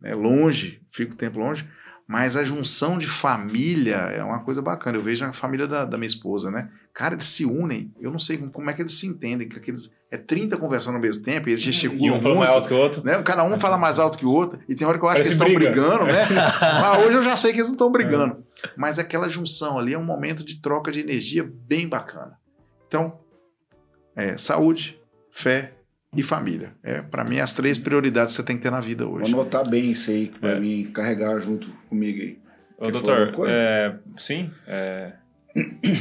né, 0.00 0.14
longe, 0.14 0.80
fico 0.92 1.14
tempo 1.14 1.38
longe. 1.38 1.68
Mas 2.06 2.36
a 2.36 2.44
junção 2.44 2.98
de 2.98 3.06
família 3.06 3.96
é 3.96 4.22
uma 4.22 4.40
coisa 4.40 4.60
bacana. 4.60 4.98
Eu 4.98 5.02
vejo 5.02 5.24
a 5.24 5.32
família 5.32 5.66
da, 5.66 5.86
da 5.86 5.96
minha 5.96 6.06
esposa, 6.06 6.50
né? 6.50 6.68
Cara, 6.92 7.14
eles 7.14 7.26
se 7.28 7.46
unem. 7.46 7.92
Eu 7.98 8.10
não 8.10 8.18
sei 8.18 8.36
como, 8.36 8.68
é 8.68 8.74
que 8.74 8.82
eles 8.82 8.92
se 8.98 9.06
entendem. 9.06 9.48
Que 9.48 9.56
aqueles, 9.56 9.90
é 10.10 10.18
30 10.18 10.58
conversando 10.58 10.96
ao 10.96 11.00
mesmo 11.00 11.24
tempo 11.24 11.48
e 11.48 11.52
eles 11.52 11.62
E 11.62 11.64
gesticulam 11.64 12.18
um 12.18 12.20
fala 12.20 12.34
mais 12.34 12.50
alto 12.50 12.68
que 12.68 12.74
o 12.74 12.76
outro. 12.76 13.02
né? 13.02 13.22
Cada 13.22 13.42
um 13.44 13.58
fala 13.58 13.78
mais 13.78 13.98
alto 13.98 14.18
que 14.18 14.26
o 14.26 14.30
outro. 14.30 14.60
E 14.68 14.74
tem 14.74 14.86
hora 14.86 14.98
que 14.98 15.04
eu 15.04 15.08
acho 15.08 15.22
Parece 15.22 15.36
que 15.38 15.42
eles 15.44 15.54
estão 15.56 15.70
briga. 15.70 15.88
brigando, 15.88 16.04
né? 16.12 16.26
Mas 16.60 16.98
hoje 17.06 17.16
eu 17.16 17.22
já 17.22 17.36
sei 17.38 17.52
que 17.52 17.58
eles 17.58 17.68
não 17.68 17.74
estão 17.74 17.90
brigando. 17.90 18.44
Mas 18.76 18.98
aquela 18.98 19.26
junção 19.28 19.78
ali 19.78 19.94
é 19.94 19.98
um 19.98 20.04
momento 20.04 20.44
de 20.44 20.60
troca 20.60 20.92
de 20.92 21.00
energia 21.00 21.42
bem 21.66 21.88
bacana. 21.88 22.36
Então, 22.86 23.18
é, 24.14 24.36
saúde, 24.36 25.00
fé 25.30 25.72
e 26.16 26.22
família. 26.22 26.72
É, 26.82 27.02
para 27.02 27.24
mim, 27.24 27.38
as 27.38 27.52
três 27.54 27.78
prioridades 27.78 28.34
que 28.36 28.42
você 28.42 28.46
tem 28.46 28.56
que 28.56 28.62
ter 28.62 28.70
na 28.70 28.80
vida 28.80 29.04
Vou 29.04 29.16
hoje. 29.16 29.32
anotar 29.32 29.68
bem 29.68 29.90
isso 29.90 30.10
aí 30.10 30.28
pra 30.40 30.52
É. 30.52 30.60
mim 30.60 30.84
carregar 30.92 31.38
junto 31.40 31.68
comigo 31.88 32.20
aí. 32.20 32.38
Ô, 32.78 32.86
Quer 32.86 32.92
doutor, 32.92 33.34
é, 33.48 33.96
sim, 34.16 34.50
é, 34.66 35.12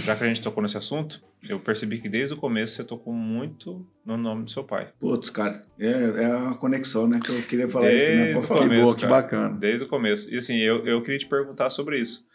já 0.03 0.15
que 0.15 0.23
a 0.23 0.27
gente 0.27 0.41
tocou 0.41 0.61
nesse 0.63 0.77
assunto, 0.77 1.21
eu 1.47 1.59
percebi 1.59 1.99
que 1.99 2.07
desde 2.09 2.33
o 2.33 2.37
começo 2.37 2.73
você 2.75 2.83
tocou 2.83 3.13
muito 3.13 3.85
no 4.05 4.15
nome 4.17 4.43
do 4.45 4.49
seu 4.51 4.63
pai. 4.63 4.87
Putz, 4.99 5.29
cara, 5.29 5.63
é, 5.77 5.91
é 6.23 6.27
uma 6.35 6.55
conexão, 6.55 7.07
né? 7.07 7.19
Que 7.23 7.29
eu 7.31 7.41
queria 7.43 7.67
falar 7.67 7.91
isso 7.93 8.05
também. 8.05 8.17
Desde 8.19 8.33
Pode 8.33 8.45
o 8.45 8.47
falar. 8.47 8.59
Que 8.61 8.67
começo, 8.69 8.83
boa, 8.85 8.95
que 8.95 9.01
cara. 9.01 9.13
bacana. 9.21 9.57
Desde 9.59 9.85
o 9.85 9.87
começo. 9.89 10.33
E 10.33 10.37
assim, 10.37 10.57
eu, 10.57 10.85
eu 10.87 11.01
queria 11.01 11.17
te 11.19 11.27
perguntar 11.27 11.69
sobre 11.69 11.99
isso. 11.99 12.25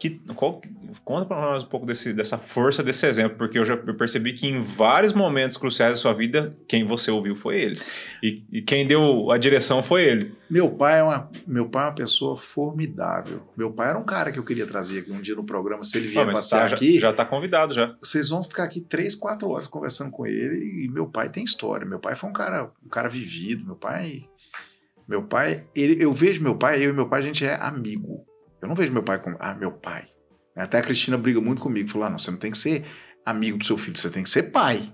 Que, 0.00 0.18
qual- 0.34 0.62
conta 1.04 1.26
pra 1.26 1.38
nós 1.40 1.62
um 1.62 1.66
pouco 1.66 1.84
desse, 1.84 2.12
dessa 2.14 2.38
força 2.38 2.82
desse 2.82 3.06
exemplo, 3.06 3.36
porque 3.36 3.58
eu 3.58 3.64
já 3.66 3.76
percebi 3.76 4.32
que 4.32 4.46
em 4.46 4.58
vários 4.58 5.12
momentos 5.12 5.58
cruciais 5.58 5.90
da 5.92 5.96
sua 5.96 6.14
vida, 6.14 6.56
quem 6.66 6.84
você 6.84 7.10
ouviu 7.10 7.36
foi 7.36 7.60
ele. 7.60 7.78
E, 8.22 8.42
e 8.50 8.62
quem 8.62 8.86
deu 8.86 9.30
a 9.30 9.36
direção 9.36 9.82
foi 9.82 10.04
ele. 10.04 10.34
Meu 10.48 10.70
pai, 10.70 11.00
é 11.00 11.02
uma, 11.02 11.30
meu 11.46 11.68
pai 11.68 11.84
é 11.84 11.86
uma 11.88 11.94
pessoa 11.94 12.34
formidável. 12.36 13.42
Meu 13.56 13.70
pai 13.70 13.90
era 13.90 13.98
um 13.98 14.04
cara 14.04 14.32
que 14.32 14.38
eu 14.38 14.42
queria 14.42 14.66
trazer 14.66 15.00
aqui 15.00 15.12
um 15.12 15.20
dia 15.20 15.34
no 15.34 15.44
programa. 15.44 15.84
Se 15.84 15.98
ele 15.98 16.08
vier 16.08 16.22
Ah, 16.22 16.26
mas 16.26 16.36
passear 16.36 16.62
tá, 16.62 16.68
já- 16.68 16.74
aqui, 16.76 16.98
já 16.98 17.12
tá 17.12 17.24
convidado 17.26 17.74
já. 17.74 17.94
vocês 18.02 18.30
vão 18.30 18.42
ficar 18.42 18.64
aqui 18.64 18.80
três, 18.80 19.14
quatro 19.14 19.50
horas 19.50 19.66
conversando 19.66 20.10
com 20.10 20.26
ele. 20.26 20.84
E 20.86 20.88
meu 20.88 21.06
pai 21.06 21.28
tem 21.28 21.44
história. 21.44 21.86
Meu 21.86 21.98
pai 22.00 22.16
foi 22.16 22.30
um 22.30 22.32
cara, 22.32 22.70
um 22.84 22.88
cara 22.88 23.08
vivido. 23.10 23.66
Meu 23.66 23.76
pai, 23.76 24.24
meu 25.06 25.22
pai, 25.24 25.64
ele, 25.76 26.02
eu 26.02 26.10
vejo 26.12 26.42
meu 26.42 26.56
pai, 26.56 26.84
eu 26.84 26.90
e 26.90 26.92
meu 26.94 27.06
pai 27.08 27.20
a 27.20 27.24
gente 27.24 27.44
é 27.44 27.54
amigo. 27.56 28.24
Eu 28.60 28.68
não 28.68 28.74
vejo 28.74 28.92
meu 28.92 29.02
pai 29.02 29.18
como, 29.18 29.36
ah, 29.38 29.54
meu 29.54 29.72
pai. 29.72 30.04
Até 30.56 30.78
a 30.78 30.82
Cristina 30.82 31.16
briga 31.16 31.40
muito 31.40 31.62
comigo, 31.62 31.88
falou, 31.88 32.06
ah, 32.06 32.10
não, 32.10 32.18
você 32.18 32.30
não 32.30 32.38
tem 32.38 32.50
que 32.50 32.58
ser 32.58 32.84
amigo 33.24 33.58
do 33.58 33.64
seu 33.64 33.78
filho, 33.78 33.96
você 33.96 34.10
tem 34.10 34.22
que 34.22 34.30
ser 34.30 34.44
pai. 34.44 34.92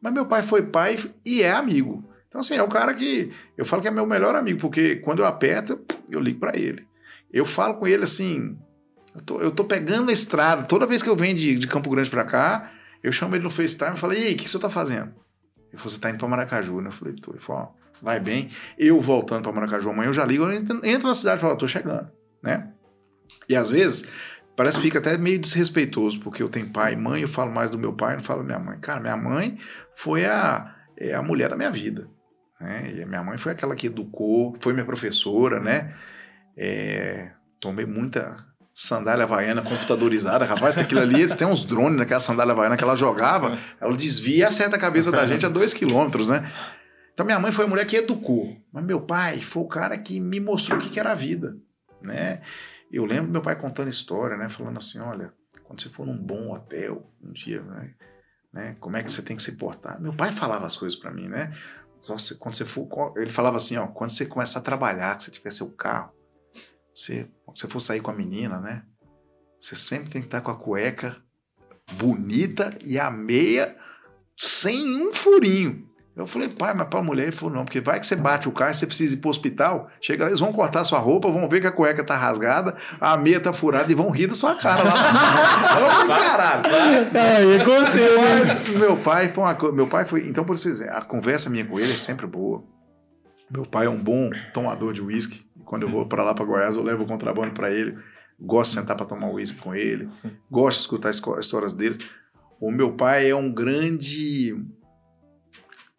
Mas 0.00 0.12
meu 0.12 0.26
pai 0.26 0.42
foi 0.42 0.62
pai 0.62 0.98
e 1.24 1.42
é 1.42 1.52
amigo. 1.52 2.08
Então 2.28 2.40
assim, 2.40 2.54
é 2.54 2.62
o 2.62 2.68
cara 2.68 2.94
que 2.94 3.32
eu 3.56 3.64
falo 3.64 3.82
que 3.82 3.88
é 3.88 3.90
meu 3.90 4.06
melhor 4.06 4.34
amigo, 4.34 4.60
porque 4.60 4.96
quando 4.96 5.20
eu 5.20 5.26
aperto, 5.26 5.80
eu 6.10 6.20
ligo 6.20 6.40
pra 6.40 6.56
ele. 6.56 6.86
Eu 7.32 7.44
falo 7.44 7.74
com 7.74 7.86
ele 7.86 8.04
assim, 8.04 8.56
eu 9.14 9.20
tô, 9.22 9.40
eu 9.40 9.50
tô 9.50 9.64
pegando 9.64 10.06
na 10.06 10.12
estrada, 10.12 10.62
toda 10.62 10.86
vez 10.86 11.02
que 11.02 11.08
eu 11.08 11.16
venho 11.16 11.34
de, 11.34 11.54
de 11.56 11.66
Campo 11.66 11.90
Grande 11.90 12.10
pra 12.10 12.24
cá, 12.24 12.72
eu 13.02 13.12
chamo 13.12 13.34
ele 13.34 13.44
no 13.44 13.50
FaceTime 13.50 13.94
e 13.94 13.98
falo, 13.98 14.14
e 14.14 14.16
aí, 14.16 14.34
o 14.34 14.36
que, 14.36 14.48
você 14.48 14.58
tá 14.58 14.70
fazendo? 14.70 15.14
Ele 15.68 15.76
falou, 15.76 15.90
você 15.90 15.98
tá 15.98 16.10
indo 16.10 16.18
pra 16.18 16.28
Maracaju, 16.28 16.80
né? 16.80 16.88
Eu 16.88 16.92
falei, 16.92 17.14
tô. 17.14 17.32
Ele 17.32 17.40
falou, 17.40 17.62
ó, 17.62 17.68
vai 18.02 18.18
bem. 18.18 18.50
Eu 18.76 19.00
voltando 19.00 19.42
pra 19.42 19.52
Maracaju 19.52 19.90
amanhã, 19.90 20.08
eu 20.08 20.12
já 20.12 20.24
ligo, 20.24 20.44
eu 20.44 20.52
entro, 20.52 20.80
entro 20.84 21.08
na 21.08 21.14
cidade 21.14 21.38
e 21.38 21.40
falo, 21.40 21.56
tô 21.56 21.66
chegando, 21.66 22.10
né? 22.42 22.72
E 23.48 23.56
às 23.56 23.70
vezes, 23.70 24.10
parece 24.56 24.78
que 24.78 24.84
fica 24.84 24.98
até 24.98 25.16
meio 25.16 25.38
desrespeitoso, 25.38 26.20
porque 26.20 26.42
eu 26.42 26.48
tenho 26.48 26.70
pai 26.70 26.94
e 26.94 26.96
mãe, 26.96 27.22
eu 27.22 27.28
falo 27.28 27.52
mais 27.52 27.70
do 27.70 27.78
meu 27.78 27.92
pai, 27.92 28.16
não 28.16 28.22
falo 28.22 28.40
da 28.40 28.46
minha 28.46 28.58
mãe. 28.58 28.78
Cara, 28.80 29.00
minha 29.00 29.16
mãe 29.16 29.58
foi 29.94 30.24
a, 30.24 30.74
é 30.96 31.14
a 31.14 31.22
mulher 31.22 31.48
da 31.48 31.56
minha 31.56 31.70
vida. 31.70 32.08
Né? 32.60 32.92
E 32.96 33.02
a 33.02 33.06
minha 33.06 33.22
mãe 33.22 33.38
foi 33.38 33.52
aquela 33.52 33.76
que 33.76 33.86
educou, 33.86 34.56
foi 34.60 34.72
minha 34.72 34.84
professora, 34.84 35.60
né? 35.60 35.94
É, 36.56 37.30
tomei 37.60 37.86
muita 37.86 38.36
sandália 38.74 39.24
havaiana 39.24 39.62
computadorizada. 39.62 40.44
Rapaz, 40.44 40.78
aquilo 40.78 41.00
ali, 41.00 41.26
tem 41.36 41.46
uns 41.46 41.64
drones 41.64 41.98
naquela 41.98 42.20
sandália 42.20 42.52
havaiana 42.52 42.76
que 42.76 42.84
ela 42.84 42.96
jogava, 42.96 43.58
ela 43.80 43.96
desvia 43.96 44.38
e 44.38 44.44
acerta 44.44 44.76
a 44.76 44.78
cabeça 44.78 45.10
da 45.10 45.26
gente 45.26 45.44
a 45.44 45.48
dois 45.48 45.74
quilômetros, 45.74 46.28
né? 46.28 46.48
Então 47.12 47.26
minha 47.26 47.40
mãe 47.40 47.50
foi 47.50 47.64
a 47.64 47.68
mulher 47.68 47.84
que 47.84 47.96
educou, 47.96 48.56
mas 48.72 48.84
meu 48.84 49.00
pai 49.00 49.40
foi 49.40 49.64
o 49.64 49.68
cara 49.68 49.98
que 49.98 50.20
me 50.20 50.38
mostrou 50.38 50.78
o 50.78 50.80
que 50.80 50.90
que 50.90 51.00
era 51.00 51.10
a 51.10 51.16
vida, 51.16 51.56
né? 52.00 52.40
Eu 52.90 53.04
lembro 53.04 53.30
meu 53.30 53.42
pai 53.42 53.56
contando 53.56 53.88
história, 53.88 54.36
né? 54.36 54.48
Falando 54.48 54.78
assim, 54.78 54.98
olha, 55.00 55.32
quando 55.64 55.80
você 55.80 55.88
for 55.88 56.06
num 56.06 56.16
bom 56.16 56.52
hotel 56.52 57.10
um 57.22 57.32
dia, 57.32 57.62
né? 57.62 57.94
né, 58.52 58.76
Como 58.80 58.96
é 58.96 59.02
que 59.02 59.12
você 59.12 59.22
tem 59.22 59.36
que 59.36 59.42
se 59.42 59.56
portar? 59.56 60.00
Meu 60.00 60.14
pai 60.14 60.32
falava 60.32 60.66
as 60.66 60.76
coisas 60.76 60.98
para 60.98 61.10
mim, 61.10 61.28
né? 61.28 61.52
Nossa, 62.08 62.36
quando 62.36 62.54
você 62.54 62.64
for, 62.64 62.88
ele 63.16 63.30
falava 63.30 63.56
assim, 63.56 63.76
ó, 63.76 63.88
quando 63.88 64.10
você 64.10 64.24
começar 64.24 64.60
a 64.60 64.62
trabalhar, 64.62 65.16
que 65.16 65.24
você 65.24 65.30
tiver 65.30 65.50
seu 65.50 65.70
carro, 65.72 66.12
você, 66.94 67.28
quando 67.44 67.58
você 67.58 67.68
for 67.68 67.80
sair 67.80 68.00
com 68.00 68.10
a 68.10 68.14
menina, 68.14 68.60
né? 68.60 68.84
Você 69.60 69.76
sempre 69.76 70.10
tem 70.10 70.22
que 70.22 70.28
estar 70.28 70.40
com 70.40 70.50
a 70.50 70.56
cueca 70.56 71.16
bonita 71.96 72.76
e 72.84 72.98
a 72.98 73.10
meia 73.10 73.76
sem 74.36 75.06
um 75.06 75.12
furinho. 75.12 75.87
Eu 76.18 76.26
falei, 76.26 76.48
pai, 76.48 76.74
mas 76.74 76.88
pra 76.88 77.00
mulher, 77.00 77.24
ele 77.24 77.32
falou, 77.32 77.54
não, 77.54 77.64
porque 77.64 77.80
vai 77.80 78.00
que 78.00 78.06
você 78.06 78.16
bate 78.16 78.48
o 78.48 78.52
carro 78.52 78.74
você 78.74 78.86
precisa 78.86 79.14
ir 79.14 79.18
pro 79.18 79.30
hospital, 79.30 79.88
chega 80.00 80.24
lá, 80.24 80.30
eles 80.30 80.40
vão 80.40 80.52
cortar 80.52 80.82
sua 80.82 80.98
roupa, 80.98 81.30
vão 81.30 81.48
ver 81.48 81.60
que 81.60 81.66
a 81.68 81.72
cueca 81.72 82.02
tá 82.02 82.16
rasgada, 82.16 82.76
a 83.00 83.16
meia 83.16 83.38
tá 83.38 83.52
furada 83.52 83.90
e 83.90 83.94
vão 83.94 84.10
rir 84.10 84.26
da 84.26 84.34
sua 84.34 84.56
cara 84.56 84.82
lá. 84.82 84.94
Eu 85.78 85.90
falei, 85.90 86.24
caralho. 86.24 86.62
Aí, 87.14 87.64
com 87.64 87.84
você, 87.84 88.08
Mas 88.16 88.68
meu 88.68 88.96
pai 88.96 89.28
foi 89.28 89.44
uma 89.44 89.54
coisa. 89.54 89.76
Meu 89.76 89.86
pai 89.86 90.04
foi. 90.04 90.26
Então, 90.28 90.44
por 90.44 90.58
vocês 90.58 90.80
a 90.82 91.02
conversa 91.02 91.48
minha 91.48 91.64
com 91.64 91.78
ele 91.78 91.92
é 91.92 91.96
sempre 91.96 92.26
boa. 92.26 92.64
Meu 93.50 93.64
pai 93.64 93.86
é 93.86 93.88
um 93.88 93.96
bom 93.96 94.30
tomador 94.52 94.92
de 94.92 95.00
uísque. 95.00 95.46
Quando 95.64 95.82
eu 95.82 95.90
vou 95.90 96.06
para 96.06 96.24
lá 96.24 96.34
para 96.34 96.44
Goiás, 96.44 96.76
eu 96.76 96.82
levo 96.82 97.04
o 97.04 97.06
contrabando 97.06 97.52
para 97.52 97.72
ele. 97.72 97.96
Gosto 98.40 98.74
de 98.74 98.80
sentar 98.80 98.96
para 98.96 99.06
tomar 99.06 99.30
uísque 99.30 99.60
com 99.60 99.74
ele. 99.74 100.08
Gosto 100.50 100.78
de 100.78 100.82
escutar 100.82 101.10
as 101.10 101.20
histórias 101.38 101.72
dele. 101.72 101.98
O 102.60 102.70
meu 102.70 102.92
pai 102.92 103.30
é 103.30 103.34
um 103.34 103.52
grande. 103.52 104.56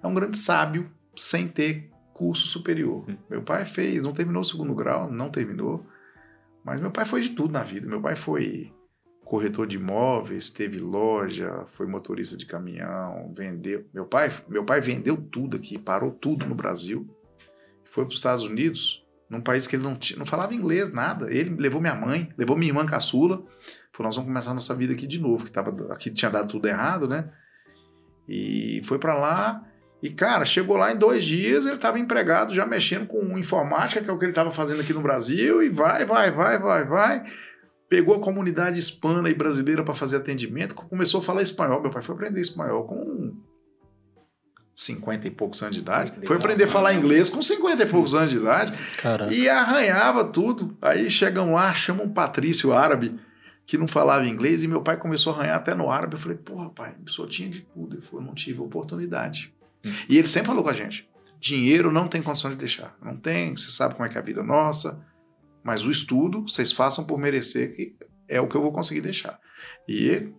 É 0.01 0.07
um 0.07 0.13
grande 0.13 0.37
sábio 0.37 0.89
sem 1.15 1.47
ter 1.47 1.89
curso 2.13 2.47
superior. 2.47 3.05
Meu 3.29 3.41
pai 3.41 3.65
fez, 3.65 4.01
não 4.01 4.13
terminou 4.13 4.41
o 4.41 4.45
segundo 4.45 4.75
grau, 4.75 5.11
não 5.11 5.29
terminou. 5.29 5.85
Mas 6.63 6.79
meu 6.79 6.91
pai 6.91 7.05
foi 7.05 7.21
de 7.21 7.29
tudo 7.29 7.51
na 7.51 7.63
vida. 7.63 7.87
Meu 7.87 8.01
pai 8.01 8.15
foi 8.15 8.73
corretor 9.23 9.67
de 9.67 9.77
imóveis, 9.77 10.49
teve 10.49 10.79
loja, 10.79 11.65
foi 11.73 11.85
motorista 11.85 12.35
de 12.35 12.45
caminhão, 12.45 13.31
vendeu. 13.35 13.85
Meu 13.93 14.05
pai, 14.05 14.31
meu 14.47 14.65
pai 14.65 14.81
vendeu 14.81 15.15
tudo 15.15 15.55
aqui, 15.55 15.77
parou 15.77 16.11
tudo 16.11 16.45
no 16.47 16.55
Brasil. 16.55 17.07
Foi 17.85 18.03
para 18.03 18.11
os 18.11 18.17
Estados 18.17 18.43
Unidos, 18.43 19.05
num 19.29 19.39
país 19.39 19.67
que 19.67 19.75
ele 19.75 19.83
não, 19.83 19.95
tinha, 19.95 20.17
não 20.17 20.25
falava 20.25 20.53
inglês, 20.53 20.91
nada. 20.91 21.31
Ele 21.31 21.55
levou 21.55 21.79
minha 21.79 21.95
mãe, 21.95 22.33
levou 22.37 22.57
minha 22.57 22.71
irmã 22.71 22.85
caçula. 22.85 23.37
Falou, 23.93 24.07
nós 24.07 24.15
vamos 24.15 24.29
começar 24.29 24.51
a 24.51 24.55
nossa 24.55 24.75
vida 24.75 24.93
aqui 24.93 25.05
de 25.05 25.19
novo, 25.19 25.45
que 25.45 25.51
tava, 25.51 25.93
aqui 25.93 26.09
tinha 26.09 26.31
dado 26.31 26.47
tudo 26.47 26.67
errado, 26.67 27.07
né? 27.07 27.31
E 28.27 28.81
foi 28.83 28.97
para 28.97 29.13
lá. 29.13 29.68
E, 30.01 30.09
cara, 30.09 30.45
chegou 30.45 30.77
lá 30.77 30.93
em 30.93 30.97
dois 30.97 31.25
dias, 31.25 31.65
ele 31.65 31.75
estava 31.75 31.99
empregado, 31.99 32.55
já 32.55 32.65
mexendo 32.65 33.05
com 33.05 33.37
informática, 33.37 34.01
que 34.01 34.09
é 34.09 34.13
o 34.13 34.17
que 34.17 34.25
ele 34.25 34.31
estava 34.31 34.51
fazendo 34.51 34.81
aqui 34.81 34.93
no 34.93 35.01
Brasil, 35.01 35.61
e 35.61 35.69
vai, 35.69 36.05
vai, 36.05 36.31
vai, 36.31 36.57
vai, 36.57 36.85
vai 36.85 37.25
pegou 37.89 38.15
a 38.15 38.19
comunidade 38.19 38.79
hispana 38.79 39.29
e 39.29 39.33
brasileira 39.33 39.83
para 39.83 39.95
fazer 39.95 40.17
atendimento, 40.17 40.75
começou 40.75 41.19
a 41.19 41.23
falar 41.23 41.41
espanhol. 41.41 41.81
Meu 41.81 41.89
pai 41.89 42.03
foi 42.03 42.13
aprender 42.13 42.39
espanhol 42.39 42.83
com 42.85 43.35
50 44.75 45.27
e 45.27 45.31
poucos 45.31 45.61
anos 45.61 45.75
de 45.75 45.81
idade. 45.81 46.13
Foi 46.23 46.37
aprender 46.37 46.65
a 46.65 46.67
falar 46.67 46.93
inglês 46.93 47.29
com 47.29 47.41
50 47.41 47.83
e 47.83 47.85
poucos 47.87 48.13
anos 48.13 48.29
de 48.29 48.37
idade 48.37 48.77
Cara, 48.97 49.33
e 49.33 49.49
arranhava 49.49 50.23
tudo. 50.23 50.77
Aí 50.81 51.09
chegam 51.09 51.53
lá, 51.53 51.73
chamam 51.73 52.05
um 52.05 52.13
patrício 52.13 52.71
árabe 52.71 53.19
que 53.65 53.77
não 53.77 53.87
falava 53.87 54.25
inglês 54.25 54.63
e 54.63 54.67
meu 54.67 54.81
pai 54.81 54.97
começou 54.97 55.33
a 55.33 55.37
arranhar 55.37 55.57
até 55.57 55.75
no 55.75 55.89
árabe. 55.89 56.13
Eu 56.13 56.19
falei, 56.19 56.37
porra, 56.37 56.69
pai, 56.69 56.95
pessoa 57.03 57.27
tinha 57.27 57.49
de 57.49 57.61
tudo. 57.61 57.95
Ele 57.95 58.01
falou, 58.01 58.23
não 58.23 58.33
tive 58.33 58.61
oportunidade. 58.61 59.53
E 60.07 60.17
ele 60.17 60.27
sempre 60.27 60.47
falou 60.47 60.63
com 60.63 60.69
a 60.69 60.73
gente: 60.73 61.09
dinheiro 61.39 61.91
não 61.91 62.07
tem 62.07 62.21
condição 62.21 62.51
de 62.51 62.57
deixar. 62.57 62.95
Não 63.01 63.15
tem, 63.15 63.55
você 63.55 63.69
sabe 63.69 63.95
como 63.95 64.05
é 64.05 64.09
que 64.09 64.17
é 64.17 64.21
a 64.21 64.23
vida 64.23 64.43
nossa, 64.43 65.05
mas 65.63 65.85
o 65.85 65.91
estudo 65.91 66.41
vocês 66.43 66.71
façam 66.71 67.05
por 67.05 67.17
merecer, 67.17 67.75
que 67.75 67.95
é 68.27 68.39
o 68.39 68.47
que 68.47 68.55
eu 68.55 68.61
vou 68.61 68.71
conseguir 68.71 69.01
deixar. 69.01 69.39
E 69.87 70.31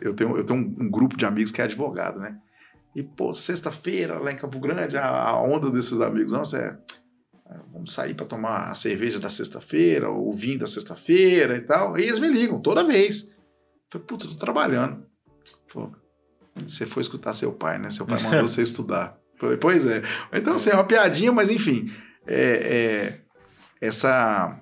eu 0.00 0.14
tenho, 0.14 0.36
eu 0.36 0.44
tenho 0.44 0.58
um, 0.58 0.90
grupo 0.90 1.16
de 1.16 1.24
amigos 1.24 1.50
que 1.50 1.60
é 1.60 1.64
advogado, 1.64 2.18
né? 2.18 2.38
E, 2.94 3.02
pô, 3.02 3.34
sexta-feira, 3.34 4.18
lá 4.18 4.32
em 4.32 4.36
Campo 4.36 4.58
Grande, 4.58 4.96
a, 4.96 5.06
a 5.06 5.40
onda 5.40 5.70
desses 5.70 6.00
amigos 6.00 6.32
nossos 6.32 6.54
é. 6.54 6.78
Vamos 7.72 7.94
sair 7.94 8.14
para 8.14 8.26
tomar 8.26 8.70
a 8.70 8.74
cerveja 8.74 9.18
da 9.18 9.30
sexta-feira, 9.30 10.10
ou 10.10 10.28
o 10.28 10.32
vinho 10.32 10.58
da 10.58 10.66
sexta-feira 10.66 11.56
e 11.56 11.60
tal. 11.60 11.96
E 11.96 12.02
eles 12.02 12.18
me 12.18 12.28
ligam 12.28 12.60
toda 12.60 12.86
vez. 12.86 13.34
Falei, 13.90 14.06
puta, 14.06 14.26
tô 14.26 14.34
trabalhando. 14.34 15.06
Pô, 15.72 15.90
você 16.66 16.86
foi 16.86 17.02
escutar 17.02 17.32
seu 17.32 17.52
pai, 17.52 17.78
né? 17.78 17.90
Seu 17.90 18.06
pai 18.06 18.20
mandou 18.22 18.46
você 18.48 18.62
estudar. 18.62 19.16
Falei, 19.38 19.56
pois 19.56 19.86
é. 19.86 20.02
Então, 20.32 20.54
assim, 20.54 20.70
é 20.70 20.74
uma 20.74 20.84
piadinha, 20.84 21.30
mas 21.30 21.48
enfim. 21.50 21.90
É, 22.26 23.20
é, 23.80 23.86
essa, 23.86 24.60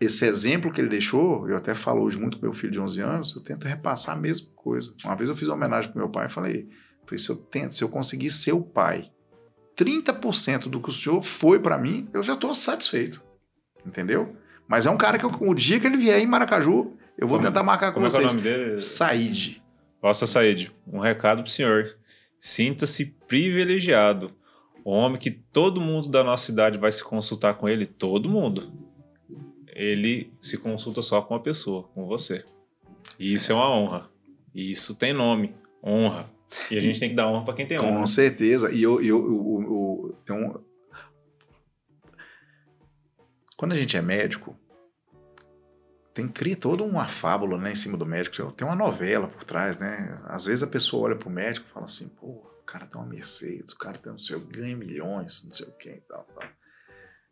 esse 0.00 0.24
exemplo 0.26 0.72
que 0.72 0.80
ele 0.80 0.88
deixou, 0.88 1.48
eu 1.48 1.56
até 1.56 1.74
falo 1.74 2.02
hoje 2.02 2.18
muito 2.18 2.38
com 2.38 2.44
meu 2.46 2.52
filho 2.52 2.72
de 2.72 2.80
11 2.80 3.00
anos, 3.00 3.36
eu 3.36 3.42
tento 3.42 3.64
repassar 3.66 4.16
a 4.16 4.18
mesma 4.18 4.48
coisa. 4.56 4.94
Uma 5.04 5.14
vez 5.14 5.28
eu 5.28 5.36
fiz 5.36 5.48
uma 5.48 5.54
homenagem 5.54 5.90
pro 5.90 5.98
meu 6.00 6.08
pai 6.08 6.26
e 6.26 6.30
falei, 6.30 6.68
falei 7.04 7.18
se 7.18 7.28
eu 7.30 7.36
tento, 7.36 7.74
se 7.76 7.84
eu 7.84 7.88
conseguir 7.88 8.30
ser 8.30 8.52
o 8.52 8.62
pai, 8.62 9.10
30% 9.76 10.68
do 10.68 10.80
que 10.80 10.88
o 10.88 10.92
senhor 10.92 11.22
foi 11.22 11.58
para 11.58 11.78
mim, 11.78 12.08
eu 12.12 12.22
já 12.22 12.34
estou 12.34 12.54
satisfeito. 12.54 13.22
Entendeu? 13.86 14.34
Mas 14.66 14.86
é 14.86 14.90
um 14.90 14.96
cara 14.96 15.18
que 15.18 15.24
eu, 15.24 15.30
o 15.40 15.54
dia 15.54 15.78
que 15.78 15.86
ele 15.86 15.96
vier 15.98 16.18
em 16.20 16.26
Maracaju, 16.26 16.92
eu 17.18 17.28
vou 17.28 17.36
Como- 17.36 17.42
tentar 17.48 17.62
marcar 17.62 17.88
com 17.92 17.94
Como 18.00 18.06
é 18.06 18.10
que 18.10 18.16
é 18.16 18.18
o 18.18 18.22
vocês. 18.22 18.32
nome 18.32 18.42
dele? 18.42 18.78
Said. 18.78 19.62
Nossa, 20.04 20.26
Said, 20.26 20.70
um 20.86 20.98
recado 20.98 21.42
pro 21.42 21.50
senhor. 21.50 21.96
Sinta-se 22.38 23.06
privilegiado. 23.26 24.32
O 24.84 24.90
homem 24.90 25.18
que 25.18 25.30
todo 25.30 25.80
mundo 25.80 26.10
da 26.10 26.22
nossa 26.22 26.44
cidade 26.44 26.76
vai 26.78 26.92
se 26.92 27.02
consultar 27.02 27.54
com 27.54 27.66
ele, 27.66 27.86
todo 27.86 28.28
mundo. 28.28 28.70
Ele 29.68 30.30
se 30.42 30.58
consulta 30.58 31.00
só 31.00 31.22
com 31.22 31.32
uma 31.32 31.40
pessoa, 31.40 31.84
com 31.84 32.04
você. 32.04 32.44
E 33.18 33.32
isso 33.32 33.50
é 33.50 33.54
uma 33.54 33.70
honra. 33.74 34.10
E 34.54 34.70
isso 34.70 34.94
tem 34.94 35.14
nome, 35.14 35.54
honra. 35.82 36.30
E 36.70 36.76
a 36.76 36.82
gente 36.82 37.00
tem 37.00 37.08
que 37.08 37.14
dar 37.16 37.26
honra 37.26 37.42
pra 37.46 37.54
quem 37.54 37.66
tem 37.66 37.80
honra. 37.80 38.00
Com 38.00 38.06
certeza. 38.06 38.70
E 38.70 38.82
eu, 38.82 39.00
eu, 39.02 39.24
eu, 39.26 39.62
eu- 39.62 40.18
tem 40.22 40.36
um- 40.36 40.60
Quando 43.56 43.72
a 43.72 43.76
gente 43.76 43.96
é 43.96 44.02
médico, 44.02 44.54
tem 46.14 46.28
cria 46.28 46.56
toda 46.56 46.84
uma 46.84 47.08
fábula 47.08 47.58
né, 47.58 47.72
em 47.72 47.74
cima 47.74 47.98
do 47.98 48.06
médico. 48.06 48.52
Tem 48.52 48.66
uma 48.66 48.76
novela 48.76 49.26
por 49.26 49.42
trás, 49.42 49.76
né? 49.76 50.20
Às 50.26 50.44
vezes 50.44 50.62
a 50.62 50.68
pessoa 50.68 51.06
olha 51.06 51.16
pro 51.16 51.28
médico 51.28 51.66
e 51.68 51.72
fala 51.72 51.86
assim, 51.86 52.08
pô, 52.08 52.26
o 52.26 52.62
cara 52.64 52.86
tem 52.86 53.00
uma 53.00 53.06
Mercedes, 53.06 53.72
o 53.74 53.78
cara 53.78 53.98
tem 53.98 54.12
não 54.12 54.18
sei, 54.18 54.38
ganha 54.38 54.76
milhões, 54.76 55.44
não 55.44 55.52
sei 55.52 55.66
o 55.66 55.76
que 55.76 55.90
e 55.90 56.00
tal, 56.02 56.24
tal. 56.38 56.48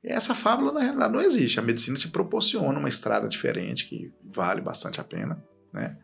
E 0.03 0.09
essa 0.09 0.35
fábula, 0.35 0.73
na 0.73 0.81
realidade, 0.81 1.13
não 1.13 1.21
existe. 1.21 1.61
A 1.61 1.63
medicina 1.63 1.97
te 1.97 2.09
proporciona 2.09 2.77
uma 2.77 2.89
estrada 2.89 3.29
diferente 3.29 3.87
que 3.89 4.13
vale 4.25 4.61
bastante 4.61 5.01
a 5.01 5.05
pena, 5.05 5.43
né? 5.73 5.97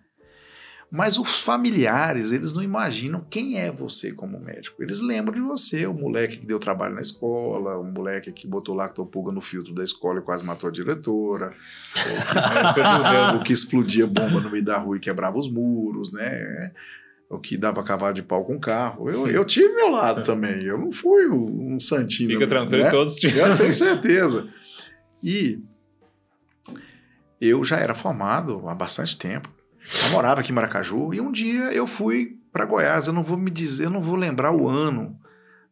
Mas 0.91 1.19
os 1.19 1.41
familiares, 1.41 2.33
eles 2.33 2.55
não 2.55 2.63
imaginam 2.63 3.21
quem 3.29 3.61
é 3.61 3.71
você 3.71 4.11
como 4.13 4.41
médico. 4.41 4.83
Eles 4.83 5.01
lembram 5.01 5.35
de 5.35 5.41
você, 5.41 5.87
o 5.87 5.93
moleque 5.93 6.39
que 6.39 6.47
deu 6.47 6.59
trabalho 6.59 6.95
na 6.95 7.03
escola, 7.03 7.77
o 7.77 7.85
moleque 7.85 8.33
que 8.33 8.47
botou 8.47 8.75
lactopulga 8.75 9.31
no 9.31 9.41
filtro 9.43 9.75
da 9.75 9.85
escola 9.85 10.21
e 10.21 10.23
quase 10.23 10.43
matou 10.43 10.69
a 10.69 10.73
diretora, 10.73 11.53
o 13.39 13.43
que 13.43 13.53
explodia 13.53 14.07
bomba 14.07 14.41
no 14.41 14.51
meio 14.51 14.65
da 14.65 14.79
rua 14.79 14.97
e 14.97 15.01
quebrava 15.01 15.39
os 15.39 15.51
muros, 15.51 16.11
né? 16.11 16.73
O 17.29 17.39
que 17.39 17.59
dava 17.59 17.85
cavalo 17.85 18.15
de 18.15 18.23
pau 18.23 18.43
com 18.47 18.59
carro. 18.59 19.11
Eu, 19.11 19.29
eu 19.29 19.45
tive 19.45 19.75
meu 19.75 19.91
lado 19.91 20.25
também. 20.25 20.65
Eu 20.65 20.79
não 20.79 20.91
fui 20.91 21.29
um 21.29 21.79
santinho. 21.79 22.31
Fica 22.31 22.47
tranquilo, 22.47 22.85
né? 22.85 22.91
todos 22.91 23.23
Eu 23.23 23.55
tenho 23.55 23.75
certeza. 23.75 24.49
E 25.23 25.61
eu 27.39 27.63
já 27.63 27.77
era 27.77 27.95
formado 27.95 28.67
há 28.67 28.75
bastante 28.75 29.19
tempo. 29.19 29.58
Eu 30.05 30.11
morava 30.11 30.41
aqui 30.41 30.53
em 30.53 30.55
Maracaju 30.55 31.15
e 31.15 31.21
um 31.21 31.33
dia 31.33 31.73
eu 31.73 31.87
fui 31.87 32.37
para 32.53 32.67
Goiás. 32.67 33.07
Eu 33.07 33.13
não 33.13 33.23
vou 33.23 33.39
me 33.39 33.51
dizer, 33.51 33.85
eu 33.85 33.91
não 33.91 34.03
vou 34.03 34.17
lembrar 34.17 34.51
o 34.53 34.69
ano. 34.69 35.17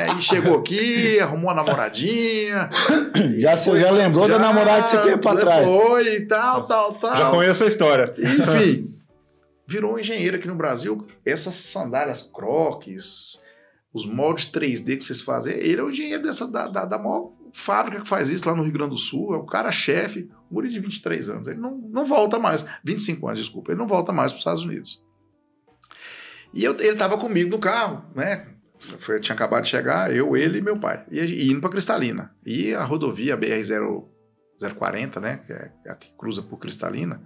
é, 0.00 0.14
e 0.16 0.22
chegou 0.22 0.58
aqui, 0.58 1.20
arrumou 1.20 1.50
uma 1.50 1.54
namoradinha. 1.54 2.70
Já, 3.36 3.56
você 3.56 3.78
já 3.78 3.90
lembrou 3.90 4.26
da 4.26 4.38
namorada 4.38 4.82
que 4.82 4.88
você 4.88 5.02
teve 5.02 5.18
pra 5.18 5.36
trás. 5.36 5.70
Foi 5.70 6.16
e 6.16 6.26
tal, 6.26 6.66
tal, 6.66 6.94
tal. 6.94 7.16
Já 7.16 7.30
conheço 7.30 7.64
a 7.64 7.66
história. 7.66 8.14
Enfim, 8.18 8.94
virou 9.68 9.94
um 9.94 9.98
engenheiro 9.98 10.36
aqui 10.36 10.48
no 10.48 10.54
Brasil. 10.54 11.06
Essas 11.24 11.54
sandálias 11.54 12.22
croques, 12.22 13.42
os 13.92 14.06
moldes 14.06 14.50
3D 14.50 14.96
que 14.96 15.04
vocês 15.04 15.20
fazem, 15.20 15.54
ele 15.54 15.80
é 15.80 15.82
o 15.82 15.90
engenheiro 15.90 16.22
dessa, 16.22 16.46
da, 16.46 16.68
da, 16.68 16.84
da 16.86 16.98
maior 16.98 17.30
fábrica 17.52 18.02
que 18.02 18.08
faz 18.08 18.30
isso 18.30 18.48
lá 18.48 18.56
no 18.56 18.62
Rio 18.62 18.72
Grande 18.72 18.90
do 18.90 18.98
Sul. 18.98 19.34
É 19.34 19.36
o 19.36 19.44
cara-chefe, 19.44 20.30
um 20.50 20.54
guri 20.54 20.70
de 20.70 20.80
23 20.80 21.28
anos. 21.28 21.48
Ele 21.48 21.60
não, 21.60 21.76
não 21.76 22.06
volta 22.06 22.38
mais, 22.38 22.64
25 22.82 23.26
anos, 23.28 23.40
desculpa, 23.40 23.72
ele 23.72 23.78
não 23.78 23.86
volta 23.86 24.12
mais 24.12 24.32
para 24.32 24.38
os 24.38 24.40
Estados 24.40 24.62
Unidos. 24.62 25.03
E 26.54 26.64
eu, 26.64 26.72
ele 26.78 26.92
estava 26.92 27.18
comigo 27.18 27.50
no 27.50 27.58
carro, 27.58 28.04
né? 28.14 28.46
Foi, 29.00 29.18
tinha 29.20 29.34
acabado 29.34 29.64
de 29.64 29.70
chegar, 29.70 30.14
eu, 30.14 30.36
ele 30.36 30.58
e 30.58 30.62
meu 30.62 30.78
pai. 30.78 31.04
E, 31.10 31.18
e 31.20 31.50
indo 31.50 31.60
para 31.60 31.70
Cristalina. 31.70 32.34
E 32.46 32.72
a 32.72 32.84
rodovia 32.84 33.36
BR-040, 33.36 35.20
né? 35.20 35.38
Que, 35.38 35.52
é, 35.52 35.72
que 35.94 36.16
cruza 36.16 36.42
por 36.42 36.58
Cristalina 36.58 37.20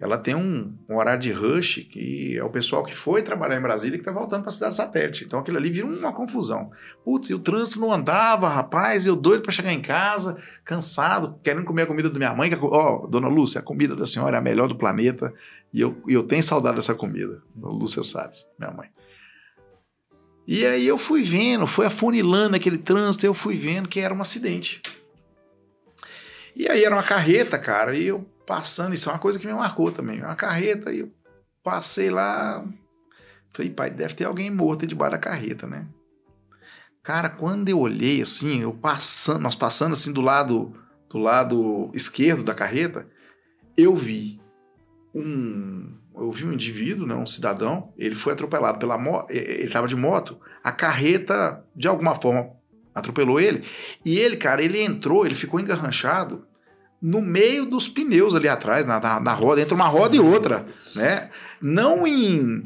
ela 0.00 0.16
tem 0.16 0.34
um, 0.34 0.74
um 0.88 0.96
horário 0.96 1.20
de 1.20 1.30
rush 1.30 1.86
que 1.92 2.34
é 2.38 2.42
o 2.42 2.48
pessoal 2.48 2.82
que 2.82 2.94
foi 2.94 3.22
trabalhar 3.22 3.58
em 3.58 3.62
Brasília 3.62 3.98
que 3.98 4.00
está 4.00 4.10
voltando 4.10 4.40
para 4.40 4.48
a 4.48 4.52
cidade 4.52 4.74
satélite. 4.74 5.24
Então 5.24 5.38
aquilo 5.38 5.58
ali 5.58 5.70
vira 5.70 5.86
uma 5.86 6.10
confusão. 6.10 6.70
Putz, 7.04 7.28
e 7.28 7.34
o 7.34 7.38
trânsito 7.38 7.78
não 7.78 7.92
andava, 7.92 8.48
rapaz, 8.48 9.04
eu 9.04 9.14
doido 9.14 9.42
para 9.42 9.52
chegar 9.52 9.74
em 9.74 9.82
casa, 9.82 10.42
cansado, 10.64 11.38
querendo 11.44 11.66
comer 11.66 11.82
a 11.82 11.86
comida 11.86 12.08
da 12.08 12.16
minha 12.16 12.34
mãe. 12.34 12.50
Ó, 12.62 13.06
dona 13.06 13.28
Lúcia, 13.28 13.60
a 13.60 13.62
comida 13.62 13.94
da 13.94 14.06
senhora 14.06 14.36
é 14.36 14.38
a 14.38 14.42
melhor 14.42 14.68
do 14.68 14.74
planeta 14.74 15.34
e 15.70 15.82
eu, 15.82 16.02
eu 16.08 16.22
tenho 16.22 16.42
saudade 16.42 16.76
dessa 16.76 16.94
comida. 16.94 17.42
Dona 17.54 17.74
Lúcia 17.74 18.02
Salles, 18.02 18.46
minha 18.58 18.72
mãe. 18.72 18.88
E 20.48 20.64
aí 20.64 20.86
eu 20.86 20.96
fui 20.96 21.22
vendo, 21.22 21.66
foi 21.66 21.84
afunilando 21.84 22.56
aquele 22.56 22.78
trânsito, 22.78 23.26
eu 23.26 23.34
fui 23.34 23.58
vendo 23.58 23.86
que 23.86 24.00
era 24.00 24.14
um 24.14 24.20
acidente. 24.22 24.80
E 26.56 26.66
aí 26.68 26.82
era 26.82 26.94
uma 26.96 27.02
carreta, 27.02 27.58
cara, 27.58 27.94
e 27.94 28.06
eu 28.06 28.26
passando, 28.50 28.94
isso 28.94 29.08
é 29.08 29.12
uma 29.12 29.18
coisa 29.20 29.38
que 29.38 29.46
me 29.46 29.54
marcou 29.54 29.92
também. 29.92 30.20
Uma 30.20 30.34
carreta, 30.34 30.92
e 30.92 30.98
eu 30.98 31.12
passei 31.62 32.10
lá. 32.10 32.66
Falei, 33.52 33.70
pai, 33.70 33.90
deve 33.92 34.14
ter 34.14 34.24
alguém 34.24 34.50
morto 34.50 34.82
aí 34.82 34.88
debaixo 34.88 35.12
da 35.12 35.18
carreta, 35.18 35.68
né? 35.68 35.86
Cara, 37.00 37.28
quando 37.28 37.68
eu 37.68 37.78
olhei 37.78 38.20
assim, 38.20 38.62
eu 38.62 38.72
passando, 38.72 39.38
nós 39.38 39.54
passando 39.54 39.92
assim 39.92 40.12
do 40.12 40.20
lado 40.20 40.74
do 41.08 41.18
lado 41.18 41.92
esquerdo 41.94 42.42
da 42.42 42.52
carreta, 42.52 43.08
eu 43.76 43.94
vi 43.94 44.40
um 45.14 45.96
eu 46.16 46.32
vi 46.32 46.44
um 46.44 46.52
indivíduo, 46.52 47.06
né, 47.06 47.14
um 47.14 47.26
cidadão, 47.26 47.94
ele 47.96 48.16
foi 48.16 48.32
atropelado 48.32 48.78
pela 48.80 48.98
moto, 48.98 49.30
ele 49.30 49.64
estava 49.64 49.86
de 49.86 49.96
moto, 49.96 50.38
a 50.62 50.72
carreta 50.72 51.64
de 51.74 51.86
alguma 51.88 52.16
forma 52.16 52.50
atropelou 52.94 53.40
ele, 53.40 53.64
e 54.04 54.18
ele, 54.18 54.36
cara, 54.36 54.62
ele 54.62 54.82
entrou, 54.82 55.24
ele 55.24 55.36
ficou 55.36 55.58
engarranchado 55.58 56.46
no 57.00 57.22
meio 57.22 57.64
dos 57.64 57.88
pneus 57.88 58.34
ali 58.34 58.48
atrás, 58.48 58.84
na, 58.86 59.00
na, 59.00 59.20
na 59.20 59.32
roda, 59.32 59.60
entre 59.60 59.74
uma 59.74 59.88
roda 59.88 60.16
e 60.16 60.20
outra, 60.20 60.66
né? 60.94 61.30
Não 61.60 62.06
em, 62.06 62.62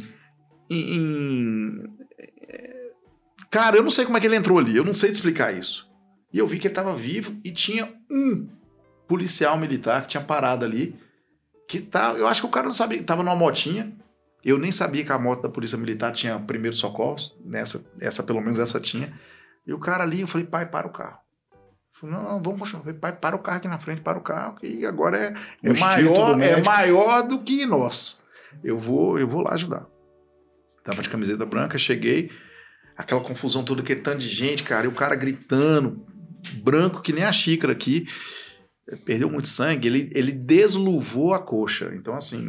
em, 0.69 1.83
Cara, 3.55 3.77
eu 3.77 3.85
não 3.85 3.91
sei 3.91 4.05
como 4.05 4.17
é 4.17 4.21
que 4.21 4.27
ele 4.27 4.35
entrou 4.35 4.59
ali, 4.59 4.77
eu 4.77 4.83
não 4.83 4.97
sei 4.97 5.11
te 5.11 5.15
explicar 5.15 5.55
isso. 5.55 5.89
E 6.33 6.39
eu 6.39 6.47
vi 6.49 6.59
que 6.59 6.67
ele 6.67 6.73
estava 6.73 6.97
vivo 6.97 7.39
e 7.45 7.53
tinha 7.53 7.95
um 8.11 8.49
policial 9.07 9.57
militar 9.57 10.03
que 10.03 10.09
tinha 10.09 10.25
parado 10.25 10.65
ali, 10.65 10.99
que 11.69 11.81
tá, 11.81 12.15
eu 12.15 12.27
acho 12.27 12.41
que 12.41 12.49
o 12.49 12.51
cara 12.51 12.67
não 12.67 12.75
sabia, 12.75 13.01
tava 13.05 13.23
numa 13.23 13.37
motinha. 13.37 13.97
Eu 14.45 14.59
nem 14.59 14.73
sabia 14.73 15.05
que 15.05 15.13
a 15.13 15.19
moto 15.21 15.43
da 15.43 15.49
polícia 15.49 15.79
militar 15.79 16.13
tinha 16.13 16.37
primeiro 16.41 16.77
socorros, 16.77 17.33
nessa, 17.45 17.89
essa 18.01 18.25
pelo 18.25 18.41
menos 18.41 18.59
essa 18.59 18.81
tinha. 18.81 19.17
E 19.65 19.73
o 19.73 19.79
cara 19.79 20.03
ali, 20.03 20.23
eu 20.23 20.27
falei, 20.27 20.49
pai, 20.49 20.69
para 20.69 20.89
o 20.89 20.93
carro. 20.93 21.19
Falei, 21.95 22.17
não, 22.17 22.23
não, 22.25 22.43
vamos 22.43 22.61
continuar. 22.61 22.83
Falei, 22.83 22.99
pai, 22.99 23.13
para 23.13 23.37
o 23.37 23.39
carro 23.39 23.59
aqui 23.59 23.69
na 23.69 23.79
frente, 23.79 24.01
para 24.01 24.19
o 24.19 24.23
carro, 24.23 24.57
que 24.57 24.85
agora 24.85 25.17
é, 25.17 25.35
é, 25.63 25.79
maior, 25.79 26.35
do 26.35 26.43
é 26.43 26.63
maior 26.63 27.23
do 27.23 27.39
que 27.41 27.65
nós. 27.65 28.23
Eu 28.63 28.79
vou, 28.79 29.19
eu 29.19 29.29
vou 29.29 29.43
lá 29.43 29.55
ajudar. 29.55 29.87
Tava 30.83 31.03
de 31.03 31.09
camiseta 31.09 31.47
branca, 31.47 31.79
cheguei, 31.79 32.31
aquela 32.97 33.21
confusão 33.21 33.65
toda, 33.65 33.81
aquele 33.83 34.01
tanto 34.01 34.19
de 34.19 34.29
gente, 34.29 34.63
cara, 34.63 34.85
e 34.85 34.89
o 34.89 34.95
cara 34.95 35.17
gritando, 35.17 36.05
branco 36.63 37.01
que 37.01 37.13
nem 37.13 37.25
a 37.25 37.33
xícara 37.33 37.73
aqui, 37.73 38.07
perdeu 39.05 39.31
muito 39.31 39.49
sangue, 39.49 39.89
ele, 39.89 40.11
ele 40.15 40.33
desluvou 40.33 41.33
a 41.33 41.39
coxa. 41.39 41.93
Então, 41.95 42.15
assim, 42.15 42.45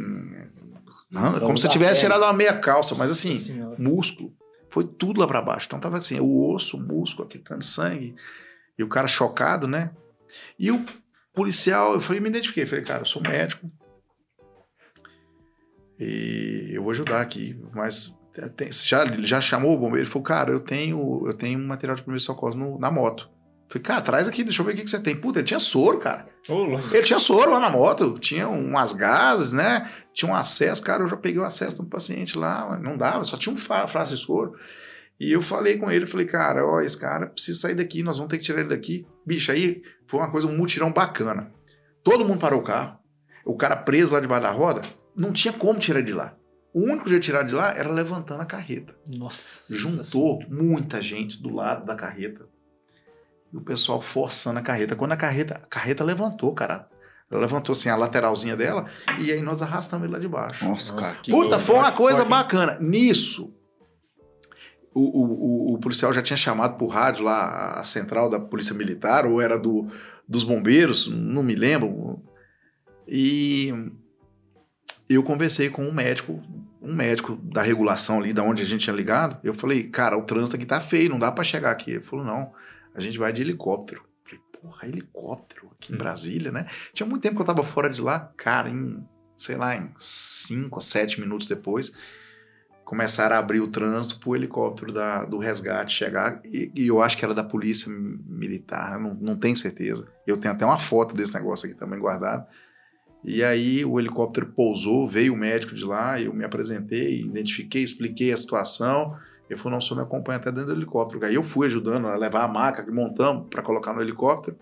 não, 1.10 1.34
Só 1.34 1.40
como 1.40 1.58
se 1.58 1.68
tivesse 1.68 2.00
tirado 2.00 2.22
uma 2.22 2.32
meia 2.32 2.58
calça, 2.58 2.94
mas 2.94 3.10
assim, 3.10 3.38
Senhora. 3.38 3.76
músculo. 3.78 4.32
Foi 4.70 4.84
tudo 4.84 5.20
lá 5.20 5.26
pra 5.26 5.40
baixo. 5.40 5.66
Então 5.66 5.80
tava 5.80 5.98
assim, 5.98 6.20
o 6.20 6.52
osso, 6.52 6.76
o 6.76 6.80
músculo, 6.80 7.26
aquele 7.26 7.44
tanto 7.44 7.60
de 7.60 7.66
sangue. 7.66 8.14
E 8.78 8.82
o 8.82 8.88
cara 8.88 9.08
chocado, 9.08 9.66
né? 9.66 9.90
E 10.58 10.70
o 10.70 10.84
policial, 11.34 11.94
eu 11.94 12.00
falei, 12.00 12.20
me 12.20 12.28
identifiquei. 12.28 12.66
Falei, 12.66 12.84
cara, 12.84 13.02
eu 13.02 13.06
sou 13.06 13.22
médico. 13.22 13.70
E 15.98 16.70
eu 16.74 16.82
vou 16.82 16.90
ajudar 16.90 17.20
aqui. 17.20 17.58
Mas 17.74 18.20
tem- 18.56 18.70
já, 18.72 19.04
ele 19.04 19.26
já 19.26 19.40
chamou 19.40 19.74
o 19.74 19.78
bombeiro. 19.78 20.00
Ele 20.04 20.10
falou, 20.10 20.22
cara, 20.24 20.50
eu 20.52 20.60
tenho, 20.60 21.24
eu 21.26 21.32
tenho 21.34 21.58
um 21.58 21.66
material 21.66 21.96
de 21.96 22.02
primeiro 22.02 22.22
socorro 22.22 22.78
na 22.78 22.90
moto. 22.90 23.28
Eu 23.68 23.68
Falei, 23.72 23.82
cara, 23.82 24.00
traz 24.02 24.28
aqui, 24.28 24.44
deixa 24.44 24.60
eu 24.62 24.66
ver 24.66 24.72
o 24.72 24.76
que, 24.76 24.84
que 24.84 24.90
você 24.90 25.00
tem. 25.00 25.16
Puta, 25.16 25.38
ele 25.40 25.46
tinha 25.46 25.58
soro, 25.58 25.98
cara. 25.98 26.28
Louco. 26.48 26.94
Ele 26.94 27.02
tinha 27.02 27.18
soro 27.18 27.50
lá 27.50 27.58
na 27.58 27.68
moto, 27.70 28.18
tinha 28.18 28.48
umas 28.48 28.92
gases, 28.92 29.52
né? 29.52 29.90
Tinha 30.12 30.30
um 30.30 30.34
acesso, 30.36 30.82
cara, 30.82 31.02
eu 31.02 31.08
já 31.08 31.16
peguei 31.16 31.40
o 31.40 31.44
acesso 31.44 31.78
do 31.78 31.84
paciente 31.86 32.38
lá, 32.38 32.78
não 32.78 32.96
dava, 32.96 33.24
só 33.24 33.36
tinha 33.36 33.52
um 33.52 33.56
fra- 33.56 33.88
frasco 33.88 34.14
de 34.14 34.20
soro. 34.22 34.54
E 35.18 35.32
eu 35.32 35.40
falei 35.40 35.78
com 35.78 35.90
ele, 35.90 36.04
eu 36.04 36.08
falei, 36.08 36.26
cara, 36.26 36.66
ó, 36.66 36.80
esse 36.80 36.98
cara 36.98 37.26
precisa 37.26 37.58
sair 37.60 37.74
daqui, 37.74 38.02
nós 38.02 38.16
vamos 38.18 38.30
ter 38.30 38.38
que 38.38 38.44
tirar 38.44 38.60
ele 38.60 38.68
daqui. 38.68 39.06
Bicho, 39.24 39.50
aí 39.50 39.82
foi 40.06 40.20
uma 40.20 40.30
coisa, 40.30 40.46
um 40.46 40.56
mutirão 40.56 40.92
bacana. 40.92 41.50
Todo 42.02 42.24
mundo 42.24 42.38
parou 42.38 42.60
o 42.60 42.64
carro, 42.64 42.98
o 43.44 43.56
cara 43.56 43.76
preso 43.76 44.12
lá 44.12 44.20
debaixo 44.20 44.42
da 44.42 44.50
roda, 44.50 44.82
não 45.16 45.32
tinha 45.32 45.52
como 45.52 45.78
tirar 45.78 46.00
ele 46.00 46.08
de 46.08 46.12
lá. 46.12 46.36
O 46.72 46.80
único 46.82 47.08
jeito 47.08 47.22
de 47.22 47.26
tirar 47.26 47.42
de 47.42 47.54
lá 47.54 47.74
era 47.74 47.90
levantando 47.90 48.42
a 48.42 48.46
carreta. 48.46 48.94
Nossa. 49.06 49.74
Juntou 49.74 50.40
muita 50.46 51.00
gente 51.00 51.40
do 51.42 51.48
lado 51.48 51.86
da 51.86 51.96
carreta. 51.96 52.46
E 53.50 53.56
o 53.56 53.62
pessoal 53.62 54.02
forçando 54.02 54.58
a 54.58 54.62
carreta. 54.62 54.94
Quando 54.94 55.12
a 55.12 55.16
carreta, 55.16 55.54
a 55.54 55.66
carreta 55.66 56.04
levantou, 56.04 56.52
cara. 56.52 56.86
Ela 57.30 57.40
levantou 57.40 57.72
assim 57.72 57.88
a 57.88 57.96
lateralzinha 57.96 58.54
dela 58.56 58.86
e 59.18 59.32
aí 59.32 59.40
nós 59.40 59.62
arrastamos 59.62 60.04
ele 60.04 60.12
lá 60.12 60.18
de 60.18 60.28
baixo. 60.28 60.66
Nossa, 60.66 60.94
cara. 60.94 61.16
Que 61.16 61.30
Puta, 61.30 61.50
louco. 61.52 61.64
foi 61.64 61.76
uma 61.76 61.92
coisa 61.92 62.24
bacana. 62.26 62.76
Nisso, 62.78 63.54
o, 64.98 65.72
o, 65.72 65.74
o, 65.74 65.78
policial 65.78 66.12
já 66.12 66.22
tinha 66.22 66.36
chamado 66.36 66.78
por 66.78 66.86
rádio 66.86 67.24
lá 67.24 67.78
a 67.78 67.84
central 67.84 68.30
da 68.30 68.40
Polícia 68.40 68.74
Militar, 68.74 69.26
ou 69.26 69.42
era 69.42 69.58
do, 69.58 69.86
dos 70.26 70.42
bombeiros, 70.42 71.06
não 71.06 71.42
me 71.42 71.54
lembro. 71.54 72.22
E 73.06 73.72
eu 75.06 75.22
conversei 75.22 75.68
com 75.68 75.84
um 75.84 75.92
médico, 75.92 76.42
um 76.80 76.94
médico 76.94 77.36
da 77.36 77.60
regulação 77.60 78.20
ali, 78.20 78.32
da 78.32 78.42
onde 78.42 78.62
a 78.62 78.66
gente 78.66 78.84
tinha 78.84 78.96
ligado. 78.96 79.38
Eu 79.44 79.52
falei, 79.52 79.84
cara, 79.84 80.16
o 80.16 80.22
trânsito 80.22 80.56
aqui 80.56 80.64
tá 80.64 80.80
feio, 80.80 81.10
não 81.10 81.18
dá 81.18 81.30
pra 81.30 81.44
chegar 81.44 81.72
aqui. 81.72 81.90
Ele 81.90 82.00
falou, 82.00 82.24
não, 82.24 82.52
a 82.94 83.00
gente 83.00 83.18
vai 83.18 83.32
de 83.34 83.42
helicóptero. 83.42 84.00
Eu 84.00 84.24
falei, 84.24 84.40
porra, 84.62 84.88
helicóptero 84.88 85.70
aqui 85.72 85.92
em 85.92 85.94
Hum. 85.94 85.98
Brasília, 85.98 86.50
né? 86.50 86.66
Tinha 86.94 87.06
muito 87.06 87.22
tempo 87.22 87.36
que 87.36 87.42
eu 87.42 87.46
tava 87.46 87.62
fora 87.62 87.90
de 87.90 88.00
lá, 88.00 88.32
cara, 88.34 88.70
em, 88.70 89.06
sei 89.36 89.56
lá, 89.56 89.76
em 89.76 89.90
5 89.98 90.78
a 90.78 90.80
7 90.80 91.20
minutos 91.20 91.46
depois, 91.46 91.92
começaram 92.86 93.34
a 93.34 93.40
abrir 93.40 93.60
o 93.60 93.66
trânsito 93.66 94.20
pro 94.20 94.36
helicóptero 94.36 94.92
da, 94.92 95.24
do 95.24 95.38
resgate 95.38 95.92
chegar, 95.92 96.40
e, 96.44 96.70
e 96.72 96.86
eu 96.86 97.02
acho 97.02 97.18
que 97.18 97.24
era 97.24 97.34
da 97.34 97.42
polícia 97.42 97.92
militar, 97.92 98.98
não, 99.00 99.12
não 99.12 99.36
tenho 99.36 99.56
certeza. 99.56 100.06
Eu 100.24 100.36
tenho 100.36 100.54
até 100.54 100.64
uma 100.64 100.78
foto 100.78 101.12
desse 101.12 101.34
negócio 101.34 101.68
aqui 101.68 101.76
também 101.76 101.98
guardado. 101.98 102.46
E 103.24 103.42
aí 103.42 103.84
o 103.84 103.98
helicóptero 103.98 104.46
pousou, 104.46 105.04
veio 105.04 105.34
o 105.34 105.36
médico 105.36 105.74
de 105.74 105.84
lá, 105.84 106.20
eu 106.20 106.32
me 106.32 106.44
apresentei, 106.44 107.22
identifiquei, 107.22 107.82
expliquei 107.82 108.30
a 108.30 108.36
situação. 108.36 109.16
Ele 109.50 109.58
falou, 109.58 109.72
não, 109.72 109.78
o 109.78 109.82
senhor 109.82 109.96
me 109.96 110.04
acompanha 110.04 110.38
até 110.38 110.52
dentro 110.52 110.68
do 110.68 110.78
helicóptero. 110.78 111.26
Aí 111.26 111.34
eu 111.34 111.42
fui 111.42 111.66
ajudando 111.66 112.06
a 112.06 112.14
levar 112.14 112.44
a 112.44 112.48
maca 112.48 112.84
que 112.84 112.92
montamos 112.92 113.48
para 113.50 113.64
colocar 113.64 113.92
no 113.94 114.00
helicóptero. 114.00 114.56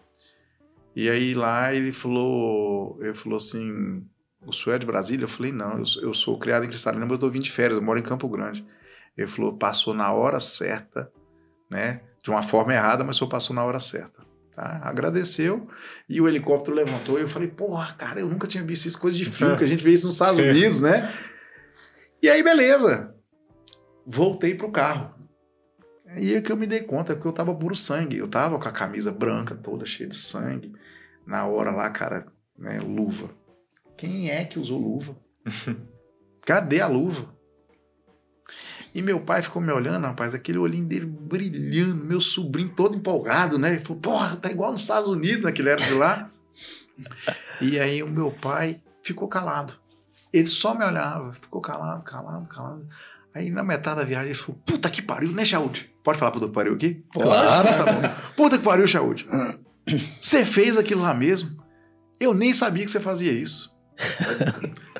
E 0.96 1.10
aí 1.10 1.34
lá 1.34 1.74
ele 1.74 1.92
falou, 1.92 2.96
ele 3.02 3.12
falou 3.12 3.36
assim, 3.36 4.02
o 4.46 4.52
senhor 4.52 4.76
é 4.76 4.78
de 4.78 4.86
Brasília? 4.86 5.24
Eu 5.24 5.28
falei, 5.28 5.52
não, 5.52 5.78
eu, 5.78 5.86
sou- 5.86 6.02
eu 6.02 6.14
sou 6.14 6.38
criado 6.38 6.64
em 6.64 6.68
Cristalina, 6.68 7.04
mas 7.04 7.12
eu 7.12 7.18
tô 7.18 7.30
vindo 7.30 7.44
de 7.44 7.52
férias, 7.52 7.76
eu 7.78 7.82
moro 7.84 7.98
em 7.98 8.02
Campo 8.02 8.28
Grande. 8.28 8.64
Ele 9.16 9.26
falou, 9.26 9.56
passou 9.56 9.94
na 9.94 10.12
hora 10.12 10.40
certa, 10.40 11.10
né? 11.70 12.00
De 12.22 12.30
uma 12.30 12.42
forma 12.42 12.72
errada, 12.74 13.04
mas 13.04 13.16
o 13.16 13.18
senhor 13.20 13.30
passou 13.30 13.54
na 13.54 13.62
hora 13.64 13.78
certa. 13.80 14.24
Tá? 14.56 14.80
Agradeceu 14.84 15.68
e 16.08 16.20
o 16.20 16.28
helicóptero 16.28 16.76
levantou 16.76 17.18
e 17.18 17.22
eu 17.22 17.28
falei, 17.28 17.48
porra, 17.48 17.92
cara, 17.94 18.20
eu 18.20 18.28
nunca 18.28 18.46
tinha 18.46 18.62
visto 18.62 18.86
isso, 18.86 19.00
coisa 19.00 19.16
de 19.16 19.24
filme, 19.24 19.56
que 19.56 19.64
a 19.64 19.66
gente 19.66 19.82
vê 19.82 19.90
isso 19.90 20.06
nos 20.06 20.14
Estados 20.16 20.36
Sim. 20.40 20.48
Unidos, 20.48 20.80
né? 20.80 21.12
E 22.22 22.28
aí, 22.30 22.42
beleza. 22.42 23.14
Voltei 24.06 24.54
pro 24.54 24.70
carro. 24.70 25.12
E 26.16 26.34
é 26.34 26.40
que 26.40 26.52
eu 26.52 26.56
me 26.56 26.66
dei 26.66 26.82
conta, 26.82 27.14
porque 27.14 27.26
eu 27.26 27.32
tava 27.32 27.54
puro 27.54 27.74
sangue. 27.74 28.16
Eu 28.18 28.28
tava 28.28 28.58
com 28.58 28.68
a 28.68 28.72
camisa 28.72 29.10
branca 29.10 29.54
toda 29.54 29.84
cheia 29.84 30.08
de 30.08 30.14
sangue. 30.16 30.72
Na 31.26 31.46
hora 31.46 31.70
lá, 31.72 31.90
cara, 31.90 32.26
né, 32.56 32.78
luva. 32.80 33.30
Quem 33.96 34.30
é 34.30 34.44
que 34.44 34.58
usou 34.58 34.78
luva? 34.78 35.16
Cadê 36.44 36.80
a 36.80 36.86
luva? 36.86 37.34
E 38.94 39.02
meu 39.02 39.18
pai 39.20 39.42
ficou 39.42 39.60
me 39.60 39.72
olhando, 39.72 40.04
rapaz, 40.04 40.34
aquele 40.34 40.58
olhinho 40.58 40.84
dele 40.84 41.06
brilhando, 41.06 42.04
meu 42.04 42.20
sobrinho 42.20 42.68
todo 42.68 42.96
empolgado, 42.96 43.58
né? 43.58 43.74
Ele 43.74 43.84
falou, 43.84 44.00
porra, 44.00 44.36
tá 44.36 44.50
igual 44.50 44.70
nos 44.70 44.82
Estados 44.82 45.08
Unidos, 45.08 45.42
né? 45.42 45.50
Que 45.50 45.62
ele 45.62 45.70
era 45.70 45.84
de 45.84 45.94
lá. 45.94 46.30
e 47.60 47.80
aí 47.80 48.02
o 48.02 48.08
meu 48.08 48.30
pai 48.30 48.80
ficou 49.02 49.26
calado. 49.26 49.74
Ele 50.32 50.46
só 50.46 50.74
me 50.74 50.84
olhava, 50.84 51.32
ficou 51.32 51.60
calado, 51.60 52.04
calado, 52.04 52.46
calado. 52.46 52.88
Aí 53.34 53.50
na 53.50 53.64
metade 53.64 53.96
da 53.96 54.04
viagem 54.04 54.28
ele 54.28 54.38
falou, 54.38 54.60
puta 54.64 54.88
que 54.88 55.02
pariu, 55.02 55.32
né, 55.32 55.44
Chaúde? 55.44 55.92
Pode 56.04 56.18
falar 56.18 56.30
puta 56.32 56.46
que 56.46 56.52
pariu 56.52 56.74
aqui? 56.74 57.04
Claro. 57.12 57.68
Tá 57.68 57.92
bom. 57.92 58.32
Puta 58.36 58.58
que 58.58 58.64
pariu, 58.64 58.86
Chaúde. 58.86 59.26
Você 60.20 60.44
fez 60.44 60.76
aquilo 60.76 61.02
lá 61.02 61.12
mesmo? 61.12 61.62
Eu 62.20 62.32
nem 62.32 62.54
sabia 62.54 62.84
que 62.84 62.90
você 62.90 63.00
fazia 63.00 63.32
isso. 63.32 63.73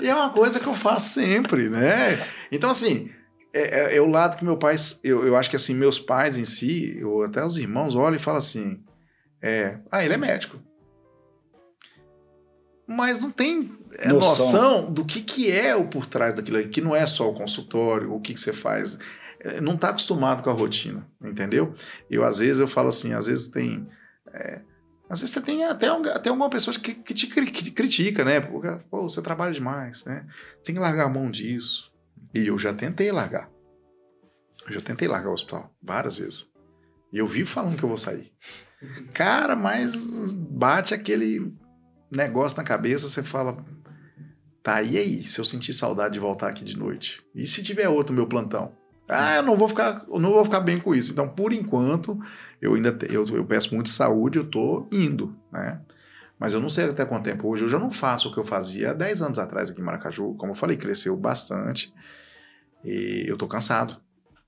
E 0.01 0.09
é 0.09 0.15
uma 0.15 0.31
coisa 0.31 0.59
que 0.61 0.67
eu 0.67 0.75
faço 0.75 1.09
sempre, 1.21 1.69
né? 1.69 2.19
Então, 2.53 2.71
assim, 2.71 3.11
é, 3.53 3.95
é- 3.95 3.97
é 3.97 4.01
o 4.01 4.09
lado 4.11 4.37
que 4.37 4.45
meu 4.45 4.57
pai. 4.57 4.77
Eu, 5.03 5.27
eu 5.27 5.37
acho 5.37 5.51
que 5.51 5.57
assim, 5.57 5.75
meus 5.75 5.99
pais 5.99 6.37
em 6.37 6.45
si, 6.45 7.01
ou 7.05 7.23
até 7.25 7.45
os 7.45 7.57
irmãos, 7.57 7.95
olham 7.95 8.17
e 8.17 8.21
falam 8.21 8.39
assim: 8.39 8.83
é, 9.43 9.79
ah, 9.91 10.05
ele 10.05 10.15
é 10.15 10.19
médico. 10.19 10.59
Mas 12.87 13.19
não 13.19 13.31
tem 13.31 13.71
é, 13.99 14.09
Noção. 14.13 14.29
noção. 14.83 14.93
do 14.93 15.05
que, 15.05 15.23
que 15.23 15.51
é 15.51 15.75
o 15.75 15.87
por 15.89 16.05
trás 16.07 16.35
daquilo 16.35 16.59
aí, 16.59 16.69
que 16.69 16.81
não 16.83 16.95
é 16.95 17.07
só 17.07 17.31
o 17.31 17.35
consultório, 17.35 18.13
o 18.13 18.21
que, 18.21 18.35
que 18.35 18.41
você 18.41 18.53
faz. 18.53 18.99
É, 19.41 19.61
Não 19.61 19.75
está 19.75 19.89
acostumado 19.91 20.43
com 20.43 20.51
a 20.51 20.53
rotina, 20.53 21.07
entendeu? 21.23 21.75
Eu, 22.11 22.25
às 22.25 22.39
vezes, 22.39 22.59
eu 22.61 22.69
falo 22.69 22.89
assim, 22.89 23.15
às 23.15 23.27
vezes 23.27 23.47
tem. 23.49 23.89
é, 24.35 24.61
às 25.09 25.21
vezes 25.21 25.35
você 25.35 25.41
tem 25.41 25.65
até, 25.65 25.89
até 25.89 26.31
alguma 26.31 26.49
pessoa 26.49 26.77
que, 26.79 26.95
que 26.95 27.13
te 27.13 27.27
que 27.27 27.71
critica, 27.71 28.25
né? 28.25 28.41
Pô, 28.41 29.03
você 29.03 29.21
trabalha 29.21 29.53
demais, 29.53 30.05
né? 30.05 30.27
Tem 30.63 30.75
que 30.75 30.81
largar 30.81 31.07
a 31.07 31.09
mão 31.09 31.31
disso. 31.31 31.93
E 32.35 32.47
eu 32.47 32.59
já 32.59 32.73
tentei 32.73 33.13
largar. 33.13 33.51
Eu 34.67 34.73
já 34.73 34.81
tentei 34.81 35.07
largar 35.07 35.31
o 35.31 35.35
hospital 35.35 35.71
várias 35.83 36.19
vezes. 36.19 36.51
E 37.13 37.19
eu 37.19 37.27
vivo 37.27 37.49
falando 37.49 37.77
que 37.77 37.85
eu 37.85 37.89
vou 37.89 37.99
sair. 37.99 38.33
Cara, 39.13 39.55
mas 39.55 39.95
bate 39.95 40.95
aquele 40.95 41.55
negócio 42.11 42.59
na 42.59 42.65
cabeça, 42.65 43.09
você 43.09 43.23
fala. 43.23 43.65
Tá, 44.63 44.83
e 44.83 44.97
aí? 44.97 45.25
Se 45.25 45.39
eu 45.39 45.45
sentir 45.45 45.75
saudade 45.75 46.15
de 46.15 46.21
voltar 46.21 46.49
aqui 46.49 46.65
de 46.65 46.77
noite? 46.77 47.23
E 47.35 47.47
se 47.47 47.63
tiver 47.63 47.89
outro 47.89 48.15
meu 48.15 48.27
plantão? 48.27 48.75
Ah, 49.09 49.37
eu 49.37 49.43
não 49.43 49.57
vou 49.57 49.69
ficar, 49.69 50.05
eu 50.09 50.19
não 50.19 50.33
vou 50.33 50.45
ficar 50.45 50.61
bem 50.61 50.81
com 50.81 50.95
isso. 50.95 51.13
Então, 51.13 51.29
por 51.29 51.53
enquanto, 51.53 52.19
eu 52.61 52.75
ainda 52.75 52.91
te- 52.93 53.13
eu, 53.15 53.27
eu 53.29 53.45
peço 53.45 53.75
muito 53.75 53.89
saúde, 53.91 54.39
eu 54.39 54.49
tô 54.49 54.89
indo, 54.91 55.37
né? 55.53 55.81
Mas 56.39 56.53
eu 56.55 56.61
não 56.61 56.69
sei 56.71 56.87
até 56.91 57.05
quanto 57.05 57.25
tempo 57.25 57.47
hoje. 57.49 57.65
Eu 57.65 57.69
já 57.69 57.79
não 57.79 57.91
faço 57.91 58.29
o 58.29 58.33
que 58.33 58.39
eu 58.39 58.45
fazia 58.45 58.91
há 58.91 58.95
10 58.95 59.23
anos 59.23 59.39
atrás 59.39 59.71
aqui 59.71 59.81
em 59.81 59.85
Maracaju. 59.85 60.35
Como 60.35 60.53
eu 60.53 60.57
falei, 60.57 60.77
cresceu 60.77 61.17
bastante. 61.17 61.93
E 62.85 63.25
eu 63.29 63.37
tô 63.37 63.47
cansado. 63.47 63.97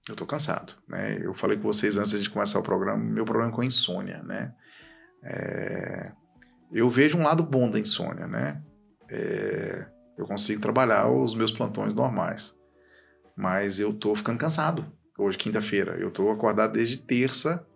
Eu 0.09 0.17
tô 0.17 0.25
cansado, 0.27 0.75
né? 0.89 1.19
Eu 1.23 1.35
falei 1.35 1.57
com 1.57 1.65
vocês 1.65 1.97
antes 1.99 2.11
de 2.11 2.17
a 2.17 2.19
gente 2.21 2.31
começar 2.31 2.59
o 2.59 2.63
programa, 2.63 3.03
meu 3.03 3.25
problema 3.25 3.51
é 3.51 3.55
com 3.55 3.61
a 3.61 3.65
insônia, 3.67 4.23
né? 4.23 4.55
É, 5.23 6.13
Eu 6.73 6.89
vejo 6.89 7.19
um 7.19 7.23
lado 7.23 7.43
bom 7.43 7.71
da 7.71 7.79
insônia, 7.79 8.27
né? 8.27 8.63
É, 9.11 9.87
Eu 10.17 10.27
consigo 10.27 10.61
trabalhar 10.61 11.09
os 11.11 11.35
meus 11.35 11.53
plantões 11.53 11.93
normais. 11.95 12.56
Mas 13.37 13.79
eu 13.79 13.93
tô 13.93 14.15
ficando 14.17 14.39
cansado. 14.39 14.87
Hoje, 15.19 15.37
quinta-feira. 15.37 15.97
Eu 15.99 16.11
tô 16.11 16.31
acordado 16.31 16.73
desde 16.73 16.97
terça, 16.97 17.67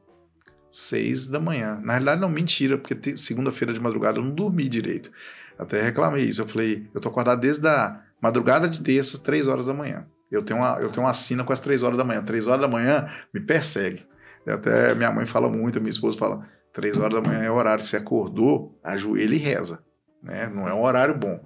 seis 0.71 1.27
da 1.27 1.39
manhã. 1.39 1.81
Na 1.83 1.93
realidade, 1.93 2.21
não, 2.21 2.29
mentira, 2.31 2.79
porque 2.79 3.17
segunda-feira 3.17 3.75
de 3.75 3.81
madrugada 3.81 4.19
eu 4.19 4.25
não 4.25 4.35
dormi 4.35 4.69
direito. 4.69 5.11
Até 5.59 5.83
reclamei 5.83 6.25
isso. 6.25 6.41
Eu 6.41 6.49
falei, 6.49 6.89
eu 6.95 7.01
tô 7.01 7.09
acordado 7.09 7.41
desde 7.41 7.67
a 7.67 8.01
madrugada 8.21 8.69
de 8.69 8.81
terça, 8.81 9.19
três 9.19 9.47
horas 9.47 9.67
da 9.67 9.75
manhã. 9.75 10.07
Eu 10.31 10.43
tenho 10.43 10.61
uma, 10.61 10.79
eu 10.81 10.91
tenho 10.91 11.05
uma 11.05 11.13
sina 11.13 11.45
com 11.45 11.53
as 11.53 11.61
três 11.61 11.83
horas 11.83 11.99
da 11.99 12.05
manhã. 12.05 12.23
Três 12.23 12.47
horas 12.47 12.63
da 12.63 12.69
manhã 12.69 13.11
me 13.35 13.41
persegue. 13.41 14.07
Até 14.47 14.95
minha 14.95 15.11
mãe 15.11 15.27
fala 15.27 15.49
muito, 15.51 15.81
minha 15.81 15.91
esposa 15.91 16.17
fala, 16.17 16.49
três 16.73 16.97
horas 16.97 17.21
da 17.21 17.29
manhã 17.29 17.43
é 17.43 17.51
o 17.51 17.55
horário. 17.55 17.85
Se 17.85 17.97
acordou, 17.97 18.79
ajoelha 18.83 19.35
e 19.35 19.39
reza. 19.39 19.85
Né? 20.23 20.49
Não 20.49 20.69
é 20.69 20.73
um 20.73 20.83
horário 20.83 21.17
bom. 21.17 21.45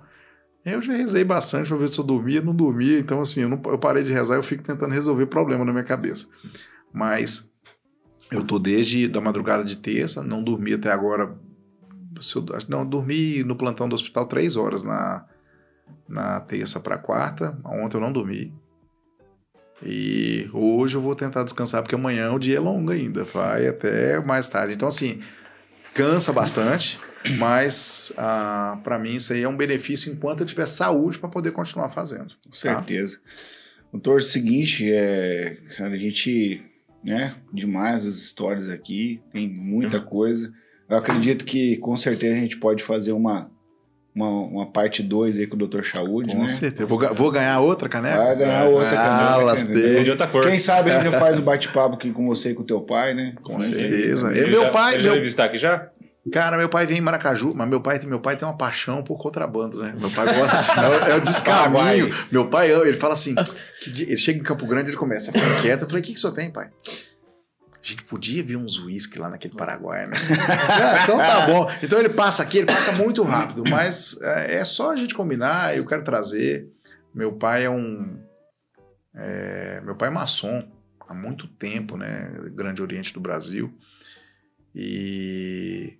Eu 0.64 0.80
já 0.80 0.94
rezei 0.94 1.24
bastante 1.24 1.68
para 1.68 1.76
ver 1.76 1.88
se 1.88 1.98
eu 1.98 2.04
dormia, 2.04 2.40
não 2.40 2.54
dormia. 2.54 2.98
Então, 2.98 3.20
assim, 3.20 3.42
eu, 3.42 3.48
não, 3.48 3.60
eu 3.66 3.78
parei 3.78 4.02
de 4.02 4.12
rezar, 4.12 4.36
eu 4.36 4.42
fico 4.42 4.62
tentando 4.62 4.92
resolver 4.92 5.26
problema 5.26 5.64
na 5.64 5.72
minha 5.72 5.84
cabeça. 5.84 6.26
Mas 6.92 7.52
eu 8.30 8.44
tô 8.44 8.58
desde 8.58 9.06
da 9.06 9.20
madrugada 9.20 9.64
de 9.64 9.76
terça, 9.76 10.22
não 10.22 10.42
dormi 10.42 10.72
até 10.72 10.90
agora. 10.90 11.36
Eu, 12.34 12.46
não, 12.68 12.86
dormi 12.86 13.44
no 13.44 13.56
plantão 13.56 13.88
do 13.88 13.94
hospital 13.94 14.26
três 14.26 14.56
horas 14.56 14.82
na, 14.82 15.26
na 16.08 16.40
terça 16.40 16.80
para 16.80 16.96
quarta. 16.96 17.58
Ontem 17.64 17.96
eu 17.98 18.00
não 18.00 18.12
dormi. 18.12 18.54
E 19.82 20.48
hoje 20.52 20.96
eu 20.96 21.00
vou 21.00 21.14
tentar 21.14 21.42
descansar, 21.44 21.82
porque 21.82 21.94
amanhã 21.94 22.32
o 22.32 22.38
dia 22.38 22.56
é 22.56 22.60
longo 22.60 22.90
ainda, 22.90 23.24
vai 23.24 23.66
até 23.66 24.18
mais 24.24 24.48
tarde. 24.48 24.72
Então, 24.72 24.88
assim, 24.88 25.20
cansa 25.92 26.32
bastante, 26.32 26.98
mas 27.38 28.12
ah, 28.16 28.78
para 28.84 28.98
mim 28.98 29.14
isso 29.14 29.32
aí 29.32 29.42
é 29.42 29.48
um 29.48 29.56
benefício 29.56 30.12
enquanto 30.12 30.40
eu 30.40 30.46
tiver 30.46 30.66
saúde 30.66 31.18
para 31.18 31.28
poder 31.28 31.52
continuar 31.52 31.90
fazendo. 31.90 32.34
Com 32.44 32.52
certeza. 32.52 33.18
Doutor, 33.92 34.14
é 34.14 34.16
o 34.16 34.20
seguinte, 34.20 34.90
é, 34.92 35.56
cara, 35.76 35.92
a 35.94 35.96
gente, 35.98 36.60
né, 37.02 37.36
demais 37.52 38.06
as 38.06 38.16
histórias 38.16 38.68
aqui, 38.68 39.20
tem 39.32 39.48
muita 39.48 40.00
coisa. 40.00 40.52
Eu 40.88 40.98
acredito 40.98 41.44
que 41.44 41.76
com 41.78 41.96
certeza 41.96 42.34
a 42.34 42.38
gente 42.38 42.56
pode 42.58 42.82
fazer 42.82 43.12
uma, 43.12 43.50
uma, 44.14 44.28
uma 44.28 44.66
parte 44.72 45.00
2 45.02 45.38
aí 45.38 45.46
com 45.46 45.56
o 45.56 45.66
Dr. 45.66 45.82
Chaude, 45.82 46.34
Com 46.34 46.42
né? 46.42 46.48
certeza. 46.48 46.86
Vou, 46.86 46.98
vou 47.14 47.30
ganhar 47.30 47.60
outra 47.60 47.88
caneca? 47.88 48.18
Vai 48.18 48.36
ganhar 48.36 48.64
outra 48.68 48.88
Ah, 48.90 49.38
caneca, 49.56 50.00
é 50.00 50.02
de 50.02 50.10
outra 50.10 50.26
cor. 50.26 50.42
Quem 50.42 50.58
sabe 50.58 50.90
a 50.90 51.00
gente 51.00 51.16
faz 51.16 51.38
um 51.38 51.42
bate-papo 51.42 51.94
aqui 51.94 52.10
com 52.12 52.26
você 52.26 52.50
e 52.50 52.54
com 52.54 52.62
o 52.62 52.66
teu 52.66 52.80
pai, 52.80 53.14
né? 53.14 53.34
Com 53.42 53.54
Né, 53.54 53.60
certeza. 53.60 54.34
gente? 54.34 54.46
E 54.46 54.50
meu 54.50 54.62
já, 54.64 54.70
pai- 54.70 54.94
Você 54.96 55.00
já 55.02 55.12
meu- 55.12 55.22
visitar 55.22 55.44
aqui 55.44 55.56
já? 55.58 55.88
Cara, 56.32 56.56
meu 56.56 56.68
pai 56.70 56.86
vem 56.86 56.98
em 56.98 57.00
Maracaju, 57.02 57.52
mas 57.54 57.68
meu 57.68 57.80
pai, 57.82 58.00
meu 58.04 58.18
pai 58.20 58.34
tem 58.36 58.48
uma 58.48 58.56
paixão 58.56 59.02
por 59.04 59.18
contrabando, 59.18 59.80
né? 59.82 59.94
Meu 59.98 60.10
pai 60.10 60.34
gosta, 60.38 60.56
é, 60.56 60.88
o- 60.88 61.10
é 61.12 61.14
o 61.16 61.20
descaminho. 61.20 62.14
Meu 62.32 62.48
pai, 62.48 62.70
ele 62.72 62.94
fala 62.96 63.12
assim, 63.12 63.34
ele 63.86 64.16
chega 64.16 64.38
em 64.38 64.42
Campo 64.42 64.66
Grande, 64.66 64.88
ele 64.90 64.96
começa 64.96 65.30
a 65.30 65.34
ficar 65.34 65.60
quieto. 65.62 65.82
Eu 65.82 65.86
falei, 65.88 66.02
o 66.02 66.04
que, 66.04 66.12
que 66.12 66.18
o 66.18 66.20
senhor 66.20 66.32
tem, 66.34 66.50
pai? 66.50 66.70
A 66.86 67.86
gente 67.86 68.04
podia 68.04 68.42
ver 68.42 68.56
uns 68.56 68.78
uísque 68.78 69.18
lá 69.18 69.28
naquele 69.28 69.54
Paraguai, 69.54 70.06
né? 70.06 70.12
Ah, 70.48 71.00
então 71.04 71.18
tá 71.18 71.46
bom. 71.46 71.70
Então 71.82 71.98
ele 71.98 72.08
passa 72.08 72.42
aqui, 72.42 72.56
ele 72.58 72.66
passa 72.66 72.92
muito 72.92 73.22
rápido, 73.22 73.62
mas 73.68 74.18
é, 74.22 74.54
é 74.56 74.64
só 74.64 74.92
a 74.92 74.96
gente 74.96 75.14
combinar, 75.14 75.76
eu 75.76 75.84
quero 75.84 76.02
trazer. 76.02 76.66
Meu 77.14 77.32
pai 77.32 77.64
é 77.66 77.70
um. 77.70 78.18
é, 79.14 79.82
meu 79.84 79.94
pai 79.94 80.08
é 80.08 80.12
maçom 80.12 80.66
há 81.06 81.12
muito 81.12 81.46
tempo, 81.46 81.98
né? 81.98 82.30
Grande 82.54 82.80
Oriente 82.80 83.12
do 83.12 83.20
Brasil. 83.20 83.70
E 84.74 85.98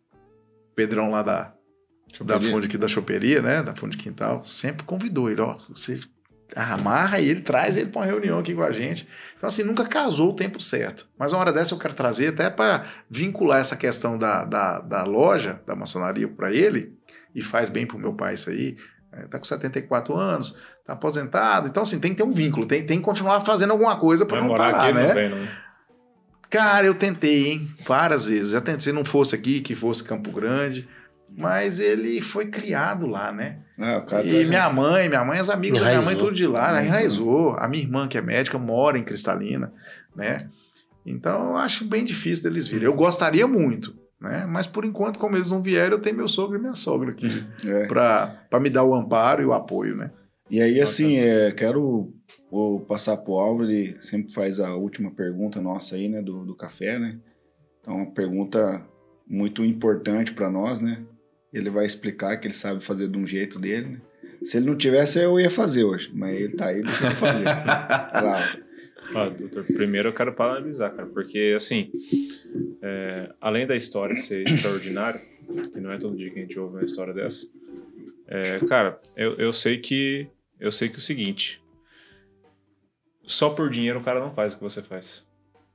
Pedrão 0.74 1.10
lá 1.10 1.22
da, 1.22 1.52
da 2.20 2.40
fonte 2.40 2.66
aqui 2.66 2.78
da 2.78 2.88
choperia, 2.88 3.40
né? 3.40 3.62
Da 3.62 3.74
fonte 3.74 3.96
de 3.96 4.02
quintal, 4.02 4.44
sempre 4.44 4.84
convidou 4.84 5.30
ele, 5.30 5.40
ó. 5.40 5.56
Você 5.70 6.00
amarra 6.54 7.20
ele, 7.20 7.40
traz 7.40 7.76
ele 7.76 7.90
para 7.90 8.00
uma 8.00 8.06
reunião 8.06 8.38
aqui 8.38 8.54
com 8.54 8.62
a 8.62 8.70
gente. 8.70 9.08
Então, 9.36 9.48
assim, 9.48 9.64
nunca 9.64 9.84
casou 9.84 10.30
o 10.30 10.34
tempo 10.34 10.60
certo. 10.60 11.08
Mas 11.18 11.32
uma 11.32 11.40
hora 11.40 11.52
dessa 11.52 11.74
eu 11.74 11.78
quero 11.78 11.94
trazer 11.94 12.28
até 12.28 12.48
para 12.48 12.86
vincular 13.10 13.60
essa 13.60 13.76
questão 13.76 14.16
da, 14.16 14.44
da, 14.44 14.80
da 14.80 15.04
loja, 15.04 15.60
da 15.66 15.74
maçonaria 15.74 16.28
para 16.28 16.52
ele, 16.52 16.94
e 17.34 17.42
faz 17.42 17.68
bem 17.68 17.86
pro 17.86 17.98
meu 17.98 18.14
pai 18.14 18.34
isso 18.34 18.50
aí. 18.50 18.76
É, 19.12 19.26
tá 19.26 19.38
com 19.38 19.44
74 19.44 20.16
anos, 20.16 20.56
tá 20.86 20.92
aposentado. 20.92 21.68
Então, 21.68 21.82
assim, 21.82 21.98
tem 21.98 22.12
que 22.12 22.16
ter 22.16 22.22
um 22.22 22.32
vínculo, 22.32 22.66
tem, 22.66 22.86
tem 22.86 22.98
que 22.98 23.04
continuar 23.04 23.40
fazendo 23.40 23.72
alguma 23.72 23.98
coisa 23.98 24.24
para 24.24 24.40
não 24.40 24.56
parar, 24.56 24.92
né? 24.92 25.08
não 25.08 25.14
vem, 25.14 25.30
não. 25.30 25.64
Cara, 26.54 26.86
eu 26.86 26.94
tentei, 26.94 27.48
hein? 27.48 27.68
Várias 27.84 28.26
vezes. 28.26 28.52
Já 28.52 28.60
tentei, 28.60 28.80
se 28.80 28.92
não 28.92 29.04
fosse 29.04 29.34
aqui, 29.34 29.60
que 29.60 29.74
fosse 29.74 30.04
Campo 30.04 30.30
Grande. 30.30 30.88
Mas 31.36 31.80
ele 31.80 32.20
foi 32.20 32.46
criado 32.46 33.06
lá, 33.08 33.32
né? 33.32 33.58
Ah, 33.76 33.96
o 33.98 34.06
cara 34.06 34.22
tá- 34.22 34.28
E 34.28 34.44
minha 34.46 34.70
mãe, 34.70 35.08
minha 35.08 35.24
mãe, 35.24 35.38
as 35.40 35.50
amigas 35.50 35.80
da 35.80 35.86
minha 35.88 36.00
mãe, 36.02 36.14
tudo 36.16 36.32
de 36.32 36.46
lá, 36.46 36.68
Enraizou. 36.80 36.86
enraizou. 36.86 37.56
A 37.58 37.66
minha 37.66 37.82
irmã, 37.82 38.06
que 38.06 38.16
é 38.16 38.22
médica, 38.22 38.56
mora 38.56 38.96
em 38.96 39.02
Cristalina, 39.02 39.72
né? 40.14 40.48
Então, 41.04 41.48
eu 41.50 41.56
acho 41.56 41.84
bem 41.86 42.04
difícil 42.04 42.44
deles 42.44 42.68
virem. 42.68 42.84
Eu 42.86 42.94
gostaria 42.94 43.48
muito, 43.48 43.92
né? 44.20 44.46
Mas 44.48 44.64
por 44.68 44.84
enquanto, 44.84 45.18
como 45.18 45.36
eles 45.36 45.48
não 45.48 45.60
vieram, 45.60 45.96
eu 45.96 46.00
tenho 46.02 46.16
meu 46.16 46.28
sogro 46.28 46.56
e 46.56 46.60
minha 46.60 46.74
sogra 46.74 47.10
aqui 47.10 47.26
É. 47.66 47.86
para 47.88 48.60
me 48.60 48.70
dar 48.70 48.84
o 48.84 48.94
amparo 48.94 49.42
e 49.42 49.44
o 49.44 49.52
apoio, 49.52 49.96
né? 49.96 50.12
E 50.48 50.62
aí, 50.62 50.80
assim, 50.80 51.16
é, 51.18 51.50
quero 51.50 52.13
vou 52.50 52.80
passar 52.80 53.16
pro 53.16 53.34
Álvaro, 53.34 53.70
ele 53.70 53.96
sempre 54.00 54.32
faz 54.32 54.60
a 54.60 54.74
última 54.74 55.10
pergunta 55.10 55.60
nossa 55.60 55.96
aí, 55.96 56.08
né, 56.08 56.22
do, 56.22 56.44
do 56.44 56.54
café, 56.54 56.98
né? 56.98 57.18
Então, 57.80 57.96
uma 57.96 58.10
pergunta 58.10 58.86
muito 59.26 59.64
importante 59.64 60.32
para 60.32 60.50
nós, 60.50 60.80
né? 60.80 61.02
Ele 61.52 61.70
vai 61.70 61.86
explicar 61.86 62.36
que 62.36 62.46
ele 62.46 62.54
sabe 62.54 62.82
fazer 62.82 63.08
de 63.08 63.18
um 63.18 63.26
jeito 63.26 63.58
dele, 63.58 63.88
né? 63.88 64.00
Se 64.42 64.58
ele 64.58 64.66
não 64.66 64.76
tivesse, 64.76 65.18
eu 65.18 65.40
ia 65.40 65.50
fazer 65.50 65.84
hoje, 65.84 66.10
mas 66.14 66.34
ele 66.34 66.54
tá 66.54 66.66
aí, 66.66 66.82
deixa 66.82 67.06
ele 67.06 67.14
fazer. 67.14 67.48
Álvaro. 68.12 68.64
Ah, 69.14 69.28
doutor, 69.28 69.64
primeiro 69.64 70.08
eu 70.08 70.12
quero 70.12 70.32
paralisar, 70.32 70.94
cara, 70.94 71.06
porque 71.08 71.52
assim, 71.54 71.90
é, 72.82 73.30
além 73.40 73.66
da 73.66 73.76
história 73.76 74.16
ser 74.16 74.46
extraordinária, 74.48 75.20
que 75.72 75.80
não 75.80 75.92
é 75.92 75.98
todo 75.98 76.16
dia 76.16 76.30
que 76.30 76.38
a 76.38 76.42
gente 76.42 76.58
ouve 76.58 76.76
uma 76.76 76.84
história 76.84 77.12
dessa, 77.12 77.46
é, 78.26 78.58
cara, 78.60 78.98
eu, 79.16 79.34
eu 79.34 79.52
sei 79.52 79.78
que 79.78 80.26
eu 80.58 80.72
sei 80.72 80.88
que 80.88 80.94
é 80.94 80.98
o 80.98 81.02
seguinte, 81.02 81.62
só 83.26 83.50
por 83.50 83.70
dinheiro 83.70 84.00
o 84.00 84.02
cara 84.02 84.20
não 84.20 84.32
faz 84.34 84.52
o 84.52 84.56
que 84.56 84.62
você 84.62 84.82
faz. 84.82 85.26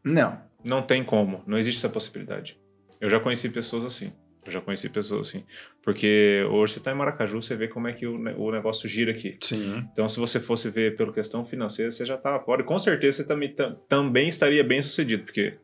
Não. 0.03 0.39
Não 0.63 0.81
tem 0.81 1.03
como, 1.03 1.43
não 1.47 1.57
existe 1.57 1.79
essa 1.79 1.89
possibilidade. 1.89 2.57
Eu 2.99 3.09
já 3.09 3.19
conheci 3.19 3.49
pessoas 3.49 3.85
assim. 3.85 4.11
Eu 4.45 4.51
já 4.51 4.61
conheci 4.61 4.89
pessoas 4.89 5.27
assim. 5.27 5.43
Porque 5.83 6.45
hoje 6.49 6.73
você 6.73 6.79
tá 6.79 6.91
em 6.91 6.95
Maracaju, 6.95 7.41
você 7.41 7.55
vê 7.55 7.67
como 7.67 7.87
é 7.87 7.93
que 7.93 8.05
o, 8.07 8.17
ne- 8.17 8.33
o 8.37 8.51
negócio 8.51 8.89
gira 8.89 9.11
aqui. 9.11 9.37
Sim. 9.41 9.87
Então, 9.91 10.07
se 10.09 10.19
você 10.19 10.39
fosse 10.39 10.69
ver 10.69 10.95
pela 10.95 11.13
questão 11.13 11.45
financeira, 11.45 11.91
você 11.91 12.05
já 12.05 12.15
estava 12.15 12.43
fora. 12.43 12.61
E 12.61 12.65
com 12.65 12.77
certeza 12.79 13.17
você 13.17 13.23
também, 13.25 13.53
tam- 13.53 13.75
também 13.87 14.27
estaria 14.27 14.63
bem 14.63 14.81
sucedido, 14.81 15.23
porque 15.23 15.57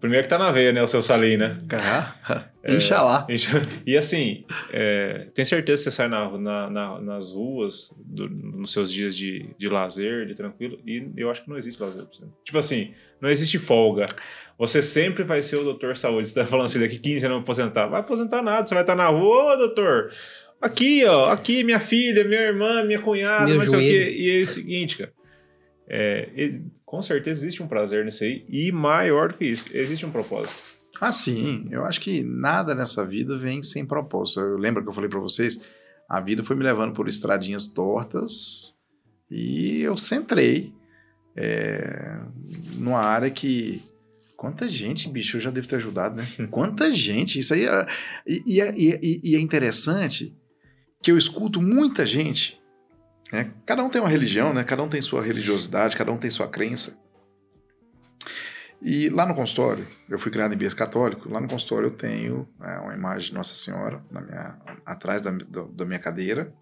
primeiro 0.00 0.24
que 0.24 0.28
tá 0.28 0.38
na 0.38 0.50
veia, 0.50 0.72
né, 0.72 0.82
o 0.82 0.86
seu 0.86 1.02
salim, 1.02 1.36
né? 1.36 1.56
Ah, 1.72 2.48
É, 2.62 2.74
Inxalá. 2.74 3.26
E 3.86 3.96
assim, 3.96 4.44
é, 4.70 5.26
tenho 5.34 5.46
certeza 5.46 5.80
que 5.80 5.84
você 5.84 5.90
sai 5.90 6.06
na, 6.08 6.28
na- 6.38 6.68
na- 6.68 7.00
nas 7.00 7.32
ruas, 7.32 7.94
do- 8.04 8.28
nos 8.28 8.72
seus 8.72 8.92
dias 8.92 9.16
de, 9.16 9.48
de 9.56 9.68
lazer, 9.70 10.26
de 10.26 10.34
tranquilo, 10.34 10.78
e 10.86 11.08
eu 11.16 11.30
acho 11.30 11.42
que 11.44 11.48
não 11.48 11.56
existe 11.56 11.80
lazer. 11.82 12.04
Tipo 12.44 12.58
assim, 12.58 12.92
não 13.22 13.30
existe 13.30 13.58
folga. 13.58 14.04
Você 14.58 14.82
sempre 14.82 15.22
vai 15.24 15.40
ser 15.40 15.56
o 15.56 15.64
doutor 15.64 15.96
saúde. 15.96 16.28
Você 16.28 16.34
tá 16.34 16.44
falando 16.44 16.66
assim, 16.66 16.80
daqui 16.80 16.98
15 16.98 17.24
anos 17.24 17.36
eu 17.36 17.38
vou 17.38 17.40
aposentar. 17.42 17.86
Vai 17.86 18.00
aposentar 18.00 18.42
nada, 18.42 18.66
você 18.66 18.74
vai 18.74 18.82
estar 18.82 18.96
na 18.96 19.06
rua, 19.08 19.54
ô 19.54 19.56
doutor. 19.56 20.10
Aqui, 20.60 21.04
ó, 21.06 21.30
aqui 21.30 21.62
minha 21.64 21.78
filha, 21.80 22.24
minha 22.24 22.40
irmã, 22.42 22.84
minha 22.84 23.00
cunhada, 23.00 23.46
Meu 23.46 23.58
não 23.58 23.66
sei 23.66 23.78
o 23.78 23.82
quê. 23.82 24.10
E 24.18 24.38
é 24.40 24.42
o 24.42 24.46
seguinte, 24.46 24.98
cara. 24.98 25.12
é, 25.88 26.28
com 26.90 27.02
certeza 27.02 27.42
existe 27.42 27.62
um 27.62 27.68
prazer 27.68 28.02
nisso 28.04 28.24
aí, 28.24 28.46
e 28.48 28.72
maior 28.72 29.28
do 29.28 29.36
que 29.38 29.44
isso, 29.44 29.68
existe 29.76 30.06
um 30.06 30.10
propósito. 30.10 30.58
Ah, 31.00 31.12
sim. 31.12 31.68
Eu 31.70 31.84
acho 31.84 32.00
que 32.00 32.22
nada 32.24 32.74
nessa 32.74 33.06
vida 33.06 33.36
vem 33.38 33.62
sem 33.62 33.84
propósito. 33.86 34.40
Eu 34.40 34.56
lembro 34.56 34.82
que 34.82 34.88
eu 34.88 34.92
falei 34.94 35.08
para 35.10 35.20
vocês, 35.20 35.60
a 36.08 36.18
vida 36.20 36.42
foi 36.42 36.56
me 36.56 36.64
levando 36.64 36.94
por 36.94 37.06
estradinhas 37.06 37.68
tortas 37.68 38.74
e 39.30 39.80
eu 39.82 39.96
centrei 39.98 40.72
é, 41.36 42.18
numa 42.76 42.98
área 43.00 43.30
que 43.30 43.82
quanta 44.36 44.66
gente, 44.66 45.08
bicho, 45.08 45.36
eu 45.36 45.40
já 45.40 45.50
devo 45.50 45.68
ter 45.68 45.76
ajudado, 45.76 46.16
né? 46.16 46.26
Quanta 46.50 46.92
gente. 46.94 47.38
Isso 47.38 47.52
aí 47.54 47.64
é, 47.66 47.86
e, 48.26 48.42
e 48.56 48.60
é- 48.60 48.74
e 48.76 48.92
é- 48.92 49.00
e 49.02 49.36
é 49.36 49.40
interessante 49.40 50.34
que 51.02 51.10
eu 51.12 51.18
escuto 51.18 51.60
muita 51.60 52.04
gente. 52.06 52.57
Né? 53.32 53.52
Cada 53.66 53.82
um 53.82 53.90
tem 53.90 54.00
uma 54.00 54.08
religião, 54.08 54.54
né? 54.54 54.64
Cada 54.64 54.82
um 54.82 54.88
tem 54.88 55.02
sua 55.02 55.22
religiosidade, 55.22 55.96
cada 55.96 56.10
um 56.10 56.18
tem 56.18 56.30
sua 56.30 56.48
crença. 56.48 56.98
E 58.80 59.08
lá 59.08 59.26
no 59.26 59.34
consultório, 59.34 59.86
eu 60.08 60.18
fui 60.18 60.30
criado 60.30 60.54
em 60.54 60.56
berço 60.56 60.76
católico, 60.76 61.28
lá 61.28 61.40
no 61.40 61.48
consultório 61.48 61.88
eu 61.88 61.96
tenho 61.96 62.48
é, 62.62 62.78
uma 62.78 62.94
imagem 62.94 63.30
de 63.30 63.34
Nossa 63.34 63.54
Senhora 63.54 64.04
na 64.10 64.20
minha, 64.20 64.56
atrás 64.86 65.20
da, 65.20 65.30
da, 65.30 65.62
da 65.64 65.84
minha 65.84 65.98
cadeira 65.98 66.54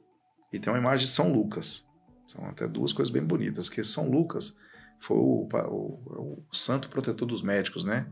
e 0.52 0.58
tem 0.58 0.72
uma 0.72 0.78
imagem 0.78 1.04
de 1.04 1.12
São 1.12 1.30
Lucas. 1.30 1.86
São 2.26 2.44
até 2.46 2.66
duas 2.66 2.92
coisas 2.92 3.12
bem 3.12 3.22
bonitas, 3.22 3.68
que 3.68 3.84
São 3.84 4.10
Lucas 4.10 4.56
foi 4.98 5.16
o, 5.16 5.46
o, 5.52 6.44
o 6.50 6.56
santo 6.56 6.88
protetor 6.88 7.28
dos 7.28 7.42
médicos, 7.42 7.84
né? 7.84 8.06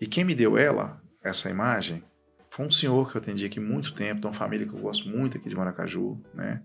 E 0.00 0.06
quem 0.06 0.24
me 0.24 0.34
deu 0.34 0.58
ela, 0.58 1.00
essa 1.22 1.48
imagem, 1.48 2.02
foi 2.50 2.66
um 2.66 2.70
senhor 2.70 3.10
que 3.10 3.16
eu 3.16 3.22
atendi 3.22 3.46
aqui 3.46 3.60
muito 3.60 3.94
tempo, 3.94 4.20
de 4.20 4.26
uma 4.26 4.32
família 4.32 4.66
que 4.66 4.74
eu 4.74 4.80
gosto 4.80 5.08
muito 5.08 5.36
aqui 5.36 5.48
de 5.48 5.54
Maracaju, 5.54 6.20
né? 6.34 6.62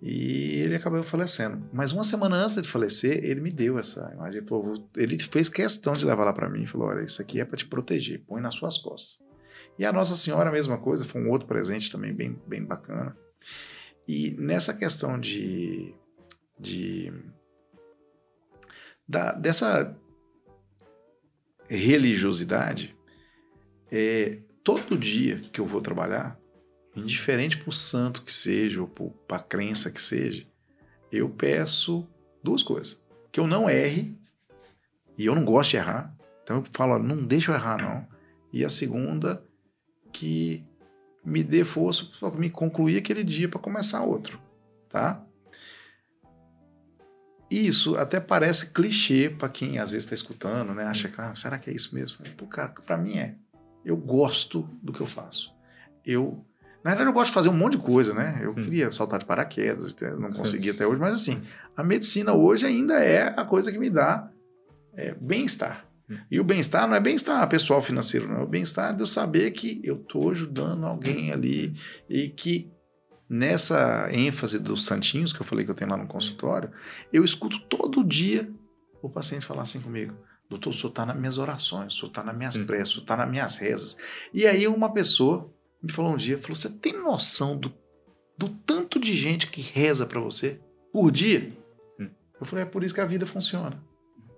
E 0.00 0.60
ele 0.60 0.76
acabou 0.76 1.02
falecendo. 1.02 1.68
Mas 1.72 1.90
uma 1.90 2.04
semana 2.04 2.36
antes 2.36 2.60
de 2.62 2.68
falecer, 2.68 3.24
ele 3.24 3.40
me 3.40 3.50
deu 3.50 3.78
essa 3.78 4.10
imagem. 4.14 4.38
Ele, 4.38 4.46
falou, 4.46 4.88
ele 4.96 5.18
fez 5.18 5.48
questão 5.48 5.92
de 5.92 6.04
levar 6.04 6.24
lá 6.24 6.32
para 6.32 6.48
mim 6.48 6.62
e 6.62 6.66
falou: 6.66 6.88
Olha, 6.88 7.02
isso 7.02 7.20
aqui 7.20 7.40
é 7.40 7.44
para 7.44 7.56
te 7.56 7.66
proteger, 7.66 8.22
põe 8.26 8.40
nas 8.40 8.54
suas 8.54 8.78
costas. 8.78 9.18
E 9.78 9.84
a 9.84 9.92
Nossa 9.92 10.14
Senhora, 10.14 10.50
a 10.50 10.52
mesma 10.52 10.78
coisa, 10.78 11.04
foi 11.04 11.20
um 11.20 11.30
outro 11.30 11.48
presente 11.48 11.90
também 11.90 12.12
bem, 12.12 12.40
bem 12.46 12.64
bacana. 12.64 13.16
E 14.06 14.36
nessa 14.38 14.72
questão 14.72 15.18
de. 15.18 15.94
de 16.58 17.12
da, 19.06 19.32
dessa 19.32 19.96
religiosidade, 21.68 22.96
é, 23.90 24.38
todo 24.62 24.96
dia 24.96 25.40
que 25.52 25.60
eu 25.60 25.66
vou 25.66 25.80
trabalhar, 25.80 26.38
indiferente 26.98 27.56
para 27.56 27.70
o 27.70 27.72
santo 27.72 28.22
que 28.22 28.32
seja, 28.32 28.80
ou 28.80 28.88
para 28.88 29.36
a 29.36 29.42
crença 29.42 29.90
que 29.90 30.00
seja, 30.00 30.46
eu 31.10 31.28
peço 31.28 32.06
duas 32.42 32.62
coisas. 32.62 33.02
Que 33.32 33.40
eu 33.40 33.46
não 33.46 33.68
erre, 33.68 34.16
e 35.18 35.26
eu 35.26 35.34
não 35.34 35.44
gosto 35.44 35.70
de 35.70 35.76
errar. 35.76 36.14
Então 36.44 36.58
eu 36.58 36.64
falo, 36.70 36.98
não 36.98 37.24
deixa 37.24 37.50
eu 37.50 37.54
errar, 37.56 37.82
não. 37.82 38.06
E 38.52 38.64
a 38.64 38.70
segunda, 38.70 39.42
que 40.12 40.64
me 41.24 41.42
dê 41.42 41.64
força 41.64 42.06
para 42.18 42.30
me 42.38 42.48
concluir 42.48 42.96
aquele 42.96 43.24
dia 43.24 43.48
para 43.48 43.58
começar 43.58 44.02
outro, 44.02 44.40
tá? 44.88 45.22
Isso 47.50 47.96
até 47.96 48.20
parece 48.20 48.72
clichê 48.72 49.28
para 49.28 49.48
quem 49.48 49.78
às 49.78 49.90
vezes 49.90 50.04
está 50.04 50.14
escutando, 50.14 50.74
né? 50.74 50.84
Acha 50.84 51.08
que, 51.08 51.20
ah, 51.20 51.34
será 51.34 51.58
que 51.58 51.68
é 51.68 51.72
isso 51.72 51.94
mesmo? 51.94 52.18
Pô, 52.36 52.46
cara, 52.46 52.68
para 52.68 52.96
mim 52.96 53.18
é. 53.18 53.34
Eu 53.84 53.96
gosto 53.96 54.68
do 54.82 54.92
que 54.92 55.00
eu 55.00 55.06
faço. 55.06 55.54
Eu 56.04 56.44
na 56.84 56.90
verdade, 56.90 57.10
eu 57.10 57.12
gosto 57.14 57.28
de 57.28 57.34
fazer 57.34 57.48
um 57.48 57.56
monte 57.56 57.72
de 57.76 57.82
coisa, 57.82 58.14
né? 58.14 58.40
Eu 58.42 58.50
Hum. 58.52 58.54
queria 58.54 58.90
saltar 58.92 59.18
de 59.18 59.24
paraquedas, 59.26 59.94
não 60.18 60.30
consegui 60.32 60.70
até 60.70 60.86
hoje, 60.86 61.00
mas 61.00 61.12
assim, 61.14 61.42
a 61.76 61.82
medicina 61.82 62.32
hoje 62.34 62.64
ainda 62.66 62.94
é 63.02 63.34
a 63.38 63.44
coisa 63.44 63.70
que 63.72 63.78
me 63.78 63.90
dá 63.90 64.30
é, 64.96 65.14
bem-estar. 65.20 65.86
Hum. 66.10 66.16
E 66.30 66.40
o 66.40 66.44
bem-estar 66.44 66.88
não 66.88 66.94
é 66.96 67.00
bem-estar 67.00 67.46
pessoal 67.48 67.82
financeiro, 67.82 68.26
não. 68.28 68.40
É 68.40 68.42
o 68.42 68.46
bem-estar 68.46 68.94
de 68.94 69.02
eu 69.02 69.06
saber 69.06 69.50
que 69.52 69.80
eu 69.84 69.96
estou 69.96 70.30
ajudando 70.30 70.84
alguém 70.86 71.30
ali 71.32 71.74
e 72.08 72.28
que 72.28 72.70
nessa 73.28 74.08
ênfase 74.12 74.58
dos 74.58 74.84
santinhos 74.84 75.32
que 75.32 75.40
eu 75.40 75.46
falei 75.46 75.64
que 75.64 75.70
eu 75.70 75.74
tenho 75.74 75.90
lá 75.90 75.96
no 75.96 76.06
consultório, 76.06 76.70
eu 77.12 77.24
escuto 77.24 77.58
todo 77.68 78.02
dia 78.04 78.50
o 79.02 79.08
paciente 79.08 79.44
falar 79.44 79.62
assim 79.62 79.80
comigo. 79.80 80.14
Doutor, 80.48 80.70
o 80.70 80.72
senhor 80.72 80.88
está 80.88 81.04
nas 81.04 81.16
minhas 81.16 81.36
orações, 81.36 81.92
o 81.94 81.96
senhor 81.98 82.08
está 82.08 82.24
nas 82.24 82.36
minhas 82.36 82.56
Hum. 82.56 82.66
preces, 82.66 82.88
o 82.88 82.92
senhor 82.94 83.02
está 83.02 83.16
nas 83.18 83.28
minhas 83.30 83.56
rezas. 83.56 83.98
E 84.32 84.46
aí 84.46 84.66
uma 84.66 84.92
pessoa 84.92 85.52
me 85.82 85.92
falou 85.92 86.12
um 86.12 86.16
dia, 86.16 86.38
falou, 86.38 86.56
você 86.56 86.70
tem 86.70 86.92
noção 86.92 87.56
do, 87.56 87.72
do 88.36 88.48
tanto 88.48 88.98
de 88.98 89.14
gente 89.14 89.46
que 89.46 89.60
reza 89.60 90.06
para 90.06 90.20
você 90.20 90.60
por 90.92 91.10
dia? 91.10 91.52
Hum. 91.98 92.10
Eu 92.40 92.46
falei, 92.46 92.64
é 92.64 92.66
por 92.66 92.82
isso 92.82 92.94
que 92.94 93.00
a 93.00 93.06
vida 93.06 93.26
funciona. 93.26 93.82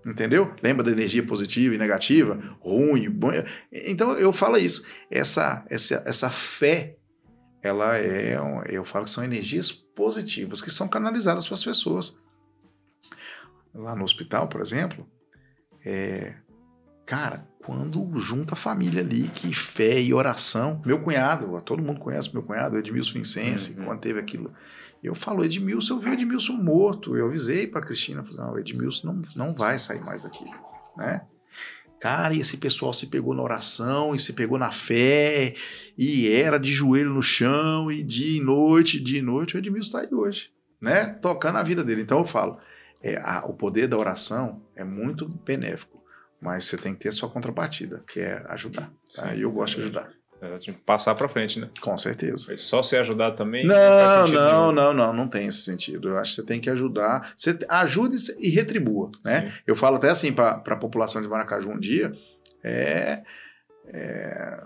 Entendeu? 0.05 0.53
Lembra 0.63 0.83
da 0.83 0.91
energia 0.91 1.25
positiva 1.25 1.75
e 1.75 1.77
negativa, 1.77 2.57
ruim, 2.59 3.09
bom. 3.09 3.29
Então 3.71 4.17
eu 4.17 4.33
falo 4.33 4.57
isso. 4.57 4.85
Essa, 5.11 5.63
essa, 5.69 6.03
essa 6.05 6.29
fé, 6.29 6.97
ela 7.61 7.97
é, 7.97 8.35
eu 8.67 8.83
falo 8.83 9.05
que 9.05 9.11
são 9.11 9.23
energias 9.23 9.71
positivas 9.71 10.61
que 10.61 10.71
são 10.71 10.87
canalizadas 10.87 11.45
para 11.45 11.53
as 11.53 11.63
pessoas. 11.63 12.17
Lá 13.73 13.95
no 13.95 14.03
hospital, 14.03 14.47
por 14.47 14.59
exemplo, 14.59 15.07
é, 15.85 16.33
cara, 17.05 17.47
quando 17.63 18.17
junta 18.19 18.53
a 18.53 18.57
família 18.57 19.01
ali, 19.01 19.29
que 19.29 19.53
fé 19.53 20.01
e 20.01 20.13
oração, 20.13 20.81
meu 20.85 20.99
cunhado, 21.01 21.61
todo 21.61 21.81
mundo 21.83 21.99
conhece 21.99 22.33
meu 22.33 22.43
cunhado, 22.43 22.77
Edmilson 22.77 23.13
Vincense, 23.13 23.77
Uhum. 23.77 23.85
quando 23.85 23.99
teve 23.99 24.19
aquilo. 24.19 24.51
Eu 25.03 25.15
falo, 25.15 25.43
Edmilson, 25.43 25.95
eu 25.95 25.99
vi 25.99 26.09
o 26.09 26.13
Edmilson 26.13 26.53
morto. 26.53 27.15
Eu 27.17 27.25
avisei 27.27 27.65
pra 27.67 27.81
Cristina, 27.81 28.23
falei, 28.23 28.37
não, 28.37 28.53
o 28.53 28.59
Edmilson 28.59 29.07
não, 29.13 29.21
não 29.35 29.53
vai 29.53 29.79
sair 29.79 30.01
mais 30.01 30.21
daqui, 30.23 30.45
né? 30.97 31.21
Cara, 31.99 32.33
e 32.33 32.39
esse 32.39 32.57
pessoal 32.57 32.91
se 32.93 33.07
pegou 33.07 33.33
na 33.35 33.43
oração, 33.43 34.15
e 34.15 34.19
se 34.19 34.33
pegou 34.33 34.57
na 34.57 34.71
fé, 34.71 35.53
e 35.97 36.29
era 36.31 36.57
de 36.57 36.71
joelho 36.73 37.13
no 37.13 37.21
chão, 37.21 37.91
e 37.91 38.01
dia 38.01 38.37
e 38.37 38.41
noite, 38.43 38.99
dia 38.99 39.19
e 39.19 39.21
noite, 39.21 39.55
o 39.55 39.59
Edmilson 39.59 39.91
tá 39.91 39.99
aí 40.03 40.13
hoje, 40.13 40.49
né? 40.81 41.05
Tocando 41.21 41.59
a 41.59 41.63
vida 41.63 41.83
dele. 41.83 42.01
Então 42.01 42.17
eu 42.19 42.25
falo, 42.25 42.57
é, 43.03 43.17
a- 43.17 43.45
o 43.47 43.53
poder 43.53 43.87
da 43.87 43.97
oração 43.99 44.63
é 44.75 44.83
muito 44.83 45.27
benéfico, 45.45 46.00
mas 46.41 46.65
você 46.65 46.75
tem 46.77 46.93
que 46.93 47.01
ter 47.01 47.09
a 47.09 47.11
sua 47.11 47.29
contrapartida, 47.29 48.03
que 48.11 48.19
é 48.19 48.43
ajudar. 48.49 48.91
Tá? 49.15 49.35
E 49.35 49.41
eu 49.41 49.51
gosto 49.51 49.75
de 49.75 49.83
ajudar, 49.83 50.09
É, 50.41 50.57
passar 50.85 51.13
pra 51.13 51.29
frente, 51.29 51.59
né? 51.59 51.69
com 51.79 51.95
certeza. 51.97 52.57
Só 52.57 52.81
ser 52.81 52.97
ajudado 52.97 53.35
também. 53.35 53.65
Não, 53.65 53.75
não, 53.75 54.25
nenhum. 54.27 54.71
não, 54.71 54.93
não, 54.93 55.13
não 55.13 55.27
tem 55.27 55.45
esse 55.45 55.59
sentido. 55.61 56.09
Eu 56.09 56.17
acho 56.17 56.31
que 56.31 56.41
você 56.41 56.47
tem 56.47 56.59
que 56.59 56.69
ajudar. 56.69 57.31
Você 57.37 57.59
ajude 57.69 58.15
e 58.39 58.49
retribua, 58.49 59.11
né? 59.23 59.51
Sim. 59.51 59.57
Eu 59.67 59.75
falo 59.75 59.97
até 59.97 60.09
assim 60.09 60.33
para 60.33 60.63
a 60.65 60.75
população 60.77 61.21
de 61.21 61.27
Maracaju 61.27 61.69
um 61.69 61.79
dia, 61.79 62.11
é, 62.63 63.21
é, 63.87 64.63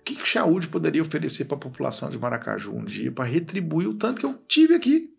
o 0.00 0.02
que, 0.02 0.16
que 0.16 0.24
o 0.24 0.26
Saúde 0.26 0.66
poderia 0.66 1.02
oferecer 1.02 1.44
para 1.44 1.56
a 1.56 1.60
população 1.60 2.10
de 2.10 2.18
Maracaju 2.18 2.74
um 2.74 2.84
dia 2.84 3.12
para 3.12 3.24
retribuir 3.24 3.86
o 3.88 3.94
tanto 3.94 4.20
que 4.20 4.26
eu 4.26 4.34
tive 4.48 4.74
aqui? 4.74 5.11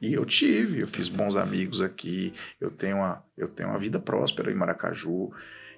E 0.00 0.14
eu 0.14 0.24
tive, 0.24 0.80
eu 0.80 0.88
fiz 0.88 1.08
bons 1.08 1.36
amigos 1.36 1.80
aqui, 1.82 2.32
eu 2.60 2.70
tenho 2.70 2.96
uma, 2.96 3.22
eu 3.36 3.46
tenho 3.48 3.68
uma 3.68 3.78
vida 3.78 3.98
próspera 4.00 4.50
em 4.50 4.54
Maracaju, 4.54 5.30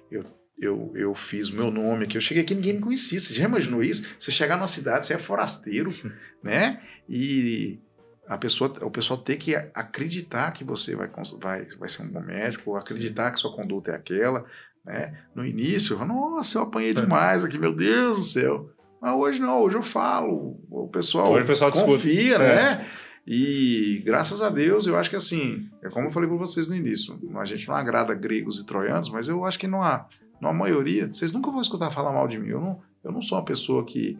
eu, 0.09 0.23
eu, 0.57 0.91
eu 0.95 1.13
fiz 1.13 1.49
o 1.49 1.55
meu 1.55 1.69
nome 1.69 2.05
aqui, 2.05 2.15
eu 2.15 2.21
cheguei 2.21 2.43
aqui 2.43 2.53
e 2.53 2.55
ninguém 2.55 2.73
me 2.73 2.79
conhecia. 2.79 3.19
Você 3.19 3.33
já 3.33 3.43
imaginou 3.43 3.83
isso? 3.83 4.15
Você 4.17 4.31
chegar 4.31 4.55
numa 4.55 4.67
cidade, 4.67 5.05
você 5.05 5.15
é 5.15 5.17
forasteiro, 5.17 5.93
né? 6.41 6.79
E 7.09 7.79
a 8.25 8.37
pessoa, 8.37 8.73
o 8.81 8.89
pessoal 8.89 9.19
ter 9.19 9.35
que 9.35 9.55
acreditar 9.73 10.51
que 10.53 10.63
você 10.63 10.95
vai, 10.95 11.09
vai, 11.41 11.65
vai 11.77 11.89
ser 11.89 12.03
um 12.03 12.07
bom 12.07 12.21
médico, 12.21 12.77
acreditar 12.77 13.31
que 13.31 13.39
sua 13.39 13.53
conduta 13.53 13.91
é 13.91 13.95
aquela, 13.95 14.45
né? 14.85 15.17
No 15.35 15.45
início, 15.45 15.97
eu, 15.97 16.05
nossa, 16.05 16.57
eu 16.57 16.61
apanhei 16.63 16.93
demais 16.93 17.43
aqui, 17.43 17.57
meu 17.57 17.75
Deus 17.75 18.19
do 18.19 18.25
céu. 18.25 18.69
Mas 19.01 19.13
hoje 19.15 19.41
não, 19.41 19.61
hoje 19.61 19.75
eu 19.75 19.83
falo, 19.83 20.57
o 20.71 20.87
pessoal, 20.87 21.33
Hoje 21.33 21.43
o 21.43 21.47
pessoal 21.47 21.69
te 21.71 21.75
escuta. 21.75 21.91
confia, 21.97 22.35
É. 22.37 23.02
E 23.25 24.01
graças 24.05 24.41
a 24.41 24.49
Deus, 24.49 24.85
eu 24.85 24.97
acho 24.97 25.09
que 25.09 25.15
assim, 25.15 25.69
é 25.81 25.89
como 25.89 26.07
eu 26.07 26.11
falei 26.11 26.27
para 26.27 26.37
vocês 26.37 26.67
no 26.67 26.75
início, 26.75 27.17
a 27.37 27.45
gente 27.45 27.67
não 27.67 27.75
agrada 27.75 28.13
gregos 28.13 28.59
e 28.59 28.65
troianos, 28.65 29.09
mas 29.09 29.29
eu 29.29 29.45
acho 29.45 29.57
que 29.57 29.67
não 29.67 29.81
há, 29.81 30.07
há 30.41 30.53
maioria, 30.53 31.07
vocês 31.07 31.31
nunca 31.31 31.49
vão 31.49 31.61
escutar 31.61 31.89
falar 31.89 32.11
mal 32.11 32.27
de 32.27 32.37
mim. 32.37 32.49
Eu 32.49 32.59
não, 32.59 32.81
eu 33.03 33.11
não 33.11 33.21
sou 33.21 33.37
uma 33.37 33.45
pessoa 33.45 33.85
que, 33.85 34.19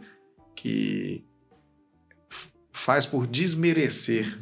que 0.56 1.24
faz 2.72 3.06
por 3.06 3.28
desmerecer 3.28 4.40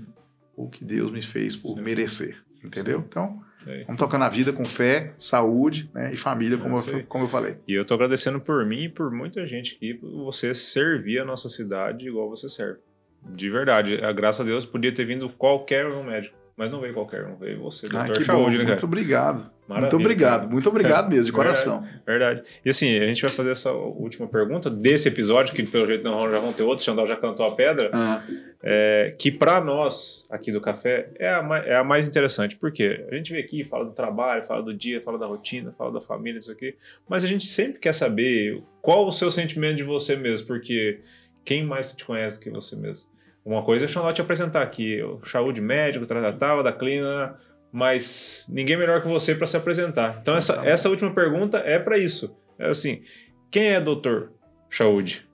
o 0.56 0.70
que 0.70 0.86
Deus 0.86 1.12
me 1.12 1.24
fez 1.24 1.56
por 1.56 1.78
Sim. 1.78 1.84
merecer, 1.84 2.44
entendeu? 2.64 3.04
Então, 3.08 3.44
Sei. 3.64 3.84
vamos 3.86 3.98
tocar 3.98 4.20
na 4.20 4.30
vida 4.30 4.54
com 4.54 4.64
fé, 4.64 5.16
saúde 5.18 5.90
né, 5.92 6.14
e 6.14 6.18
família, 6.18 6.56
como, 6.60 6.78
eu, 6.78 7.06
como 7.08 7.24
eu 7.24 7.28
falei. 7.28 7.58
E 7.68 7.74
eu 7.74 7.84
tô 7.84 7.96
agradecendo 7.96 8.40
por 8.40 8.64
mim 8.64 8.84
e 8.84 8.90
por 8.90 9.12
muita 9.12 9.46
gente 9.48 9.76
por 9.96 10.26
você 10.26 10.54
servir 10.54 11.18
a 11.18 11.26
nossa 11.26 11.50
cidade 11.50 12.08
igual 12.08 12.30
você 12.30 12.48
serve. 12.48 12.80
De 13.24 13.50
verdade. 13.50 14.04
A 14.04 14.12
graças 14.12 14.42
a 14.42 14.44
Deus 14.44 14.66
podia 14.66 14.92
ter 14.94 15.06
vindo 15.06 15.30
qualquer 15.30 15.86
um 15.88 16.04
médico. 16.04 16.40
Mas 16.58 16.70
não 16.70 16.80
veio 16.82 16.94
qualquer 16.94 17.26
um, 17.26 17.36
veio 17.38 17.60
você, 17.60 17.88
Ah, 17.96 18.08
que 18.10 18.24
Saúde, 18.24 18.52
né, 18.52 18.58
cara? 18.64 18.74
muito 18.74 18.86
obrigado. 18.86 19.36
muito 19.38 19.52
Maravilha, 19.68 19.96
obrigado, 20.00 20.40
cara. 20.42 20.52
muito 20.52 20.70
obrigado 20.70 21.10
mesmo, 21.10 21.24
de 21.26 21.32
Verdade. 21.32 21.64
coração. 21.66 21.88
Verdade. 22.06 22.44
E 22.64 22.70
assim, 22.70 23.00
a 23.00 23.08
gente 23.08 23.22
vai 23.22 23.32
fazer 23.32 23.52
essa 23.52 23.72
última 23.72 24.28
pergunta 24.28 24.70
desse 24.70 25.08
episódio, 25.08 25.56
que 25.56 25.64
pelo 25.64 25.88
jeito 25.88 26.04
não 26.04 26.20
já 26.30 26.38
vão 26.38 26.54
ter 26.54 26.62
outros, 26.62 26.86
Xandal 26.86 27.08
já 27.08 27.16
cantou 27.16 27.48
a 27.48 27.52
pedra, 27.56 27.90
Ah, 27.94 28.22
é, 28.62 29.16
que 29.18 29.32
para 29.32 29.60
nós 29.62 30.28
aqui 30.30 30.52
do 30.52 30.62
café 30.62 31.10
é 31.18 31.30
a, 31.34 31.42
mais, 31.42 31.66
é 31.66 31.76
a 31.76 31.84
mais 31.84 32.08
interessante. 32.08 32.56
Por 32.58 32.72
quê? 32.72 33.06
A 33.10 33.16
gente 33.16 33.32
vem 33.32 33.42
aqui, 33.42 33.64
fala 33.64 33.86
do 33.86 33.92
trabalho, 33.94 34.44
fala 34.44 34.62
do 34.62 34.74
dia, 34.74 35.02
fala 35.02 35.18
da 35.18 35.26
rotina, 35.26 35.72
fala 35.72 35.92
da 35.92 36.02
família, 36.02 36.38
isso 36.38 36.52
aqui, 36.52 36.76
mas 37.10 37.24
a 37.24 37.28
gente 37.28 37.46
sempre 37.48 37.80
quer 37.80 37.94
saber 37.94 38.62
qual 38.82 39.08
o 39.08 39.12
seu 39.12 39.32
sentimento 39.32 39.78
de 39.78 39.84
você 39.84 40.16
mesmo, 40.16 40.46
porque 40.46 41.00
quem 41.44 41.64
mais 41.66 41.96
te 41.96 42.06
conhece 42.06 42.40
que 42.40 42.52
você 42.52 42.76
mesmo? 42.76 43.10
Uma 43.44 43.64
coisa 43.64 43.86
é 43.86 44.00
o 44.00 44.14
te 44.14 44.22
apresentar 44.22 44.62
aqui, 44.62 45.02
o 45.02 45.20
saúde 45.26 45.62
médico, 45.62 46.06
tratava 46.06 46.62
da 46.62 46.72
clínica, 46.72 47.40
mas 47.72 48.46
ninguém 48.48 48.78
melhor 48.78 49.02
que 49.02 49.08
você 49.08 49.34
para 49.34 49.48
se 49.48 49.58
apresentar. 49.58 50.20
Então 50.22 50.36
essa, 50.36 50.56
Tá 50.58 50.66
essa 50.66 50.90
última 50.90 51.12
pergunta 51.12 51.58
é 51.58 51.80
para 51.80 51.98
isso. 51.98 52.38
É 52.60 52.70
assim, 52.70 53.04
quem 53.50 53.70
é 53.70 53.82
doutor 53.82 54.32
Saúde? 54.70 55.28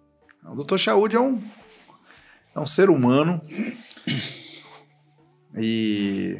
o 0.45 0.55
doutor 0.55 0.79
Saúde 0.79 1.17
é 1.17 1.19
um, 1.19 1.41
é 2.55 2.59
um 2.59 2.65
ser 2.65 2.89
humano 2.89 3.41
e 5.57 6.39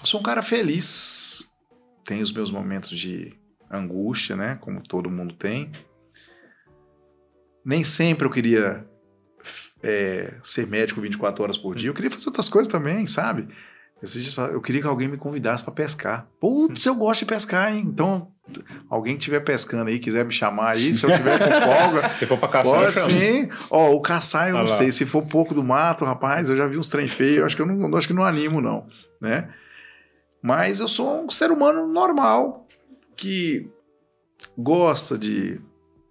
eu 0.00 0.06
sou 0.06 0.20
um 0.20 0.22
cara 0.22 0.42
feliz. 0.42 1.52
Tenho 2.04 2.22
os 2.22 2.32
meus 2.32 2.50
momentos 2.50 2.98
de 2.98 3.34
angústia, 3.70 4.34
né? 4.34 4.56
Como 4.60 4.82
todo 4.82 5.10
mundo 5.10 5.34
tem. 5.34 5.70
Nem 7.64 7.84
sempre 7.84 8.26
eu 8.26 8.30
queria 8.30 8.84
é, 9.82 10.34
ser 10.42 10.66
médico 10.66 11.00
24 11.00 11.42
horas 11.42 11.58
por 11.58 11.74
dia. 11.74 11.90
Eu 11.90 11.94
queria 11.94 12.10
fazer 12.10 12.26
outras 12.28 12.48
coisas 12.48 12.70
também, 12.70 13.06
sabe? 13.06 13.48
Eu 14.52 14.60
queria 14.60 14.80
que 14.80 14.86
alguém 14.86 15.06
me 15.06 15.16
convidasse 15.16 15.62
para 15.62 15.72
pescar. 15.72 16.26
Putz, 16.40 16.84
eu 16.84 16.94
gosto 16.94 17.20
de 17.20 17.26
pescar, 17.26 17.72
hein? 17.72 17.84
Então, 17.86 18.32
alguém 18.90 19.14
que 19.14 19.20
estiver 19.20 19.38
pescando 19.40 19.88
aí, 19.88 20.00
quiser 20.00 20.24
me 20.24 20.32
chamar 20.32 20.70
aí, 20.70 20.92
se 20.92 21.06
eu 21.06 21.12
tiver 21.12 21.38
com 21.38 21.52
folga, 21.62 22.14
Se 22.16 22.26
for 22.26 22.36
para 22.36 22.48
caçar, 22.48 22.80
Pode 22.80 23.00
sim. 23.00 23.48
Ó, 23.70 23.92
o 23.92 24.00
caçar 24.00 24.48
eu 24.48 24.56
Ah 24.56 24.62
não 24.64 24.68
lá. 24.68 24.74
sei. 24.76 24.90
Se 24.90 25.06
for 25.06 25.24
pouco 25.24 25.54
do 25.54 25.62
mato, 25.62 26.04
rapaz, 26.04 26.50
eu 26.50 26.56
já 26.56 26.66
vi 26.66 26.76
uns 26.76 26.88
trem 26.88 27.06
feios. 27.06 27.38
Eu 27.38 27.46
acho 27.46 27.54
que 27.54 27.62
eu 27.62 27.66
não, 27.66 27.96
acho 27.96 28.08
que 28.08 28.14
não 28.14 28.24
animo, 28.24 28.60
não. 28.60 28.86
Né? 29.20 29.48
Mas 30.42 30.80
eu 30.80 30.88
sou 30.88 31.24
um 31.24 31.30
ser 31.30 31.52
humano 31.52 31.86
normal 31.86 32.66
que 33.16 33.70
gosta 34.58 35.16
de 35.16 35.60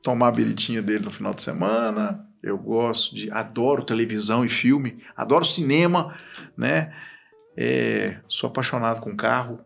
tomar 0.01 0.29
a 0.29 0.31
biritinha 0.31 0.81
dele 0.81 1.03
no 1.03 1.11
final 1.11 1.33
de 1.33 1.41
semana. 1.41 2.25
Eu 2.43 2.57
gosto 2.57 3.15
de. 3.15 3.29
Adoro 3.31 3.85
televisão 3.85 4.43
e 4.43 4.49
filme. 4.49 5.03
Adoro 5.15 5.45
cinema, 5.45 6.17
né? 6.57 6.93
É, 7.55 8.19
sou 8.27 8.49
apaixonado 8.49 9.01
com 9.01 9.15
carro. 9.15 9.59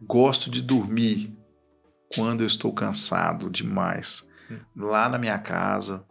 Gosto 0.00 0.50
de 0.50 0.62
dormir 0.62 1.36
quando 2.14 2.42
eu 2.42 2.46
estou 2.46 2.72
cansado 2.72 3.50
demais 3.50 4.28
lá 4.76 5.08
na 5.08 5.18
minha 5.18 5.38
casa, 5.38 6.04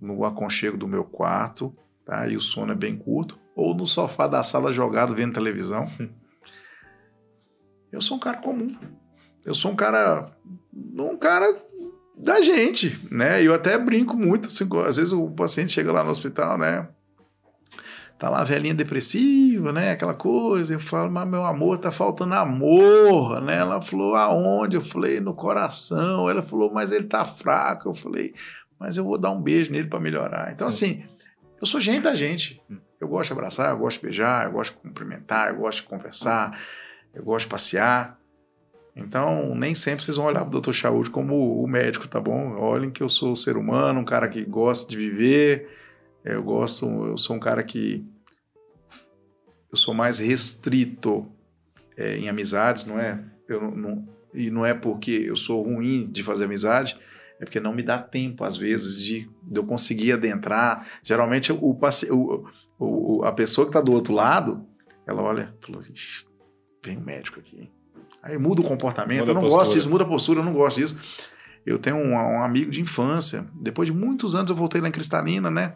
no 0.00 0.24
aconchego 0.24 0.76
do 0.76 0.88
meu 0.88 1.04
quarto, 1.04 1.76
tá? 2.04 2.26
E 2.28 2.36
o 2.36 2.40
sono 2.40 2.72
é 2.72 2.76
bem 2.76 2.96
curto, 2.96 3.38
ou 3.54 3.74
no 3.74 3.86
sofá 3.86 4.26
da 4.26 4.42
sala 4.42 4.72
jogado 4.72 5.14
vendo 5.14 5.34
televisão. 5.34 5.86
Eu 7.92 8.02
sou 8.02 8.16
um 8.16 8.20
cara 8.20 8.38
comum. 8.38 8.76
Eu 9.44 9.54
sou 9.54 9.70
um 9.70 9.76
cara 9.76 10.30
um 10.74 11.16
cara 11.16 11.56
da 12.16 12.40
gente, 12.40 12.98
né? 13.10 13.42
Eu 13.42 13.52
até 13.52 13.76
brinco 13.78 14.16
muito, 14.16 14.46
assim, 14.46 14.66
às 14.86 14.96
vezes 14.96 15.12
o 15.12 15.30
paciente 15.30 15.72
chega 15.72 15.92
lá 15.92 16.02
no 16.02 16.10
hospital, 16.10 16.56
né? 16.56 16.88
Tá 18.18 18.30
lá 18.30 18.40
a 18.40 18.44
velhinha 18.44 18.74
depressiva, 18.74 19.72
né? 19.72 19.90
Aquela 19.90 20.14
coisa. 20.14 20.72
Eu 20.72 20.80
falo, 20.80 21.10
mas 21.10 21.28
meu 21.28 21.44
amor, 21.44 21.76
tá 21.76 21.92
faltando 21.92 22.32
amor, 22.32 23.42
né? 23.42 23.58
Ela 23.58 23.82
falou, 23.82 24.14
aonde? 24.14 24.76
Eu 24.76 24.80
falei, 24.80 25.20
no 25.20 25.34
coração. 25.34 26.30
Ela 26.30 26.42
falou, 26.42 26.72
mas 26.72 26.92
ele 26.92 27.04
tá 27.04 27.26
fraco. 27.26 27.90
Eu 27.90 27.94
falei, 27.94 28.32
mas 28.78 28.96
eu 28.96 29.04
vou 29.04 29.18
dar 29.18 29.30
um 29.32 29.42
beijo 29.42 29.70
nele 29.70 29.88
para 29.88 30.00
melhorar. 30.00 30.50
Então, 30.50 30.66
assim, 30.66 31.04
eu 31.60 31.66
sou 31.66 31.78
gente 31.78 32.04
da 32.04 32.14
gente. 32.14 32.62
Eu 32.98 33.06
gosto 33.06 33.28
de 33.28 33.38
abraçar, 33.38 33.70
eu 33.70 33.78
gosto 33.78 33.98
de 33.98 34.06
beijar, 34.06 34.46
eu 34.46 34.52
gosto 34.52 34.72
de 34.72 34.78
cumprimentar, 34.78 35.50
eu 35.50 35.56
gosto 35.56 35.82
de 35.82 35.88
conversar, 35.88 36.58
eu 37.14 37.22
gosto 37.22 37.44
de 37.44 37.50
passear. 37.50 38.18
Então, 38.96 39.54
nem 39.54 39.74
sempre 39.74 40.02
vocês 40.04 40.16
vão 40.16 40.24
olhar 40.26 40.42
para 40.44 40.56
o 40.56 40.60
Dr. 40.60 40.72
Saúde 40.72 41.10
como 41.10 41.62
o 41.62 41.66
médico, 41.68 42.08
tá 42.08 42.18
bom? 42.18 42.56
Olhem 42.56 42.90
que 42.90 43.02
eu 43.02 43.08
sou 43.10 43.30
um 43.30 43.36
ser 43.36 43.56
humano, 43.58 44.00
um 44.00 44.04
cara 44.04 44.26
que 44.26 44.42
gosta 44.42 44.88
de 44.88 44.96
viver. 44.96 45.68
Eu 46.24 46.42
gosto, 46.42 46.86
eu 47.06 47.18
sou 47.18 47.36
um 47.36 47.40
cara 47.40 47.62
que 47.62 48.02
eu 49.70 49.76
sou 49.76 49.92
mais 49.92 50.18
restrito 50.18 51.26
é, 51.96 52.16
em 52.16 52.28
amizades, 52.28 52.86
não 52.86 52.98
é? 52.98 53.22
Eu 53.46 53.70
não, 53.70 54.08
e 54.32 54.50
não 54.50 54.64
é 54.64 54.72
porque 54.72 55.10
eu 55.10 55.36
sou 55.36 55.62
ruim 55.62 56.06
de 56.10 56.22
fazer 56.22 56.44
amizade, 56.46 56.98
é 57.38 57.44
porque 57.44 57.60
não 57.60 57.74
me 57.74 57.82
dá 57.82 57.98
tempo 57.98 58.44
às 58.44 58.56
vezes 58.56 58.98
de, 59.02 59.28
de 59.42 59.60
eu 59.60 59.64
conseguir 59.64 60.12
adentrar. 60.12 60.86
Geralmente 61.02 61.52
o, 61.52 61.58
o- 61.60 62.44
o- 62.78 63.24
a 63.24 63.32
pessoa 63.32 63.66
que 63.66 63.70
está 63.70 63.80
do 63.80 63.92
outro 63.92 64.14
lado, 64.14 64.66
ela 65.06 65.22
olha, 65.22 65.54
falou, 65.60 65.80
"Ixi, 65.82 66.24
vem 66.84 66.96
um 66.96 67.02
médico 67.04 67.38
aqui. 67.38 67.70
Aí 68.26 68.38
muda 68.38 68.60
o 68.60 68.64
comportamento. 68.64 69.20
Muda 69.20 69.30
eu 69.30 69.34
não 69.34 69.42
postura. 69.42 69.60
gosto 69.62 69.74
disso, 69.74 69.88
muda 69.90 70.04
a 70.04 70.06
postura, 70.06 70.40
eu 70.40 70.44
não 70.44 70.52
gosto 70.52 70.80
disso. 70.80 70.98
Eu 71.64 71.78
tenho 71.78 71.96
um, 71.96 72.12
um 72.12 72.42
amigo 72.42 72.70
de 72.70 72.80
infância. 72.80 73.46
Depois 73.54 73.88
de 73.88 73.92
muitos 73.94 74.34
anos 74.34 74.50
eu 74.50 74.56
voltei 74.56 74.80
lá 74.80 74.88
em 74.88 74.92
Cristalina, 74.92 75.50
né? 75.50 75.74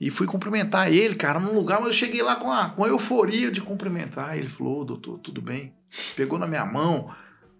E 0.00 0.10
fui 0.10 0.26
cumprimentar 0.26 0.92
ele, 0.92 1.16
cara, 1.16 1.40
num 1.40 1.52
lugar, 1.54 1.78
mas 1.80 1.88
eu 1.88 1.92
cheguei 1.92 2.22
lá 2.22 2.36
com 2.36 2.52
a, 2.52 2.70
com 2.70 2.84
a 2.84 2.88
euforia 2.88 3.50
de 3.50 3.60
cumprimentar. 3.60 4.38
Ele 4.38 4.48
falou, 4.48 4.82
ô 4.82 4.84
doutor, 4.84 5.18
tudo 5.18 5.42
bem? 5.42 5.72
Pegou 6.14 6.38
na 6.38 6.46
minha 6.46 6.64
mão, 6.64 7.10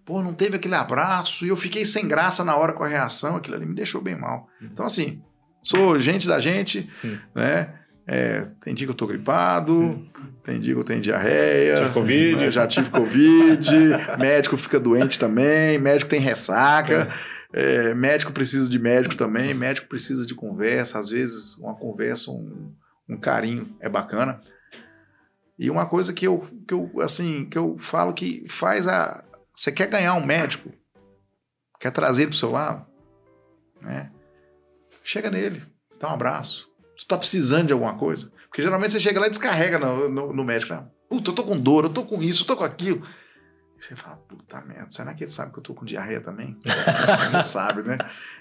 pô, 0.05 0.21
não 0.23 0.33
teve 0.33 0.55
aquele 0.55 0.75
abraço, 0.75 1.45
e 1.45 1.49
eu 1.49 1.55
fiquei 1.57 1.83
sem 1.85 2.07
graça 2.07 2.43
na 2.45 2.55
hora 2.55 2.71
com 2.73 2.83
a 2.83 2.87
reação, 2.87 3.35
aquilo 3.35 3.55
ali 3.57 3.65
me 3.65 3.75
deixou 3.75 4.01
bem 4.01 4.15
mal. 4.17 4.47
Então, 4.61 4.85
assim, 4.85 5.21
sou 5.61 5.99
gente 5.99 6.27
da 6.29 6.39
gente, 6.39 6.89
Hum. 7.03 7.17
né? 7.35 7.73
É, 8.11 8.47
tem 8.61 8.73
dia 8.73 8.87
que 8.87 8.91
eu 8.91 8.97
tô 8.97 9.05
gripado, 9.05 10.03
tem 10.43 10.59
dia 10.59 10.73
que 10.73 10.79
eu 10.79 10.83
tenho 10.83 10.99
diarreia, 10.99 11.75
Tive 11.75 11.93
Covid. 11.93 12.51
já 12.51 12.65
tive 12.65 12.89
Covid, 12.89 13.69
médico 14.17 14.57
fica 14.57 14.79
doente 14.79 15.19
também, 15.19 15.77
médico 15.77 16.09
tem 16.09 16.19
ressaca. 16.19 17.07
É, 17.53 17.93
médico 17.93 18.31
precisa 18.31 18.67
de 18.67 18.79
médico 18.79 19.15
também, 19.15 19.53
médico 19.53 19.87
precisa 19.87 20.25
de 20.25 20.33
conversa, 20.33 20.97
às 20.97 21.09
vezes 21.09 21.55
uma 21.59 21.75
conversa, 21.75 22.31
um, 22.31 22.73
um 23.07 23.15
carinho 23.15 23.75
é 23.79 23.87
bacana. 23.87 24.41
E 25.57 25.69
uma 25.69 25.85
coisa 25.85 26.11
que 26.11 26.25
eu, 26.25 26.47
que 26.67 26.73
eu 26.73 26.89
assim, 27.01 27.45
que 27.45 27.59
eu 27.59 27.77
falo 27.77 28.11
que 28.11 28.43
faz 28.49 28.87
a 28.87 29.23
você 29.55 29.71
quer 29.71 29.87
ganhar 29.87 30.15
um 30.15 30.25
médico, 30.25 30.71
quer 31.79 31.91
trazer 31.91 32.23
ele 32.23 32.31
pro 32.31 32.39
seu 32.39 32.49
lado, 32.49 32.87
né? 33.79 34.11
Chega 35.03 35.29
nele, 35.29 35.61
dá 35.99 36.09
um 36.09 36.13
abraço. 36.13 36.68
Tu 36.99 37.07
tá 37.07 37.17
precisando 37.17 37.67
de 37.67 37.73
alguma 37.73 37.97
coisa? 37.97 38.29
Porque 38.49 38.61
geralmente 38.61 38.91
você 38.91 38.99
chega 38.99 39.19
lá 39.19 39.27
e 39.27 39.29
descarrega 39.29 39.79
no, 39.79 40.09
no, 40.09 40.33
no 40.33 40.43
médico. 40.43 40.73
né? 40.73 40.85
Puta, 41.09 41.31
eu 41.31 41.35
tô 41.35 41.43
com 41.45 41.57
dor, 41.57 41.85
eu 41.85 41.89
tô 41.89 42.03
com 42.05 42.21
isso, 42.21 42.43
eu 42.43 42.47
tô 42.47 42.57
com 42.57 42.63
aquilo. 42.65 43.01
E 43.79 43.83
você 43.83 43.95
fala, 43.95 44.17
puta 44.17 44.59
merda, 44.61 44.91
será 44.91 45.13
que 45.13 45.23
ele 45.23 45.31
sabe 45.31 45.53
que 45.53 45.59
eu 45.59 45.63
tô 45.63 45.73
com 45.73 45.85
diarreia 45.85 46.19
também? 46.19 46.57
Não 47.31 47.41
sabe, 47.41 47.83
né? 47.83 47.97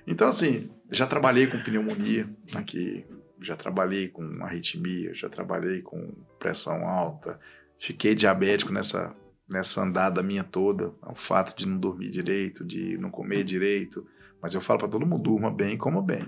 Então, 0.07 0.27
assim, 0.27 0.69
já 0.91 1.07
trabalhei 1.07 1.47
com 1.47 1.63
pneumonia 1.63 2.29
aqui, 2.57 3.07
já 3.41 3.55
trabalhei 3.55 4.09
com 4.09 4.25
arritmia, 4.43 5.15
já 5.15 5.29
trabalhei 5.29 5.81
com 5.81 6.13
pressão 6.41 6.89
alta, 6.89 7.39
fiquei 7.79 8.17
diabético 8.17 8.73
nessa, 8.73 9.15
nessa 9.49 9.81
andada 9.83 10.21
minha 10.25 10.43
toda, 10.43 10.93
o 11.07 11.15
fato 11.15 11.57
de 11.57 11.65
não 11.67 11.79
dormir 11.79 12.11
direito, 12.11 12.65
de 12.65 12.99
não 12.99 13.11
comer 13.11 13.45
direito, 13.45 14.05
mas 14.43 14.53
eu 14.55 14.61
falo 14.61 14.81
para 14.81 14.89
todo 14.89 15.07
mundo, 15.07 15.23
durma 15.23 15.51
bem, 15.53 15.77
coma 15.79 16.03
bem. 16.03 16.27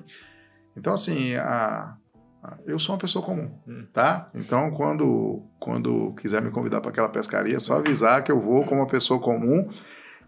Então, 0.76 0.92
assim, 0.92 1.34
a- 1.34 1.96
eu 2.66 2.78
sou 2.78 2.94
uma 2.94 3.00
pessoa 3.00 3.24
comum, 3.24 3.50
Hum. 3.68 3.84
tá? 3.92 4.28
Então, 4.34 4.70
quando, 4.70 5.42
quando 5.58 6.14
quiser 6.20 6.40
me 6.42 6.50
convidar 6.50 6.80
para 6.80 6.90
aquela 6.90 7.08
pescaria, 7.08 7.56
é 7.56 7.58
só 7.58 7.74
avisar 7.78 8.22
que 8.24 8.32
eu 8.32 8.40
vou 8.40 8.64
como 8.64 8.80
uma 8.80 8.86
pessoa 8.86 9.20
comum. 9.20 9.68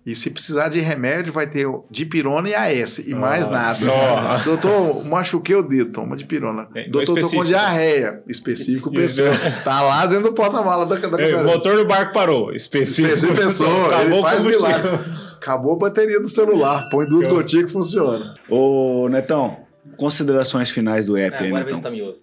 E 0.05 0.17
se 0.17 0.31
precisar 0.33 0.69
de 0.69 0.81
remédio, 0.81 1.33
vai 1.33 1.47
ter 1.47 1.65
dipirona 1.89 2.49
e 2.49 2.55
AS, 2.57 2.99
e 3.07 3.15
mais 3.15 3.47
Ah, 3.47 3.51
nada. 3.51 3.73
só. 3.75 4.39
Doutor, 4.45 5.05
machuquei 5.05 5.55
o 5.55 5.63
dedo, 5.63 5.93
toma 5.93 6.17
dipirona. 6.17 6.67
É, 6.75 6.89
Doutor, 6.89 7.21
tô 7.21 7.31
com 7.31 7.45
diarreia. 7.45 8.21
Específico 8.27 8.91
pessoa. 8.91 9.31
Tá 9.63 9.81
lá 9.81 10.05
dentro 10.07 10.25
do 10.25 10.33
porta-mala 10.33 10.87
da, 10.87 10.97
da 10.97 11.41
o 11.41 11.45
motor 11.45 11.77
do 11.77 11.87
barco 11.87 12.13
parou. 12.13 12.53
Específico. 12.53 13.15
Específico 13.15 13.41
pessoa, 13.41 13.87
Acabou 13.87 14.13
ele 14.19 14.23
faz 14.23 14.45
milagres. 14.45 14.91
Acabou 15.37 15.73
a 15.75 15.79
bateria 15.79 16.19
do 16.21 16.29
celular, 16.29 16.89
põe 16.91 17.07
duas 17.07 17.29
gotinhas 17.29 17.67
que 17.67 17.73
funciona. 17.73 18.35
Ô, 18.51 19.09
Netão, 19.09 19.59
considerações 19.97 20.71
finais 20.71 21.07
do 21.07 21.17
app 21.17 21.37
É, 21.37 21.41
aí, 21.41 21.47
agora 21.49 21.65
vem 21.65 21.75
Netão. 21.75 21.91
tá 21.91 21.91
mioso. 21.91 22.21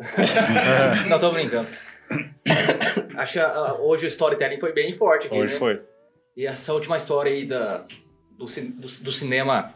Não, 1.09 1.19
tô 1.19 1.31
brincando. 1.31 1.67
Acho 3.17 3.39
ah, 3.41 3.77
hoje 3.79 4.05
o 4.05 4.07
storytelling 4.07 4.59
foi 4.59 4.73
bem 4.73 4.93
forte 4.93 5.27
aqui, 5.27 5.35
Hoje 5.35 5.53
né? 5.53 5.59
foi. 5.59 5.81
E 6.35 6.45
essa 6.45 6.73
última 6.73 6.97
história 6.97 7.31
aí 7.31 7.45
da, 7.45 7.85
do, 8.31 8.45
do, 8.45 8.87
do 8.87 9.11
cinema 9.11 9.73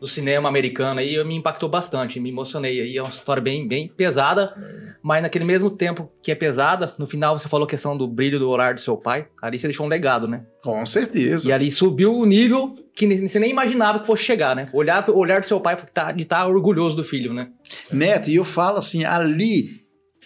do 0.00 0.06
cinema 0.06 0.48
americano 0.48 1.00
aí 1.00 1.22
me 1.24 1.34
impactou 1.36 1.68
bastante, 1.68 2.18
me 2.20 2.30
emocionei 2.30 2.80
aí, 2.80 2.96
é 2.96 3.02
uma 3.02 3.08
história 3.08 3.42
bem, 3.42 3.66
bem 3.66 3.88
pesada, 3.96 4.54
mas 5.02 5.22
naquele 5.22 5.44
mesmo 5.44 5.70
tempo 5.70 6.10
que 6.22 6.30
é 6.30 6.34
pesada, 6.34 6.92
no 6.98 7.06
final 7.06 7.38
você 7.38 7.48
falou 7.48 7.66
a 7.66 7.68
questão 7.68 7.96
do 7.96 8.06
brilho 8.06 8.38
do 8.38 8.48
olhar 8.48 8.74
do 8.74 8.80
seu 8.80 8.96
pai, 8.96 9.26
ali 9.40 9.58
você 9.58 9.66
deixou 9.66 9.86
um 9.86 9.88
legado, 9.88 10.26
né? 10.28 10.44
Com 10.62 10.84
certeza. 10.86 11.48
E 11.48 11.52
ali 11.52 11.70
subiu 11.70 12.14
o 12.14 12.24
nível 12.24 12.74
que 12.94 13.06
você 13.28 13.38
nem 13.38 13.50
imaginava 13.50 14.00
que 14.00 14.06
fosse 14.06 14.22
chegar, 14.24 14.54
né? 14.54 14.66
Olhar 14.72 15.08
o 15.08 15.16
olhar 15.18 15.40
do 15.40 15.46
seu 15.46 15.60
pai 15.60 15.76
tá- 15.92 16.12
de 16.12 16.22
estar 16.22 16.46
orgulhoso 16.46 16.96
do 16.96 17.04
filho, 17.04 17.32
né? 17.32 17.48
Neto, 17.92 18.30
e 18.30 18.36
eu 18.36 18.44
falo 18.44 18.78
assim, 18.78 19.04
ali, 19.04 19.82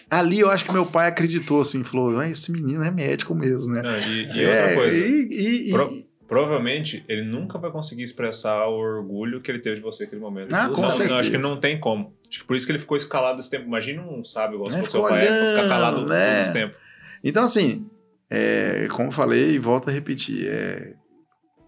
ali 0.09 0.39
eu 0.39 0.49
acho 0.49 0.65
que 0.65 0.71
meu 0.71 0.85
pai 0.85 1.07
acreditou 1.07 1.61
assim, 1.61 1.83
falou, 1.83 2.19
"Ah, 2.19 2.29
esse 2.29 2.51
menino 2.51 2.83
é 2.83 2.91
médico 2.91 3.33
mesmo, 3.35 3.73
né? 3.73 3.81
Não, 3.81 3.97
e, 3.99 4.23
e 4.25 4.43
É, 4.43 4.49
outra 4.49 4.73
coisa. 4.75 4.97
e- 4.97 5.27
e- 5.31 5.67
e- 5.69 5.71
Pro- 5.71 6.06
provavelmente 6.27 7.03
ele 7.07 7.23
nunca 7.23 7.57
vai 7.57 7.71
conseguir 7.71 8.03
expressar 8.03 8.65
o 8.67 8.73
orgulho 8.77 9.41
que 9.41 9.49
ele 9.49 9.59
teve 9.59 9.77
de 9.77 9.81
você 9.81 10.03
naquele 10.03 10.21
momento. 10.21 10.53
Ah, 10.53 10.69
com 10.69 10.81
Não, 10.81 10.89
certeza. 10.89 11.09
não, 11.13 11.19
acho 11.19 11.31
que 11.31 11.37
não 11.37 11.57
tem 11.59 11.79
como. 11.79 12.13
Acho 12.29 12.39
que 12.41 12.45
por 12.45 12.55
isso 12.55 12.65
que 12.65 12.71
ele 12.71 12.79
ficou 12.79 12.97
escalado 12.97 13.39
esse 13.39 13.49
tempo. 13.49 13.65
Imagina 13.65 14.01
um 14.01 14.23
sábio 14.23 14.55
igual 14.55 14.69
É, 14.71 14.79
fosse 14.79 14.91
seu 14.91 15.01
pai, 15.03 15.25
é, 15.27 15.55
ficar 15.55 15.67
calado 15.69 15.97
olhando, 15.97 16.09
né? 16.09 16.29
todo 16.31 16.39
esse 16.41 16.53
tempo. 16.53 16.75
Então, 17.23 17.43
assim, 17.43 17.89
é, 18.29 18.87
como 18.91 19.07
eu 19.09 19.11
falei, 19.13 19.51
e 19.51 19.59
volto 19.59 19.89
a 19.89 19.93
repetir, 19.93 20.47
é, 20.47 20.93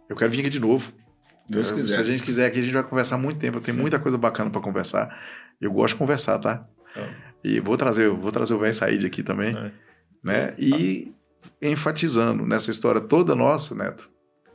eu 0.09 0.15
quero 0.15 0.29
vir 0.31 0.41
aqui 0.41 0.49
de 0.49 0.59
novo. 0.59 0.91
Deus 1.49 1.69
Eu- 1.71 1.77
quiser. 1.77 1.93
Se 1.95 1.99
a 1.99 2.03
gente 2.03 2.21
quiser 2.21 2.45
aqui, 2.45 2.59
a 2.59 2.61
gente 2.61 2.73
vai 2.73 2.83
conversar 2.83 3.17
muito 3.17 3.39
tempo. 3.39 3.57
Eu 3.57 3.61
tenho 3.61 3.77
muita 3.77 3.97
coisa 3.97 4.17
bacana 4.17 4.49
pra 4.51 4.61
conversar. 4.61 5.17
Eu 5.59 5.71
gosto 5.71 5.93
de 5.95 5.99
conversar, 5.99 6.37
tá? 6.39 6.67
Então. 6.91 7.07
E 7.43 7.59
vou 7.59 7.75
trazer, 7.77 8.09
vou 8.09 8.31
trazer 8.31 8.53
o 8.53 8.59
velho 8.59 8.73
Said 8.73 9.05
aqui 9.05 9.23
também, 9.23 9.55
É. 9.57 9.71
né? 10.23 10.53
E 10.59 11.11
enfatizando 11.61 12.45
nessa 12.45 12.69
história 12.71 13.01
toda 13.01 13.33
nossa, 13.35 13.73
Neto. 13.75 14.09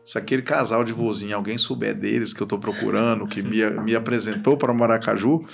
Se 0.05 0.19
aquele 0.19 0.43
casal 0.43 0.85
de 0.85 0.93
vozinho, 0.93 1.35
alguém 1.35 1.57
souber 1.57 1.95
deles 1.95 2.33
que 2.35 2.43
eu 2.43 2.47
tô 2.47 2.59
procurando, 2.59 3.27
que 3.27 3.43
me, 3.43 3.65
me 3.83 3.95
apresentou 3.95 4.57
para 4.57 4.75
Maracaju, 4.75 5.45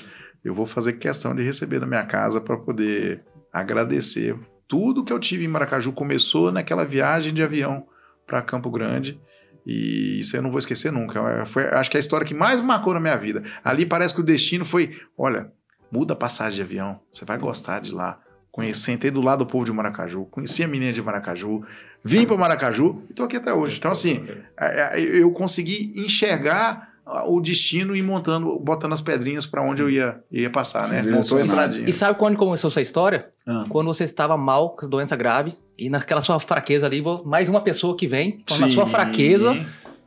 eu 0.44 0.54
vou 0.54 0.66
fazer 0.66 0.94
questão 0.94 1.34
de 1.34 1.42
receber 1.42 1.80
na 1.80 1.86
minha 1.86 2.04
casa 2.04 2.40
para 2.40 2.56
poder 2.56 3.22
agradecer. 3.52 4.36
Tudo 4.66 5.04
que 5.04 5.12
eu 5.12 5.18
tive 5.18 5.44
em 5.44 5.48
Maracaju 5.48 5.92
começou 5.92 6.50
naquela 6.50 6.84
viagem 6.84 7.32
de 7.32 7.42
avião 7.42 7.86
para 8.26 8.42
Campo 8.42 8.70
Grande. 8.70 9.20
E 9.66 10.20
isso 10.20 10.36
eu 10.36 10.42
não 10.42 10.50
vou 10.50 10.58
esquecer 10.58 10.90
nunca. 10.90 11.20
É, 11.20 11.44
Foi, 11.44 11.64
acho 11.64 11.90
que 11.90 11.96
é 11.96 11.98
a 11.98 12.00
história 12.00 12.26
que 12.26 12.34
mais 12.34 12.60
marcou 12.60 12.94
na 12.94 13.00
minha 13.00 13.16
vida. 13.16 13.44
Ali 13.62 13.84
parece 13.84 14.14
que 14.14 14.20
o 14.20 14.24
destino 14.24 14.64
foi: 14.64 14.98
olha, 15.18 15.52
muda 15.92 16.14
a 16.14 16.16
passagem 16.16 16.56
de 16.56 16.62
avião, 16.62 17.00
você 17.12 17.24
vai 17.24 17.38
gostar 17.38 17.80
de 17.80 17.92
lá. 17.92 18.20
Conheci, 18.50 18.80
sentei 18.80 19.10
do 19.10 19.20
lado 19.20 19.44
do 19.44 19.46
povo 19.46 19.64
de 19.64 19.72
Maracaju, 19.72 20.24
conheci 20.24 20.64
a 20.64 20.68
menina 20.68 20.92
de 20.92 21.00
Maracaju, 21.00 21.64
vim 22.04 22.26
para 22.26 22.36
Maracaju 22.36 23.02
e 23.08 23.14
tô 23.14 23.24
aqui 23.24 23.36
até 23.36 23.52
hoje. 23.52 23.76
Então, 23.78 23.90
assim, 23.90 24.26
é, 24.58 24.98
é, 24.98 25.00
eu 25.00 25.30
consegui 25.32 25.92
enxergar 25.96 26.90
o 27.26 27.40
destino 27.40 27.96
e 27.96 28.02
montando, 28.02 28.58
botando 28.58 28.92
as 28.92 29.00
pedrinhas 29.00 29.44
para 29.44 29.62
onde 29.62 29.82
eu 29.82 29.90
ia, 29.90 30.20
ia 30.30 30.50
passar, 30.50 30.88
né? 30.88 31.02
Montou 31.02 31.38
a 31.38 31.40
estradinha. 31.40 31.88
E 31.88 31.92
sabe 31.92 32.18
quando 32.18 32.36
começou 32.36 32.70
essa 32.70 32.80
história? 32.80 33.30
Ah. 33.46 33.64
Quando 33.68 33.88
você 33.88 34.04
estava 34.04 34.36
mal, 34.36 34.76
com 34.76 34.88
doença 34.88 35.16
grave, 35.16 35.54
e 35.76 35.88
naquela 35.88 36.20
sua 36.20 36.38
fraqueza 36.38 36.86
ali, 36.86 37.02
mais 37.24 37.48
uma 37.48 37.62
pessoa 37.62 37.96
que 37.96 38.06
vem, 38.06 38.36
na 38.58 38.68
sua 38.68 38.86
fraqueza, 38.86 39.56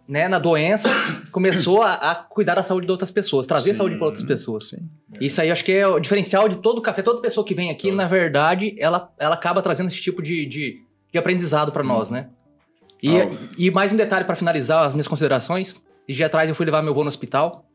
né, 0.07 0.27
na 0.27 0.37
doença, 0.37 0.89
começou 1.31 1.81
a, 1.81 1.93
a 1.93 2.15
cuidar 2.15 2.55
da 2.55 2.63
saúde 2.63 2.85
de 2.85 2.91
outras 2.91 3.11
pessoas, 3.11 3.47
trazer 3.47 3.71
Sim. 3.71 3.77
saúde 3.77 3.95
para 3.95 4.05
outras 4.05 4.23
pessoas. 4.23 4.69
Sim. 4.69 4.87
Isso 5.19 5.41
aí 5.41 5.51
acho 5.51 5.63
que 5.63 5.71
é 5.71 5.87
o 5.87 5.99
diferencial 5.99 6.47
de 6.49 6.57
todo 6.57 6.81
café. 6.81 7.01
Toda 7.01 7.21
pessoa 7.21 7.45
que 7.45 7.53
vem 7.53 7.69
aqui, 7.69 7.87
Todo. 7.87 7.97
na 7.97 8.07
verdade, 8.07 8.75
ela, 8.77 9.11
ela 9.17 9.35
acaba 9.35 9.61
trazendo 9.61 9.87
esse 9.87 10.01
tipo 10.01 10.21
de, 10.21 10.45
de, 10.45 10.82
de 11.13 11.19
aprendizado 11.19 11.71
para 11.71 11.83
nós, 11.83 12.09
né? 12.09 12.29
E, 13.01 13.11
e 13.67 13.71
mais 13.71 13.93
um 13.93 13.95
detalhe 13.95 14.25
para 14.25 14.35
finalizar 14.35 14.87
as 14.87 14.93
minhas 14.93 15.07
considerações. 15.07 15.79
Esse 16.07 16.17
dia 16.17 16.25
atrás 16.25 16.49
eu 16.49 16.55
fui 16.55 16.65
levar 16.65 16.81
meu 16.81 16.91
avô 16.91 17.03
no 17.03 17.07
hospital. 17.07 17.69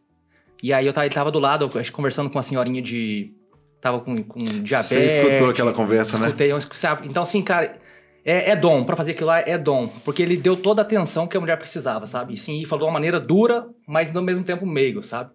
E 0.60 0.72
aí 0.72 0.84
eu 0.84 0.92
tava, 0.92 1.06
ele 1.06 1.14
tava 1.14 1.30
do 1.30 1.38
lado, 1.38 1.70
acho 1.78 1.90
que 1.90 1.92
conversando 1.92 2.28
com 2.28 2.36
uma 2.36 2.42
senhorinha 2.42 2.82
de. 2.82 3.32
Tava 3.80 4.00
com, 4.00 4.24
com 4.24 4.42
diabetes. 4.42 4.86
Você 4.86 5.06
escutou 5.06 5.50
aquela 5.50 5.72
conversa, 5.72 6.18
né? 6.18 6.26
Escutei, 6.26 6.50
eu 6.50 6.60
sabe? 6.60 7.06
Então, 7.06 7.22
assim, 7.22 7.40
cara, 7.40 7.78
é, 8.24 8.50
é 8.50 8.56
dom. 8.56 8.82
Pra 8.82 8.96
fazer 8.96 9.12
aquilo 9.12 9.28
lá 9.28 9.38
é 9.38 9.56
dom. 9.56 9.86
Porque 10.04 10.20
ele 10.20 10.36
deu 10.36 10.56
toda 10.56 10.82
a 10.82 10.84
atenção 10.84 11.28
que 11.28 11.36
a 11.36 11.40
mulher 11.40 11.56
precisava, 11.58 12.08
sabe? 12.08 12.34
E 12.34 12.36
sim, 12.36 12.60
e 12.60 12.66
falou 12.66 12.86
de 12.86 12.90
uma 12.90 12.94
maneira 12.94 13.20
dura, 13.20 13.68
mas 13.86 14.14
ao 14.16 14.22
mesmo 14.22 14.42
tempo 14.42 14.66
meigo, 14.66 15.00
sabe? 15.00 15.30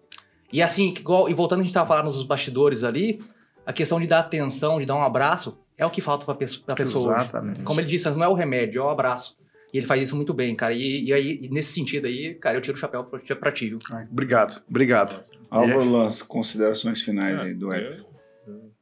E 0.52 0.60
assim, 0.60 0.88
igual, 0.88 1.26
e 1.30 1.32
voltando 1.32 1.62
a 1.62 1.64
gente 1.64 1.72
tava 1.72 1.88
falando 1.88 2.06
nos 2.06 2.22
bastidores 2.22 2.84
ali, 2.84 3.18
a 3.64 3.72
questão 3.72 3.98
de 3.98 4.06
dar 4.06 4.18
atenção, 4.18 4.78
de 4.78 4.84
dar 4.84 4.94
um 4.94 5.02
abraço, 5.02 5.63
é 5.78 5.84
o 5.86 5.90
que 5.90 6.00
falta 6.00 6.24
pra 6.24 6.34
pessoa, 6.34 6.64
pra 6.66 6.74
pessoa 6.74 7.12
hoje. 7.14 7.22
Exatamente. 7.24 7.62
Como 7.62 7.80
ele 7.80 7.86
disse, 7.88 8.08
não 8.10 8.24
é 8.24 8.28
o 8.28 8.34
remédio, 8.34 8.80
é 8.82 8.84
o 8.84 8.88
abraço. 8.90 9.36
E 9.72 9.78
ele 9.78 9.86
faz 9.86 10.02
isso 10.02 10.14
muito 10.14 10.32
bem, 10.32 10.54
cara. 10.54 10.72
E, 10.72 11.04
e 11.06 11.12
aí, 11.12 11.40
e 11.42 11.48
nesse 11.48 11.72
sentido 11.72 12.06
aí, 12.06 12.34
cara, 12.34 12.56
eu 12.56 12.60
tiro 12.60 12.76
o 12.76 12.80
chapéu 12.80 13.02
pra, 13.04 13.18
pra 13.36 13.50
ti, 13.52 13.70
viu? 13.70 13.78
Ai, 13.90 14.06
Obrigado, 14.10 14.62
obrigado. 14.68 15.20
Álvaro 15.50 15.84
Lança, 15.90 16.24
considerações 16.24 17.00
finais 17.02 17.38
aí 17.40 17.54
do 17.54 17.72
app. 17.72 17.84
Eu- 17.98 18.14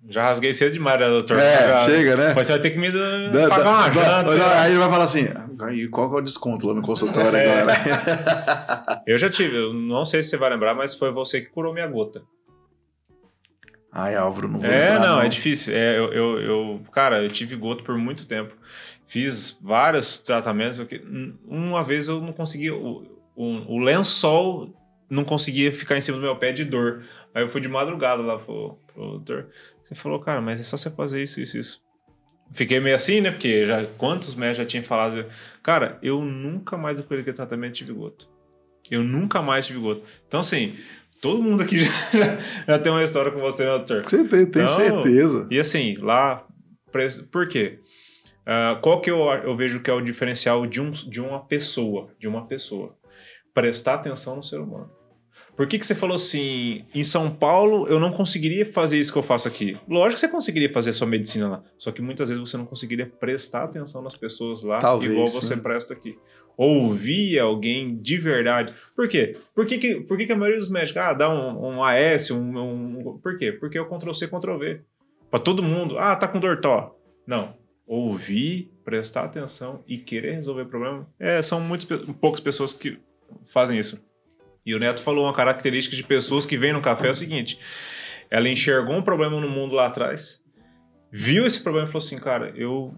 Já 0.08 0.24
rasguei 0.24 0.52
cedo 0.52 0.72
demais, 0.72 0.98
né, 1.00 1.06
doutor? 1.08 1.38
É, 1.38 1.68
Já- 1.68 1.78
chega, 1.86 2.16
né? 2.16 2.32
Mas 2.34 2.46
você 2.48 2.52
vai 2.54 2.60
ter 2.62 2.70
que 2.70 2.78
me 2.78 2.90
Dá- 2.90 3.48
pagar 3.48 3.70
uma 3.70 3.90
janta. 3.92 4.60
Aí 4.60 4.72
ele 4.72 4.78
vai 4.80 4.90
falar 4.90 5.04
assim: 5.04 5.28
e 5.74 5.86
qual 5.88 6.10
que 6.10 6.16
é 6.16 6.18
o 6.18 6.22
desconto 6.22 6.66
lá 6.66 6.74
no 6.74 6.82
consultório 6.82 7.36
É. 7.38 7.60
agora? 7.60 9.02
Eu 9.06 9.16
já 9.16 9.30
tive, 9.30 9.56
eu 9.56 9.72
não 9.72 10.04
sei 10.04 10.22
se 10.22 10.30
você 10.30 10.36
vai 10.36 10.50
lembrar, 10.50 10.74
mas 10.74 10.94
foi 10.94 11.12
você 11.12 11.40
que 11.40 11.50
curou 11.50 11.72
minha 11.72 11.86
gota. 11.86 12.22
Ai, 13.94 14.14
Álvaro, 14.16 14.48
não 14.48 14.58
vou 14.58 14.70
É, 14.70 14.94
entrar, 14.94 15.00
não, 15.00 15.20
é 15.20 15.28
difícil. 15.28 15.74
É, 15.76 15.98
eu, 15.98 16.12
eu, 16.12 16.40
eu- 16.40 16.82
cara, 16.92 17.22
eu 17.22 17.28
tive 17.28 17.54
goto 17.56 17.84
por 17.84 17.96
muito 17.98 18.26
tempo. 18.26 18.54
Fiz 19.06 19.56
vários 19.60 20.18
tratamentos. 20.18 20.80
Uma 21.46 21.84
vez 21.84 22.08
eu 22.08 22.20
não 22.20 22.32
conseguia. 22.32 22.74
O, 22.74 23.02
o, 23.36 23.44
o 23.74 23.78
lençol 23.78 24.74
não 25.10 25.24
conseguia 25.24 25.70
ficar 25.72 25.98
em 25.98 26.00
cima 26.00 26.16
do 26.16 26.22
meu 26.22 26.34
pé 26.36 26.52
de 26.52 26.64
dor. 26.64 27.04
Aí 27.34 27.42
eu 27.42 27.48
fui 27.48 27.60
de 27.60 27.68
madrugada 27.68 28.22
lá 28.22 28.38
pro, 28.38 28.78
pro 28.94 29.02
doutor. 29.18 29.48
Você 29.82 29.94
falou, 29.94 30.18
cara, 30.20 30.40
mas 30.40 30.58
é 30.58 30.62
só 30.62 30.78
você 30.78 30.90
fazer 30.90 31.22
isso, 31.22 31.40
isso, 31.40 31.58
isso. 31.58 31.82
Fiquei 32.50 32.80
meio 32.80 32.94
assim, 32.94 33.20
né? 33.20 33.30
Porque 33.30 33.66
já, 33.66 33.84
quantos 33.98 34.34
médicos 34.34 34.58
já 34.58 34.64
tinham 34.66 34.84
falado. 34.84 35.26
Cara, 35.62 35.98
eu 36.02 36.22
nunca 36.22 36.78
mais 36.78 36.96
depois 36.96 37.20
daquele 37.20 37.36
tratamento 37.36 37.74
tive 37.74 37.92
goto. 37.92 38.28
Eu 38.90 39.02
nunca 39.04 39.40
mais 39.42 39.66
tive 39.66 39.78
goto. 39.78 40.02
Então, 40.26 40.40
assim, 40.40 40.76
todo 41.22 41.42
mundo 41.42 41.62
aqui 41.62 41.78
já, 42.12 42.38
já 42.66 42.78
tem 42.78 42.92
uma 42.92 43.02
história 43.02 43.30
com 43.30 43.38
você, 43.38 43.64
né, 43.64 43.70
doutor? 43.70 44.04
Você 44.04 44.24
tem, 44.24 44.44
tem 44.44 44.62
Não. 44.62 44.68
certeza. 44.68 45.46
E 45.50 45.58
assim, 45.58 45.94
lá. 45.94 46.44
Por 47.30 47.48
quê? 47.48 47.78
Ah, 48.44 48.78
qual 48.82 49.00
que 49.00 49.10
eu, 49.10 49.20
eu 49.20 49.54
vejo 49.54 49.80
que 49.80 49.88
é 49.88 49.94
o 49.94 50.00
diferencial 50.02 50.66
de, 50.66 50.82
um, 50.82 50.90
de 50.90 51.20
uma 51.22 51.40
pessoa? 51.46 52.10
De 52.18 52.28
uma 52.28 52.46
pessoa. 52.46 52.94
Prestar 53.54 53.94
atenção 53.94 54.36
no 54.36 54.42
ser 54.42 54.58
humano. 54.58 54.90
Por 55.56 55.66
que, 55.66 55.78
que 55.78 55.86
você 55.86 55.94
falou 55.94 56.14
assim, 56.14 56.86
em 56.94 57.04
São 57.04 57.30
Paulo 57.30 57.86
eu 57.86 58.00
não 58.00 58.10
conseguiria 58.10 58.64
fazer 58.64 58.98
isso 58.98 59.12
que 59.12 59.18
eu 59.18 59.22
faço 59.22 59.46
aqui? 59.46 59.78
Lógico 59.86 60.14
que 60.14 60.20
você 60.20 60.28
conseguiria 60.28 60.72
fazer 60.72 60.92
sua 60.92 61.06
medicina 61.06 61.46
lá. 61.46 61.62
Só 61.76 61.92
que 61.92 62.00
muitas 62.00 62.30
vezes 62.30 62.40
você 62.40 62.56
não 62.56 62.64
conseguiria 62.64 63.06
prestar 63.06 63.64
atenção 63.64 64.02
nas 64.02 64.16
pessoas 64.16 64.62
lá 64.62 64.78
Talvez, 64.78 65.12
igual 65.12 65.26
você 65.26 65.54
sim. 65.54 65.60
presta 65.60 65.92
aqui. 65.92 66.18
Ouvir 66.56 67.38
alguém 67.38 67.96
de 67.96 68.18
verdade. 68.18 68.74
Por 68.94 69.08
quê? 69.08 69.36
Por 69.54 69.64
que, 69.66 69.78
que, 69.78 70.00
por 70.02 70.16
que, 70.16 70.26
que 70.26 70.32
a 70.32 70.36
maioria 70.36 70.58
dos 70.60 70.68
médicos, 70.70 70.96
ah, 71.02 71.12
dá 71.14 71.28
um, 71.28 71.76
um 71.78 71.84
AS, 71.84 72.30
um, 72.30 72.58
um- 72.58 73.18
Por 73.22 73.36
quê? 73.36 73.52
Porque 73.52 73.78
é 73.78 73.80
o 73.80 73.88
Ctrl-C, 73.88 74.28
Ctrl-V. 74.28 74.80
Pra 75.30 75.40
todo 75.40 75.62
mundo, 75.62 75.98
ah, 75.98 76.14
tá 76.14 76.28
com 76.28 76.38
dor 76.38 76.60
tó. 76.60 76.94
Não. 77.26 77.54
Ouvir, 77.86 78.70
prestar 78.84 79.24
atenção 79.24 79.82
e 79.88 79.98
querer 79.98 80.34
resolver 80.34 80.62
o 80.62 80.66
problema. 80.66 81.06
É, 81.18 81.40
são 81.42 81.60
muitas, 81.60 81.84
pe- 81.86 82.12
poucas 82.20 82.40
pessoas 82.40 82.72
que 82.72 82.98
fazem 83.46 83.78
isso. 83.78 84.02
E 84.64 84.74
o 84.74 84.78
Neto 84.78 85.02
falou 85.02 85.24
uma 85.24 85.34
característica 85.34 85.96
de 85.96 86.04
pessoas 86.04 86.46
que 86.46 86.56
vêm 86.56 86.72
no 86.72 86.80
café 86.80 87.08
é 87.08 87.10
o 87.10 87.14
seguinte: 87.14 87.58
ela 88.30 88.48
enxergou 88.48 88.94
um 88.94 89.02
problema 89.02 89.40
no 89.40 89.48
mundo 89.48 89.74
lá 89.74 89.86
atrás, 89.86 90.42
viu 91.10 91.44
esse 91.46 91.62
problema 91.62 91.88
e 91.88 91.90
falou 91.90 92.04
assim, 92.04 92.18
cara, 92.18 92.52
eu, 92.54 92.94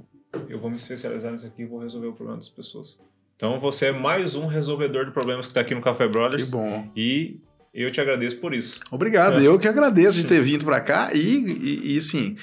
eu 0.48 0.58
vou 0.58 0.68
me 0.70 0.76
especializar 0.76 1.32
nisso 1.32 1.46
aqui 1.46 1.62
e 1.62 1.66
vou 1.66 1.80
resolver 1.80 2.08
o 2.08 2.12
problema 2.12 2.36
das 2.38 2.48
pessoas. 2.50 3.00
Então 3.36 3.58
você 3.58 3.86
é 3.86 3.92
mais 3.92 4.34
um 4.36 4.46
resolvedor 4.46 5.06
de 5.06 5.10
problemas 5.12 5.46
que 5.46 5.50
está 5.50 5.60
aqui 5.60 5.74
no 5.74 5.80
Café 5.82 6.06
Que 6.06 6.12
Brothers 6.12 6.50
bom. 6.50 6.88
e 6.96 7.40
eu 7.72 7.90
te 7.90 8.00
agradeço 8.00 8.38
por 8.38 8.54
isso. 8.54 8.80
Obrigado, 8.90 9.40
É. 9.40 9.46
eu 9.46 9.58
que 9.58 9.66
agradeço 9.66 10.18
de 10.20 10.26
ter 10.26 10.40
vindo 10.42 10.64
para 10.64 10.80
cá 10.80 11.10
e, 11.12 11.18
e, 11.18 11.94
e, 11.94 11.98
assim, 11.98 12.36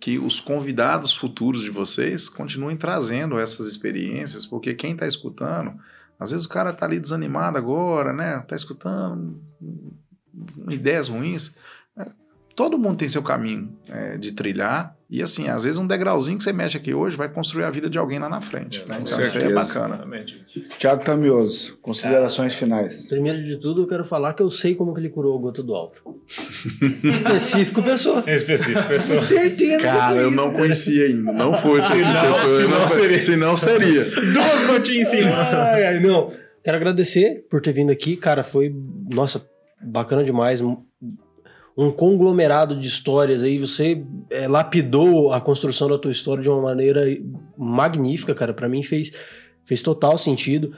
que 0.00 0.18
os 0.18 0.40
convidados 0.40 1.14
futuros 1.14 1.62
de 1.62 1.70
vocês 1.70 2.28
continuem 2.28 2.76
trazendo 2.76 3.38
essas 3.38 3.66
experiências, 3.66 4.46
porque 4.46 4.72
quem 4.74 4.92
está 4.92 5.06
escutando, 5.06 5.74
às 6.18 6.30
vezes 6.30 6.46
o 6.46 6.48
cara 6.48 6.72
tá 6.72 6.86
ali 6.86 6.98
desanimado 6.98 7.58
agora, 7.58 8.12
né? 8.14 8.42
Tá 8.48 8.56
escutando 8.56 9.38
ideias 10.70 11.08
ruins. 11.08 11.54
É, 11.98 12.06
Todo 12.56 12.78
mundo 12.78 12.96
tem 12.96 13.08
seu 13.08 13.22
caminho 13.22 13.76
é, 13.86 14.16
de 14.16 14.32
trilhar 14.32 14.96
e 15.10 15.20
assim, 15.22 15.48
às 15.48 15.64
vezes 15.64 15.76
um 15.78 15.86
degrauzinho 15.86 16.38
que 16.38 16.44
você 16.44 16.52
mexe 16.52 16.76
aqui 16.76 16.94
hoje 16.94 17.16
vai 17.16 17.28
construir 17.28 17.64
a 17.64 17.70
vida 17.70 17.90
de 17.90 17.98
alguém 17.98 18.18
lá 18.18 18.28
na 18.28 18.40
frente. 18.40 18.78
né? 18.88 18.96
Com 18.96 19.02
Então 19.02 19.04
isso 19.06 19.14
aí 19.16 19.22
é 19.22 19.26
certeza. 19.26 19.54
bacana. 19.54 19.94
Exatamente. 19.96 20.44
Tiago 20.78 21.04
Tamioso, 21.04 21.76
considerações 21.82 22.54
finais. 22.54 23.08
Primeiro 23.08 23.42
de 23.42 23.56
tudo, 23.56 23.82
eu 23.82 23.86
quero 23.88 24.04
falar 24.04 24.34
que 24.34 24.42
eu 24.42 24.48
sei 24.50 24.74
como 24.74 24.94
que 24.94 25.00
ele 25.00 25.08
curou 25.08 25.36
o 25.36 25.38
gota 25.40 25.62
do 25.62 25.74
Álvaro. 25.74 26.20
Específico 27.02 27.82
pessoa. 27.82 28.24
Em 28.26 28.32
específico, 28.32 28.82
Com 28.82 28.88
pessoal. 28.88 29.18
certeza. 29.18 29.82
Cara, 29.82 30.16
eu 30.16 30.30
não 30.30 30.52
conhecia 30.52 31.06
ainda. 31.06 31.32
Não 31.32 31.54
fosse 31.54 31.86
Se 31.88 31.94
pessoa. 31.96 32.68
não 32.78 32.88
seria. 32.88 33.20
Se 33.20 33.36
não 33.36 33.56
seria. 33.56 34.04
Duas 34.04 34.66
gotinhas 34.66 35.12
em 35.12 35.18
cima. 35.18 35.34
Ai, 35.36 35.84
ai, 35.86 36.00
não. 36.00 36.32
Quero 36.62 36.76
agradecer 36.76 37.46
por 37.50 37.60
ter 37.60 37.72
vindo 37.72 37.90
aqui, 37.90 38.16
cara. 38.16 38.42
Foi, 38.44 38.72
nossa, 39.12 39.44
bacana 39.82 40.22
demais. 40.22 40.60
Um- 41.76 41.90
conglomerado 41.90 42.74
de 42.76 42.86
histórias 42.88 43.42
aí. 43.42 43.58
Você 43.58 44.02
é, 44.30 44.46
lapidou 44.48 45.32
a 45.32 45.40
construção 45.40 45.88
da 45.88 45.98
tua 45.98 46.10
história 46.12 46.42
de 46.42 46.48
uma 46.50 46.60
maneira 46.60 47.04
magnífica, 47.56 48.34
cara. 48.34 48.52
Pra 48.52 48.68
mim 48.68 48.82
fez, 48.82 49.12
fez 49.64 49.80
total 49.82 50.16
sentido. 50.18 50.74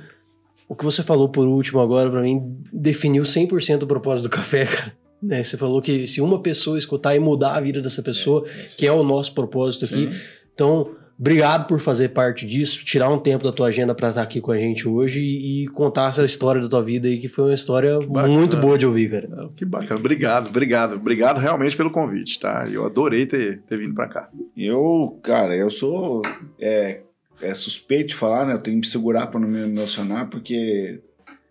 O 0.68 0.74
que 0.74 0.84
você 0.84 1.02
falou 1.02 1.28
por 1.28 1.46
último 1.46 1.80
agora, 1.80 2.10
pra 2.10 2.22
mim, 2.22 2.56
definiu 2.72 3.22
100% 3.24 3.82
o 3.82 3.86
propósito 3.86 4.24
do 4.28 4.30
café, 4.30 4.64
cara. 4.66 4.92
Né, 5.22 5.42
Você 5.44 5.56
falou 5.56 5.80
que 5.80 6.06
se 6.08 6.20
uma 6.20 6.40
pessoa 6.40 6.76
escutar 6.76 7.14
e 7.14 7.20
mudar 7.20 7.54
a 7.56 7.60
vida 7.60 7.80
dessa 7.80 8.02
pessoa, 8.02 8.44
que 8.76 8.86
é 8.86 8.92
o 8.92 9.04
nosso 9.04 9.32
propósito 9.34 9.84
aqui, 9.84 10.12
Sim. 10.12 10.20
então, 10.52 10.90
obrigado 11.18 11.66
por 11.66 11.80
fazer 11.80 12.10
parte 12.10 12.46
disso, 12.46 12.84
tirar 12.84 13.10
um 13.10 13.18
tempo 13.18 13.44
da 13.44 13.52
tua 13.52 13.68
agenda 13.68 13.94
para 13.94 14.10
estar 14.10 14.22
aqui 14.22 14.40
com 14.40 14.52
a 14.52 14.58
gente 14.58 14.88
hoje 14.88 15.20
e, 15.22 15.64
e 15.64 15.68
contar 15.68 16.10
essa 16.10 16.24
história 16.24 16.60
da 16.60 16.68
tua 16.68 16.82
vida 16.82 17.08
aí, 17.08 17.18
que 17.18 17.28
foi 17.28 17.44
uma 17.44 17.54
história 17.54 17.98
muito 18.00 18.56
boa 18.56 18.76
de 18.78 18.86
ouvir, 18.86 19.10
cara. 19.10 19.28
Ah, 19.32 19.48
Que 19.54 19.64
bacana. 19.64 19.98
Obrigado, 19.98 20.48
obrigado. 20.48 20.96
Obrigado 20.96 21.38
realmente 21.38 21.76
pelo 21.76 21.90
convite, 21.90 22.38
tá? 22.40 22.66
Eu 22.70 22.84
adorei 22.84 23.26
ter, 23.26 23.60
ter 23.62 23.78
vindo 23.78 23.94
para 23.94 24.08
cá. 24.08 24.30
Eu, 24.56 25.18
cara, 25.22 25.56
eu 25.56 25.70
sou 25.70 26.22
é, 26.60 27.00
é 27.40 27.54
suspeito 27.54 28.10
de 28.10 28.14
falar, 28.14 28.46
né? 28.46 28.54
Eu 28.54 28.58
tenho 28.58 28.76
que 28.80 28.86
me 28.86 28.90
segurar 28.90 29.26
para 29.26 29.40
não 29.40 29.48
me 29.48 29.60
emocionar, 29.60 30.28
porque, 30.28 31.00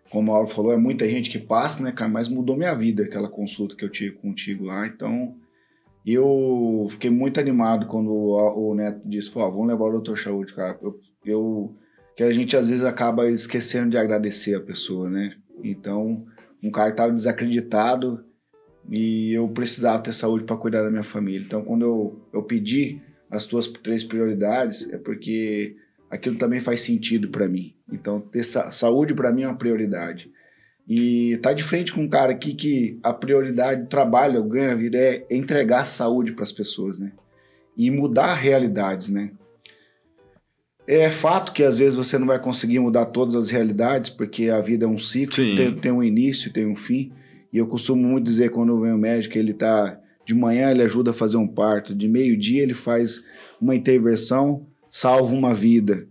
como 0.10 0.32
a 0.32 0.38
Aura 0.38 0.48
falou, 0.48 0.72
é 0.72 0.78
muita 0.78 1.08
gente 1.10 1.30
que 1.30 1.40
passa, 1.40 1.84
né, 1.84 1.92
cara? 1.92 2.10
Mas 2.10 2.28
mudou 2.30 2.56
minha 2.56 2.74
vida 2.74 3.04
aquela 3.04 3.28
consulta 3.28 3.76
que 3.76 3.84
eu 3.84 3.90
tive 3.90 4.16
contigo 4.16 4.66
lá. 4.66 4.88
Então, 4.88 5.36
eu 6.06 6.88
fiquei 6.90 7.10
muito 7.10 7.40
animado 7.40 7.86
quando 7.88 8.12
o, 8.12 8.72
o 8.72 8.76
Neto 8.76 9.02
disse: 9.06 9.30
Pô, 9.30 9.40
vamos 9.52 9.68
levar 9.68 9.86
o 9.86 10.00
Dr. 10.00 10.18
Saúde, 10.18 10.54
cara. 10.54 10.78
Eu, 10.82 11.00
eu, 11.24 11.76
que 12.16 12.24
a 12.24 12.32
gente 12.32 12.58
às 12.58 12.70
vezes 12.70 12.84
acaba 12.84 13.30
esquecendo 13.30 13.92
de 13.92 13.98
agradecer 13.98 14.56
a 14.56 14.62
pessoa, 14.62 15.10
né? 15.10 15.36
Então, 15.64 16.26
um 16.64 16.72
cara 16.72 16.90
estava 16.90 17.12
desacreditado 17.12 18.24
e 18.90 19.34
eu 19.34 19.48
precisava 19.50 20.02
ter 20.02 20.14
saúde 20.14 20.44
para 20.44 20.58
cuidar 20.58 20.82
da 20.82 20.90
minha 20.90 21.04
família. 21.04 21.46
Então, 21.46 21.64
quando 21.64 21.84
eu, 21.84 22.22
eu 22.34 22.44
pedi 22.44 23.02
as 23.30 23.46
tuas 23.46 23.68
três 23.68 24.04
prioridades, 24.04 24.92
é 24.92 24.98
porque 24.98 25.76
aquilo 26.10 26.36
também 26.36 26.60
faz 26.60 26.82
sentido 26.82 27.30
para 27.30 27.48
mim. 27.48 27.76
Então, 27.92 28.20
ter 28.20 28.44
sa 28.44 28.72
saúde 28.72 29.14
para 29.14 29.32
mim 29.32 29.44
é 29.44 29.48
uma 29.48 29.58
prioridade. 29.58 30.32
E 30.88 31.38
tá 31.42 31.54
de 31.54 31.64
frente 31.64 31.94
com 31.94 32.02
um 32.02 32.10
cara 32.10 32.32
aqui 32.32 32.54
que 32.54 33.00
a 33.04 33.14
prioridade 33.14 33.84
do 33.84 33.88
trabalho, 33.88 34.42
o 34.42 34.44
ganho 34.44 34.72
a 34.72 34.76
vida 34.76 34.98
é 34.98 35.26
entregar 35.30 35.86
saúde 35.86 36.34
para 36.34 36.44
as 36.44 36.52
pessoas, 36.52 37.00
né? 37.00 37.12
E 37.78 37.90
mudar 37.90 38.34
realidades, 38.36 39.10
né? 39.10 39.32
É 40.88 41.10
fato 41.10 41.54
que 41.54 41.64
às 41.64 41.78
vezes 41.78 41.96
você 41.96 42.18
não 42.18 42.28
vai 42.28 42.40
conseguir 42.40 42.80
mudar 42.80 43.06
todas 43.06 43.36
as 43.36 43.50
realidades, 43.50 44.10
porque 44.10 44.50
a 44.50 44.60
vida 44.60 44.86
é 44.86 44.90
um 44.90 44.98
ciclo, 44.98 45.36
tem, 45.36 45.76
tem 45.76 45.92
um 45.92 46.04
início, 46.04 46.52
tem 46.52 46.66
um 46.66 46.76
fim. 46.76 47.14
E 47.54 47.58
eu 47.58 47.68
costumo 47.68 48.06
muito 48.06 48.26
dizer 48.26 48.50
quando 48.50 48.80
vem 48.82 48.92
o 48.92 48.98
médico, 48.98 49.38
ele 49.38 49.54
tá 49.54 49.98
de 50.26 50.36
manhã 50.36 50.72
ele 50.72 50.84
ajuda 50.84 51.12
a 51.12 51.14
fazer 51.14 51.38
um 51.38 51.48
parto, 51.48 51.96
de 51.96 52.08
meio-dia 52.08 52.62
ele 52.62 52.74
faz 52.74 53.24
uma 53.60 53.76
intervenção, 53.76 54.66
salva 54.90 55.34
uma 55.34 55.54
vida. 55.54 56.08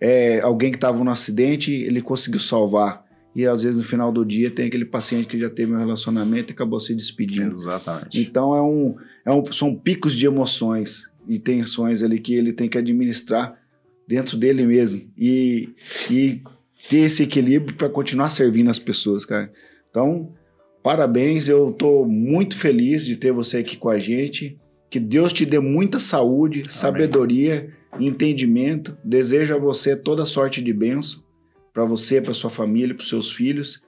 É, 0.00 0.40
alguém 0.40 0.70
que 0.70 0.76
estava 0.76 1.02
no 1.02 1.10
acidente, 1.10 1.72
ele 1.72 2.00
conseguiu 2.00 2.40
salvar. 2.40 3.04
E 3.38 3.46
às 3.46 3.62
vezes 3.62 3.76
no 3.76 3.84
final 3.84 4.10
do 4.10 4.24
dia 4.24 4.50
tem 4.50 4.66
aquele 4.66 4.84
paciente 4.84 5.28
que 5.28 5.38
já 5.38 5.48
teve 5.48 5.72
um 5.72 5.78
relacionamento 5.78 6.50
e 6.50 6.52
acabou 6.52 6.80
se 6.80 6.92
despedindo. 6.92 7.52
Exatamente. 7.52 8.20
Então 8.20 8.52
é 8.52 8.60
um, 8.60 8.96
é 9.24 9.30
um, 9.30 9.52
são 9.52 9.76
picos 9.76 10.12
de 10.16 10.26
emoções 10.26 11.08
e 11.28 11.38
tensões 11.38 12.02
ali 12.02 12.18
que 12.18 12.34
ele 12.34 12.52
tem 12.52 12.68
que 12.68 12.76
administrar 12.76 13.56
dentro 14.08 14.36
dele 14.36 14.66
mesmo 14.66 15.08
e, 15.16 15.68
e 16.10 16.42
ter 16.90 17.02
esse 17.02 17.22
equilíbrio 17.22 17.76
para 17.76 17.88
continuar 17.88 18.30
servindo 18.30 18.70
as 18.70 18.78
pessoas, 18.80 19.24
cara. 19.24 19.52
Então, 19.88 20.32
parabéns, 20.82 21.48
eu 21.48 21.70
tô 21.70 22.04
muito 22.04 22.56
feliz 22.56 23.06
de 23.06 23.14
ter 23.14 23.30
você 23.30 23.58
aqui 23.58 23.76
com 23.76 23.88
a 23.88 24.00
gente. 24.00 24.58
Que 24.90 24.98
Deus 24.98 25.32
te 25.32 25.46
dê 25.46 25.60
muita 25.60 26.00
saúde, 26.00 26.64
sabedoria, 26.68 27.72
entendimento. 28.00 28.98
Desejo 29.04 29.54
a 29.54 29.58
você 29.58 29.94
toda 29.94 30.26
sorte 30.26 30.60
de 30.60 30.72
bênção 30.72 31.22
para 31.78 31.84
você, 31.84 32.20
para 32.20 32.34
sua 32.34 32.50
família, 32.50 32.92
para 32.92 33.04
seus 33.04 33.30
filhos. 33.30 33.80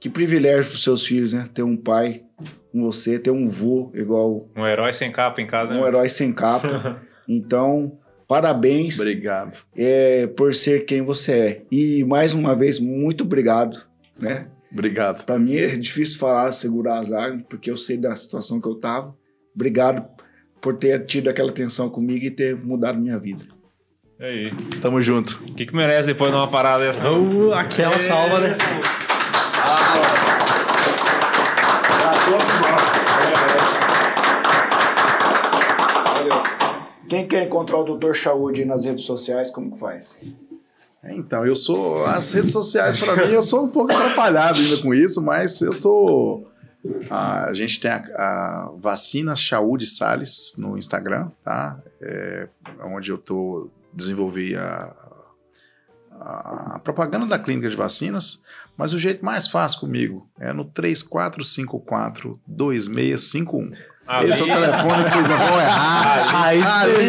Que 0.00 0.10
privilégio 0.10 0.68
para 0.68 0.80
seus 0.80 1.06
filhos, 1.06 1.32
né? 1.32 1.48
Ter 1.54 1.62
um 1.62 1.76
pai 1.76 2.24
com 2.72 2.82
você, 2.82 3.20
ter 3.20 3.30
um 3.30 3.48
vô 3.48 3.92
igual 3.94 4.50
Um 4.56 4.66
herói 4.66 4.92
sem 4.92 5.12
capa 5.12 5.40
em 5.40 5.46
casa. 5.46 5.72
um 5.74 5.82
né? 5.82 5.86
herói 5.86 6.08
sem 6.08 6.32
capa. 6.32 7.00
Então, 7.28 7.96
parabéns 8.26 8.98
Obrigado. 8.98 9.56
é, 9.76 10.26
por 10.26 10.52
ser 10.52 10.84
quem 10.84 11.00
você 11.00 11.32
é. 11.32 11.62
E 11.70 12.02
mais 12.02 12.34
uma 12.34 12.56
vez, 12.56 12.80
muito 12.80 13.22
obrigado, 13.22 13.86
né? 14.18 14.48
Obrigado. 14.72 15.24
Para 15.24 15.38
mim 15.38 15.54
é 15.54 15.76
difícil 15.76 16.18
falar, 16.18 16.50
segurar 16.50 16.98
as 16.98 17.08
lágrimas, 17.08 17.46
porque 17.48 17.70
eu 17.70 17.76
sei 17.76 17.96
da 17.96 18.16
situação 18.16 18.60
que 18.60 18.66
eu 18.66 18.74
tava. 18.74 19.16
Obrigado 19.54 20.04
por 20.60 20.76
ter 20.76 21.06
tido 21.06 21.30
aquela 21.30 21.50
atenção 21.50 21.88
comigo 21.88 22.24
e 22.24 22.30
ter 22.32 22.56
mudado 22.56 22.98
minha 22.98 23.16
vida. 23.16 23.44
E 24.20 24.24
aí? 24.24 24.50
Tamo 24.82 25.00
junto. 25.00 25.42
O 25.48 25.54
que, 25.54 25.64
que 25.64 25.74
merece 25.74 26.08
depois 26.08 26.30
de 26.30 26.36
uma 26.36 26.46
parada 26.46 26.84
dessa? 26.84 27.10
Uh, 27.10 27.54
aquela 27.54 27.98
salva, 27.98 28.38
né? 28.38 28.54
Quem 37.08 37.26
quer 37.26 37.46
encontrar 37.46 37.78
o 37.78 37.96
Dr. 37.96 38.12
Saúde 38.14 38.66
nas 38.66 38.84
redes 38.84 39.06
sociais, 39.06 39.50
como 39.50 39.72
que 39.72 39.78
faz? 39.78 40.20
Então, 41.02 41.46
eu 41.46 41.56
sou. 41.56 42.04
As 42.04 42.30
redes 42.32 42.52
sociais, 42.52 43.02
para 43.02 43.26
mim, 43.26 43.32
eu 43.32 43.40
sou 43.40 43.64
um 43.64 43.68
pouco 43.68 43.90
atrapalhado 43.90 44.58
ainda 44.58 44.82
com 44.82 44.92
isso, 44.92 45.22
mas 45.22 45.62
eu 45.62 45.80
tô. 45.80 46.44
a 47.08 47.54
gente 47.54 47.80
tem 47.80 47.90
a, 47.90 47.96
a 47.96 48.70
Vacina 48.76 49.34
Saúde 49.34 49.86
Sales 49.86 50.52
no 50.58 50.76
Instagram, 50.76 51.30
tá? 51.42 51.80
É, 52.02 52.48
onde 52.84 53.10
eu 53.10 53.16
tô 53.16 53.70
desenvolvi 53.92 54.54
a, 54.56 54.94
a 56.12 56.80
propaganda 56.82 57.26
da 57.26 57.38
clínica 57.38 57.68
de 57.68 57.76
vacinas, 57.76 58.42
mas 58.76 58.92
o 58.92 58.98
jeito 58.98 59.24
mais 59.24 59.46
fácil 59.48 59.80
comigo 59.80 60.28
é 60.38 60.52
no 60.52 60.64
3454 60.64 62.40
2651. 62.46 63.70
Ali- 64.08 64.30
Esse 64.30 64.40
é 64.40 64.44
o 64.44 64.46
telefone 64.46 65.04
que 65.04 65.10
vocês 65.10 65.28
não 65.28 65.38
vão 65.38 65.60
errar. 65.60 66.34
Ali, 66.48 66.60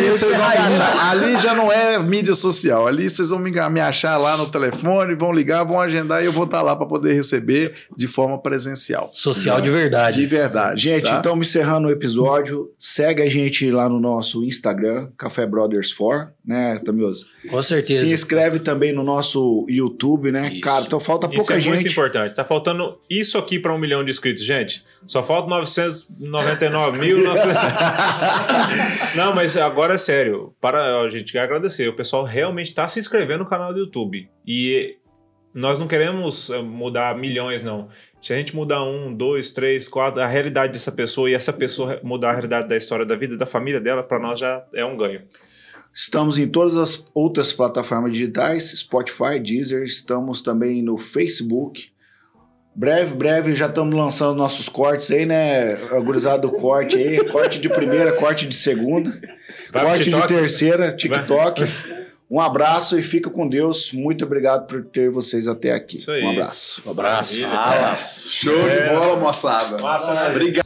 você- 0.09 0.11
vocês 0.11 0.37
vão 0.37 0.49
me 0.49 0.55
achar. 0.57 1.09
Ali 1.09 1.37
já 1.37 1.55
não 1.55 1.71
é 1.71 1.97
mídia 1.97 2.35
social. 2.35 2.85
Ali 2.85 3.09
vocês 3.09 3.29
vão 3.29 3.39
me, 3.39 3.49
me 3.49 3.79
achar 3.79 4.17
lá 4.17 4.35
no 4.37 4.51
telefone, 4.51 5.15
vão 5.15 5.31
ligar, 5.31 5.63
vão 5.63 5.79
agendar 5.79 6.21
e 6.21 6.25
eu 6.25 6.33
vou 6.33 6.43
estar 6.43 6.61
lá 6.61 6.75
para 6.75 6.85
poder 6.85 7.13
receber 7.13 7.73
de 7.95 8.07
forma 8.07 8.39
presencial. 8.39 9.09
Social 9.13 9.61
de 9.61 9.69
verdade. 9.71 10.17
De 10.19 10.27
verdade. 10.27 10.81
Gente, 10.83 11.05
tá? 11.05 11.17
então 11.19 11.37
encerrando 11.37 11.87
o 11.87 11.91
episódio, 11.91 12.69
segue 12.77 13.21
a 13.23 13.29
gente 13.29 13.71
lá 13.71 13.87
no 13.87 13.99
nosso 13.99 14.43
Instagram, 14.43 15.09
Café 15.17 15.45
Brothers 15.47 15.93
4, 15.93 16.29
né, 16.45 16.79
Tamioso? 16.83 17.27
Com 17.49 17.61
certeza. 17.61 18.05
Se 18.05 18.11
inscreve 18.11 18.59
também 18.59 18.91
no 18.91 19.03
nosso 19.03 19.65
YouTube, 19.69 20.31
né? 20.31 20.49
Isso. 20.51 20.61
Cara, 20.61 20.83
então 20.85 20.99
falta 20.99 21.27
Isso 21.27 21.35
pouca 21.35 21.53
é 21.53 21.57
muito 21.57 21.77
gente. 21.77 21.91
importante. 21.91 22.35
Tá 22.35 22.43
faltando 22.43 22.99
isso 23.09 23.37
aqui 23.37 23.59
para 23.59 23.73
um 23.73 23.77
milhão 23.77 24.03
de 24.03 24.09
inscritos, 24.09 24.43
gente. 24.43 24.83
Só 25.05 25.21
falta 25.21 25.49
999 25.49 26.99
mil. 26.99 27.23
900... 27.23 27.53
Não, 29.15 29.35
mas 29.35 29.55
agora 29.55 29.93
é 29.93 29.97
sério. 29.97 30.53
Para 30.59 31.01
a 31.01 31.09
gente 31.09 31.31
quer 31.31 31.41
agradecer. 31.41 31.87
O 31.87 31.95
pessoal 31.95 32.23
realmente 32.23 32.69
está 32.69 32.87
se 32.87 32.99
inscrevendo 32.99 33.43
no 33.43 33.49
canal 33.49 33.73
do 33.73 33.79
YouTube. 33.79 34.29
E 34.45 34.97
nós 35.53 35.77
não 35.79 35.87
queremos 35.87 36.49
eh, 36.49 36.61
mudar 36.61 37.17
milhões, 37.17 37.61
não. 37.61 37.89
Se 38.21 38.33
a 38.33 38.37
gente 38.37 38.55
mudar 38.55 38.83
um, 38.83 39.13
dois, 39.13 39.49
três, 39.49 39.87
quatro, 39.87 40.21
a 40.21 40.27
realidade 40.27 40.73
dessa 40.73 40.91
pessoa 40.91 41.29
e 41.29 41.33
essa 41.33 41.51
pessoa 41.51 41.99
mudar 42.03 42.29
a 42.29 42.33
realidade 42.33 42.67
da 42.67 42.77
história 42.77 43.05
da 43.05 43.15
vida 43.15 43.35
da 43.35 43.45
família 43.45 43.81
dela, 43.81 44.03
para 44.03 44.19
nós 44.19 44.39
já 44.39 44.63
é 44.73 44.85
um 44.85 44.95
ganho. 44.95 45.21
Estamos 45.93 46.37
em 46.37 46.47
todas 46.47 46.77
as 46.77 47.05
outras 47.13 47.51
plataformas 47.51 48.13
digitais, 48.13 48.71
Spotify, 48.71 49.39
Deezer, 49.39 49.83
estamos 49.83 50.41
também 50.41 50.81
no 50.81 50.97
Facebook. 50.97 51.89
Breve, 52.73 53.13
breve, 53.15 53.53
já 53.53 53.67
estamos 53.67 53.93
lançando 53.93 54.37
nossos 54.37 54.69
cortes 54.69 55.11
aí, 55.11 55.25
né? 55.25 55.73
A 55.91 55.99
gurizada 55.99 56.39
do 56.39 56.51
corte 56.51 56.95
aí, 56.95 57.23
corte 57.29 57.59
de 57.59 57.67
primeira, 57.67 58.13
corte 58.13 58.47
de 58.47 58.55
segunda, 58.55 59.19
Vai 59.69 59.83
corte 59.83 60.09
de 60.09 60.27
terceira, 60.27 60.95
TikTok. 60.95 61.63
Um 62.31 62.39
abraço 62.39 62.97
e 62.97 63.03
fica 63.03 63.29
com 63.29 63.45
Deus. 63.45 63.91
Muito 63.91 64.23
obrigado 64.23 64.65
por 64.65 64.85
ter 64.85 65.09
vocês 65.09 65.49
até 65.49 65.73
aqui. 65.73 65.97
Isso 65.97 66.09
aí. 66.09 66.23
Um 66.23 66.29
abraço. 66.29 66.81
Um 66.85 66.91
abraço. 66.91 67.45
Alas. 67.45 68.29
Show 68.31 68.57
de 68.57 68.89
bola, 68.89 69.19
moçada. 69.19 69.77
Massa, 69.83 70.13
né? 70.13 70.29
Obrigado. 70.29 70.65